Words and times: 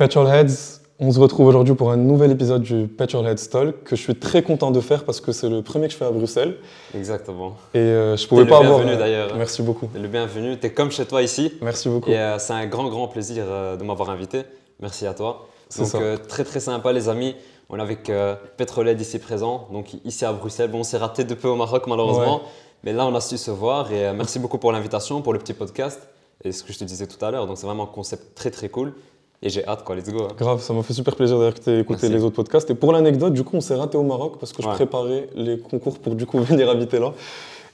Petrolheads, 0.00 0.80
on 0.98 1.12
se 1.12 1.20
retrouve 1.20 1.46
aujourd'hui 1.48 1.74
pour 1.74 1.90
un 1.90 1.98
nouvel 1.98 2.30
épisode 2.30 2.62
du 2.62 2.86
Petrolheads 2.86 3.50
Talk 3.50 3.84
que 3.84 3.96
je 3.96 4.00
suis 4.00 4.14
très 4.14 4.42
content 4.42 4.70
de 4.70 4.80
faire 4.80 5.04
parce 5.04 5.20
que 5.20 5.30
c'est 5.30 5.50
le 5.50 5.60
premier 5.60 5.88
que 5.88 5.92
je 5.92 5.98
fais 5.98 6.06
à 6.06 6.10
Bruxelles. 6.10 6.56
Exactement. 6.94 7.58
Et 7.74 7.80
euh, 7.80 8.16
je 8.16 8.26
pouvais 8.26 8.44
T'es 8.44 8.48
pas 8.48 8.60
le 8.60 8.64
avoir. 8.68 8.78
bienvenu, 8.80 8.96
euh, 8.96 8.98
d'ailleurs. 8.98 9.36
Merci 9.36 9.60
beaucoup. 9.60 9.90
Le 9.94 10.08
bienvenu. 10.08 10.58
T'es 10.58 10.72
comme 10.72 10.90
chez 10.90 11.04
toi 11.04 11.20
ici. 11.20 11.52
Merci 11.60 11.90
beaucoup. 11.90 12.08
Et 12.08 12.16
euh, 12.18 12.38
c'est 12.38 12.54
un 12.54 12.64
grand, 12.66 12.88
grand 12.88 13.08
plaisir 13.08 13.44
euh, 13.46 13.76
de 13.76 13.84
m'avoir 13.84 14.08
invité. 14.08 14.44
Merci 14.80 15.06
à 15.06 15.12
toi. 15.12 15.46
C'est 15.68 15.82
Donc, 15.82 15.90
ça. 15.90 15.98
euh, 15.98 16.16
très, 16.16 16.44
très 16.44 16.60
sympa, 16.60 16.92
les 16.94 17.10
amis. 17.10 17.36
On 17.68 17.76
est 17.78 17.82
avec 17.82 18.08
euh, 18.08 18.34
Petrolhead 18.56 18.98
ici 18.98 19.18
présent, 19.18 19.68
donc 19.70 19.88
ici 20.06 20.24
à 20.24 20.32
Bruxelles. 20.32 20.70
Bon, 20.70 20.78
on 20.78 20.82
s'est 20.82 20.96
raté 20.96 21.24
de 21.24 21.34
peu 21.34 21.48
au 21.48 21.56
Maroc, 21.56 21.86
malheureusement. 21.86 22.40
Mais 22.84 22.94
là, 22.94 23.04
on 23.06 23.14
a 23.14 23.20
su 23.20 23.36
se 23.36 23.50
voir. 23.50 23.92
Et 23.92 24.06
euh, 24.06 24.14
merci 24.14 24.38
beaucoup 24.38 24.56
pour 24.56 24.72
l'invitation, 24.72 25.20
pour 25.20 25.34
le 25.34 25.38
petit 25.38 25.52
podcast. 25.52 26.00
Et 26.42 26.52
ce 26.52 26.62
que 26.64 26.72
je 26.72 26.78
te 26.78 26.84
disais 26.84 27.06
tout 27.06 27.22
à 27.22 27.30
l'heure. 27.30 27.46
Donc, 27.46 27.58
c'est 27.58 27.66
vraiment 27.66 27.82
un 27.82 27.92
concept 27.94 28.34
très, 28.34 28.50
très 28.50 28.70
cool. 28.70 28.94
Et 29.42 29.48
j'ai 29.48 29.66
hâte, 29.66 29.84
quoi. 29.84 29.96
Let's 29.96 30.10
go. 30.12 30.24
hein. 30.24 30.34
Grave, 30.38 30.60
ça 30.60 30.72
m'a 30.74 30.82
fait 30.82 30.92
super 30.92 31.16
plaisir 31.16 31.38
d'ailleurs 31.38 31.54
que 31.54 31.60
tu 31.60 31.70
aies 31.70 31.80
écouté 31.80 32.00
Merci. 32.02 32.14
les 32.18 32.24
autres 32.24 32.36
podcasts. 32.36 32.68
Et 32.70 32.74
pour 32.74 32.92
l'anecdote, 32.92 33.32
du 33.32 33.42
coup, 33.42 33.56
on 33.56 33.60
s'est 33.62 33.74
raté 33.74 33.96
au 33.96 34.02
Maroc 34.02 34.34
parce 34.38 34.52
que 34.52 34.62
je 34.62 34.68
Ouais. 34.68 34.74
préparais 34.74 35.28
les 35.34 35.58
concours 35.58 35.98
pour 35.98 36.14
du 36.14 36.26
coup 36.26 36.38
venir 36.40 36.68
habiter 36.68 36.98
là. 36.98 37.12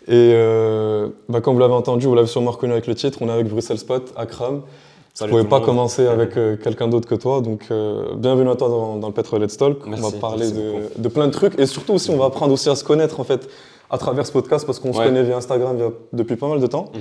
Et 0.09 0.31
euh, 0.35 1.09
bah, 1.29 1.41
comme 1.41 1.55
vous 1.55 1.61
l'avez 1.61 1.75
entendu, 1.75 2.07
vous 2.07 2.15
l'avez 2.15 2.29
sûrement 2.29 2.53
reconnu 2.53 2.73
avec 2.73 2.87
le 2.87 2.95
titre, 2.95 3.19
on 3.23 3.29
est 3.29 3.33
avec 3.33 3.49
Bruxelles 3.49 3.79
Spot, 3.79 4.13
Akram. 4.17 4.63
Je 5.19 5.25
ne 5.25 5.31
pouvais 5.31 5.45
pas 5.45 5.61
commencer 5.61 6.07
avec 6.07 6.37
euh, 6.37 6.57
quelqu'un 6.57 6.87
d'autre 6.87 7.09
que 7.09 7.17
toi, 7.17 7.41
donc 7.41 7.67
euh, 7.73 8.15
bienvenue 8.15 8.51
à 8.51 8.55
toi 8.55 8.69
dans, 8.69 8.97
dans 8.99 9.09
le 9.09 9.15
Petrolhead 9.15 9.51
Talk. 9.57 9.79
on 9.85 9.91
Merci, 9.91 10.13
va 10.13 10.19
parler 10.19 10.47
de, 10.99 11.09
plein 11.09 11.27
de 11.27 11.33
trucs 11.33 11.59
et 11.59 11.67
surtout 11.67 11.95
aussi 11.95 12.11
on 12.11 12.19
va 12.19 12.27
apprendre 12.27 12.53
aussi 12.53 12.69
à 12.69 12.77
se 12.77 12.85
connaître 12.85 13.19
en 13.19 13.25
fait 13.25 13.49
à 13.91 13.99
travers 13.99 14.27
ce 14.27 14.31
podcast 14.33 14.65
parce 14.67 14.79
qu'on 14.79 14.93
se 14.93 14.99
connaît 15.03 15.23
via 15.25 15.37
Instagram 15.39 15.77
via- 15.77 15.91
depuis 16.13 16.37
pas 16.37 16.49
mal 16.49 16.61
de 16.61 16.67
temps. 16.69 16.91
Mhm. 16.95 17.01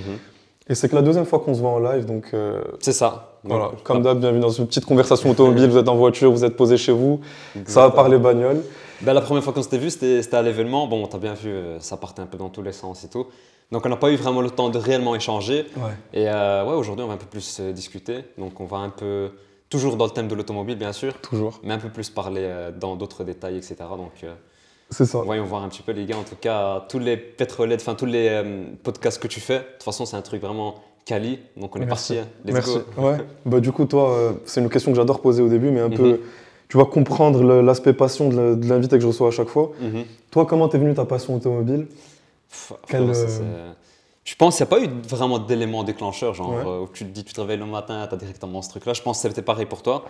Et 0.69 0.73
c'est 0.73 0.89
que 0.89 0.95
la 0.95 1.03
deuxième 1.03 1.25
fois 1.25 1.37
qu'on 1.39 1.53
se 1.53 1.59
voit 1.59 1.69
en 1.71 1.79
live, 1.79 2.05
donc 2.05 2.27
euh, 2.33 2.61
C'est 2.79 2.93
ça. 2.93 3.34
Voilà, 3.45 3.71
comme 3.83 4.01
d'hab, 4.01 4.19
bienvenue 4.19 4.41
dans 4.41 4.49
une 4.49 4.65
petite 4.65 4.85
conversation 4.85 5.29
automobile. 5.29 5.69
vous 5.69 5.77
êtes 5.77 5.87
en 5.87 5.95
voiture, 5.95 6.31
vous 6.31 6.43
êtes 6.43 6.55
posé 6.55 6.77
chez 6.77 6.91
vous, 6.91 7.21
ça 7.67 7.81
va 7.81 7.91
parler 7.91 8.17
bagnole. 8.17 8.63
Ben, 9.01 9.13
la 9.13 9.21
première 9.21 9.43
fois 9.43 9.53
qu'on 9.53 9.61
s'était 9.61 9.77
vu, 9.77 9.89
c'était 9.91 10.35
à 10.35 10.41
l'événement. 10.41 10.87
Bon, 10.87 11.05
t'as 11.05 11.17
bien 11.19 11.33
vu, 11.33 11.49
euh, 11.49 11.79
ça 11.79 11.97
partait 11.97 12.21
un 12.21 12.25
peu 12.25 12.37
dans 12.37 12.49
tous 12.49 12.61
les 12.63 12.71
sens 12.71 13.03
et 13.03 13.09
tout. 13.09 13.27
Donc, 13.71 13.85
on 13.85 13.89
n'a 13.89 13.97
pas 13.97 14.09
eu 14.09 14.15
vraiment 14.15 14.41
le 14.41 14.49
temps 14.49 14.69
de 14.69 14.77
réellement 14.77 15.15
échanger. 15.15 15.65
Ouais. 15.77 15.91
Et 16.13 16.29
euh, 16.29 16.65
ouais, 16.65 16.73
aujourd'hui, 16.75 17.03
on 17.03 17.07
va 17.07 17.15
un 17.15 17.17
peu 17.17 17.25
plus 17.25 17.57
euh, 17.59 17.71
discuter. 17.73 18.23
Donc, 18.37 18.59
on 18.61 18.65
va 18.65 18.77
un 18.77 18.89
peu, 18.89 19.31
toujours 19.69 19.97
dans 19.97 20.05
le 20.05 20.11
thème 20.11 20.27
de 20.27 20.33
l'automobile, 20.35 20.77
bien 20.77 20.93
sûr, 20.93 21.13
Toujours. 21.21 21.59
mais 21.63 21.73
un 21.73 21.77
peu 21.77 21.89
plus 21.89 22.09
parler 22.09 22.41
euh, 22.43 22.71
dans 22.71 22.95
d'autres 22.95 23.23
détails, 23.25 23.57
etc. 23.57 23.75
Donc, 23.97 24.23
euh, 24.23 24.33
C'est 24.91 25.05
ça. 25.05 25.19
voyons 25.19 25.43
voir 25.43 25.61
un 25.63 25.69
petit 25.69 25.83
peu, 25.83 25.91
les 25.91 26.05
gars. 26.05 26.17
En 26.17 26.23
tout 26.23 26.37
cas, 26.39 26.85
tous 26.89 26.99
les 26.99 27.17
pétroliers, 27.17 27.75
enfin, 27.75 27.95
tous 27.95 28.05
les 28.05 28.41
podcasts 28.81 29.21
que 29.21 29.27
tu 29.27 29.41
fais, 29.41 29.59
de 29.59 29.63
toute 29.73 29.83
façon, 29.83 30.05
c'est 30.05 30.15
un 30.15 30.21
truc 30.21 30.41
vraiment 30.41 30.75
quali. 31.05 31.39
Donc, 31.55 31.75
on 31.75 31.79
est 31.81 31.85
Merci. 31.85 32.15
parti. 32.15 32.27
hein. 32.27 32.31
Let's 32.45 32.53
Merci. 32.53 32.77
go. 32.97 33.01
Ouais. 33.03 33.17
Bah, 33.45 33.59
du 33.59 33.71
coup, 33.71 33.85
toi, 33.85 34.09
euh, 34.11 34.33
c'est 34.45 34.59
une 34.61 34.69
question 34.69 34.91
que 34.91 34.97
j'adore 34.97 35.21
poser 35.21 35.41
au 35.41 35.47
début, 35.47 35.69
mais 35.71 35.79
un 35.79 35.89
Mhm. 35.89 35.95
peu, 35.97 36.19
tu 36.67 36.77
vas 36.77 36.85
comprendre 36.85 37.43
l'aspect 37.61 37.93
passion 37.93 38.29
de 38.29 38.67
l'invité 38.67 38.97
que 38.97 39.01
je 39.01 39.07
reçois 39.07 39.27
à 39.27 39.31
chaque 39.31 39.47
fois. 39.49 39.71
Mhm. 39.79 40.03
Toi, 40.31 40.45
comment 40.45 40.67
t'es 40.67 40.79
venu 40.79 40.93
ta 40.95 41.05
passion 41.05 41.35
automobile? 41.35 41.87
Pff, 42.49 42.73
Quel, 42.87 43.15
ça, 43.15 43.21
euh, 43.41 43.71
Je 44.23 44.35
pense 44.35 44.57
qu'il 44.57 44.65
n'y 44.65 44.69
a 44.73 44.75
pas 44.75 44.83
eu 44.83 44.89
vraiment 45.07 45.37
d'élément 45.37 45.83
déclencheur, 45.83 46.33
genre 46.33 46.49
Ouais. 46.49 46.63
euh, 46.65 46.81
où 46.81 46.87
tu 46.91 47.05
te 47.05 47.09
dis, 47.11 47.23
tu 47.23 47.31
te 47.33 47.39
réveilles 47.39 47.59
le 47.59 47.65
matin, 47.67 48.07
tu 48.09 48.15
as 48.15 48.17
directement 48.17 48.63
ce 48.63 48.69
truc-là. 48.69 48.93
Je 48.93 49.03
pense 49.03 49.21
que 49.21 49.27
c'était 49.29 49.43
pareil 49.43 49.67
pour 49.67 49.83
toi. 49.83 50.05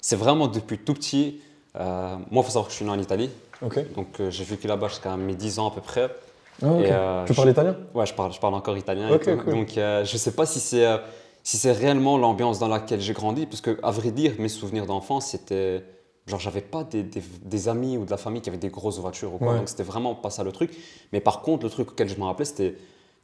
C'est 0.00 0.14
vraiment 0.16 0.46
depuis 0.46 0.78
tout 0.78 0.94
petit. 0.94 1.40
moi, 1.74 2.18
il 2.30 2.42
faut 2.42 2.44
savoir 2.50 2.66
que 2.66 2.70
je 2.70 2.76
suis 2.76 2.84
né 2.84 2.90
en 2.92 2.98
Italie. 2.98 3.28
Donc, 3.96 4.06
j'ai 4.30 4.44
vécu 4.44 4.66
là-bas 4.68 4.86
jusqu'à 4.88 5.16
mes 5.16 5.34
10 5.34 5.58
ans 5.58 5.68
à 5.68 5.70
peu 5.72 5.80
près. 5.80 6.08
Ah. 6.62 6.66
Et, 6.80 6.90
euh, 6.90 7.24
tu 7.24 7.32
je- 7.32 7.36
parles 7.36 7.50
italien 7.50 7.76
Ouais, 7.94 8.06
je 8.06 8.14
parle, 8.14 8.32
je 8.32 8.40
parle 8.40 8.54
encore 8.54 8.76
italien. 8.78 9.08
et 9.14 9.18
cool. 9.18 9.44
Donc, 9.44 9.76
euh, 9.76 10.04
je 10.04 10.12
ne 10.14 10.18
sais 10.18 10.32
pas 10.32 10.46
si 10.46 10.60
c'est 10.60 10.86
euh, 10.86 10.98
si 11.42 11.58
c'est 11.58 11.72
réellement 11.72 12.18
l'ambiance 12.18 12.58
dans 12.58 12.68
laquelle 12.68 13.00
j'ai 13.00 13.12
grandi, 13.12 13.46
parce 13.46 13.60
que, 13.60 13.78
à 13.82 13.90
vrai 13.92 14.10
dire, 14.10 14.32
mes 14.38 14.48
souvenirs 14.48 14.86
d'enfance, 14.86 15.26
c'était. 15.26 15.84
Genre, 16.26 16.40
j'avais 16.40 16.60
pas 16.60 16.82
des, 16.82 17.04
des- 17.04 17.22
des 17.44 17.68
amis 17.68 17.96
ou 17.96 18.04
de 18.04 18.10
la 18.10 18.16
famille 18.16 18.42
qui 18.42 18.48
avaient 18.48 18.58
des 18.58 18.68
grosses 18.68 18.98
voitures 18.98 19.32
ou 19.34 19.38
quoi, 19.38 19.52
Ouais. 19.52 19.58
donc 19.58 19.68
c'était 19.68 19.84
vraiment 19.84 20.16
pas 20.16 20.30
ça 20.30 20.42
le 20.42 20.50
truc. 20.50 20.76
Mais 21.12 21.20
par 21.20 21.40
contre, 21.42 21.62
le 21.64 21.70
truc 21.70 21.92
auquel 21.92 22.08
je 22.08 22.16
me 22.16 22.24
rappelais, 22.24 22.44
c'était. 22.46 22.74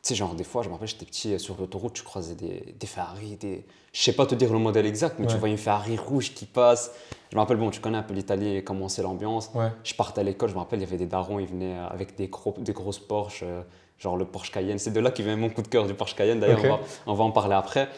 Tu 0.02 0.08
sais, 0.08 0.14
genre, 0.16 0.34
des 0.34 0.42
fois, 0.42 0.62
je 0.62 0.68
me 0.68 0.72
rappelle, 0.72 0.88
j'étais 0.88 1.06
petit, 1.06 1.32
euh, 1.32 1.38
sur 1.38 1.56
l'autoroute, 1.56 1.92
tu 1.92 2.02
croisais 2.02 2.34
des, 2.34 2.74
des 2.78 2.86
Ferrari, 2.88 3.36
des. 3.36 3.64
Je 3.92 4.02
sais 4.02 4.12
pas 4.12 4.26
te 4.26 4.34
dire 4.34 4.52
le 4.52 4.58
modèle 4.58 4.84
exact, 4.84 5.20
mais 5.20 5.26
tu 5.28 5.36
vois 5.36 5.48
une 5.48 5.58
Ferrari 5.58 5.96
rouge 5.96 6.32
qui 6.34 6.44
passe. 6.44 6.90
Je 7.30 7.36
me 7.36 7.40
rappelle, 7.40 7.56
bon, 7.56 7.70
tu 7.70 7.80
connais 7.80 7.98
un 7.98 8.02
peu 8.02 8.12
l'Italie 8.12 8.56
et 8.56 8.64
comment 8.64 8.88
c'est 8.88 9.02
l'ambiance. 9.02 9.50
Ouais. 9.54 9.68
Je 9.84 9.94
partais 9.94 10.22
à 10.22 10.24
l'école, 10.24 10.48
je 10.48 10.54
me 10.54 10.58
rappelle, 10.58 10.80
il 10.80 10.82
y 10.82 10.86
avait 10.86 10.96
des 10.96 11.06
darons, 11.06 11.38
ils 11.38 11.46
venaient 11.46 11.78
avec 11.78 12.16
des, 12.16 12.26
gros, 12.26 12.54
des 12.58 12.72
grosses 12.72 12.98
Porsche, 12.98 13.42
euh, 13.44 13.62
genre 13.98 14.16
le 14.16 14.24
Porsche 14.24 14.50
Cayenne. 14.50 14.78
C'est 14.78 14.90
de 14.90 14.98
là 14.98 15.12
qu'il 15.12 15.24
vient 15.24 15.36
mon 15.36 15.50
coup 15.50 15.62
de 15.62 15.68
cœur 15.68 15.86
du 15.86 15.94
Porsche 15.94 16.16
Cayenne, 16.16 16.40
d'ailleurs, 16.40 16.80
on 17.06 17.14
va 17.14 17.22
en 17.24 17.30
parler 17.30 17.54
après. 17.54 17.88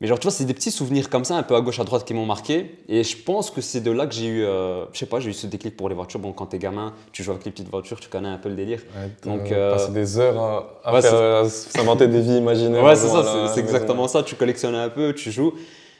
Mais 0.00 0.06
genre, 0.06 0.18
tu 0.20 0.24
vois, 0.24 0.30
c'est 0.30 0.44
des 0.44 0.54
petits 0.54 0.70
souvenirs 0.70 1.10
comme 1.10 1.24
ça, 1.24 1.36
un 1.36 1.42
peu 1.42 1.56
à 1.56 1.60
gauche, 1.60 1.80
à 1.80 1.84
droite, 1.84 2.04
qui 2.04 2.14
m'ont 2.14 2.24
marqué. 2.24 2.78
Et 2.88 3.02
je 3.02 3.16
pense 3.16 3.50
que 3.50 3.60
c'est 3.60 3.80
de 3.80 3.90
là 3.90 4.06
que 4.06 4.14
j'ai 4.14 4.26
eu, 4.26 4.44
euh, 4.44 4.84
je 4.92 4.98
sais 5.00 5.06
pas, 5.06 5.18
j'ai 5.18 5.30
eu 5.30 5.32
ce 5.32 5.48
déclic 5.48 5.76
pour 5.76 5.88
les 5.88 5.94
voitures. 5.96 6.20
Bon, 6.20 6.32
quand 6.32 6.46
t'es 6.46 6.58
gamin, 6.60 6.92
tu 7.10 7.24
joues 7.24 7.32
avec 7.32 7.44
les 7.44 7.50
petites 7.50 7.68
voitures, 7.68 7.98
tu 7.98 8.08
connais 8.08 8.28
un 8.28 8.38
peu 8.38 8.48
le 8.48 8.54
délire. 8.54 8.80
Ouais, 8.96 9.10
Donc, 9.24 9.50
euh, 9.50 9.88
des 9.88 10.18
heures 10.20 10.38
à, 10.38 10.80
à 10.84 10.94
ouais, 10.94 11.02
faire, 11.02 11.14
euh, 11.14 11.48
s'inventer 11.48 12.06
des 12.06 12.20
vies 12.20 12.36
imaginaires. 12.38 12.84
Ouais, 12.84 12.94
c'est 12.94 13.08
ça, 13.08 13.50
c'est- 13.52 13.60
exactement 13.60 14.06
ça. 14.06 14.22
Tu 14.22 14.36
collectionnes 14.36 14.76
un 14.76 14.88
peu, 14.88 15.12
tu 15.14 15.32
joues. 15.32 15.52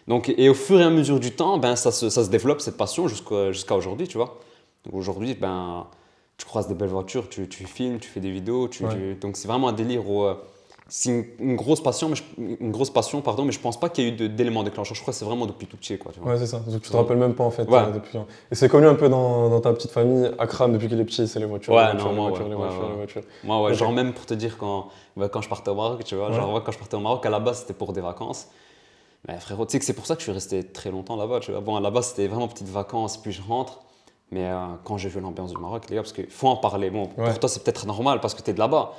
Donc, 0.06 0.32
et 0.36 0.48
au 0.48 0.54
fur 0.54 0.78
et 0.80 0.84
à 0.84 0.90
mesure 0.90 1.18
du 1.18 1.32
temps, 1.32 1.58
ben, 1.58 1.74
ça, 1.74 1.90
se, 1.90 2.08
ça 2.08 2.24
se 2.24 2.30
développe, 2.30 2.60
cette 2.60 2.76
passion, 2.76 3.08
jusqu'à 3.08 3.50
jusqu'à 3.50 3.74
aujourd'hui, 3.74 4.06
tu 4.06 4.16
vois. 4.16 4.38
Aujourd'hui, 4.92 5.34
ben, 5.34 5.86
tu 6.36 6.46
croises 6.46 6.68
des 6.68 6.74
belles 6.74 6.88
voitures, 6.88 7.28
tu, 7.28 7.48
tu 7.48 7.64
filmes, 7.66 7.98
tu 7.98 8.08
fais 8.08 8.20
des 8.20 8.30
vidéos. 8.30 8.68
Tu, 8.68 8.84
Ouais. 8.84 8.90
tu- 8.92 9.14
donc 9.16 9.36
c'est 9.36 9.48
vraiment 9.48 9.68
un 9.68 9.72
délire 9.72 10.08
où... 10.08 10.24
c'est 10.90 11.10
une, 11.10 11.24
une 11.50 11.56
grosse 11.56 11.82
passion, 11.82 12.08
mais 12.08 12.16
je, 12.16 12.22
une 12.38 12.70
grosse 12.72 12.88
passion, 12.88 13.20
pardon, 13.20 13.44
mais 13.44 13.52
je 13.52 13.60
pense 13.60 13.78
pas 13.78 13.90
qu'il 13.90 14.04
y 14.04 14.08
ait 14.08 14.10
eu 14.10 14.28
d'éléments 14.30 14.62
déclencheurs. 14.62 14.96
Je 14.96 15.02
crois 15.02 15.12
que 15.12 15.18
c'est 15.18 15.26
vraiment 15.26 15.44
depuis 15.44 15.66
tout 15.66 15.76
petit, 15.76 15.98
quoi. 15.98 16.12
Tu 16.12 16.20
vois. 16.20 16.32
Ouais, 16.32 16.38
c'est 16.38 16.46
ça. 16.46 16.60
Donc, 16.60 16.80
tu 16.80 16.90
te 16.90 16.96
rappelles 16.96 17.18
même 17.18 17.34
pas 17.34 17.44
en 17.44 17.50
fait. 17.50 17.68
Ouais. 17.68 17.78
euh, 17.78 17.90
depuis... 17.92 18.18
Et 18.50 18.54
c'est 18.54 18.70
connu 18.70 18.86
un 18.86 18.94
peu 18.94 19.10
dans, 19.10 19.50
dans 19.50 19.60
ta 19.60 19.72
petite 19.74 19.90
famille. 19.90 20.30
Akram, 20.38 20.72
depuis 20.72 20.88
qu'il 20.88 20.98
est 20.98 21.04
petit, 21.04 21.28
c'est 21.28 21.38
les 21.38 21.44
voitures. 21.44 21.74
Ouais, 21.74 21.92
les 21.92 21.98
voitures, 21.98 22.06
non, 22.06 22.10
les 22.12 22.16
moi, 22.16 22.28
voitures, 22.30 22.44
ouais, 22.46 22.50
les 22.50 22.56
voitures, 22.56 22.82
ouais. 22.82 22.88
les 22.88 22.94
voitures. 22.96 23.22
Moi, 23.44 23.62
ouais, 23.62 23.74
genre 23.74 23.92
même 23.92 24.14
pour 24.14 24.24
te 24.24 24.32
dire 24.32 24.56
quand, 24.56 24.88
bah, 25.16 25.28
quand 25.28 25.42
je 25.42 25.48
partais 25.50 25.70
au 25.70 25.74
Maroc, 25.74 26.02
tu 26.04 26.14
vois, 26.14 26.32
genre 26.32 26.64
quand 26.64 26.72
je 26.72 26.78
partais 26.78 26.96
au 26.96 27.00
Maroc, 27.00 27.24
à 27.26 27.30
la 27.30 27.40
base 27.40 27.60
c'était 27.60 27.74
pour 27.74 27.92
des 27.92 28.00
vacances. 28.00 28.48
Mais 29.26 29.38
frérot, 29.40 29.66
tu 29.66 29.72
sais 29.72 29.78
que 29.80 29.84
c'est 29.84 29.92
pour 29.94 30.06
ça 30.06 30.14
que 30.14 30.20
je 30.20 30.24
suis 30.24 30.32
resté 30.32 30.64
très 30.64 30.90
longtemps 30.90 31.16
là-bas, 31.16 31.40
tu 31.40 31.50
vois. 31.50 31.60
Bon, 31.60 31.76
à 31.76 31.80
la 31.80 31.90
base 31.90 32.08
c'était 32.10 32.28
vraiment 32.28 32.48
petites 32.48 32.68
vacances, 32.68 33.18
puis 33.18 33.32
je 33.32 33.42
rentre. 33.42 33.80
Mais 34.30 34.46
euh, 34.46 34.56
quand 34.84 34.96
j'ai 34.96 35.08
vu 35.08 35.20
l'ambiance 35.20 35.52
du 35.52 35.60
Maroc, 35.60 35.84
les 35.90 35.96
gars, 35.96 36.02
parce 36.02 36.12
qu'il 36.12 36.30
faut 36.30 36.48
en 36.48 36.56
parler. 36.56 36.88
Bon, 36.90 37.06
pour 37.06 37.38
toi 37.38 37.48
c'est 37.48 37.62
peut-être 37.62 37.86
normal 37.86 38.20
parce 38.20 38.34
que 38.34 38.42
tu 38.42 38.50
es 38.50 38.54
de 38.54 38.58
là-bas. 38.58 38.92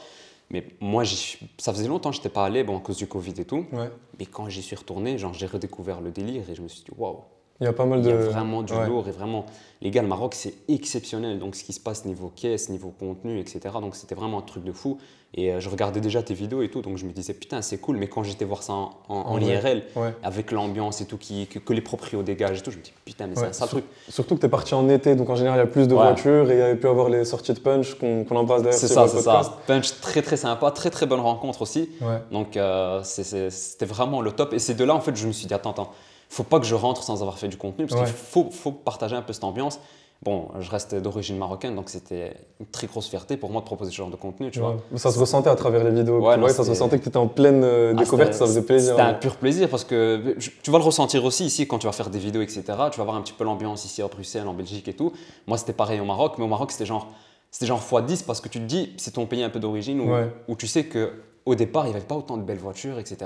Mais 0.51 0.67
moi, 0.79 1.03
ça 1.05 1.73
faisait 1.73 1.87
longtemps 1.87 2.09
que 2.09 2.15
je 2.15 2.21
n'étais 2.21 2.29
pas 2.29 2.45
allé, 2.45 2.63
bon, 2.63 2.77
à 2.77 2.81
cause 2.81 2.97
du 2.97 3.07
Covid 3.07 3.33
et 3.37 3.45
tout. 3.45 3.65
Ouais. 3.71 3.91
Mais 4.17 4.25
quand 4.25 4.49
j'y 4.49 4.63
suis 4.63 4.75
retourné, 4.75 5.17
genre 5.17 5.33
j'ai 5.33 5.45
redécouvert 5.45 6.01
le 6.01 6.11
délire 6.11 6.49
et 6.49 6.55
je 6.55 6.61
me 6.61 6.67
suis 6.67 6.83
dit, 6.83 6.91
waouh, 6.97 7.23
Il 7.61 7.65
y 7.65 7.67
a 7.67 7.73
pas 7.73 7.85
mal 7.85 7.99
il 7.99 8.05
de. 8.05 8.09
y 8.09 8.13
a 8.13 8.15
vraiment 8.15 8.61
du 8.63 8.73
ouais. 8.73 8.87
lourd 8.87 9.07
et 9.07 9.11
vraiment, 9.11 9.45
les 9.81 9.91
gars, 9.91 10.01
le 10.01 10.07
Maroc, 10.07 10.33
c'est 10.33 10.53
exceptionnel. 10.69 11.39
Donc, 11.39 11.55
ce 11.55 11.63
qui 11.63 11.73
se 11.73 11.79
passe 11.79 12.05
niveau 12.05 12.31
caisse, 12.33 12.69
niveau 12.69 12.93
contenu, 12.97 13.39
etc. 13.39 13.59
Donc, 13.81 13.95
c'était 13.95 14.15
vraiment 14.15 14.39
un 14.39 14.43
truc 14.43 14.63
de 14.63 14.71
fou. 14.71 14.97
Et 15.35 15.51
euh, 15.53 15.59
je 15.59 15.69
regardais 15.69 15.99
déjà 16.01 16.23
tes 16.23 16.33
vidéos 16.33 16.63
et 16.63 16.69
tout, 16.69 16.81
donc 16.81 16.97
je 16.97 17.05
me 17.05 17.11
disais, 17.11 17.33
putain, 17.35 17.61
c'est 17.61 17.77
cool. 17.77 17.97
Mais 17.97 18.07
quand 18.07 18.23
j'étais 18.23 18.45
voir 18.45 18.63
ça 18.63 18.73
en. 18.73 19.37
IRL, 19.39 19.83
Ouais. 19.95 20.15
avec 20.23 20.51
l'ambiance 20.51 21.01
et 21.01 21.05
tout, 21.05 21.17
qui, 21.17 21.45
que, 21.45 21.59
que 21.59 21.71
les 21.73 21.81
proprios 21.81 22.23
dégagent 22.23 22.59
et 22.59 22.61
tout, 22.63 22.71
je 22.71 22.77
me 22.77 22.81
dis, 22.81 22.93
putain, 23.05 23.27
mais 23.27 23.35
c'est 23.35 23.41
Ouais, 23.41 23.47
un 23.49 23.53
sale 23.53 23.67
truc. 23.69 23.83
Surtout 24.09 24.35
que 24.35 24.39
tu 24.39 24.45
es 24.47 24.49
parti 24.49 24.73
en 24.73 24.89
été, 24.89 25.15
donc 25.15 25.29
en 25.29 25.35
général 25.35 25.59
il 25.59 25.61
y 25.61 25.63
a 25.63 25.67
plus 25.71 25.87
de 25.87 25.93
voitures 25.93 26.49
et 26.49 26.55
il 26.55 26.59
y 26.59 26.61
avait 26.63 26.75
pu 26.77 26.87
avoir 26.87 27.09
les 27.09 27.25
sorties 27.25 27.53
de 27.53 27.59
punch 27.59 27.93
qu'on 27.95 28.23
qu'on 28.23 28.37
embrasse 28.37 28.63
d'ailleurs 28.63 28.79
C'est 28.79 28.87
ça, 28.87 29.07
c'est 29.07 29.21
ça. 29.21 29.59
Punch, 29.67 29.99
très 30.01 30.23
très 30.23 30.35
sympa, 30.37 30.71
très 30.71 30.89
très 30.89 31.05
bonne 31.05 31.19
rencontre 31.19 31.61
aussi. 31.61 31.89
Donc, 32.31 32.57
euh, 32.57 33.01
c'est- 33.03 33.23
c'est- 33.23 33.51
c'était 33.51 33.85
vraiment 33.85 34.21
le 34.21 34.31
top. 34.31 34.53
Et 34.53 34.59
c'est 34.59 34.73
de 34.73 34.83
là, 34.83 34.95
en 34.95 34.99
fait, 35.01 35.15
je 35.15 35.27
me 35.27 35.31
suis 35.31 35.45
dit, 35.45 35.53
attends, 35.53 35.71
attends, 35.71 35.91
faut 36.29 36.43
pas 36.43 36.59
que 36.59 36.65
je 36.65 36.75
rentre 36.75 37.03
sans 37.03 37.21
avoir 37.21 37.37
fait 37.39 37.47
du 37.47 37.57
contenu, 37.57 37.85
parce 37.87 37.99
Ouais. 37.99 38.07
qu'il 38.07 38.15
faut, 38.15 38.49
faut 38.51 38.71
partager 38.71 39.15
un 39.15 39.21
peu 39.21 39.33
cette 39.33 39.43
ambiance. 39.43 39.79
Bon, 40.21 40.49
je 40.59 40.69
reste 40.69 40.95
d'origine 40.95 41.37
marocaine, 41.37 41.75
donc 41.75 41.89
c'était 41.89 42.33
une 42.59 42.65
très 42.65 42.87
grosse 42.87 43.07
fierté 43.07 43.37
pour 43.37 43.51
moi 43.51 43.61
de 43.61 43.65
proposer 43.65 43.89
ce 43.91 43.95
genre 43.95 44.09
de 44.09 44.17
contenu, 44.17 44.51
tu 44.51 44.59
vois. 44.59 44.75
Ça 44.97 45.11
se 45.11 45.17
ressentait 45.19 45.49
à 45.49 45.55
travers 45.55 45.81
les 45.85 45.91
vidéos. 45.91 46.19
Ouais, 46.19 46.35
non, 46.35 46.49
ça 46.49 46.65
se 46.65 46.69
ressentait 46.69 46.97
que 46.99 47.03
tu 47.03 47.09
étais 47.09 47.17
en 47.17 47.27
pleine 47.29 47.63
euh, 47.63 47.93
Ah, 47.95 47.99
découverte, 48.01 48.33
ça 48.33 48.45
faisait 48.45 48.61
plaisir. 48.63 48.91
C'était 48.91 49.01
un 49.01 49.13
pur 49.13 49.37
plaisir 49.37 49.69
parce 49.69 49.85
que 49.85 50.35
tu 50.61 50.71
vas 50.71 50.77
le 50.77 50.83
ressentir 50.83 51.23
aussi 51.23 51.45
ici 51.45 51.67
quand 51.69 51.79
tu 51.79 51.87
vas 51.87 51.93
faire 51.93 52.09
des 52.09 52.19
vidéos, 52.19 52.41
etc. 52.41 52.63
Tu 52.91 52.97
vas 52.99 53.05
voir 53.05 53.15
un 53.15 53.21
petit 53.21 53.31
peu 53.31 53.45
l'ambiance 53.45 53.85
ici 53.85 54.01
à 54.01 54.07
Bruxelles, 54.09 54.45
en 54.45 54.53
Belgique 54.53 54.89
et 54.89 54.93
tout. 54.93 55.13
Moi, 55.47 55.57
c'était 55.57 55.71
pareil 55.71 56.01
au 56.01 56.05
Maroc, 56.05 56.33
mais 56.37 56.43
au 56.43 56.47
Maroc, 56.49 56.73
c'était 56.73 56.85
genre, 56.85 57.07
c'était 57.49 57.67
genre 57.67 57.81
x10 57.81 58.25
parce 58.25 58.41
que 58.41 58.49
tu 58.49 58.59
te 58.59 58.65
dis, 58.65 58.91
c'est 58.97 59.11
ton 59.11 59.25
pays 59.25 59.41
un 59.41 59.49
peu 59.49 59.59
d'origine 59.61 60.01
où, 60.01 60.11
Ouais. 60.13 60.29
où 60.49 60.55
tu 60.57 60.67
sais 60.67 60.83
que 60.83 61.13
au 61.49 61.55
départ, 61.55 61.85
il 61.85 61.89
n'y 61.89 61.95
avait 61.95 62.05
pas 62.05 62.15
autant 62.15 62.37
de 62.37 62.43
belles 62.43 62.57
voitures, 62.59 62.99
etc. 62.99 63.17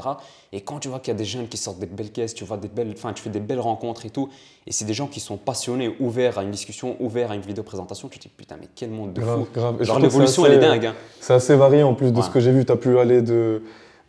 Et 0.52 0.62
quand 0.62 0.80
tu 0.80 0.88
vois 0.88 1.00
qu'il 1.00 1.14
y 1.14 1.16
a 1.16 1.18
des 1.18 1.25
jeunes 1.25 1.48
qui 1.48 1.58
sortent 1.58 1.80
des 1.80 1.86
belles 1.86 2.12
caisses, 2.12 2.34
tu 2.34 2.44
vois 2.44 2.58
des 2.58 2.68
belles, 2.68 2.94
enfin, 2.98 3.14
tu 3.14 3.22
fais 3.22 3.30
des 3.30 3.40
belles 3.40 3.60
rencontres 3.60 4.06
et 4.06 4.10
tout, 4.10 4.30
et 4.66 4.72
c'est 4.72 4.86
des 4.86 4.94
gens 4.94 5.08
qui 5.08 5.20
sont 5.20 5.38
passionnés, 5.38 5.96
ouverts 6.00 6.38
à 6.40 6.44
une 6.44 6.52
discussion, 6.52 6.96
ouverts 7.00 7.31
à 7.31 7.36
une 7.36 7.42
vidéo 7.42 7.64
présentation, 7.64 8.08
tu 8.08 8.18
te 8.20 8.24
dis 8.24 8.31
putain, 8.36 8.56
mais 8.60 8.68
quel 8.75 8.90
monde 8.90 9.14
de 9.14 9.22
Grave, 9.22 9.40
fou. 9.40 9.48
grave. 9.54 9.84
Genre 9.84 10.00
l'évolution, 10.00 10.46
elle 10.46 10.54
est 10.54 10.60
dingue. 10.60 10.86
hein. 10.88 10.96
C'est 11.20 11.34
assez 11.34 11.56
varié 11.56 11.84
en 11.84 11.94
plus 11.94 12.12
de 12.12 12.18
Ouais. 12.18 12.24
ce 12.24 12.30
que 12.30 12.40
j'ai 12.40 12.52
vu. 12.52 12.66
Tu 12.66 12.72
as 12.72 12.75
pu 12.78 12.98
aller 13.00 13.22
de, 13.22 13.62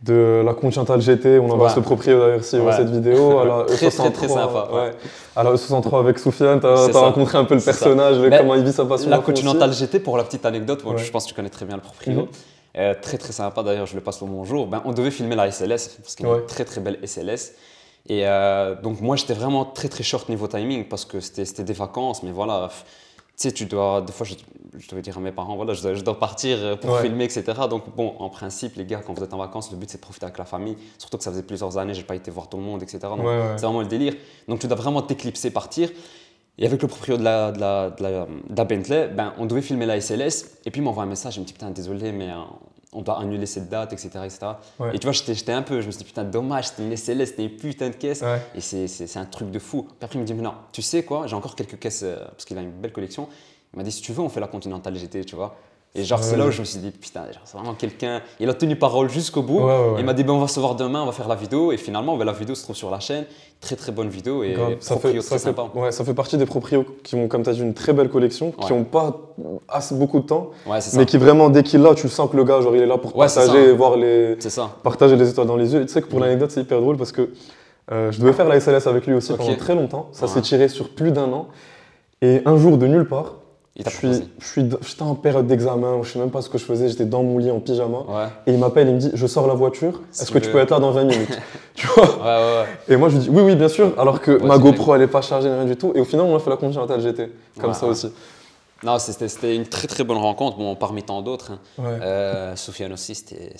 de 0.03 0.43
la 0.45 0.53
Continental 0.55 1.01
GT, 1.01 1.39
on 1.39 1.51
embrasse 1.51 1.73
Ouais. 1.73 1.79
le 1.81 1.83
proprio 1.85 2.19
d'ailleurs 2.21 2.45
si 2.45 2.57
Ouais. 2.59 2.73
cette 2.77 2.91
vidéo, 2.91 3.39
à 3.39 3.45
la 3.45 3.65
Très, 3.65 3.87
E63, 3.89 3.91
très, 3.97 4.11
très 4.13 4.29
sympa, 4.29 4.69
ouais. 4.73 4.79
ouais. 4.81 4.91
À 5.35 5.43
la 5.43 5.53
E63 5.55 5.99
avec 6.01 6.19
Soufiane, 6.19 6.61
tu 6.61 6.67
as, 6.67 6.87
rencontré 6.93 7.39
un 7.39 7.45
peu 7.45 7.55
le 7.55 7.61
personnage, 7.61 8.17
comment 8.39 8.55
il 8.55 8.65
vit 8.65 8.73
sa 8.73 8.85
passion. 8.85 9.11
La. 9.11 9.19
Continental 9.19 9.73
GT, 9.73 9.99
pour 10.01 10.17
la 10.17 10.25
petite 10.25 10.45
anecdote, 10.47 10.83
je 10.97 11.11
pense 11.11 11.25
que 11.25 11.29
tu 11.31 11.35
connais 11.35 11.49
très 11.51 11.65
bien 11.67 11.77
le 11.77 11.83
proprio. 11.83 12.13
Mhm. 12.13 12.27
Euh, 12.77 12.95
très 13.01 13.19
très 13.19 13.33
sympa 13.33 13.63
d'ailleurs, 13.63 13.87
je 13.87 13.95
le 13.95 14.01
passe 14.01 14.21
le 14.21 14.27
bonjour. 14.27 14.67
Ben, 14.67 14.83
on 14.85 14.93
devait 14.93 15.11
filmer 15.13 15.37
la 15.37 15.51
SLS, 15.51 15.97
parce 16.03 16.17
qu'il 16.17 16.27
y 16.27 16.29
a 16.29 16.33
Ouais. 16.33 16.41
une 16.41 16.47
très 16.47 16.65
très 16.65 16.81
belle 16.81 16.99
SLS. 17.05 17.53
Et 18.09 18.27
euh, 18.27 18.75
donc, 18.81 19.01
moi, 19.01 19.17
j'étais 19.17 19.33
vraiment 19.35 19.65
très, 19.65 19.89
très 19.89 20.03
short 20.03 20.29
niveau 20.29 20.47
timing 20.49 20.85
parce 20.89 21.05
que 21.05 21.21
c'était 21.21 21.63
des 21.65 21.73
vacances, 21.73 22.23
mais 22.23 22.33
voilà. 22.33 22.69
Tu 23.37 23.49
sais, 23.49 23.53
tu 23.53 23.67
dois, 23.67 24.01
des 24.03 24.13
fois, 24.13 24.27
je, 24.27 24.35
je 24.79 24.89
devais 24.89 25.03
dire 25.03 25.17
à 25.17 25.21
mes 25.21 25.33
parents, 25.33 25.57
voilà, 25.57 25.73
je 25.73 25.83
dois, 25.83 25.95
je 25.95 26.03
dois 26.03 26.19
partir 26.19 26.59
euh, 26.61 26.77
pour 26.77 26.91
Ouais. 26.93 27.03
filmer, 27.03 27.25
etc. 27.25 27.45
Donc, 27.71 27.85
bon, 27.97 28.15
en 28.19 28.29
principe, 28.29 28.77
les 28.77 28.85
gars, 28.85 29.01
quand 29.05 29.15
vous 29.15 29.25
êtes 29.25 29.33
en 29.35 29.39
vacances, 29.39 29.71
le 29.71 29.77
but, 29.77 29.89
c'est 29.91 29.97
de 29.99 30.03
profiter 30.03 30.27
avec 30.27 30.39
la 30.39 30.45
famille. 30.45 30.77
Surtout 30.99 31.17
que 31.19 31.25
ça 31.25 31.31
faisait 31.31 31.43
plusieurs 31.43 31.79
années, 31.79 31.95
j'ai 31.95 32.03
pas 32.03 32.15
été 32.17 32.31
voir 32.31 32.49
tout 32.49 32.57
le 32.59 32.63
monde, 32.65 32.83
etc. 32.83 32.99
Donc, 33.03 33.21
ouais. 33.25 33.53
c'est 33.57 33.65
vraiment 33.65 33.81
le 33.81 33.87
délire. 33.87 34.15
Donc, 34.49 34.59
tu 34.61 34.67
dois 34.67 34.77
vraiment 34.77 35.01
t'éclipser, 35.03 35.51
partir. 35.51 35.91
Et 36.59 36.67
avec 36.67 36.81
le 36.83 36.89
proprio 36.89 37.17
de 37.17 37.25
la, 37.25 37.51
de 37.51 37.59
la, 37.59 37.91
de 37.91 38.03
la, 38.03 38.11
de 38.27 38.57
la 38.57 38.65
Bentley, 38.65 39.09
ben, 39.09 39.33
on 39.39 39.47
devait 39.47 39.63
filmer 39.63 39.87
la 39.87 40.01
SLS. 40.01 40.59
Et 40.65 40.71
puis, 40.71 40.81
il 40.81 40.85
m'envoie 40.85 41.03
un 41.03 41.07
message, 41.07 41.37
il 41.37 41.41
me 41.41 41.45
dit, 41.45 41.53
putain, 41.53 41.71
désolé, 41.71 42.13
mais 42.13 42.31
euh, 42.31 42.37
on 42.93 43.03
doit 43.03 43.19
annuler 43.19 43.47
cette 43.47 43.69
date, 43.69 43.93
etc. 43.93 44.11
etc. 44.25 44.39
Ouais. 44.79 44.95
Et 44.95 44.99
tu 45.01 45.07
vois, 45.07 45.13
j'étais 45.13 45.53
un 45.53 45.63
peu, 45.63 45.81
je 45.81 45.87
me 45.87 45.91
suis 45.91 45.99
dit, 45.99 46.05
putain, 46.05 46.23
dommage, 46.23 46.69
c'était 46.69 46.85
une 46.85 46.97
SLS, 46.97 47.27
c'était 47.27 47.43
une 47.45 47.57
putain 47.57 47.91
de 47.91 47.97
caisse. 47.97 48.23
Ouais. 48.23 48.41
Et 48.55 48.61
c'est 48.61 49.17
un 49.17 49.25
truc 49.25 49.51
de 49.51 49.59
fou. 49.59 49.83
Puis 49.83 49.97
après, 50.03 50.17
il 50.17 50.23
me 50.23 50.27
dit, 50.27 50.35
mais 50.35 50.43
non, 50.43 50.55
tu 50.73 50.81
sais 50.81 51.03
quoi, 51.03 51.27
j'ai 51.27 51.35
encore 51.35 51.57
quelques 51.57 51.79
caisses, 51.79 52.03
euh, 52.05 52.25
parce 52.25 52.45
qu'il 52.45 52.57
a 52.57 52.61
une 52.61 52.71
belle 52.71 52.93
collection. 52.93 53.29
Il 53.73 53.79
m'a 53.79 53.83
dit, 53.83 53.91
si 53.91 54.01
tu 54.01 54.13
veux, 54.13 54.21
on 54.21 54.29
fait 54.29 54.41
la 54.41 54.47
Continental 54.47 54.97
GT, 54.97 55.25
tu 55.25 55.35
vois. 55.35 55.57
Et 55.97 56.03
genre, 56.03 56.19
c'est 56.25 56.37
là 56.37 56.47
où 56.47 56.51
je 56.51 56.59
me 56.59 56.65
suis 56.65 56.81
dit, 56.81 56.91
putain, 56.91 57.23
c'est 57.45 57.57
vraiment 57.57 57.75
quelqu'un. 57.75 58.21
Il 58.41 58.49
a 58.51 58.55
tenu 58.55 58.75
parole 58.75 59.09
jusqu'au 59.09 59.43
bout. 59.43 59.59
Ouais, 59.61 59.65
ouais, 59.65 59.71
ouais. 59.91 59.95
Il 60.01 60.05
m'a 60.05 60.13
dit, 60.13 60.25
ben, 60.25 60.33
on 60.33 60.41
va 60.41 60.49
se 60.49 60.59
voir 60.59 60.75
demain, 60.75 61.03
on 61.03 61.07
va 61.07 61.13
faire 61.13 61.29
la 61.29 61.37
vidéo. 61.37 61.71
Et 61.71 61.77
finalement, 61.77 62.17
ben, 62.17 62.25
la 62.25 62.33
vidéo 62.33 62.57
se 62.57 62.65
trouve 62.65 62.75
sur 62.75 62.91
la 62.91 62.99
chaîne. 62.99 63.27
Très, 63.61 63.77
très 63.77 63.93
bonne 63.93 64.09
vidéo 64.09 64.43
et. 64.43 64.57
Ça 64.81 64.97
proprio 64.97 65.13
fait, 65.23 65.29
très 65.29 65.39
ça, 65.39 65.39
fait, 65.53 65.57
sympa. 65.57 65.71
ouais, 65.79 65.93
ça 65.93 66.05
fait 66.05 66.13
partie 66.13 66.37
des 66.37 66.47
proprios 66.47 66.85
qui 67.05 67.15
ont, 67.15 67.29
comme 67.29 67.45
tu 67.45 67.51
as 67.51 67.53
dit, 67.53 67.61
une 67.63 67.75
très 67.75 67.93
belle 67.93 68.09
collection, 68.11 68.51
qui 68.51 68.73
n'ont 68.73 68.83
pas 68.83 69.17
assez 69.69 69.95
beaucoup 69.95 70.19
de 70.19 70.27
temps, 70.27 70.51
mais 70.97 71.07
qui 71.07 71.17
vraiment, 71.17 71.49
dès 71.49 71.63
qu'il 71.63 71.81
l'a, 71.81 71.95
tu 71.95 72.09
sens 72.09 72.29
que 72.29 72.37
le 72.37 72.43
gars, 72.45 72.61
genre, 72.61 72.75
il 72.75 72.83
est 72.83 72.87
là 72.87 72.99
pour 72.99 73.13
partager 73.13 73.69
et 73.69 73.73
voir 73.73 73.97
les, 73.97 74.35
C'est 74.41 74.51
ça. 74.51 74.71
partager 74.83 75.15
les 75.15 75.31
étoiles 75.31 75.47
dans 75.47 75.57
les 75.57 75.73
yeux. 75.75 75.81
Et 75.83 75.87
tu 75.87 75.93
sais 75.93 76.03
que 76.03 76.09
pour 76.09 76.19
Mhm. 76.19 76.25
l'anecdote, 76.27 76.51
c'est 76.51 76.61
hyper 76.63 76.81
drôle 76.81 76.97
parce 76.97 77.13
que 77.13 77.31
euh, 77.93 78.11
je 78.11 78.19
devais 78.21 78.33
faire 78.33 78.49
la 78.49 78.57
SLS 78.59 78.89
avec 78.89 79.07
lui 79.07 79.15
aussi 79.15 79.33
pendant 79.33 79.55
très 79.55 79.77
longtemps. 79.77 80.09
Ça 80.13 80.27
s'est 80.27 80.43
tiré 80.43 80.69
sur 80.69 80.89
plus 80.91 81.13
d'un 81.13 81.33
an. 81.33 81.47
Et 82.21 82.43
un 82.47 82.57
jour, 82.57 82.79
de 82.79 82.87
nulle 82.89 83.07
part, 83.07 83.35
je 83.77 83.91
suis, 83.91 84.09
je 84.39 84.47
suis, 84.47 84.71
j'étais 84.83 85.03
en 85.03 85.17
période 85.17 85.49
d'examen, 85.49 86.01
je 86.03 86.11
sais 86.11 86.19
même 86.21 86.31
pas 86.31 86.43
ce 86.43 86.49
que 86.49 86.59
je 86.59 86.65
faisais, 86.65 86.89
j'étais 86.89 87.07
dans 87.07 87.25
mon 87.25 87.39
lit 87.39 87.51
en 87.51 87.59
pyjama. 87.59 87.99
Ouais. 88.09 88.27
Et 88.47 88.53
il 88.53 88.59
m'appelle, 88.59 88.89
il 88.89 88.95
me 88.95 89.01
dit 89.01 89.11
Je 89.15 89.27
sors 89.27 89.49
la 89.49 89.55
voiture, 89.55 90.01
est-ce 90.13 90.31
que 90.31 90.39
tu 90.39 90.49
peux 90.51 90.59
être 90.59 90.71
là 90.71 90.79
dans 90.79 90.93
20 90.93 91.05
minutes 91.05 91.39
Tu 91.75 91.89
vois 91.89 92.05
Ouais, 92.05 92.23
ouais, 92.23 92.61
ouais. 92.61 92.95
Et 92.95 92.97
moi 92.97 93.09
je 93.09 93.17
lui 93.17 93.25
dis 93.25 93.31
Oui, 93.31 93.43
oui, 93.43 93.57
bien 93.57 93.69
sûr, 93.69 93.93
alors 93.99 94.21
que 94.21 94.41
ma 94.45 94.59
GoPro 94.59 94.95
elle 94.95 95.03
est 95.03 95.09
pas 95.09 95.23
chargée, 95.23 95.49
rien 95.49 95.65
du 95.65 95.77
tout. 95.77 95.91
Et 95.97 96.01
au 96.01 96.05
final, 96.05 96.27
on 96.27 96.37
a 96.37 96.39
fait 96.39 96.51
la 96.51 96.57
Continental 96.57 97.01
GT, 97.01 97.33
comme 97.61 97.75
ça 97.75 97.87
aussi. 97.87 98.13
Non, 98.83 98.99
c'était 98.99 99.57
une 99.57 99.67
très, 99.67 99.87
très 99.89 100.05
bonne 100.05 100.19
rencontre. 100.19 100.59
Bon, 100.59 100.75
parmi 100.77 101.03
tant 101.03 101.23
d'autres. 101.23 101.53
hein. 101.53 101.59
Ouais, 101.79 101.99
Euh, 102.03 102.57
Soufiane 102.57 102.93
aussi, 102.93 103.15
c'était. 103.15 103.55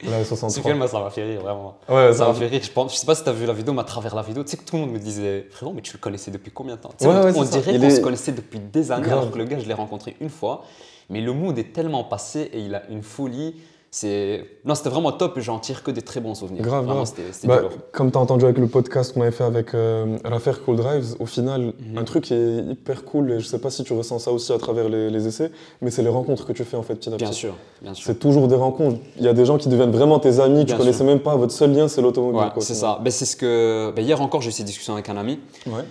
63. 0.00 0.50
Soufiane, 0.50 0.76
moi, 0.78 0.88
ça 0.88 1.00
m'a 1.00 1.10
fait 1.10 1.22
rire, 1.24 1.40
vraiment. 1.40 1.78
Ouais, 1.88 2.12
Ça 2.12 2.26
m'a 2.28 2.34
fait 2.34 2.46
rire. 2.48 2.60
Je, 2.62 2.70
pense, 2.70 2.92
je 2.92 2.98
sais 2.98 3.06
pas 3.06 3.14
si 3.14 3.22
tu 3.22 3.28
as 3.28 3.32
vu 3.32 3.46
la 3.46 3.52
vidéo, 3.52 3.72
mais 3.72 3.80
à 3.80 3.84
travers 3.84 4.14
la 4.14 4.22
vidéo, 4.22 4.42
tu 4.44 4.50
sais 4.50 4.56
que 4.56 4.64
tout 4.64 4.76
le 4.76 4.82
monde 4.82 4.92
me 4.92 4.98
disait 4.98 5.46
Frérot, 5.50 5.72
mais 5.72 5.80
tu 5.82 5.92
le 5.94 5.98
connaissais 5.98 6.30
depuis 6.30 6.50
combien 6.50 6.76
de 6.76 6.80
temps? 6.80 6.90
Tu 6.98 7.04
sais, 7.04 7.10
Ouais, 7.10 7.32
On, 7.36 7.42
dirait 7.44 7.78
qu'on 7.78 7.84
est- 7.86 7.90
se 7.90 8.00
connaissait 8.00 8.32
depuis 8.32 8.58
des 8.58 8.92
années, 8.92 9.06
Grave. 9.06 9.18
alors 9.20 9.30
que 9.32 9.38
le 9.38 9.44
gars, 9.44 9.58
je 9.58 9.66
l'ai 9.66 9.74
rencontré 9.74 10.16
une 10.20 10.30
fois. 10.30 10.64
Mais 11.10 11.20
le 11.20 11.32
mood 11.32 11.56
est 11.58 11.72
tellement 11.72 12.04
passé 12.04 12.50
et 12.52 12.60
il 12.60 12.74
a 12.74 12.82
une 12.90 13.02
folie. 13.02 13.56
C'est 13.96 14.44
Non, 14.64 14.74
c'était 14.74 14.88
vraiment 14.88 15.12
top 15.12 15.38
et 15.38 15.40
j'en 15.40 15.60
tire 15.60 15.84
que 15.84 15.92
des 15.92 16.02
très 16.02 16.18
bons 16.20 16.34
souvenirs. 16.34 16.62
Grave, 16.64 16.84
Vraiment, 16.84 17.04
grave. 17.04 17.14
Bah, 17.44 17.60
comme 17.92 18.10
tu 18.10 18.18
as 18.18 18.20
entendu 18.20 18.44
avec 18.44 18.58
le 18.58 18.66
podcast 18.66 19.14
qu'on 19.14 19.20
avait 19.22 19.30
fait 19.30 19.44
avec 19.44 19.72
euh, 19.72 20.18
Raffaire 20.24 20.64
Cool 20.64 20.74
Drives, 20.74 21.14
au 21.20 21.26
final, 21.26 21.72
Mhm. 21.78 21.98
un 21.98 22.02
truc 22.02 22.24
qui 22.24 22.34
est 22.34 22.56
hyper 22.72 23.04
cool, 23.04 23.30
et 23.30 23.38
je 23.38 23.46
sais 23.46 23.60
pas 23.60 23.70
si 23.70 23.84
tu 23.84 23.92
ressens 23.92 24.18
ça 24.18 24.32
aussi 24.32 24.52
à 24.52 24.58
travers 24.58 24.88
les, 24.88 25.10
les 25.10 25.28
essais, 25.28 25.52
mais 25.80 25.92
c'est 25.92 26.02
les 26.02 26.08
rencontres 26.08 26.44
que 26.44 26.52
tu 26.52 26.64
fais 26.64 26.76
en 26.76 26.82
fait 26.82 26.96
petit 26.96 27.08
à 27.08 27.12
petit. 27.12 27.22
Bien 27.22 27.32
sûr, 27.32 27.54
bien 27.82 27.94
sûr. 27.94 28.04
C'est 28.06 28.18
toujours 28.18 28.48
des 28.48 28.56
rencontres. 28.56 28.98
Il 29.16 29.22
y 29.24 29.28
a 29.28 29.32
des 29.32 29.44
gens 29.44 29.58
qui 29.58 29.68
deviennent 29.68 29.92
vraiment 29.92 30.18
tes 30.18 30.40
amis, 30.40 30.64
Bien 30.64 30.74
tu 30.74 30.76
connaissais 30.80 30.98
sûr. 30.98 31.06
même 31.06 31.20
pas, 31.20 31.36
votre 31.36 31.52
seul 31.52 31.72
lien 31.72 31.86
c'est 31.86 32.02
l'automobile. 32.02 32.40
Ouais, 32.40 32.62
c'est 32.62 32.74
ça. 32.74 32.98
Ben, 33.00 33.12
c'est 33.12 33.26
ce 33.26 33.36
que... 33.36 33.92
ben, 33.94 34.04
hier 34.04 34.20
encore, 34.20 34.40
j'ai 34.40 34.48
eu 34.48 34.52
cette 34.52 34.66
discussion 34.66 34.94
avec 34.94 35.08
un 35.08 35.16
ami. 35.16 35.38
Ouais. 35.68 35.84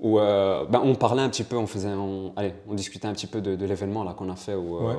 où 0.00 0.18
euh, 0.18 0.64
ben, 0.70 0.80
on 0.82 0.94
parlait 0.94 1.20
un 1.22 1.28
petit 1.28 1.44
peu, 1.44 1.56
on 1.58 1.66
faisait, 1.66 1.88
on, 1.90 2.32
allez, 2.36 2.54
on 2.70 2.72
discutait 2.74 3.06
un 3.06 3.12
petit 3.12 3.26
peu 3.26 3.42
de, 3.42 3.54
de 3.54 3.66
l'événement 3.66 4.02
là 4.02 4.14
qu'on 4.16 4.30
a 4.30 4.36
fait 4.36 4.54
Ouais. 4.54 4.94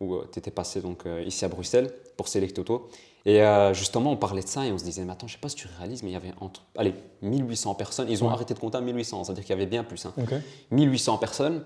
Où 0.00 0.18
tu 0.32 0.38
étais 0.38 0.50
passé 0.50 0.80
donc 0.80 1.06
euh, 1.06 1.22
ici 1.22 1.44
à 1.44 1.48
Bruxelles 1.48 1.90
pour 2.16 2.28
Select 2.28 2.58
Auto. 2.58 2.88
Et 3.24 3.42
euh, 3.42 3.74
justement, 3.74 4.12
on 4.12 4.16
parlait 4.16 4.42
de 4.42 4.48
ça 4.48 4.64
et 4.66 4.70
on 4.72 4.78
se 4.78 4.84
disait, 4.84 5.04
mais 5.04 5.12
attends, 5.12 5.26
je 5.26 5.32
sais 5.32 5.38
pas 5.40 5.48
si 5.48 5.56
tu 5.56 5.66
réalises, 5.78 6.02
mais 6.04 6.10
il 6.10 6.12
y 6.12 6.16
avait 6.16 6.32
entre, 6.40 6.62
allez, 6.76 6.94
1800 7.22 7.74
personnes. 7.74 8.08
Ils 8.08 8.22
ont 8.22 8.28
Ouais. 8.28 8.32
arrêté 8.32 8.54
de 8.54 8.58
compter 8.60 8.78
à 8.78 8.80
1800, 8.80 9.24
c'est-à-dire 9.24 9.42
qu'il 9.44 9.50
y 9.50 9.58
avait 9.58 9.66
bien 9.66 9.82
plus. 9.82 10.06
hein. 10.06 10.12
Ok. 10.16 10.32
1800 10.70 11.18
personnes. 11.18 11.64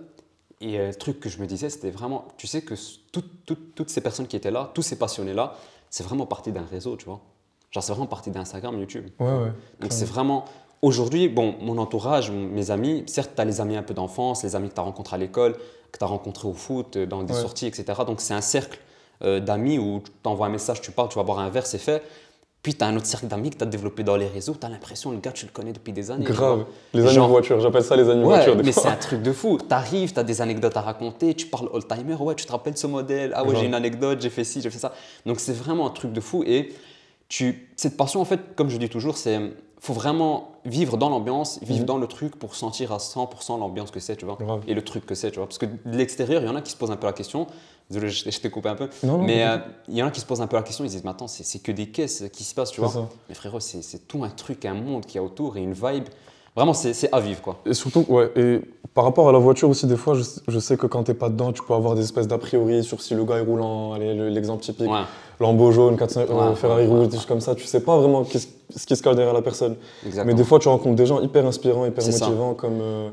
Et 0.63 0.79
euh, 0.79 0.89
le 0.89 0.95
truc 0.95 1.21
que 1.21 1.29
je 1.29 1.39
me 1.39 1.47
disais, 1.47 1.69
c'était 1.71 1.91
vraiment, 1.91 2.29
tu 2.39 2.47
sais 2.47 2.63
que 2.63 2.75
s- 2.75 2.99
toutes- 3.13 3.45
toutes- 3.47 3.75
toutes 3.75 3.91
ces 3.91 4.01
personnes 4.01 4.27
qui 4.27 4.37
étaient 4.37 4.51
là, 4.51 4.71
tous 4.75 4.83
ces 4.83 4.97
passionnés-là, 4.99 5.55
c'est 5.91 6.03
vraiment 6.05 6.27
parti 6.27 6.53
d'un 6.53 6.65
réseau, 6.65 6.97
tu 6.97 7.07
vois. 7.07 7.21
Genre, 7.73 7.83
c'est 7.83 7.93
vraiment 7.93 8.07
parti 8.07 8.31
d'Instagram, 8.31 8.79
YouTube. 8.79 9.09
Ouais, 9.19 9.27
ouais. 9.27 9.53
Donc 9.81 9.93
c'est 9.93 10.05
vraiment. 10.05 10.45
Aujourd'hui, 10.83 11.29
bon, 11.29 11.55
mon 11.61 11.77
entourage, 11.77 12.31
mes 12.31 12.71
amis, 12.71 13.03
certes, 13.07 13.33
tu 13.37 13.43
as 13.43 13.45
les 13.45 13.61
amis 13.61 13.77
un 13.77 13.83
peu 13.83 13.93
d'enfance, 13.93 14.43
les 14.45 14.57
amis 14.57 14.71
que 14.71 14.75
tu 14.75 14.81
as 14.81 14.85
rencontrés 14.85 15.17
à 15.17 15.19
l'école, 15.19 15.55
que 15.93 15.99
tu 15.99 16.05
as 16.05 16.07
rencontrés 16.07 16.49
au 16.49 16.55
foot, 16.55 16.97
euh, 16.97 17.05
dans 17.07 17.23
des 17.23 17.35
Ouais. 17.35 17.41
sorties, 17.41 17.67
etc. 17.67 17.85
Donc 18.07 18.21
c'est 18.23 18.33
un 18.35 18.41
cercle 18.41 18.79
euh, 19.23 19.41
d'amis 19.41 19.79
où 19.79 20.01
tu 20.03 20.11
t'envoies 20.23 20.47
un 20.47 20.51
message, 20.51 20.81
tu 20.81 20.91
parles, 20.93 21.11
tu 21.11 21.17
vas 21.17 21.23
boire 21.25 21.41
un 21.41 21.51
verre, 21.51 21.67
c'est 21.67 21.77
fait. 21.77 22.03
Puis 22.63 22.75
tu 22.75 22.83
as 22.83 22.87
un 22.87 22.97
autre 22.97 23.05
cercle 23.07 23.27
d'amis 23.27 23.51
que 23.51 23.57
tu 23.59 23.63
as 23.65 23.67
développé 23.67 24.03
dans 24.03 24.17
les 24.17 24.27
réseaux, 24.27 24.55
tu 24.59 24.65
as 24.65 24.71
l'impression, 24.71 25.11
le 25.11 25.19
gars, 25.19 25.33
tu 25.33 25.45
le 25.45 25.53
connais 25.53 25.73
depuis 25.75 25.93
des 25.93 26.11
années. 26.11 26.25
tu 26.25 26.33
Grave. 26.33 26.65
Les 26.95 27.03
amis 27.05 27.13
Genre- 27.15 27.29
voiture, 27.29 27.61
j'appelle 27.61 27.85
ça 27.85 27.97
les 27.97 28.09
amis 28.09 28.21
Ouais, 28.23 28.37
voiture. 28.37 28.57
des 28.57 28.63
mais 28.63 28.73
c'est 28.73 28.89
un 28.89 28.97
truc 28.97 29.21
de 29.23 29.33
fou. 29.33 29.59
T'arrives, 29.59 30.15
t'as 30.15 30.23
des 30.23 30.41
anecdotes 30.41 30.77
à 30.79 30.81
raconter, 30.81 31.35
tu 31.35 31.47
parles 31.47 31.69
old-timer, 31.73 32.15
ouais, 32.15 32.35
tu 32.35 32.47
te 32.47 32.53
rappelles 32.53 32.79
ce 32.79 32.87
modèle, 32.87 33.33
ah 33.35 33.45
ouais, 33.45 33.55
j'ai 33.57 33.67
une 33.67 33.75
anecdote, 33.75 34.23
j'ai 34.23 34.31
fait 34.31 34.45
ci, 34.45 34.63
j'ai 34.63 34.71
fait 34.71 34.79
ça. 34.79 34.95
Donc 35.27 35.41
c'est 35.41 35.53
vraiment 35.53 35.87
un 35.87 35.91
truc 35.91 36.13
de 36.15 36.21
fou. 36.23 36.43
Et 36.47 36.73
tu, 37.29 37.69
cette 37.77 37.99
passion, 37.99 38.21
en 38.23 38.25
fait, 38.25 38.41
comme 38.57 38.71
je 38.71 38.79
dis 38.79 38.89
toujours, 38.89 39.17
c'est 39.19 39.39
faut 39.81 39.93
vraiment 39.95 40.53
vivre 40.65 40.97
dans 40.99 41.09
l'ambiance, 41.09 41.59
vivre 41.63 41.81
Mhm. 41.81 41.87
dans 41.87 41.99
le 41.99 42.07
truc 42.07 42.37
pour 42.37 42.55
sentir 42.55 42.93
à 42.93 42.99
100% 42.99 43.57
l'ambiance 43.59 43.91
que 43.91 43.99
c'est, 44.01 44.15
tu 44.17 44.27
vois, 44.27 44.37
et 44.69 44.75
le 44.75 44.83
truc 44.83 45.07
que 45.07 45.15
c'est, 45.15 45.31
tu 45.31 45.39
vois. 45.39 45.47
Parce 45.47 45.59
que 45.59 45.67
de 45.67 45.97
l'extérieur, 45.97 46.43
il 46.43 46.47
y 46.47 46.51
en 46.51 46.57
a 46.57 46.61
qui 46.61 46.71
se 46.73 46.77
posent 46.77 46.91
un 46.91 46.97
peu 46.97 47.07
la 47.07 47.13
question. 47.15 47.47
Désolé, 47.91 48.09
je, 48.11 48.39
t'ai 48.39 48.51
coupé 48.51 48.69
un 48.69 48.75
peu. 48.77 48.89
Non, 49.03 49.19
non, 49.19 49.25
mais 49.25 49.45
euh, 49.45 49.57
il 49.89 49.97
y 49.97 50.03
en 50.03 50.07
a 50.07 50.11
qui 50.11 50.21
se 50.21 50.27
posent 50.27 50.41
un 50.43 50.47
peu 50.47 50.57
la 50.57 50.63
question, 50.63 50.85
ils 50.85 50.89
se 50.91 50.95
disent, 50.97 51.05
mais 51.05 51.11
attends, 51.11 51.29
c'est 51.29 51.59
que 51.63 51.73
des 51.73 51.87
caisses 51.87 52.25
qui 52.33 52.45
se 52.45 52.55
passent, 52.55 52.71
tu 52.73 52.81
vois. 52.81 52.91
ça. 52.91 53.09
Mais 53.29 53.35
frérot, 53.35 53.59
c'est 53.61 54.07
tout 54.07 54.23
un 54.23 54.29
truc, 54.29 54.65
un 54.67 54.75
monde 54.75 55.07
qui 55.07 55.19
a 55.19 55.23
autour 55.23 55.57
et 55.57 55.63
une 55.63 55.73
vibe. 55.73 56.05
Vraiment, 56.55 56.75
c'est 56.75 57.11
à 57.13 57.21
vivre, 57.21 57.41
quoi. 57.41 57.59
Et 57.65 57.75
surtout, 57.75 58.05
ouais, 58.09 58.31
et 58.37 58.61
par 58.93 59.05
rapport 59.05 59.29
à 59.29 59.33
la 59.33 59.39
voiture 59.39 59.71
aussi, 59.71 59.87
des 59.87 59.97
fois, 59.97 60.15
je, 60.15 60.25
je 60.49 60.59
sais 60.59 60.77
que 60.77 60.87
quand 60.87 61.05
t'es 61.05 61.15
pas 61.15 61.31
dedans, 61.31 61.53
tu 61.53 61.63
peux 61.63 61.75
avoir 61.75 61.95
des 61.95 62.03
espèces 62.03 62.27
d'a 62.27 62.39
priori 62.39 62.83
sur 62.85 63.01
si 63.01 63.15
le 63.15 63.25
gars 63.25 63.37
est 63.37 63.41
roulant, 63.45 63.93
allez, 63.93 64.15
le- 64.15 64.29
l'exemple 64.29 64.63
typique, 64.63 64.91
Ouais, 64.91 65.03
Lambeau 65.41 65.73
jaune, 65.73 65.97
400, 65.97 66.21
euh, 66.29 66.51
Ouais, 66.51 66.55
Ferrari 66.57 66.87
rouge, 66.87 67.09
des 67.09 67.17
choses 67.17 67.27
comme 67.27 67.41
ça, 67.41 67.55
tu 67.55 67.65
sais 67.65 67.81
pas 67.81 67.97
vraiment 67.99 68.25
ce 68.25 68.87
qui 68.87 68.97
se 68.97 69.03
cache 69.03 69.17
derrière 69.17 69.33
la 69.35 69.43
personne. 69.43 69.77
exactement. 70.05 70.27
Mais 70.27 70.35
des 70.35 70.45
fois, 70.45 70.59
tu 70.59 70.69
rencontres 70.69 70.97
des 70.97 71.07
gens 71.07 71.21
hyper 71.21 71.47
inspirants, 71.47 71.87
hyper 71.87 72.03
ça. 72.05 72.27
motivants, 72.27 72.55
comme 72.55 72.79
euh, 72.83 73.09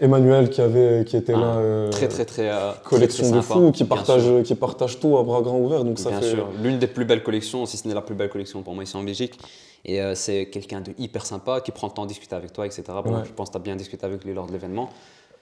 Emmanuel 0.00 0.50
qui, 0.50 0.60
avait, 0.60 1.04
qui 1.06 1.16
était 1.16 1.32
Ah, 1.34 1.40
là, 1.40 1.46
euh, 1.56 1.90
très 1.90 2.06
très 2.06 2.24
très 2.24 2.48
euh, 2.50 2.70
collection 2.84 3.24
très, 3.28 3.36
de 3.36 3.40
fous, 3.40 3.72
qui 3.72 3.84
partage, 3.84 4.22
sûr. 4.22 4.42
qui 4.44 4.54
partage 4.54 5.00
tout 5.00 5.16
à 5.18 5.22
bras 5.24 5.40
grands 5.42 5.58
ouverts, 5.58 5.84
donc 5.84 5.98
ça 5.98 6.10
bien 6.10 6.20
fait... 6.20 6.30
sûr 6.30 6.46
l'une 6.62 6.78
des 6.78 6.86
plus 6.86 7.04
belles 7.04 7.22
collections 7.24 7.66
si 7.66 7.76
ce 7.76 7.88
n'est 7.88 7.94
la 7.94 8.02
plus 8.02 8.14
belle 8.14 8.28
collection 8.30 8.62
pour 8.62 8.74
moi 8.74 8.84
ici 8.84 8.96
en 8.96 9.02
Belgique 9.02 9.36
et 9.84 10.00
euh, 10.00 10.14
c'est 10.14 10.46
quelqu'un 10.50 10.80
de 10.82 10.92
hyper 10.98 11.26
sympa 11.26 11.60
qui 11.60 11.72
prend 11.72 11.88
le 11.88 11.94
temps 11.94 12.02
de 12.04 12.08
discuter 12.08 12.36
avec 12.36 12.52
toi 12.52 12.64
etc 12.66 12.84
bon, 13.04 13.10
Ouais. 13.12 13.22
je 13.24 13.32
pense 13.32 13.48
que 13.48 13.52
tu 13.54 13.56
as 13.56 13.60
bien 13.60 13.74
discuté 13.74 14.06
avec 14.06 14.24
lui 14.24 14.34
lors 14.34 14.46
de 14.46 14.52
l'événement 14.52 14.88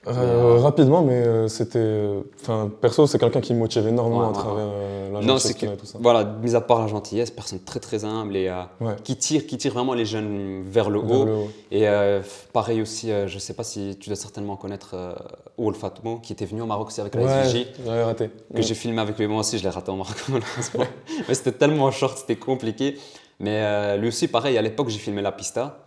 Euh, 0.07 0.57
Rapidement, 0.59 1.01
mais 1.01 1.13
euh, 1.15 1.47
c'était... 1.49 1.79
euh, 1.79 2.21
Enfin, 2.41 2.71
perso, 2.81 3.07
c'est 3.07 3.19
quelqu'un 3.19 3.41
qui 3.41 3.53
me 3.53 3.59
motive 3.59 3.87
énormément 3.87 4.21
Ouais, 4.21 4.29
à 4.29 4.31
travers 4.31 4.65
euh, 4.69 5.11
la 5.11 5.21
gentillesse 5.21 5.53
qu'il 5.55 5.67
a 5.69 5.73
et 5.73 5.77
tout 5.77 5.85
ça. 5.85 5.97
voilà 6.01 6.23
mis 6.23 6.55
à 6.55 6.61
part 6.61 6.79
la 6.81 6.87
gentillesse 6.87 7.29
personne 7.31 7.59
très 7.59 7.79
très 7.81 8.05
humble 8.05 8.37
et 8.37 8.47
euh, 8.47 8.61
Ouais. 8.79 8.95
qui 9.03 9.17
tire 9.17 9.45
qui 9.47 9.57
tire 9.57 9.73
vraiment 9.73 9.93
les 9.93 10.05
jeunes 10.05 10.63
vers 10.65 10.89
le 10.89 10.99
Vers 11.01 11.11
haut 11.19 11.25
le 11.25 11.33
haut. 11.33 11.47
et 11.71 11.89
euh, 11.89 12.21
pareil 12.53 12.81
aussi 12.81 13.11
euh, 13.11 13.27
je 13.27 13.37
sais 13.37 13.53
pas 13.53 13.63
si 13.63 13.97
tu 13.99 14.09
dois 14.09 14.15
certainement 14.15 14.55
connaître 14.55 14.91
euh, 14.93 15.13
Oul 15.57 15.75
Fatmo 15.75 16.19
qui 16.19 16.31
était 16.31 16.45
venu 16.45 16.61
au 16.61 16.65
Maroc 16.67 16.87
aussi 16.87 17.01
avec 17.01 17.13
la 17.15 17.23
Ouais, 17.23 17.43
SVJ 17.45 17.65
j'avais 17.85 18.03
raté. 18.03 18.29
que 18.55 18.61
j'ai 18.61 18.75
filmé 18.75 19.01
avec 19.01 19.17
lui. 19.17 19.27
Moi 19.27 19.41
aussi, 19.41 19.57
je 19.57 19.63
l'ai 19.63 19.69
raté 19.69 19.91
en 19.91 19.97
Maroc, 19.97 20.15
malheureusement. 20.29 20.85
Mais 21.27 21.33
c'était 21.33 21.51
tellement 21.51 21.91
short, 21.91 22.17
c'était 22.17 22.35
compliqué. 22.37 22.97
Mais 23.39 23.61
euh, 23.61 23.97
lui 23.97 24.07
aussi, 24.07 24.27
pareil, 24.27 24.57
à 24.57 24.61
l'époque, 24.61 24.89
j'ai 24.89 24.99
filmé 24.99 25.21
la 25.21 25.31
pista. 25.31 25.86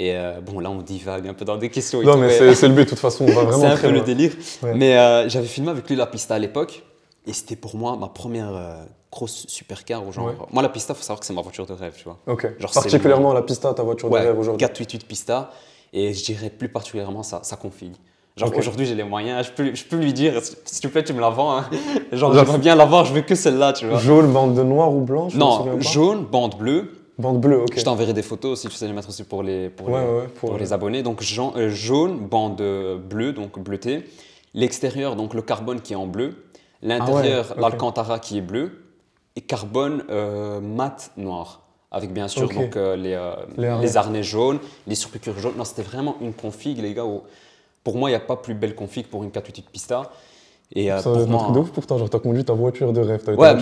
Et 0.00 0.12
euh, 0.14 0.40
bon, 0.40 0.60
là, 0.60 0.70
on 0.70 0.80
divague 0.80 1.26
un 1.26 1.34
peu 1.34 1.44
dans 1.44 1.56
des 1.56 1.70
questions. 1.70 2.00
et 2.00 2.04
Non, 2.04 2.12
tout, 2.12 2.18
mais 2.20 2.54
c'est 2.54 2.68
le 2.68 2.74
but, 2.74 2.84
de 2.84 2.88
toute 2.90 3.00
façon, 3.00 3.24
on 3.24 3.32
va 3.32 3.42
vraiment 3.42 3.58
c'est 3.58 3.66
un 3.66 3.74
très 3.74 3.88
peu 3.88 3.94
le 3.94 4.00
délire. 4.02 4.30
Ouais. 4.62 4.74
Mais 4.74 4.96
euh, 4.96 5.28
j'avais 5.28 5.46
filmé 5.48 5.70
avec 5.70 5.88
lui 5.88 5.96
la 5.96 6.06
pista 6.06 6.36
à 6.36 6.38
l'époque. 6.38 6.84
Et 7.26 7.32
c'était 7.32 7.56
pour 7.56 7.76
moi 7.76 7.96
ma 7.96 8.06
première 8.06 8.54
euh, 8.54 8.76
grosse 9.10 9.46
supercar. 9.48 10.10
Genre, 10.12 10.26
Ouais. 10.26 10.32
Moi, 10.52 10.62
la 10.62 10.68
pista, 10.68 10.94
faut 10.94 11.02
savoir 11.02 11.18
que 11.18 11.26
c'est 11.26 11.32
ma 11.34 11.42
voiture 11.42 11.66
de 11.66 11.72
rêve, 11.72 11.94
tu 11.98 12.04
vois. 12.04 12.18
Genre, 12.58 12.70
Particulièrement 12.72 13.32
la 13.32 13.42
pista, 13.42 13.74
ta 13.74 13.82
voiture 13.82 14.08
Ouais, 14.10 14.20
derrière 14.20 14.38
aujourd'hui. 14.38 14.58
488 14.60 15.04
pista. 15.06 15.50
Et 15.92 16.14
je 16.14 16.24
dirais 16.24 16.50
plus 16.50 16.68
particulièrement 16.68 17.22
ça, 17.24 17.40
ça 17.42 17.56
config. 17.56 17.92
Genre 18.36 18.50
Ok. 18.50 18.58
aujourd'hui 18.58 18.86
j'ai 18.86 18.94
les 18.94 19.02
moyens, 19.02 19.46
je 19.46 19.50
peux, 19.50 19.74
je 19.74 19.84
peux 19.84 19.96
lui 19.96 20.12
dire 20.12 20.40
s'il 20.64 20.80
te 20.82 20.86
plaît 20.86 21.02
tu 21.02 21.12
me 21.12 21.20
la 21.20 21.30
vends. 21.30 21.56
hein. 21.56 21.64
Genre 22.12 22.32
Genre- 22.32 22.44
j'aimerais 22.44 22.58
bien 22.58 22.76
l'avoir, 22.76 23.04
je 23.04 23.12
veux 23.14 23.22
que 23.22 23.34
celle-là 23.34 23.72
tu 23.72 23.86
vois. 23.88 23.98
Jaune, 23.98 24.30
bande 24.32 24.54
de 24.54 24.62
noir 24.62 24.92
ou 24.94 25.00
blanc, 25.00 25.28
je 25.28 25.36
me 25.38 25.42
souviens 25.42 25.72
Non, 25.72 25.80
jaune, 25.80 26.24
bande 26.24 26.56
bleue. 26.56 26.92
Bande 27.18 27.40
bleue, 27.40 27.62
ok. 27.62 27.76
Je 27.76 27.84
t'enverrai 27.84 28.12
des 28.12 28.22
photos 28.22 28.60
si 28.60 28.68
tu 28.68 28.74
sais 28.74 28.86
les 28.86 28.92
mettre 28.92 29.08
aussi 29.08 29.24
pour 29.24 29.42
les, 29.42 29.70
pour 29.70 29.88
Ouais, 29.88 30.00
les, 30.00 30.06
ouais, 30.06 30.18
ouais, 30.20 30.28
pour 30.28 30.50
pour, 30.50 30.58
les 30.58 30.72
abonnés. 30.72 31.02
Donc 31.02 31.20
jan- 31.20 31.52
euh, 31.56 31.68
jaune, 31.68 32.18
bande 32.18 32.60
euh, 32.60 32.96
bleue, 32.96 33.32
donc 33.32 33.58
bleuté. 33.58 34.04
L'extérieur, 34.54 35.16
donc 35.16 35.34
le 35.34 35.42
carbone 35.42 35.80
qui 35.80 35.92
est 35.94 35.96
en 35.96 36.06
bleu. 36.06 36.44
L'intérieur, 36.80 37.54
Ah 37.56 37.60
l'alcantara 37.60 38.18
qui 38.20 38.38
est 38.38 38.42
bleu. 38.42 38.84
Et 39.36 39.40
carbone 39.40 40.04
euh, 40.10 40.60
mat 40.60 41.10
noir. 41.16 41.62
avec 41.90 42.12
bien 42.12 42.28
sûr 42.28 42.48
donc, 42.48 42.76
euh, 42.76 42.94
les, 42.96 43.02
Les 43.56 43.62
les, 43.62 43.68
harnais. 43.68 43.96
harnais. 43.96 44.22
jaunes, 44.22 44.58
les 44.86 44.94
surpiqûres 44.94 45.38
jaunes. 45.38 45.54
Non, 45.56 45.64
c'était 45.64 45.82
vraiment 45.82 46.16
une 46.20 46.32
config, 46.32 46.78
les 46.80 46.94
gars. 46.94 47.04
où- 47.04 47.22
pour 47.84 47.96
moi, 47.96 48.10
il 48.10 48.12
n'y 48.12 48.16
a 48.16 48.20
pas 48.20 48.36
plus 48.36 48.54
belle 48.54 48.74
config 48.74 49.06
pour 49.06 49.24
une 49.24 49.30
488 49.30 49.70
Pista. 49.72 50.10
Et 50.74 50.92
euh, 50.92 50.98
Ça 50.98 51.04
pour 51.10 51.18
être 51.20 51.28
un 51.28 51.30
moi, 51.30 51.42
truc 51.44 51.54
de 51.54 51.60
ouf 51.60 51.70
pour 51.70 51.86
toi, 51.86 51.96
genre 51.98 52.10
t'as 52.10 52.18
conduit 52.18 52.44
ta 52.44 52.52
voiture 52.52 52.92
de 52.92 53.00
rêve, 53.00 53.22
t'as 53.24 53.32
Ouais, 53.34 53.54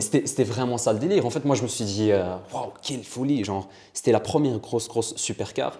c'était- 0.00 0.44
vraiment 0.44 0.78
ça 0.78 0.92
le 0.92 0.98
délire. 1.00 1.26
En 1.26 1.30
fait, 1.30 1.44
moi, 1.44 1.56
je 1.56 1.62
me 1.62 1.68
suis 1.68 1.84
dit, 1.84 2.12
euh, 2.12 2.36
waouh, 2.54 2.68
quelle 2.82 3.02
folie. 3.02 3.42
Genre, 3.44 3.66
c'était 3.92 4.12
la 4.12 4.20
première 4.20 4.58
grosse, 4.60 4.86
grosse 4.88 5.16
supercar. 5.16 5.78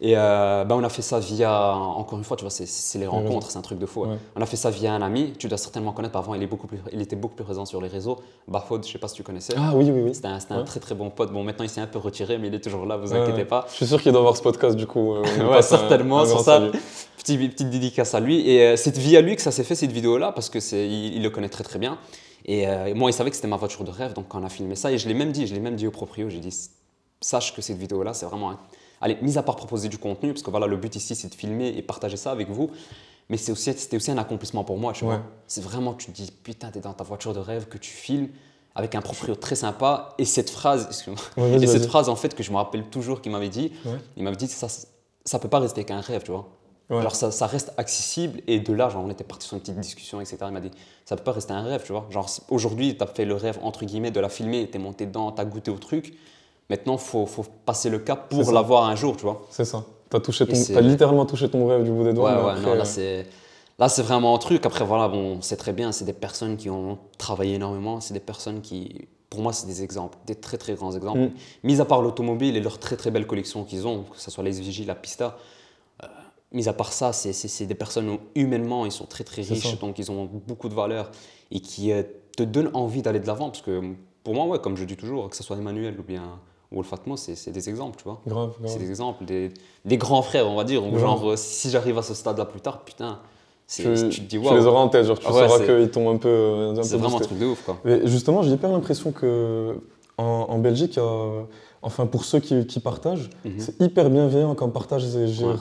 Et 0.00 0.12
euh, 0.16 0.64
ben, 0.64 0.74
on 0.76 0.84
a 0.84 0.88
fait 0.88 1.02
ça 1.02 1.18
via, 1.18 1.74
encore 1.74 2.18
une 2.18 2.24
fois, 2.24 2.36
tu 2.36 2.42
vois, 2.42 2.50
c'est- 2.50 2.98
les 2.98 3.06
rencontres, 3.06 3.50
c'est 3.50 3.58
un 3.58 3.62
truc 3.62 3.78
de 3.78 3.86
fou. 3.86 4.02
ouais. 4.02 4.08
Ouais. 4.10 4.18
On 4.36 4.42
a 4.42 4.46
fait 4.46 4.56
ça 4.56 4.70
via 4.70 4.92
un 4.92 5.00
ami, 5.02 5.32
tu 5.38 5.48
dois 5.48 5.56
certainement 5.58 5.92
connaître, 5.92 6.16
avant, 6.16 6.34
il, 6.34 6.42
est 6.42 6.46
beaucoup 6.46 6.66
plus, 6.66 6.78
il 6.92 7.00
était 7.00 7.16
beaucoup 7.16 7.34
plus 7.34 7.44
présent 7.44 7.64
sur 7.64 7.80
les 7.80 7.88
réseaux. 7.88 8.18
Bafod, 8.48 8.84
je 8.86 8.92
sais 8.92 8.98
pas 8.98 9.08
si 9.08 9.14
tu 9.14 9.22
connaissais. 9.22 9.54
Ah 9.56 9.72
oui, 9.74 9.90
oui, 9.90 10.00
oui. 10.04 10.14
C'était 10.14 10.28
un, 10.28 10.38
c'était 10.40 10.52
un 10.54 10.58
Ouais. 10.58 10.64
très 10.64 10.80
très 10.80 10.94
bon 10.94 11.08
pote. 11.10 11.32
Bon, 11.32 11.42
maintenant 11.42 11.64
il 11.64 11.70
s'est 11.70 11.80
un 11.80 11.86
peu 11.86 11.98
retiré, 11.98 12.36
mais 12.38 12.48
il 12.48 12.54
est 12.54 12.60
toujours 12.60 12.84
là, 12.86 12.96
vous 12.96 13.12
Ouais, 13.12 13.18
inquiétez 13.20 13.38
ouais. 13.38 13.44
pas. 13.46 13.66
Je 13.70 13.74
suis 13.76 13.86
sûr 13.86 14.00
qu'il 14.02 14.12
doit 14.12 14.20
voir 14.20 14.36
ce 14.36 14.42
podcast 14.42 14.76
du 14.76 14.86
coup. 14.86 15.14
euh, 15.14 15.22
Ouais, 15.48 15.56
un- 15.58 15.62
certainement, 15.62 16.20
un 16.20 16.26
sur 16.26 16.40
ça. 16.40 16.58
salut. 16.58 16.72
Petit, 17.16 17.38
petite 17.48 17.70
dédicace 17.70 18.14
à 18.14 18.20
lui. 18.20 18.48
Et 18.48 18.62
euh, 18.66 18.76
c'est 18.76 18.96
via 18.96 19.20
lui 19.20 19.34
que 19.34 19.42
ça 19.42 19.50
s'est 19.50 19.64
fait 19.64 19.74
cette 19.74 19.92
vidéo-là, 19.92 20.30
parce 20.32 20.48
que 20.50 20.58
il, 20.58 21.16
il 21.16 21.22
le 21.22 21.30
connaît 21.30 21.48
très 21.48 21.64
très 21.64 21.78
bien. 21.78 21.98
Et 22.44 22.68
euh, 22.68 22.94
moi, 22.94 23.10
il 23.10 23.12
savait 23.14 23.30
que 23.30 23.36
c'était 23.36 23.48
ma 23.48 23.56
voiture 23.56 23.82
de 23.82 23.90
rêve, 23.90 24.12
donc 24.12 24.26
quand 24.28 24.40
on 24.40 24.44
a 24.44 24.48
filmé 24.48 24.76
ça, 24.76 24.92
et 24.92 24.98
je 24.98 25.08
l'ai 25.08 25.14
même 25.14 25.32
dit, 25.32 25.46
je 25.48 25.54
l'ai 25.54 25.60
même 25.60 25.74
dit 25.74 25.86
au 25.88 25.90
proprio, 25.90 26.28
j'ai 26.30 26.38
dit, 26.38 26.54
sache 27.20 27.54
que 27.56 27.62
cette 27.62 27.78
vidéo-là, 27.78 28.14
c'est 28.14 28.26
vraiment 28.26 28.50
un... 28.52 28.58
Allez, 29.00 29.16
mis 29.22 29.36
à 29.38 29.42
part 29.42 29.56
proposer 29.56 29.88
du 29.88 29.98
contenu, 29.98 30.32
parce 30.32 30.42
que 30.42 30.50
voilà, 30.50 30.66
le 30.66 30.76
but 30.76 30.94
ici, 30.96 31.14
c'est 31.14 31.28
de 31.28 31.34
filmer 31.34 31.68
et 31.76 31.82
partager 31.82 32.16
ça 32.16 32.30
avec 32.30 32.48
vous, 32.48 32.70
mais 33.28 33.36
c'est 33.36 33.52
aussi, 33.52 33.72
c'était 33.74 33.96
aussi 33.96 34.10
un 34.10 34.18
accomplissement 34.18 34.64
pour 34.64 34.78
moi, 34.78 34.92
tu 34.92 35.04
Ouais. 35.04 35.16
vois. 35.16 35.22
C'est 35.46 35.62
vraiment, 35.62 35.94
tu 35.94 36.06
te 36.06 36.12
dis, 36.12 36.30
putain, 36.30 36.70
t'es 36.70 36.80
dans 36.80 36.92
ta 36.92 37.04
voiture 37.04 37.34
de 37.34 37.40
rêve, 37.40 37.66
que 37.66 37.78
tu 37.78 37.90
filmes, 37.90 38.28
avec 38.74 38.94
un 38.94 39.00
proprio 39.02 39.34
très 39.34 39.54
sympa, 39.56 40.14
et 40.18 40.24
cette 40.24 40.50
phrase, 40.50 40.86
excuse-moi, 40.88 41.20
Ouais, 41.36 41.56
et 41.62 41.66
cette 41.66 41.86
phrase, 41.86 42.08
en 42.08 42.16
fait, 42.16 42.34
que 42.34 42.42
je 42.42 42.50
me 42.50 42.56
rappelle 42.56 42.84
toujours, 42.84 43.20
qu'il 43.20 43.32
m'avait 43.32 43.48
dit, 43.48 43.72
Ouais. 43.84 43.98
il 44.16 44.22
m'avait 44.22 44.36
dit, 44.36 44.46
ça, 44.48 44.68
ça 45.24 45.38
peut 45.38 45.48
pas 45.48 45.58
rester 45.60 45.84
qu'un 45.84 46.00
rêve, 46.00 46.22
tu 46.22 46.30
vois. 46.30 46.48
Ouais. 46.88 47.02
Genre, 47.02 47.16
ça, 47.16 47.30
ça 47.32 47.46
reste 47.48 47.72
accessible, 47.78 48.40
et 48.46 48.60
de 48.60 48.72
là, 48.72 48.88
genre, 48.88 49.04
on 49.04 49.10
était 49.10 49.24
parti 49.24 49.46
sur 49.46 49.56
une 49.56 49.60
petite 49.60 49.80
discussion, 49.80 50.20
etc. 50.20 50.38
Il 50.46 50.52
m'a 50.52 50.60
dit, 50.60 50.70
ça 51.04 51.16
peut 51.16 51.24
pas 51.24 51.32
rester 51.32 51.52
un 51.52 51.62
rêve, 51.62 51.82
tu 51.84 51.92
vois. 51.92 52.06
Genre, 52.10 52.30
aujourd'hui, 52.48 52.96
tu 52.96 53.02
as 53.02 53.06
fait 53.08 53.24
le 53.24 53.34
rêve, 53.34 53.58
entre 53.62 53.84
guillemets, 53.84 54.12
de 54.12 54.20
la 54.20 54.28
filmer, 54.28 54.70
t'es 54.70 54.78
monté 54.78 55.04
dedans, 55.04 55.32
t'as 55.32 55.44
goûté 55.44 55.70
au 55.70 55.78
truc. 55.78 56.14
Maintenant, 56.70 56.96
faut, 56.98 57.26
faut 57.26 57.44
passer 57.64 57.90
le 57.90 57.98
cap 58.00 58.28
pour 58.28 58.50
l'avoir 58.52 58.84
un 58.84 58.96
jour, 58.96 59.16
tu 59.16 59.22
vois. 59.22 59.46
C'est 59.50 59.64
ça. 59.64 59.84
T'as 60.10 60.20
touché 60.20 60.46
ton, 60.46 60.52
Et 60.52 60.56
c'est- 60.56 60.74
t'as 60.74 60.80
littéralement 60.80 61.26
touché 61.26 61.48
ton 61.48 61.66
rêve 61.66 61.84
du 61.84 61.90
bout 61.90 62.04
des 62.04 62.12
doigts. 62.12 62.30
Ouais, 62.36 62.44
ouais, 62.44 62.50
après, 62.52 62.62
non, 62.62 62.74
là, 62.74 62.80
euh, 62.82 62.84
c'est. 62.84 63.26
Là, 63.78 63.88
c'est 63.88 64.02
vraiment 64.02 64.34
un 64.34 64.38
truc. 64.38 64.64
Après, 64.64 64.84
voilà, 64.84 65.06
bon, 65.08 65.38
c'est 65.42 65.56
très 65.56 65.72
bien. 65.72 65.92
C'est 65.92 66.04
des 66.06 66.12
personnes 66.14 66.56
qui 66.56 66.70
ont 66.70 66.98
travaillé 67.18 67.54
énormément. 67.56 68.00
C'est 68.00 68.14
des 68.14 68.20
personnes 68.20 68.62
qui, 68.62 69.06
pour 69.28 69.40
moi, 69.42 69.52
c'est 69.52 69.66
des 69.66 69.82
exemples, 69.82 70.16
des 70.26 70.34
très, 70.34 70.56
très 70.56 70.74
grands 70.74 70.92
exemples. 70.96 71.18
Mm. 71.20 71.30
Mis 71.64 71.80
à 71.80 71.84
part 71.84 72.00
l'automobile 72.02 72.56
et 72.56 72.60
leur 72.60 72.78
très, 72.78 72.96
très 72.96 73.10
belle 73.10 73.26
collection 73.26 73.64
qu'ils 73.64 73.86
ont, 73.86 74.04
que 74.04 74.18
ce 74.18 74.30
soit 74.30 74.42
les 74.42 74.50
SVJ, 74.60 74.86
la 74.86 74.94
Pista, 74.94 75.36
euh, 76.02 76.06
mis 76.52 76.68
à 76.68 76.72
part 76.72 76.92
ça, 76.92 77.12
c'est- 77.12 77.66
des 77.66 77.74
personnes 77.74 78.08
où, 78.08 78.18
humainement, 78.34 78.86
ils 78.86 78.92
sont 78.92 79.04
très, 79.06 79.24
très 79.24 79.42
riches. 79.42 79.62
ça. 79.70 79.76
Donc, 79.76 79.98
ils 79.98 80.10
ont 80.10 80.24
beaucoup 80.46 80.68
de 80.70 80.74
valeur 80.74 81.10
et 81.50 81.60
qui 81.60 81.92
euh, 81.92 82.02
te 82.36 82.42
donnent 82.44 82.70
envie 82.74 83.02
d'aller 83.02 83.20
de 83.20 83.26
l'avant. 83.26 83.50
Parce 83.50 83.60
que, 83.62 83.82
pour 84.24 84.34
moi, 84.34 84.46
ouais, 84.46 84.58
comme 84.58 84.76
je 84.78 84.84
dis 84.84 84.96
toujours, 84.96 85.28
que 85.28 85.36
ce 85.36 85.42
soit 85.42 85.56
Emmanuel 85.58 86.00
ou 86.00 86.02
bien 86.02 86.40
ou 86.72 86.78
Olfatmo, 86.80 87.16
c'est 87.16 87.34
c'est 87.36 87.50
des 87.52 87.68
exemples, 87.68 87.96
tu 87.98 88.04
vois. 88.04 88.20
Grave, 88.26 88.52
C'est 88.62 88.66
grave. 88.68 88.78
des 88.80 88.88
exemples, 88.90 89.24
des, 89.24 89.50
des 89.84 89.96
grands 89.96 90.22
frères, 90.22 90.48
on 90.48 90.56
va 90.56 90.64
dire. 90.64 90.84
Ou. 90.84 90.98
Genre, 90.98 91.30
euh, 91.30 91.36
si 91.36 91.70
j'arrive 91.70 91.98
à 91.98 92.02
ce 92.02 92.14
stade-là 92.14 92.44
plus 92.44 92.60
tard, 92.60 92.80
putain, 92.84 93.18
c'est- 93.66 93.82
Tu, 93.82 94.08
tu 94.10 94.20
te 94.22 94.26
dis 94.36 94.40
tu 94.40 94.54
les 94.54 94.66
auras 94.66 94.80
en 94.80 94.88
tête, 94.88 95.04
genre 95.06 95.18
tu 95.18 95.26
Ah 95.28 95.32
ouais, 95.32 95.48
sauras 95.48 95.58
c'est- 95.58 95.66
qu'ils 95.66 95.90
t'ont 95.90 96.10
un 96.10 96.16
peu. 96.16 96.74
C'est 96.82 96.96
vraiment 96.96 97.18
un 97.18 97.20
truc 97.20 97.38
de 97.38 97.46
ouf, 97.46 97.62
quoi. 97.64 97.76
Mais 97.84 98.06
justement, 98.06 98.42
j'ai 98.42 98.50
hyper 98.52 98.70
l'impression 98.70 99.12
que 99.12 99.76
en, 100.18 100.24
en 100.48 100.58
Belgique, 100.58 100.98
enfin 101.82 102.06
pour 102.06 102.24
ceux 102.24 102.40
qui, 102.40 102.66
qui 102.66 102.80
partagent, 102.80 103.30
Mhm. 103.44 103.52
c'est 103.58 103.80
hyper 103.80 104.10
bienveillant 104.10 104.54
comme 104.54 104.72
partage. 104.72 105.04
J'ai 105.26 105.44
Ouais. 105.44 105.54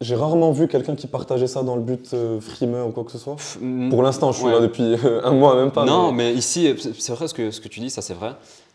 j'ai 0.00 0.14
rarement 0.16 0.52
vu 0.52 0.68
quelqu'un 0.68 0.94
qui 0.96 1.06
partageait 1.06 1.46
ça 1.46 1.62
dans 1.62 1.76
le 1.76 1.82
but 1.82 2.10
euh, 2.12 2.40
frimeur 2.40 2.88
ou 2.88 2.90
quoi 2.90 3.04
que 3.04 3.12
ce 3.12 3.18
soit. 3.18 3.36
Mm, 3.60 3.88
Pour 3.90 4.02
l'instant, 4.02 4.32
je 4.32 4.38
suis 4.38 4.46
ouais. 4.46 4.52
là 4.52 4.60
depuis 4.60 4.94
un 5.24 5.32
mois, 5.32 5.54
même 5.56 5.70
pas. 5.70 5.84
Non, 5.84 6.12
mais 6.12 6.34
ici, 6.34 6.74
c'est 6.78 6.94
c'est 6.94 7.12
vrai 7.14 7.26
ce 7.28 7.34
que, 7.34 7.50
ce 7.50 7.60
que 7.60 7.68
tu 7.68 7.80
dis, 7.80 7.90
ça 7.90 8.02
c'est 8.02 8.14
vrai. 8.14 8.32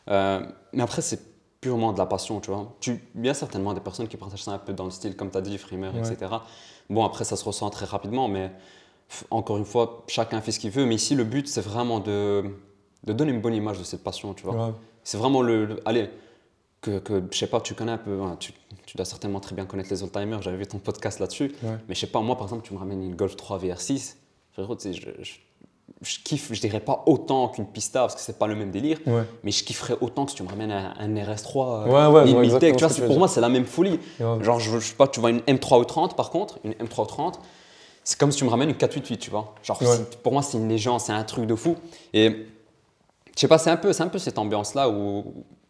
Euh, 0.10 0.42
mais 0.74 0.84
après, 0.84 1.02
c'est 1.02 1.20
purement 1.62 1.92
de 1.94 1.98
la 1.98 2.06
passion, 2.06 2.40
tu 2.40 2.52
vois. 2.52 2.76
Tu, 2.80 3.00
il 3.16 3.26
y 3.26 3.30
a 3.30 3.34
certainement 3.34 3.74
des 3.74 3.82
personnes 3.82 4.08
qui 4.08 4.18
partagent 4.18 4.44
ça 4.44 4.52
un 4.54 4.58
peu 4.60 4.74
dans 4.74 4.86
le 4.86 4.92
style, 4.92 5.16
comme 5.16 5.30
tu 5.30 5.38
as 5.38 5.42
dit, 5.42 5.58
frimeur, 5.58 5.94
Ouais. 5.94 6.00
etc. 6.12 6.32
Bon, 6.90 7.04
après, 7.04 7.26
ça 7.26 7.36
se 7.36 7.44
ressent 7.44 7.70
très 7.70 7.86
rapidement, 7.86 8.28
mais 8.28 8.52
encore 9.30 9.58
une 9.58 9.66
fois, 9.66 10.04
chacun 10.08 10.40
fait 10.42 10.52
ce 10.52 10.60
qu'il 10.60 10.72
veut. 10.72 10.86
Mais 10.86 10.96
ici, 10.96 11.16
le 11.16 11.24
but, 11.26 11.48
c'est 11.48 11.62
vraiment 11.62 12.00
de, 12.00 12.44
de 13.04 13.14
donner 13.14 13.32
une 13.32 13.42
bonne 13.42 13.54
image 13.56 13.78
de 13.80 13.84
cette 13.84 14.04
passion, 14.04 14.34
tu 14.34 14.46
vois. 14.46 14.74
C'est 15.04 15.18
vraiment 15.18 15.42
le, 15.42 15.66
le- 15.66 15.80
Allez, 15.86 16.10
que, 16.82 17.00
que 17.00 17.22
je 17.32 17.38
sais 17.38 17.48
pas, 17.48 17.60
tu 17.60 17.74
connais 17.74 17.92
un 17.92 17.98
peu, 17.98 18.22
hein, 18.22 18.38
tu, 18.40 18.54
tu 18.86 18.96
dois 18.96 19.06
certainement 19.06 19.40
très 19.42 19.54
bien 19.54 19.66
connaître 19.66 19.90
les 19.90 20.02
oldtimers, 20.02 20.42
j'avais 20.42 20.56
vu 20.58 20.66
ton 20.66 20.80
podcast 20.80 21.20
là-dessus. 21.20 21.52
Ouais. 21.62 21.78
Mais 21.90 21.96
je 21.96 22.00
sais 22.00 22.08
pas, 22.08 22.22
moi 22.22 22.36
par 22.38 22.46
exemple, 22.46 22.66
tu 22.66 22.74
me 22.74 22.80
ramènes 22.80 23.04
une 23.04 23.16
Golf 23.16 23.36
3 23.36 23.60
VR6, 23.60 24.16
frérot, 24.54 24.76
tu 24.78 24.84
sais, 24.84 24.94
je, 24.94 25.10
je, 25.22 25.34
je 26.02 26.18
kiffe, 26.24 26.54
je 26.54 26.62
dirais 26.62 26.80
pas 26.80 27.04
autant 27.08 27.48
qu'une 27.50 27.66
Pista 27.68 28.02
parce 28.02 28.16
que 28.16 28.22
c'est 28.22 28.38
pas 28.40 28.48
le 28.48 28.56
même 28.56 28.72
délire, 28.72 29.00
Ouais. 29.06 29.24
mais 29.44 29.52
je 29.52 29.64
kifferais 29.64 29.96
autant 30.02 30.26
que 30.26 30.32
si 30.32 30.38
tu 30.38 30.44
me 30.44 30.50
ramènes 30.50 30.72
un, 30.72 30.94
un 31.00 31.14
RS3 31.16 31.88
Ouais, 31.88 32.08
ouais, 32.08 32.44
exactement 32.46 32.76
tu 32.78 32.86
vois, 32.86 32.94
tu 32.94 33.02
pour 33.02 33.18
moi 33.20 33.28
c'est 33.28 33.42
la 33.42 33.50
même 33.50 33.66
folie. 33.66 34.00
Genre, 34.20 34.60
je, 34.60 34.80
je 34.80 34.86
sais 34.88 34.96
pas, 34.96 35.08
tu 35.08 35.20
vois 35.20 35.30
une 35.32 35.40
M3 35.42 35.80
ou 35.80 35.86
30 35.86 36.16
par 36.16 36.30
contre, 36.30 36.60
une 36.64 36.74
M3 36.74 37.02
ou 37.02 37.06
30, 37.06 37.40
c'est 38.04 38.18
comme 38.18 38.32
si 38.32 38.40
tu 38.40 38.46
me 38.46 38.50
ramènes 38.50 38.70
une 38.70 38.76
488, 38.78 39.18
tu 39.18 39.30
vois. 39.30 39.54
Genre, 39.64 39.82
Ouais. 39.82 39.88
pour 40.24 40.32
moi, 40.34 40.42
c'est 40.42 40.58
une 40.58 40.70
légende, 40.70 41.00
c'est 41.00 41.12
un 41.12 41.24
truc 41.24 41.46
de 41.46 41.56
fou. 41.56 41.76
Et 42.14 42.48
je 43.36 43.40
sais 43.40 43.48
pas, 43.48 43.58
c'est 43.58 43.70
un 43.70 43.78
peu, 43.78 43.94
c'est 43.94 44.04
un 44.04 44.08
peu 44.08 44.18
cette 44.20 44.38
ambiance-là 44.40 44.90
où 44.90 45.24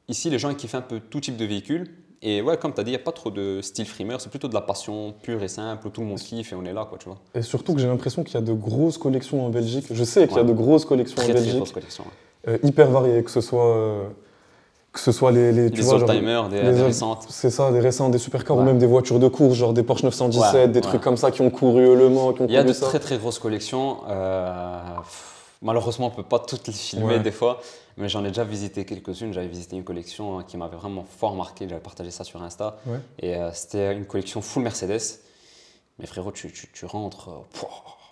ici, 0.07 0.29
les 0.29 0.39
gens 0.39 0.49
ils 0.49 0.55
kiffent 0.55 0.75
un 0.75 0.81
peu 0.81 0.99
tout 0.99 1.19
type 1.19 1.37
de 1.37 1.45
véhicule. 1.45 1.89
Et 2.21 2.41
ouais, 2.41 2.57
comme 2.57 2.73
tu 2.73 2.81
as 2.81 2.83
dit, 2.83 2.91
il 2.91 2.95
n'y 2.95 2.99
a 3.01 3.03
pas 3.03 3.13
trop 3.13 3.31
de 3.31 3.61
style 3.61 3.85
frimeur, 3.85 4.19
c'est 4.19 4.29
plutôt 4.29 4.49
de 4.49 4.53
la 4.53 4.59
passion 4.61 5.13
pure 5.23 5.41
et 5.41 5.47
simple 5.47 5.87
où 5.87 5.89
tout 5.89 6.01
le 6.01 6.07
monde 6.07 6.19
kiffe 6.19 6.51
et 6.51 6.55
on 6.55 6.65
est 6.65 6.73
là, 6.73 6.85
quoi, 6.87 6.97
tu 6.97 7.05
vois. 7.07 7.17
Et 7.33 7.41
surtout 7.41 7.73
que 7.73 7.79
j'ai 7.79 7.87
l'impression 7.87 8.23
qu'il 8.23 8.33
y 8.33 8.37
a 8.37 8.41
de 8.41 8.51
grosses 8.53 8.97
collections 8.97 9.45
en 9.45 9.49
Belgique. 9.49 9.85
Je 9.89 10.03
sais 10.03 10.27
qu'il 10.27 10.35
y 10.35 10.39
a 10.41 10.43
de 10.43 10.51
grosses 10.51 10.83
collections 10.85 11.15
Très, 11.15 11.25
en 11.25 11.27
très 11.29 11.33
Belgique, 11.35 11.55
grosse 11.55 11.71
collection. 11.71 12.03
ouais. 12.47 12.53
euh, 12.53 12.57
hyper 12.67 12.89
variées, 12.89 13.23
que 13.23 13.31
ce 13.31 13.39
soit, 13.39 13.65
euh, 13.73 14.03
que 14.91 14.99
ce 14.99 15.13
soit 15.13 15.31
les, 15.31 15.53
les, 15.53 15.69
tu 15.71 15.77
Les 15.77 15.83
vois, 15.83 15.97
genre- 15.97 16.09
old-timers, 16.09 16.49
des, 16.49 16.61
les 16.61 16.73
des 16.73 16.81
récentes. 16.83 17.25
C'est 17.29 17.51
ça, 17.51 17.71
des 17.71 17.79
récents, 17.79 18.09
des 18.09 18.17
supercars 18.17 18.57
ou 18.57 18.63
même 18.63 18.79
des 18.79 18.85
voitures 18.87 19.19
de 19.19 19.27
course, 19.29 19.53
genre 19.55 19.71
des 19.71 19.83
Porsche 19.83 20.03
917, 20.03 20.53
Ouais, 20.53 20.67
des 20.67 20.81
trucs 20.81 21.01
comme 21.01 21.15
ça 21.15 21.31
qui 21.31 21.41
ont 21.41 21.49
couru 21.49 21.95
Le 21.95 22.09
Mans, 22.09 22.33
qui 22.33 22.41
ont 22.41 22.47
Il 22.47 22.53
y 22.53 22.57
a 22.57 22.63
de 22.65 22.73
ça. 22.73 22.87
très 22.87 22.99
très 22.99 23.17
grosses 23.17 23.39
collections. 23.39 23.97
euh, 24.09 24.77
malheureusement, 25.61 26.07
on 26.07 26.09
ne 26.11 26.15
peut 26.15 26.23
pas 26.23 26.39
toutes 26.39 26.67
les 26.67 26.73
filmer 26.73 27.05
Ouais. 27.15 27.19
des 27.19 27.31
fois, 27.31 27.61
mais 27.97 28.09
j'en 28.09 28.23
ai 28.23 28.29
déjà 28.29 28.43
visité 28.43 28.85
quelques-unes. 28.85 29.33
J'avais 29.33 29.47
visité 29.47 29.75
une 29.75 29.83
collection 29.83 30.39
hein, 30.39 30.43
qui 30.47 30.57
m'avait 30.57 30.77
vraiment 30.77 31.03
fort 31.05 31.35
marqué. 31.35 31.67
J'avais 31.67 31.81
partagé 31.81 32.11
ça 32.11 32.23
sur 32.23 32.41
Insta. 32.41 32.77
Ouais. 32.85 32.99
Et 33.19 33.35
euh, 33.35 33.51
c'était 33.53 33.93
une 33.93 34.05
collection 34.05 34.41
full 34.41 34.63
Mercedes. 34.63 35.19
Mais 35.99 36.05
frérot, 36.05 36.31
tu, 36.31 36.51
tu- 36.51 36.69
tu 36.71 36.85
rentres. 36.85 37.29
euh, 37.29 37.59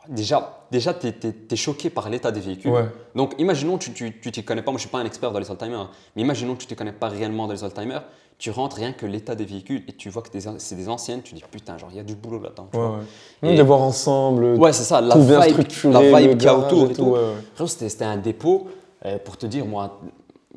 déjà, 0.10 0.66
déjà 0.72 0.94
tu 0.94 1.08
es, 1.08 1.56
choqué 1.56 1.90
par 1.90 2.10
l'état 2.10 2.32
des 2.32 2.42
véhicules. 2.42 2.72
Ouais. 2.72 2.86
Donc, 3.16 3.34
imaginons, 3.38 3.78
tu 3.78 3.92
ne 3.92 4.10
t'y 4.32 4.44
connais 4.44 4.62
pas. 4.62 4.72
Moi, 4.72 4.78
je 4.80 4.84
ne 4.86 4.88
suis 4.88 4.92
pas 4.92 5.00
un 5.00 5.06
expert 5.06 5.32
dans 5.32 5.40
les 5.40 5.50
oldtimers, 5.50 5.76
hein, 5.76 5.90
mais 6.16 6.22
imaginons 6.24 6.54
que 6.56 6.60
tu 6.62 6.66
ne 6.66 6.70
te 6.72 6.76
connais 6.76 6.92
pas 6.92 7.08
réellement 7.08 7.48
dans 7.48 7.54
les 7.54 7.64
oldtimers. 7.64 8.02
Tu 8.38 8.52
rentres 8.52 8.76
rien 8.76 8.94
que 8.94 9.06
l'état 9.08 9.34
des 9.34 9.46
véhicules 9.46 9.84
et 9.88 9.94
tu 9.94 10.10
vois 10.10 10.22
que 10.22 10.30
c'est 10.60 10.76
des 10.76 10.90
anciennes. 10.90 11.24
Tu 11.24 11.34
dis 11.34 11.44
putain, 11.50 11.78
genre, 11.80 11.90
il 11.92 11.98
y 11.98 12.00
a 12.00 12.04
du 12.04 12.16
boulot 12.16 12.40
là-dedans. 12.40 12.68
Ouais, 12.74 13.50
Et- 13.50 13.56
les 13.56 13.64
voir 13.64 13.82
ensemble, 13.82 14.54
Ouais, 14.56 14.72
c'est 14.74 14.84
ça, 14.84 15.02
la 15.02 15.16
tout 15.16 15.24
bien 15.24 15.40
vibe, 15.40 15.58
la 15.92 16.20
vibe 16.20 16.38
qu'il 16.38 16.44
y 16.44 16.48
a 16.48 16.56
autour 16.58 16.90
et 16.92 16.94
tout. 16.94 17.04
ouais, 17.06 17.68
c'était 17.68 18.06
un 18.06 18.18
dépôt. 18.18 18.68
euh, 19.06 19.20
pour 19.20 19.38
te 19.38 19.46
dire, 19.46 19.64
moi, 19.66 20.00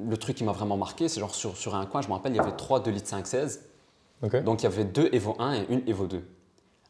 le 0.03 0.17
truc 0.17 0.35
qui 0.37 0.45
m'a 0.45 0.53
vraiment 0.53 0.79
marqué, 0.79 1.09
c'est 1.09 1.21
genre 1.21 1.35
sur, 1.35 1.57
sur 1.59 1.75
un 1.75 1.85
coin, 1.85 2.01
je 2.01 2.09
me 2.09 2.15
rappelle, 2.15 2.33
il 2.33 2.37
y 2.37 2.41
avait 2.41 2.57
trois 2.57 2.81
2 2.81 2.91
litres 2.91 3.07
516. 3.09 3.61
Ok. 4.23 4.43
Donc 4.45 4.63
il 4.63 4.65
y 4.65 4.67
avait 4.67 4.85
deux 4.85 5.11
Evo 5.13 5.37
1 5.39 5.55
et 5.55 5.67
une 5.69 5.83
Evo 5.87 6.07
2. 6.07 6.23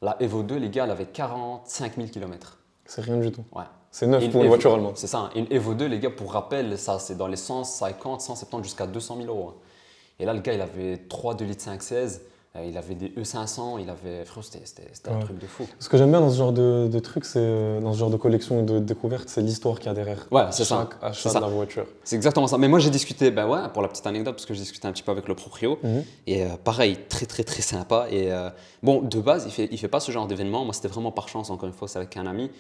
La 0.00 0.16
Evo 0.23 0.42
2, 0.44 0.56
les 0.56 0.70
gars, 0.70 0.85
elle 0.85 0.92
avait 0.92 1.06
45 1.06 1.97
000 1.97 2.09
km. 2.09 2.59
C'est 2.87 3.00
rien 3.02 3.16
du 3.16 3.32
tout. 3.32 3.42
Ouais. 3.52 3.64
C'est 3.90 4.06
neuf 4.06 4.23
Une 4.25 4.30
pour 4.30 4.40
une 4.42 4.47
Evo- 4.47 4.50
voiture 4.50 4.75
allemande. 4.75 4.92
C'est 4.97 5.09
ça. 5.09 5.30
Une 5.35 5.47
Evo 5.50 5.75
2, 5.75 5.87
les 5.87 5.99
gars, 5.99 6.11
pour 6.11 6.32
rappel, 6.32 6.78
ça 6.78 6.99
c'est 7.00 7.16
dans 7.16 7.26
les 7.26 7.37
150, 7.37 8.20
170 8.20 8.62
jusqu'à 8.68 8.87
200 8.87 9.16
000 9.20 9.28
euros. 9.28 9.49
hein. 9.50 9.61
Et 10.20 10.24
là, 10.24 10.32
le 10.34 10.40
gars, 10.40 10.52
il 10.52 10.60
avait 10.60 10.98
3 11.08 11.34
2 11.34 11.44
litres 11.44 11.62
516. 11.62 12.22
euh, 12.56 12.64
il 12.68 12.76
avait 12.76 12.96
des 12.96 13.08
E500, 13.10 13.78
il 13.80 13.88
avait. 13.88 14.24
C'était 14.42 15.08
un 15.08 15.14
Ouais. 15.14 15.20
truc 15.20 15.38
de 15.38 15.46
fou. 15.46 15.68
Ce 15.78 15.88
que 15.88 15.96
j'aime 15.96 16.10
bien 16.10 16.20
dans 16.20 16.30
ce 16.30 16.36
genre 16.36 16.52
de, 16.52 16.88
de 16.92 16.98
trucs, 16.98 17.24
c'est 17.24 17.38
euh, 17.38 17.80
dans 17.80 17.92
ce 17.92 17.98
genre 17.98 18.10
de 18.10 18.16
collection 18.16 18.64
de 18.64 18.80
découvertes, 18.80 19.28
c'est 19.28 19.40
l'histoire 19.40 19.78
qu'il 19.78 19.86
y 19.86 19.90
a 19.90 19.94
derrière. 19.94 20.26
Ouais, 20.32 20.46
c'est 20.50 20.64
ça. 20.64 20.88
Chaque 20.90 21.02
achat 21.12 21.30
ça. 21.30 21.38
de 21.38 21.44
la 21.44 21.50
voiture. 21.50 21.86
C'est 22.02 22.16
exactement 22.16 22.48
ça. 22.48 22.58
Mais 22.58 22.66
moi, 22.66 22.80
j'ai 22.80 22.90
discuté, 22.90 23.30
ben 23.30 23.46
ouais, 23.48 23.60
pour 23.72 23.82
la 23.82 23.88
petite 23.88 24.06
anecdote, 24.06 24.34
parce 24.34 24.46
que 24.46 24.54
j'ai 24.54 24.60
discuté 24.62 24.88
un 24.88 24.92
petit 24.92 25.04
peu 25.04 25.12
avec 25.12 25.28
le 25.28 25.34
proprio. 25.36 25.78
Mhm. 25.82 26.02
Et 26.26 26.42
euh, 26.44 26.48
pareil, 26.62 26.98
très, 27.08 27.24
très, 27.26 27.44
très 27.44 27.62
sympa. 27.62 28.08
Et 28.10 28.32
euh, 28.32 28.50
bon, 28.82 29.00
de 29.00 29.20
base, 29.20 29.44
il 29.46 29.52
fait, 29.52 29.68
il 29.70 29.78
fait 29.78 29.86
pas 29.88 30.00
ce 30.00 30.10
genre 30.10 30.26
d'événement. 30.26 30.64
Moi, 30.64 30.74
c'était 30.74 30.88
vraiment 30.88 31.12
par 31.12 31.28
chance, 31.28 31.50
encore 31.50 31.68
une 31.68 31.74
fois, 31.74 31.86
c'est 31.88 31.98
avec 31.98 32.16
un 32.16 32.26
ami. 32.26 32.50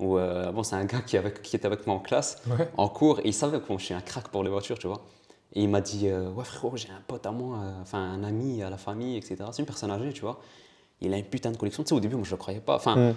Où, 0.00 0.18
euh, 0.18 0.50
bon, 0.52 0.62
c'est 0.64 0.74
un 0.76 0.84
gars 0.84 1.00
qui, 1.06 1.14
est 1.16 1.20
avec- 1.20 1.40
qui 1.40 1.54
était 1.56 1.66
avec 1.66 1.86
moi 1.86 1.94
en 1.96 2.00
classe, 2.00 2.36
Ouais. 2.50 2.68
en 2.76 2.88
cours, 2.88 3.20
et 3.20 3.28
il 3.28 3.32
savait 3.32 3.58
que 3.60 3.66
bon, 3.68 3.78
je 3.78 3.84
suis 3.86 3.94
un 3.94 4.00
crack 4.02 4.28
pour 4.28 4.42
les 4.42 4.50
voitures, 4.50 4.78
tu 4.78 4.88
vois. 4.88 5.00
Et 5.56 5.62
il 5.62 5.68
m'a 5.70 5.80
dit, 5.80 6.06
euh, 6.06 6.30
ouais 6.32 6.44
frérot, 6.44 6.76
j'ai 6.76 6.90
un 6.90 7.00
pote 7.08 7.24
à 7.26 7.32
moi, 7.32 7.56
euh, 7.56 7.72
enfin 7.82 7.98
un 7.98 8.22
ami 8.22 8.62
à 8.62 8.68
la 8.70 8.76
famille, 8.76 9.16
etc. 9.16 9.36
C'est 9.52 9.60
une 9.62 9.66
personne 9.66 9.90
âgée, 9.90 10.12
tu 10.12 10.20
vois. 10.20 10.38
Il 11.00 11.12
a 11.14 11.16
une 11.16 11.24
putain 11.24 11.50
de 11.50 11.56
collection. 11.56 11.82
Tu 11.82 11.88
sais, 11.88 11.94
au 11.94 12.00
début, 12.00 12.14
moi, 12.16 12.24
je 12.24 12.30
le 12.30 12.36
croyais 12.36 12.60
pas. 12.60 12.76
Enfin, 12.76 13.14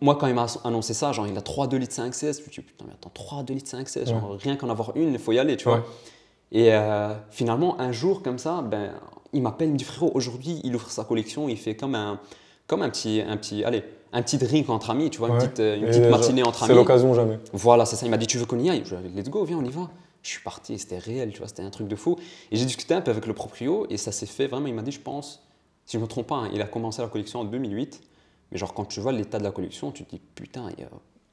Moi, 0.00 0.14
quand 0.16 0.26
il 0.28 0.34
m'a 0.34 0.46
annoncé 0.62 0.94
ça, 0.94 1.10
genre, 1.12 1.26
il 1.26 1.36
a 1.36 1.40
3 1.40 1.66
2 1.66 1.78
litres 1.78 1.94
5 1.94 2.14
16, 2.14 2.40
je 2.40 2.46
me 2.46 2.52
suis 2.52 2.62
dit, 2.62 2.68
putain, 2.68 2.84
mais 2.86 2.92
attends, 2.92 3.10
3 3.12 3.42
2 3.42 3.54
litres 3.54 3.68
5 3.70 3.88
16, 3.88 4.08
genre, 4.10 4.36
rien 4.38 4.56
qu'en 4.56 4.68
avoir 4.68 4.92
une, 4.94 5.12
il 5.14 5.18
faut 5.18 5.32
y 5.32 5.38
aller, 5.38 5.56
tu 5.56 5.64
vois. 5.64 5.78
Ouais. 5.78 5.82
Et 6.52 6.72
euh, 6.72 7.12
finalement, 7.30 7.80
un 7.80 7.90
jour 7.92 8.22
comme 8.22 8.38
ça, 8.38 8.62
ben, 8.62 8.92
il 9.32 9.42
m'appelle, 9.42 9.68
il 9.68 9.72
me 9.72 9.78
dit 9.78 9.84
frérot, 9.84 10.12
aujourd'hui, 10.14 10.60
il 10.62 10.76
ouvre 10.76 10.88
sa 10.90 11.02
collection, 11.04 11.48
il 11.48 11.56
fait 11.56 11.74
comme 11.74 11.94
un, 11.96 12.20
comme 12.68 12.82
un 12.82 12.90
petit, 12.90 13.20
un 13.26 13.36
petit, 13.36 13.64
allez, 13.64 13.82
un 14.12 14.22
petit 14.22 14.38
drink 14.38 14.68
entre 14.70 14.90
amis, 14.90 15.10
tu 15.10 15.18
vois, 15.18 15.28
une 15.30 15.38
petite, 15.38 15.58
une 15.58 15.82
Et 15.82 15.86
petite 15.86 16.08
matinée 16.10 16.42
entre 16.44 16.60
C'est 16.60 16.66
amis. 16.66 16.74
l'occasion 16.74 17.12
jamais. 17.14 17.40
Voilà, 17.52 17.84
c'est 17.84 17.96
ça. 17.96 18.06
Il 18.06 18.10
m'a 18.10 18.16
dit, 18.18 18.28
tu 18.28 18.38
veux 18.38 18.46
qu'on 18.46 18.60
y 18.60 18.70
aille? 18.70 18.82
Je 18.84 18.94
lui 18.94 19.06
ai 19.06 19.08
dit, 19.08 19.16
let's 19.16 19.28
go, 19.30 19.44
viens, 19.44 19.58
on 19.58 19.64
y 19.64 19.70
va. 19.70 19.90
Je 20.24 20.30
suis 20.30 20.40
parti, 20.40 20.78
c'était 20.78 20.98
réel, 20.98 21.30
tu 21.32 21.38
vois, 21.38 21.48
c'était 21.48 21.62
un 21.62 21.70
truc 21.70 21.86
de 21.86 21.94
fou. 21.96 22.16
Et 22.50 22.56
j'ai 22.56 22.64
discuté 22.64 22.94
un 22.94 23.02
peu 23.02 23.10
avec 23.10 23.26
le 23.26 23.34
proprio 23.34 23.86
et 23.90 23.96
ça 23.98 24.10
s'est 24.10 24.26
fait 24.26 24.46
vraiment. 24.46 24.66
Il 24.66 24.74
m'a 24.74 24.82
dit, 24.82 24.90
je 24.90 25.00
pense, 25.00 25.46
si 25.84 25.92
je 25.92 25.98
ne 25.98 26.02
me 26.02 26.08
trompe 26.08 26.26
pas, 26.28 26.36
hein, 26.36 26.50
il 26.52 26.60
a 26.62 26.66
commencé 26.66 27.02
la 27.02 27.08
collection 27.08 27.40
en 27.40 27.44
2008. 27.44 28.00
Mais 28.50 28.58
genre, 28.58 28.72
quand 28.74 28.86
tu 28.86 29.00
vois 29.00 29.12
l'état 29.12 29.38
de 29.38 29.44
la 29.44 29.50
collection, 29.50 29.92
tu 29.92 30.04
te 30.04 30.10
dis, 30.16 30.22
putain, 30.34 30.70
il 30.76 30.82
y 30.82 30.86
a- 30.86 30.90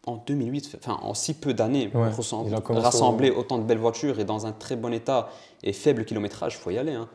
en 0.07 0.17
2008, 0.17 0.75
enfin, 0.77 0.99
en 1.03 1.13
si 1.13 1.33
peu 1.35 1.53
d'années, 1.53 1.89
Ouais, 1.93 2.11
rassembler 2.81 3.29
autant 3.29 3.59
de 3.59 3.63
belles 3.63 3.77
voitures 3.77 4.19
et 4.19 4.25
dans 4.25 4.45
un 4.45 4.51
très 4.51 4.75
bon 4.75 4.91
état 4.93 5.29
et 5.63 5.73
faible 5.73 6.03
kilométrage, 6.05 6.55
il 6.55 6.61
faut 6.61 6.71
y 6.71 6.77
aller. 6.77 6.93
hein. 6.93 7.07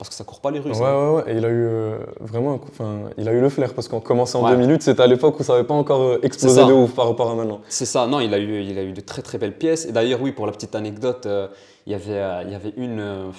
Parce 0.00 0.08
que 0.10 0.14
ça 0.14 0.24
court 0.24 0.40
pas 0.40 0.50
les 0.50 0.58
rues. 0.60 0.70
Ouais, 0.70 0.74
ça. 0.74 0.98
ouais, 0.98 1.14
ouais. 1.22 1.32
Et 1.32 1.36
il 1.36 1.44
a 1.44 1.48
eu 1.48 1.64
euh, 1.66 1.98
vraiment 2.20 2.54
un 2.54 2.58
coup- 2.58 2.70
enfin, 2.72 3.10
il 3.18 3.28
a 3.28 3.32
eu 3.32 3.40
le 3.40 3.48
flair 3.48 3.74
parce 3.74 3.86
qu'on 3.88 4.00
commençait 4.00 4.36
en 4.36 4.44
Ouais. 4.44 4.50
2008, 4.52 4.82
c'était 4.82 5.02
à 5.02 5.06
l'époque 5.06 5.38
où 5.38 5.42
ça 5.42 5.52
n'avait 5.54 5.66
pas 5.66 5.74
encore 5.74 6.00
euh, 6.02 6.18
explosé 6.22 6.64
de 6.64 6.72
ouf 6.72 6.92
par 6.94 7.06
rapport 7.06 7.30
à 7.30 7.34
maintenant. 7.34 7.60
C'est 7.68 7.84
ça, 7.86 8.06
non, 8.06 8.20
il 8.20 8.32
a, 8.34 8.38
eu, 8.38 8.62
il 8.62 8.78
a 8.78 8.82
eu 8.82 8.92
de 8.92 9.00
très 9.00 9.22
très 9.22 9.38
belles 9.38 9.56
pièces. 9.56 9.84
Et 9.86 9.92
d'ailleurs, 9.92 10.20
oui, 10.22 10.32
pour 10.32 10.46
la 10.46 10.52
petite 10.52 10.74
anecdote, 10.74 11.26
euh, 11.26 11.48
il, 11.86 11.92
y 11.92 11.94
avait, 11.94 12.12
euh, 12.18 12.42
il 12.46 12.50
y 12.52 12.54
avait 12.54 12.72
une. 12.76 13.30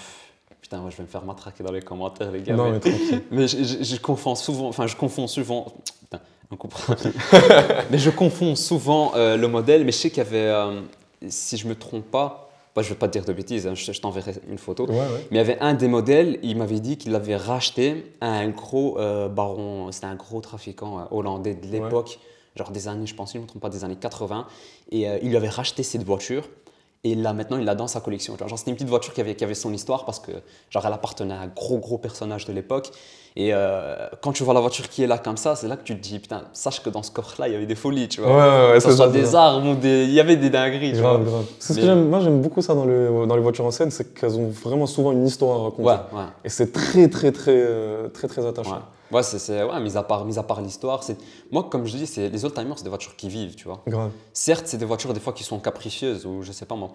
putain, 0.61 0.81
ouais, 0.83 0.91
je 0.91 0.97
vais 0.97 1.03
me 1.03 1.07
faire 1.09 1.25
matraquer 1.25 1.63
dans 1.63 1.71
les 1.71 1.81
commentaires, 1.81 2.31
les 2.31 2.41
gars. 2.41 2.55
non, 2.55 2.65
mais 2.65 2.71
mais 2.73 2.79
tranquille. 2.79 3.21
mais 3.31 3.47
je, 3.47 3.63
je- 3.63 3.83
je 3.83 3.99
confonds 3.99 4.35
souvent. 4.35 4.67
Enfin, 4.67 4.87
je 4.87 4.95
confonds 4.95 5.27
souvent. 5.27 5.65
Putain, 6.03 6.19
on 6.51 6.55
comprend. 6.57 6.93
mais 7.91 7.97
je 7.97 8.09
confonds 8.11 8.55
souvent 8.55 9.13
le 9.15 9.45
modèle. 9.47 9.83
Mais 9.85 9.91
je 9.91 9.97
sais 9.97 10.09
qu'il 10.09 10.23
y 10.23 10.27
avait. 10.27 10.53
si 11.27 11.57
je 11.57 11.67
me 11.67 11.75
trompe 11.75 12.05
pas, 12.05 12.50
bah, 12.75 12.81
je 12.81 12.87
ne 12.87 12.93
vais 12.93 12.99
pas 12.99 13.07
te 13.07 13.13
dire 13.13 13.25
de 13.25 13.33
bêtises, 13.33 13.67
hein, 13.67 13.75
je, 13.75 13.91
je 13.91 14.01
t'enverrai 14.01 14.35
une 14.49 14.57
photo. 14.57 14.85
Ouais, 14.85 14.95
ouais. 14.95 15.27
Mais 15.29 15.37
il 15.37 15.37
y 15.37 15.39
avait 15.39 15.59
un 15.59 15.73
des 15.73 15.87
modèles, 15.87 16.39
il 16.41 16.57
m'avait 16.57 16.79
dit 16.79 16.97
qu'il 16.97 17.11
l'avait 17.11 17.35
racheté 17.35 18.13
à 18.21 18.27
un 18.27 18.49
gros 18.49 18.97
euh, 18.97 19.27
baron, 19.27 19.91
c'était 19.91 20.05
un 20.07 20.15
gros 20.15 20.39
trafiquant 20.39 20.99
euh, 20.99 21.03
hollandais 21.11 21.55
de 21.55 21.67
l'époque, 21.67 22.19
genre 22.55 22.71
des 22.71 22.87
années, 22.87 23.07
je 23.07 23.15
pense, 23.15 23.33
je 23.33 23.37
ne 23.37 23.43
me 23.43 23.47
trompe 23.47 23.61
pas, 23.61 23.69
des 23.69 23.83
années 23.83 23.97
80. 23.97 24.47
Et 24.91 25.09
euh, 25.09 25.19
il 25.21 25.29
lui 25.29 25.37
avait 25.37 25.49
racheté 25.49 25.83
cette 25.83 26.03
voiture. 26.03 26.47
Et 27.03 27.15
là, 27.15 27.33
maintenant, 27.33 27.57
il 27.57 27.65
l'a 27.65 27.73
dans 27.73 27.87
sa 27.87 27.99
collection. 27.99 28.37
Genre, 28.37 28.59
c'était 28.59 28.69
une 28.69 28.75
petite 28.77 28.89
voiture 28.89 29.11
qui 29.13 29.21
avait, 29.21 29.33
qui 29.35 29.43
avait 29.43 29.55
son 29.55 29.73
histoire 29.73 30.05
parce 30.05 30.19
que, 30.19 30.31
genre, 30.69 30.85
elle 30.85 30.93
appartenait 30.93 31.33
à 31.33 31.39
un 31.39 31.47
gros, 31.47 31.79
gros 31.79 31.97
personnage 31.97 32.45
de 32.45 32.53
l'époque. 32.53 32.91
Et 33.35 33.53
euh, 33.53 34.07
quand 34.21 34.33
tu 34.33 34.43
vois 34.43 34.53
la 34.53 34.59
voiture 34.59 34.87
qui 34.87 35.01
est 35.01 35.07
là 35.07 35.17
comme 35.17 35.37
ça, 35.37 35.55
c'est 35.55 35.67
là 35.67 35.77
que 35.77 35.83
tu 35.83 35.95
te 35.95 36.01
dis, 36.03 36.19
putain, 36.19 36.43
sache 36.53 36.83
que 36.83 36.91
dans 36.91 37.01
ce 37.01 37.09
coffre-là, 37.09 37.47
il 37.47 37.53
y 37.53 37.55
avait 37.55 37.65
des 37.65 37.73
folies, 37.75 38.07
tu 38.07 38.21
vois. 38.21 38.29
ouais, 38.29 38.67
ouais, 38.67 38.73
que 38.75 38.81
ce 38.81 38.91
soit 38.91 39.05
ça. 39.07 39.11
des 39.11 39.25
ça. 39.25 39.43
armes 39.45 39.69
ou 39.69 39.75
des. 39.75 40.03
Il 40.03 40.11
y 40.11 40.19
avait 40.19 40.35
des 40.35 40.51
dingueries, 40.51 40.91
tu 40.91 40.99
vois. 40.99 41.13
Grave, 41.13 41.25
grave. 41.25 41.45
C'est 41.57 41.73
ce 41.73 41.79
Mais- 41.79 41.81
que 41.81 41.87
j'aime. 41.87 42.07
Moi, 42.09 42.19
j'aime 42.19 42.39
beaucoup 42.41 42.61
ça 42.61 42.75
dans, 42.75 42.85
le, 42.85 43.25
dans 43.25 43.35
les 43.35 43.41
voitures 43.41 43.65
anciennes, 43.65 43.89
c'est 43.89 44.13
qu'elles 44.13 44.37
ont 44.37 44.49
vraiment 44.49 44.85
souvent 44.85 45.11
une 45.11 45.25
histoire 45.25 45.59
à 45.59 45.63
raconter. 45.63 45.95
Et 46.43 46.49
c'est 46.49 46.71
très, 46.71 47.07
très, 47.07 47.31
très, 47.31 47.55
euh, 47.55 48.09
très, 48.09 48.27
très 48.27 48.45
attachant. 48.45 48.81
Ouais, 49.11 49.17
ouais 49.17 49.23
c'est, 49.23 49.39
c'est- 49.39 49.63
ouais, 49.63 49.79
mis 49.79 49.95
à 49.97 50.03
part, 50.03 50.25
mis 50.25 50.37
à 50.39 50.43
part 50.43 50.61
l'histoire, 50.61 51.03
c'est 51.03 51.17
moi 51.51 51.67
comme 51.69 51.85
je 51.85 51.95
dis, 51.97 52.07
c'est 52.07 52.29
les 52.29 52.45
oldtimers, 52.45 52.73
c'est 52.77 52.83
des 52.83 52.89
voitures 52.89 53.15
qui 53.15 53.29
vivent, 53.29 53.55
tu 53.55 53.65
vois. 53.65 53.81
Grave. 53.87 54.11
Certes, 54.33 54.63
c'est 54.67 54.77
des 54.77 54.85
voitures 54.85 55.13
des 55.13 55.19
fois 55.19 55.33
qui 55.33 55.43
sont 55.43 55.59
capricieuses 55.59 56.25
ou 56.25 56.41
je 56.41 56.51
sais 56.51 56.65
pas 56.65 56.75
moi. 56.75 56.91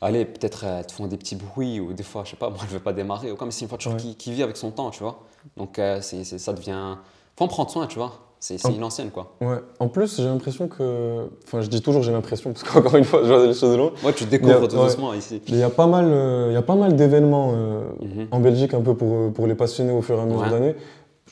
Allez, 0.00 0.24
peut-être 0.24 0.64
euh, 0.64 0.78
elles 0.80 0.86
te 0.86 0.92
font 0.92 1.06
des 1.06 1.16
petits 1.16 1.36
bruits 1.36 1.78
ou 1.78 1.92
des 1.92 2.02
fois, 2.02 2.22
je 2.24 2.30
sais 2.30 2.36
pas, 2.36 2.48
moi 2.50 2.58
elle 2.62 2.68
veut 2.68 2.80
pas 2.80 2.92
démarrer 2.92 3.30
ou 3.30 3.36
quoi, 3.36 3.46
mais 3.46 3.52
c'est 3.52 3.62
une 3.62 3.68
voiture 3.68 3.92
Ouais. 3.92 3.96
qui, 3.98 4.16
qui 4.16 4.32
vit 4.32 4.42
avec 4.42 4.56
son 4.56 4.70
temps, 4.70 4.90
tu 4.90 5.02
vois. 5.02 5.20
Donc 5.56 5.78
euh, 5.78 5.98
c'est, 6.00 6.24
ça 6.24 6.52
devient, 6.52 6.96
faut 7.36 7.44
en 7.44 7.48
prendre 7.48 7.70
soin, 7.70 7.86
tu 7.86 7.98
vois. 7.98 8.12
C'est, 8.40 8.66
En- 8.66 8.70
une 8.72 8.82
ancienne 8.82 9.12
quoi. 9.12 9.34
Ouais. 9.40 9.58
En 9.78 9.86
plus, 9.86 10.16
j'ai 10.16 10.24
l'impression 10.24 10.66
que. 10.66 11.28
Enfin, 11.46 11.60
je 11.60 11.68
dis 11.68 11.80
toujours 11.80 12.02
j'ai 12.02 12.10
l'impression, 12.10 12.52
parce 12.52 12.64
qu'encore 12.68 12.96
une 12.96 13.04
fois, 13.04 13.20
je 13.22 13.28
vois 13.32 13.46
les 13.46 13.54
choses 13.54 13.70
de 13.70 13.76
loin. 13.76 13.92
Moi, 14.02 14.12
tu 14.12 14.24
découvres 14.24 14.66
tout 14.66 14.74
ouais. 14.74 14.82
doucement 14.82 15.14
ici. 15.14 15.40
Il 15.46 15.54
y 15.56 15.62
a 15.62 15.70
pas 15.70 15.86
mal, 15.86 16.06
euh, 16.08 16.46
il 16.50 16.54
y 16.54 16.56
a 16.56 16.62
pas 16.62 16.74
mal 16.74 16.96
d'événements 16.96 17.52
euh, 17.54 17.84
Mhm. 18.00 18.26
en 18.32 18.40
Belgique, 18.40 18.74
un 18.74 18.80
peu 18.80 18.96
pour, 18.96 19.32
pour 19.32 19.46
les 19.46 19.54
passionnés 19.54 19.92
au 19.92 20.02
fur 20.02 20.18
et 20.18 20.22
à 20.22 20.24
mesure 20.24 20.40
Ouais. 20.40 20.50
d'années. 20.50 20.74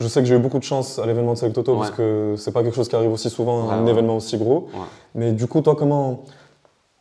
Je 0.00 0.08
sais 0.08 0.20
que 0.20 0.26
j'ai 0.26 0.34
eu 0.34 0.38
beaucoup 0.38 0.58
de 0.58 0.64
chance 0.64 0.98
à 0.98 1.04
l'événement 1.06 1.34
de 1.34 1.38
Select 1.38 1.58
Auto 1.58 1.76
parce 1.76 1.90
Ouais. 1.90 1.96
que 1.96 2.34
c'est 2.38 2.52
pas 2.52 2.62
quelque 2.62 2.74
chose 2.74 2.88
qui 2.88 2.96
arrive 2.96 3.12
aussi 3.12 3.28
souvent, 3.28 3.66
Ouais, 3.68 3.74
un 3.74 3.84
ouais. 3.84 3.90
événement 3.90 4.16
aussi 4.16 4.38
gros. 4.38 4.68
Mais 5.14 5.32
du 5.32 5.46
coup, 5.46 5.60
toi, 5.60 5.76
comment, 5.76 6.22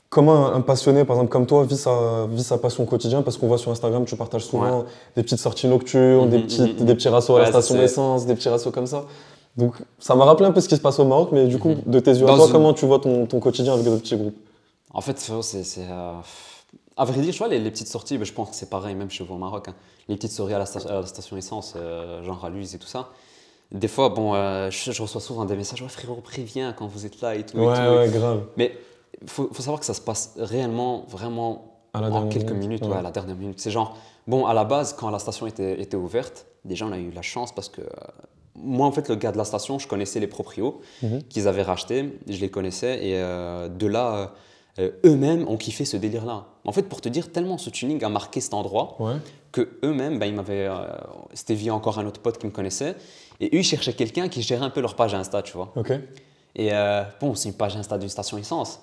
comment 0.09 0.47
un 0.47 0.59
passionné, 0.59 1.05
par 1.05 1.15
exemple 1.15 1.31
comme 1.31 1.45
toi, 1.45 1.63
vit 1.63 1.77
sa, 1.77 2.27
vit 2.29 2.43
sa 2.43 2.57
passion 2.57 2.83
au 2.83 2.85
quotidien? 2.87 3.21
Parce 3.21 3.37
qu'on 3.37 3.47
voit 3.47 3.57
sur 3.57 3.71
Instagram, 3.71 4.03
tu 4.05 4.15
partages 4.17 4.45
souvent 4.45 4.83
des 5.15 5.23
petites 5.23 5.39
sorties 5.39 5.67
nocturnes, 5.67 6.29
des, 6.29 6.37
Mhm, 6.39 6.43
petites, 6.43 6.79
mhm, 6.81 6.85
des 6.85 6.95
petits 6.95 7.07
rassos 7.09 7.37
à 7.37 7.39
la 7.39 7.45
station 7.47 7.75
d'essence, 7.75 8.25
des 8.25 8.35
petits 8.35 8.49
rassos 8.49 8.71
comme 8.71 8.87
ça. 8.87 9.05
Donc 9.55 9.75
ça 9.97 10.15
m'a 10.15 10.25
rappelé 10.25 10.47
un 10.49 10.51
peu 10.51 10.59
ce 10.61 10.67
qui 10.67 10.75
se 10.75 10.81
passe 10.81 10.99
au 10.99 11.05
Maroc, 11.05 11.29
mais 11.31 11.47
du 11.47 11.57
coup, 11.57 11.69
Mhm. 11.69 11.81
de 11.85 11.99
tes 12.01 12.11
yeux 12.11 12.27
à 12.29 12.35
toi, 12.35 12.45
une- 12.47 12.51
comment 12.51 12.73
tu 12.73 12.85
vois 12.85 12.99
ton, 12.99 13.25
ton 13.25 13.39
quotidien 13.39 13.73
avec 13.73 13.85
d'autres 13.85 14.01
petits 14.01 14.17
groupes? 14.17 14.35
En 14.93 14.99
fait, 15.01 15.17
c'est, 15.19 15.81
euh, 15.89 16.11
À 16.99 17.05
vrai 17.05 17.21
dire, 17.21 17.31
tu 17.33 17.39
vois, 17.39 17.47
les, 17.47 17.59
les 17.59 17.71
petites 17.71 17.87
sorties, 17.87 18.17
ben, 18.17 18.25
je 18.25 18.33
pense 18.33 18.49
que 18.49 18.55
c'est 18.55 18.69
pareil, 18.69 18.93
même 18.93 19.09
chez 19.09 19.23
vous 19.23 19.33
au 19.35 19.37
Maroc. 19.37 19.69
hein. 19.69 19.75
Les 20.09 20.15
petites 20.15 20.31
sorties 20.33 20.53
à 20.53 20.59
la, 20.59 20.65
sta- 20.65 20.87
à 20.87 20.99
la 21.01 21.05
station 21.05 21.37
essence, 21.37 21.73
euh, 21.77 22.23
genre 22.23 22.43
à 22.43 22.49
Luz 22.49 22.75
et 22.75 22.77
tout 22.77 22.87
ça. 22.87 23.09
Des 23.71 23.87
fois, 23.87 24.09
bon, 24.09 24.33
euh, 24.35 24.69
je, 24.69 24.91
je 24.91 25.01
reçois 25.01 25.21
souvent 25.21 25.45
des 25.45 25.55
messages, 25.55 25.81
ouais, 25.81 25.87
frérot, 25.89 26.15
préviens 26.15 26.73
quand 26.73 26.87
vous 26.87 27.05
êtes 27.05 27.21
là 27.21 27.35
et 27.35 27.45
tout. 27.45 27.57
et 27.57 27.61
Ouais, 27.67 27.73
tout. 27.73 27.81
ouais, 27.81 28.09
grave. 28.09 28.43
Mais 28.57 28.77
il 29.21 29.29
faut, 29.29 29.47
faut 29.51 29.61
savoir 29.61 29.79
que 29.79 29.85
ça 29.85 29.93
se 29.93 30.01
passe 30.01 30.33
réellement, 30.37 31.05
vraiment 31.07 31.75
À 31.93 32.01
la 32.01 32.07
en 32.07 32.11
dernière 32.11 32.29
quelques 32.33 32.51
minute, 32.51 32.67
minutes, 32.67 32.83
ouais. 32.83 32.89
ouais, 32.89 32.97
à 32.97 33.01
la 33.01 33.11
dernière 33.11 33.35
minute. 33.35 33.59
C'est 33.61 33.71
genre, 33.71 33.95
bon, 34.27 34.45
à 34.45 34.53
la 34.53 34.65
base, 34.65 34.93
quand 34.93 35.09
la 35.09 35.19
station 35.19 35.47
était, 35.47 35.79
était 35.81 35.97
ouverte, 35.97 36.47
déjà, 36.65 36.85
on 36.85 36.91
a 36.91 36.97
eu 36.97 37.11
la 37.11 37.21
chance 37.21 37.53
parce 37.53 37.69
que. 37.69 37.81
euh, 37.81 37.85
moi, 38.61 38.85
en 38.87 38.91
fait, 38.91 39.07
le 39.07 39.15
gars 39.15 39.31
de 39.31 39.37
la 39.37 39.45
station, 39.45 39.79
je 39.79 39.87
connaissais 39.87 40.19
les 40.19 40.27
proprios 40.27 40.81
Mhm. 41.01 41.23
qu'ils 41.29 41.47
avaient 41.47 41.61
rachetés, 41.61 42.19
je 42.27 42.41
les 42.41 42.49
connaissais, 42.49 42.95
et 43.07 43.13
euh, 43.15 43.69
de 43.69 43.87
là, 43.87 44.15
euh, 44.15 44.25
eux-mêmes 45.05 45.47
ont 45.47 45.57
kiffé 45.57 45.85
ce 45.85 45.97
délire-là. 45.97 46.45
En 46.65 46.71
fait, 46.71 46.83
pour 46.83 47.01
te 47.01 47.09
dire, 47.09 47.31
tellement 47.31 47.57
ce 47.57 47.69
tuning 47.69 48.03
a 48.03 48.09
marqué 48.09 48.39
cet 48.41 48.53
endroit 48.53 48.95
Ouais. 48.99 49.15
que 49.51 49.69
eux-mêmes, 49.83 50.19
ben, 50.19 50.25
ils 50.27 50.33
m'avaient. 50.35 50.67
euh, 50.67 50.85
C'était 51.33 51.55
via 51.55 51.73
encore 51.73 51.99
un 51.99 52.05
autre 52.05 52.21
pote 52.21 52.37
qui 52.37 52.45
me 52.45 52.51
connaissait, 52.51 52.95
et 53.39 53.47
eux, 53.47 53.59
ils 53.59 53.63
cherchaient 53.63 53.93
quelqu'un 53.93 54.27
qui 54.29 54.41
gérait 54.41 54.63
un 54.65 54.69
peu 54.69 54.81
leur 54.81 54.95
page 54.95 55.13
Insta, 55.13 55.41
tu 55.41 55.53
vois. 55.53 55.71
Et 56.55 56.69
euh, 56.73 57.03
bon, 57.21 57.35
c'est 57.35 57.49
une 57.49 57.55
page 57.55 57.75
Insta 57.75 57.97
d'une 57.97 58.09
station 58.09 58.37
essence. 58.37 58.79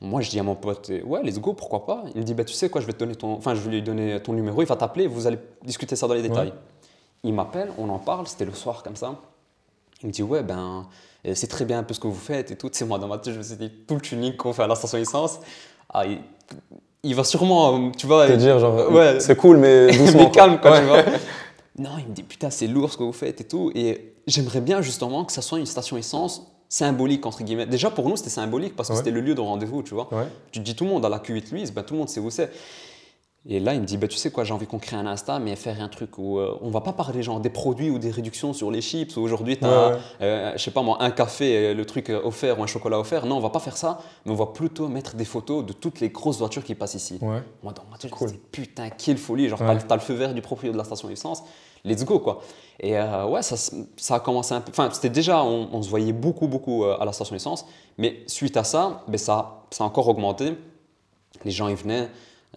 Moi, 0.00 0.20
je 0.20 0.30
dis 0.30 0.38
à 0.40 0.42
mon 0.42 0.56
pote, 0.56 0.90
euh, 0.90 1.02
ouais, 1.04 1.22
let's 1.22 1.38
go, 1.38 1.52
pourquoi 1.52 1.86
pas? 1.86 2.04
Il 2.14 2.20
me 2.20 2.24
dit, 2.24 2.34
bah, 2.34 2.44
tu 2.44 2.52
sais 2.54 2.68
quoi, 2.68 2.80
je 2.80 2.86
vais 2.86 2.92
te 2.92 2.98
donner 2.98 3.14
ton. 3.14 3.32
Enfin, 3.34 3.54
je 3.54 3.60
vais 3.60 3.70
lui 3.70 3.82
donner 3.82 4.20
ton 4.20 4.32
numéro, 4.32 4.60
il 4.62 4.66
va 4.66 4.76
t'appeler, 4.76 5.06
vous 5.06 5.26
allez 5.26 5.38
discuter 5.64 5.94
ça 5.96 6.06
dans 6.08 6.14
les 6.14 6.22
détails. 6.22 6.52
Il 7.24 7.32
m'appelle, 7.34 7.70
on 7.78 7.88
en 7.88 7.98
parle, 8.00 8.26
c'était 8.26 8.44
le 8.44 8.52
soir 8.52 8.82
comme 8.82 8.96
ça. 8.96 9.14
Il 10.02 10.08
me 10.08 10.12
dit, 10.12 10.22
ouais, 10.24 10.42
ben, 10.42 10.58
euh, 10.58 10.82
c'est 11.34 11.46
très 11.46 11.64
bien 11.64 11.78
un 11.78 11.82
peu 11.82 11.94
ce 11.94 12.00
que 12.00 12.06
vous 12.08 12.14
faites 12.14 12.50
et 12.50 12.56
tout. 12.56 12.68
Sais, 12.72 12.84
moi, 12.84 12.98
dans 12.98 13.08
ma 13.08 13.18
tête, 13.18 13.32
je 13.34 13.38
me 13.38 13.42
suis 13.44 13.56
dit, 13.56 13.70
tout 13.86 13.94
le 13.94 14.00
tuning 14.00 14.36
qu'on 14.36 14.52
fait 14.52 14.62
à 14.62 14.66
la 14.66 14.74
station 14.74 14.98
essence, 14.98 15.38
ah, 15.92 16.04
il, 16.06 16.18
il 17.04 17.14
va 17.14 17.24
sûrement, 17.24 17.76
euh, 17.76 17.90
tu 17.96 18.06
vois. 18.06 18.26
Te 18.26 18.32
dire, 18.32 18.58
genre, 18.58 18.90
Ouais. 18.90 19.20
c'est 19.20 19.36
cool, 19.36 19.56
mais 19.58 19.86
doucement. 19.96 20.24
mais 20.24 20.30
calme, 20.30 20.58
quoi, 20.60 20.72
Ouais. 20.72 20.80
tu 20.80 20.86
vois. 20.86 21.02
Non, 21.78 21.90
il 21.98 22.06
me 22.08 22.12
dit, 22.14 22.22
putain, 22.22 22.50
c'est 22.50 22.66
lourd 22.66 22.92
ce 22.92 22.98
que 22.98 23.02
vous 23.02 23.14
faites 23.14 23.40
et 23.40 23.44
tout. 23.44 23.72
Et 23.74 24.12
j'aimerais 24.26 24.60
bien 24.60 24.82
justement 24.82 25.24
que 25.24 25.32
ça 25.32 25.40
soit 25.40 25.58
une 25.58 25.64
station 25.66 25.96
essence 25.96 26.46
symbolique, 26.68 27.24
entre 27.24 27.42
guillemets. 27.42 27.64
Déjà, 27.64 27.88
pour 27.90 28.08
nous, 28.10 28.16
c'était 28.16 28.28
symbolique 28.28 28.76
parce 28.76 28.88
que 28.90 28.92
Ouais. 28.92 28.98
c'était 28.98 29.10
le 29.10 29.22
lieu 29.22 29.34
de 29.34 29.40
rendez-vous, 29.40 29.82
tu 29.82 29.94
vois. 29.94 30.12
Ouais. 30.12 30.26
Tu 30.50 30.60
dis, 30.60 30.74
tout 30.74 30.84
le 30.84 30.90
monde 30.90 31.04
à 31.06 31.08
la 31.08 31.18
Q8 31.18 31.50
Louise, 31.50 31.72
ben, 31.72 31.82
tout 31.82 31.94
le 31.94 32.00
monde 32.00 32.10
sait 32.10 32.20
où 32.20 32.28
c'est. 32.30 32.50
Et 33.44 33.58
là, 33.58 33.74
il 33.74 33.80
me 33.80 33.86
dit, 33.86 33.96
bah, 33.96 34.06
tu 34.06 34.16
sais 34.18 34.30
quoi, 34.30 34.44
j'ai 34.44 34.52
envie 34.54 34.68
qu'on 34.68 34.78
crée 34.78 34.94
un 34.94 35.04
Insta, 35.04 35.40
mais 35.40 35.56
faire 35.56 35.82
un 35.82 35.88
truc 35.88 36.16
où 36.16 36.38
euh, 36.38 36.56
on 36.60 36.70
va 36.70 36.80
pas 36.80 36.92
parler 36.92 37.24
genre 37.24 37.40
des 37.40 37.50
produits 37.50 37.90
ou 37.90 37.98
des 37.98 38.12
réductions 38.12 38.52
sur 38.52 38.70
les 38.70 38.80
chips, 38.80 39.16
ou 39.16 39.20
aujourd'hui 39.20 39.58
tu 39.58 39.64
as, 39.64 39.88
Ouais, 39.88 39.96
ouais. 40.20 40.52
je 40.56 40.62
sais 40.62 40.70
pas 40.70 40.82
moi, 40.82 40.98
un 41.00 41.10
café, 41.10 41.56
euh, 41.70 41.74
le 41.74 41.84
truc 41.84 42.08
euh, 42.10 42.20
offert 42.22 42.60
ou 42.60 42.62
un 42.62 42.68
chocolat 42.68 43.00
offert. 43.00 43.26
Non, 43.26 43.38
on 43.38 43.40
va 43.40 43.50
pas 43.50 43.58
faire 43.58 43.76
ça, 43.76 43.98
mais 44.24 44.30
on 44.30 44.36
va 44.36 44.46
plutôt 44.46 44.86
mettre 44.86 45.16
des 45.16 45.24
photos 45.24 45.66
de 45.66 45.72
toutes 45.72 45.98
les 45.98 46.10
grosses 46.10 46.38
voitures 46.38 46.62
qui 46.62 46.76
passent 46.76 46.94
ici. 46.94 47.18
Ouais. 47.20 47.42
Moi, 47.64 47.72
dans 47.72 47.82
ma 47.90 47.98
tête, 47.98 48.12
Cool. 48.12 48.28
je 48.28 48.34
me 48.34 48.38
dis, 48.38 48.44
putain, 48.52 48.90
quelle 48.90 49.18
folie. 49.18 49.48
Genre, 49.48 49.58
t'as 49.58 49.74
le- 49.74 49.80
le 49.92 49.98
feu 50.00 50.14
vert 50.14 50.34
du 50.34 50.40
proprio 50.40 50.70
de 50.70 50.76
la 50.78 50.84
station 50.84 51.10
essence, 51.10 51.42
let's 51.84 52.04
go, 52.04 52.20
quoi. 52.20 52.42
Et 52.78 52.96
euh, 52.96 53.26
ouais, 53.26 53.42
ça, 53.42 54.14
a 54.14 54.20
commencé 54.20 54.54
un 54.54 54.60
peu. 54.60 54.70
Enfin, 54.70 54.88
c'était 54.92 55.10
déjà, 55.10 55.42
on, 55.42 55.68
on 55.72 55.82
se 55.82 55.90
voyait 55.90 56.12
beaucoup, 56.12 56.46
beaucoup 56.46 56.84
euh, 56.84 56.96
à 57.00 57.04
la 57.04 57.12
station 57.12 57.34
essence, 57.34 57.66
mais 57.98 58.22
suite 58.28 58.56
à 58.56 58.62
ça, 58.62 59.02
ben, 59.08 59.18
ça, 59.18 59.64
ça 59.72 59.82
a 59.82 59.86
encore 59.88 60.06
augmenté. 60.06 60.54
Les 61.44 61.50
gens 61.50 61.66
y 61.68 61.74
venaient, 61.74 62.08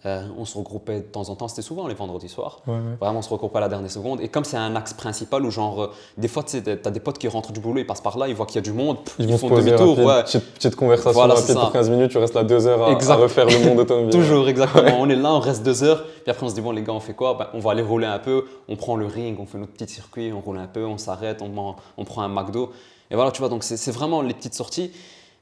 euh, 0.04 0.26
on 0.36 0.44
se 0.44 0.58
regroupait 0.58 0.98
de 0.98 1.06
temps 1.06 1.30
en 1.30 1.36
temps, 1.36 1.48
c'était 1.48 1.62
souvent 1.62 1.86
les 1.86 1.94
vendredis 1.94 2.28
soirs. 2.28 2.60
Ouais, 2.66 2.74
ouais. 2.74 2.80
Vraiment, 3.00 3.20
on 3.20 3.22
se 3.22 3.30
regroupait 3.30 3.56
à 3.56 3.62
la 3.62 3.68
dernière 3.70 3.90
seconde. 3.90 4.20
Et 4.20 4.28
comme 4.28 4.44
c'est 4.44 4.58
un 4.58 4.76
axe 4.76 4.92
principal 4.92 5.42
où, 5.42 5.50
genre, 5.50 5.82
euh, 5.84 5.90
des 6.18 6.28
fois, 6.28 6.42
tu 6.42 6.62
t'as 6.62 6.90
des 6.90 7.00
potes 7.00 7.16
qui 7.16 7.28
rentrent 7.28 7.50
du 7.52 7.60
boulot, 7.60 7.78
ils 7.78 7.86
passent 7.86 8.02
par 8.02 8.18
là, 8.18 8.28
ils 8.28 8.34
voient 8.34 8.44
qu'il 8.44 8.56
y 8.56 8.58
a 8.58 8.62
du 8.62 8.72
monde, 8.72 8.98
pff, 9.02 9.16
Ils 9.18 9.38
font 9.38 9.48
demi-tour. 9.48 9.98
Ouais. 9.98 10.22
petite, 10.24 10.44
petite 10.54 10.76
conversation 10.76 11.12
Voilà, 11.12 11.34
rapide 11.34 11.54
pour 11.54 11.72
15 11.72 11.88
minutes, 11.88 12.10
tu 12.10 12.18
restes 12.18 12.34
là 12.34 12.44
deux 12.44 12.66
heures 12.66 12.82
à, 12.82 13.14
refaire 13.16 13.46
le 13.46 13.58
monde 13.58 13.78
automobile. 13.80 14.10
Toujours, 14.20 14.46
exactement. 14.48 14.98
On 15.00 15.08
est 15.08 15.16
là, 15.16 15.32
on 15.32 15.40
reste 15.40 15.62
deux 15.62 15.82
heures, 15.82 16.04
puis 16.04 16.30
après 16.30 16.44
on 16.44 16.50
se 16.50 16.54
dit, 16.54 16.60
bon 16.60 16.72
les 16.72 16.82
gars, 16.82 16.92
on 16.92 17.00
fait 17.00 17.14
quoi? 17.14 17.34
Ben, 17.34 17.48
On 17.54 17.60
va 17.60 17.70
aller 17.70 17.82
rouler 17.82 18.06
un 18.06 18.18
peu, 18.18 18.44
on 18.68 18.76
prend 18.76 18.96
le 18.96 19.06
ring, 19.06 19.38
on 19.40 19.46
fait 19.46 19.58
notre 19.58 19.72
petit 19.72 19.88
circuit, 19.88 20.30
on 20.30 20.40
roule 20.40 20.58
un 20.58 20.66
peu, 20.66 20.84
on 20.84 20.98
s'arrête, 20.98 21.40
on, 21.40 21.74
on 21.96 22.04
prend 22.04 22.20
un 22.20 22.28
McDo. 22.28 22.70
Et 23.10 23.14
voilà, 23.14 23.30
tu 23.30 23.40
vois, 23.40 23.48
donc 23.48 23.64
c'est 23.64 23.92
vraiment 23.92 24.20
les 24.20 24.34
petites 24.34 24.54
sorties, 24.54 24.90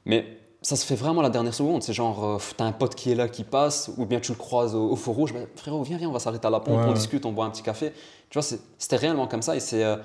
mais 0.05 0.25
ça 0.65 0.75
se 0.75 0.83
fait 0.85 0.95
vraiment 0.95 1.19
à 1.19 1.23
la 1.23 1.29
dernière 1.29 1.53
seconde. 1.53 1.83
C'est 1.83 1.93
genre, 1.93 2.23
euh, 2.25 2.37
t'as 2.57 2.65
un 2.65 2.71
pote 2.71 2.95
qui 2.95 3.11
est 3.11 3.15
là, 3.15 3.27
qui 3.27 3.43
passe, 3.43 3.91
ou 3.97 4.05
bien 4.05 4.19
tu 4.19 4.31
le 4.31 4.37
croises 4.37 4.73
au, 4.73 4.89
au 4.89 4.95
feu 4.95 5.11
rouge, 5.11 5.31
Ben, 5.33 5.45
frérot, 5.55 5.83
viens, 5.83 5.97
viens, 5.97 6.09
on 6.09 6.13
va 6.13 6.19
s'arrêter 6.19 6.47
à 6.47 6.49
la 6.49 6.59
pompe, 6.59 6.79
Ouais, 6.79 6.85
on 6.87 6.93
discute, 6.93 7.23
on 7.25 7.31
boit 7.31 7.45
un 7.45 7.51
petit 7.51 7.61
café. 7.61 7.91
Tu 8.29 8.39
vois, 8.39 8.47
c'était 8.79 8.95
réellement 8.95 9.27
comme 9.27 9.43
ça, 9.43 9.55
et 9.55 9.59
c'est 9.59 9.83
euh, 9.83 9.97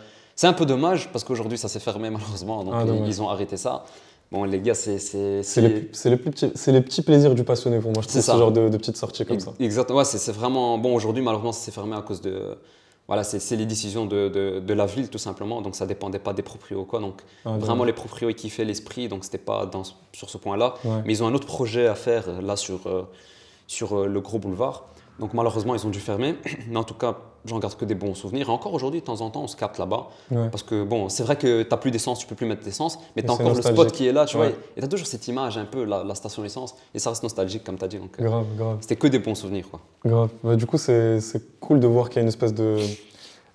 un 0.42 0.53
peu 0.53 0.66
dommage, 0.66 1.09
parce 1.12 1.25
qu'aujourd'hui 1.25 1.57
ça 1.57 1.68
s'est 1.68 1.81
fermé 1.81 2.11
malheureusement, 2.16 2.62
donc 2.62 2.75
Ah, 2.77 2.83
ils- 2.83 2.87
dommage. 2.88 3.09
ils 3.09 3.23
ont 3.23 3.31
arrêté 3.31 3.57
ça. 3.57 3.85
Bon, 4.31 4.44
les 4.44 4.61
gars, 4.61 4.75
c'est. 4.75 4.99
C'est 4.99 5.61
les, 5.61 5.68
les 6.11 6.16
petits, 6.16 6.53
les 6.70 6.81
petits 6.83 7.03
plaisirs 7.03 7.35
du 7.35 7.42
passionné 7.42 7.81
pour 7.81 7.90
moi. 7.92 8.03
Je 8.03 8.09
C'est 8.09 8.20
trouve 8.20 8.35
ce 8.35 8.38
genre 8.38 8.53
de, 8.53 8.68
de 8.68 8.77
petites 8.77 8.96
sorties 8.96 9.25
comme 9.27 9.40
ça. 9.40 9.53
Exactement, 9.59 9.99
ouais, 9.99 10.05
c'est 10.05 10.18
c'est 10.18 10.31
vraiment. 10.31 10.79
Bon, 10.79 10.94
aujourd'hui, 10.94 11.20
malheureusement, 11.23 11.51
ça 11.53 11.64
s'est 11.64 11.73
fermé 11.73 11.96
à 11.96 12.03
cause 12.03 12.20
de. 12.20 12.57
Voilà, 13.11 13.25
c'est 13.25 13.57
les 13.57 13.66
décisions 13.66 14.07
de, 14.07 14.29
de, 14.29 14.61
de 14.61 14.73
la 14.73 14.87
ville, 14.87 15.11
tout 15.11 15.18
simplement. 15.18 15.62
Donc, 15.62 15.75
ça 15.75 15.85
dépendait 15.85 16.20
pas 16.20 16.33
des 16.33 16.42
proprios, 16.42 16.85
quoi. 16.85 17.01
Donc, 17.01 17.23
Ah, 17.44 17.57
vraiment, 17.59 17.83
les 17.83 17.92
proprios, 17.92 18.29
ils 18.31 18.37
kiffaient 18.37 18.64
l'esprit. 18.64 19.09
Donc, 19.09 19.25
c'était 19.25 19.37
pas 19.37 19.66
dans, 19.66 19.83
sur 20.12 20.31
ce 20.31 20.38
point-là. 20.38 20.75
Ouais. 20.85 21.03
Mais 21.05 21.14
ils 21.14 21.20
ont 21.25 21.27
un 21.27 21.35
autre 21.35 21.49
projet 21.49 21.88
à 21.88 21.96
faire, 21.96 22.29
euh, 22.29 22.40
là, 22.40 22.55
sur, 22.55 22.87
euh, 22.87 23.03
sur 23.66 23.99
euh, 23.99 24.07
le 24.07 24.20
gros 24.20 24.38
boulevard. 24.38 24.85
Donc, 25.20 25.35
malheureusement, 25.35 25.74
ils 25.74 25.87
ont 25.87 25.90
dû 25.90 26.00
fermer. 26.00 26.35
Mais 26.68 26.76
en 26.76 26.85
tout 26.85 26.94
cas, 26.94 27.18
j'en 27.44 27.59
garde 27.59 27.76
que 27.76 27.85
des 27.85 27.94
bons 27.94 28.14
souvenirs. 28.14 28.48
Et 28.48 28.52
encore 28.52 28.74
aujourd'hui, 28.74 29.00
de 29.00 29.04
temps 29.04 29.20
en 29.20 29.30
temps, 29.30 29.42
on 29.42 29.46
se 29.46 29.56
capte 29.56 29.78
là-bas. 29.78 30.09
Ouais. 30.30 30.48
Parce 30.50 30.62
que, 30.62 30.83
bon, 30.83 31.09
c'est 31.09 31.22
vrai 31.22 31.37
que 31.37 31.62
tu 31.62 31.68
n'as 31.70 31.76
plus 31.76 31.90
d'essence, 31.90 32.18
tu 32.18 32.26
peux 32.26 32.35
plus 32.35 32.46
mettre 32.46 32.62
d'essence. 32.64 32.98
Mais 33.14 33.22
tu 33.22 33.28
as 33.28 33.33
encore 33.33 33.54
le 33.54 33.62
spot 33.62 33.92
qui 33.92 34.06
est 34.06 34.12
là, 34.12 34.24
tu 34.26 34.37
vois. 34.37 34.48
Et 34.48 34.54
tu 34.78 34.85
as 34.85 34.88
toujours 34.88 35.06
cette 35.06 35.26
image, 35.28 35.56
un 35.59 35.64
peu, 35.64 35.85
la, 35.85 36.02
la 36.02 36.14
station 36.14 36.44
essence. 36.44 36.74
Et 36.94 36.98
ça 36.98 37.11
reste 37.11 37.22
nostalgique, 37.22 37.62
comme 37.64 37.78
tu 37.78 37.85
as 37.85 37.88
dit. 37.88 37.98
Donc, 37.98 38.18
euh, 38.18 38.24
Grave, 38.24 38.46
grave, 38.56 38.76
c'était 38.80 38.96
que 38.96 39.06
des 39.06 39.18
bons 39.18 39.35
souvenirs, 39.35 39.66
quoi. 39.70 39.80
grave. 40.04 40.30
Bah, 40.42 40.56
du 40.56 40.66
coup, 40.66 40.78
c'est 40.78 41.20
cool 41.61 41.80
de 41.80 41.87
voir 41.87 42.09
qu'il 42.09 42.16
y 42.16 42.18
a 42.20 42.22
une 42.22 42.28
espèce 42.28 42.54
de, 42.54 42.76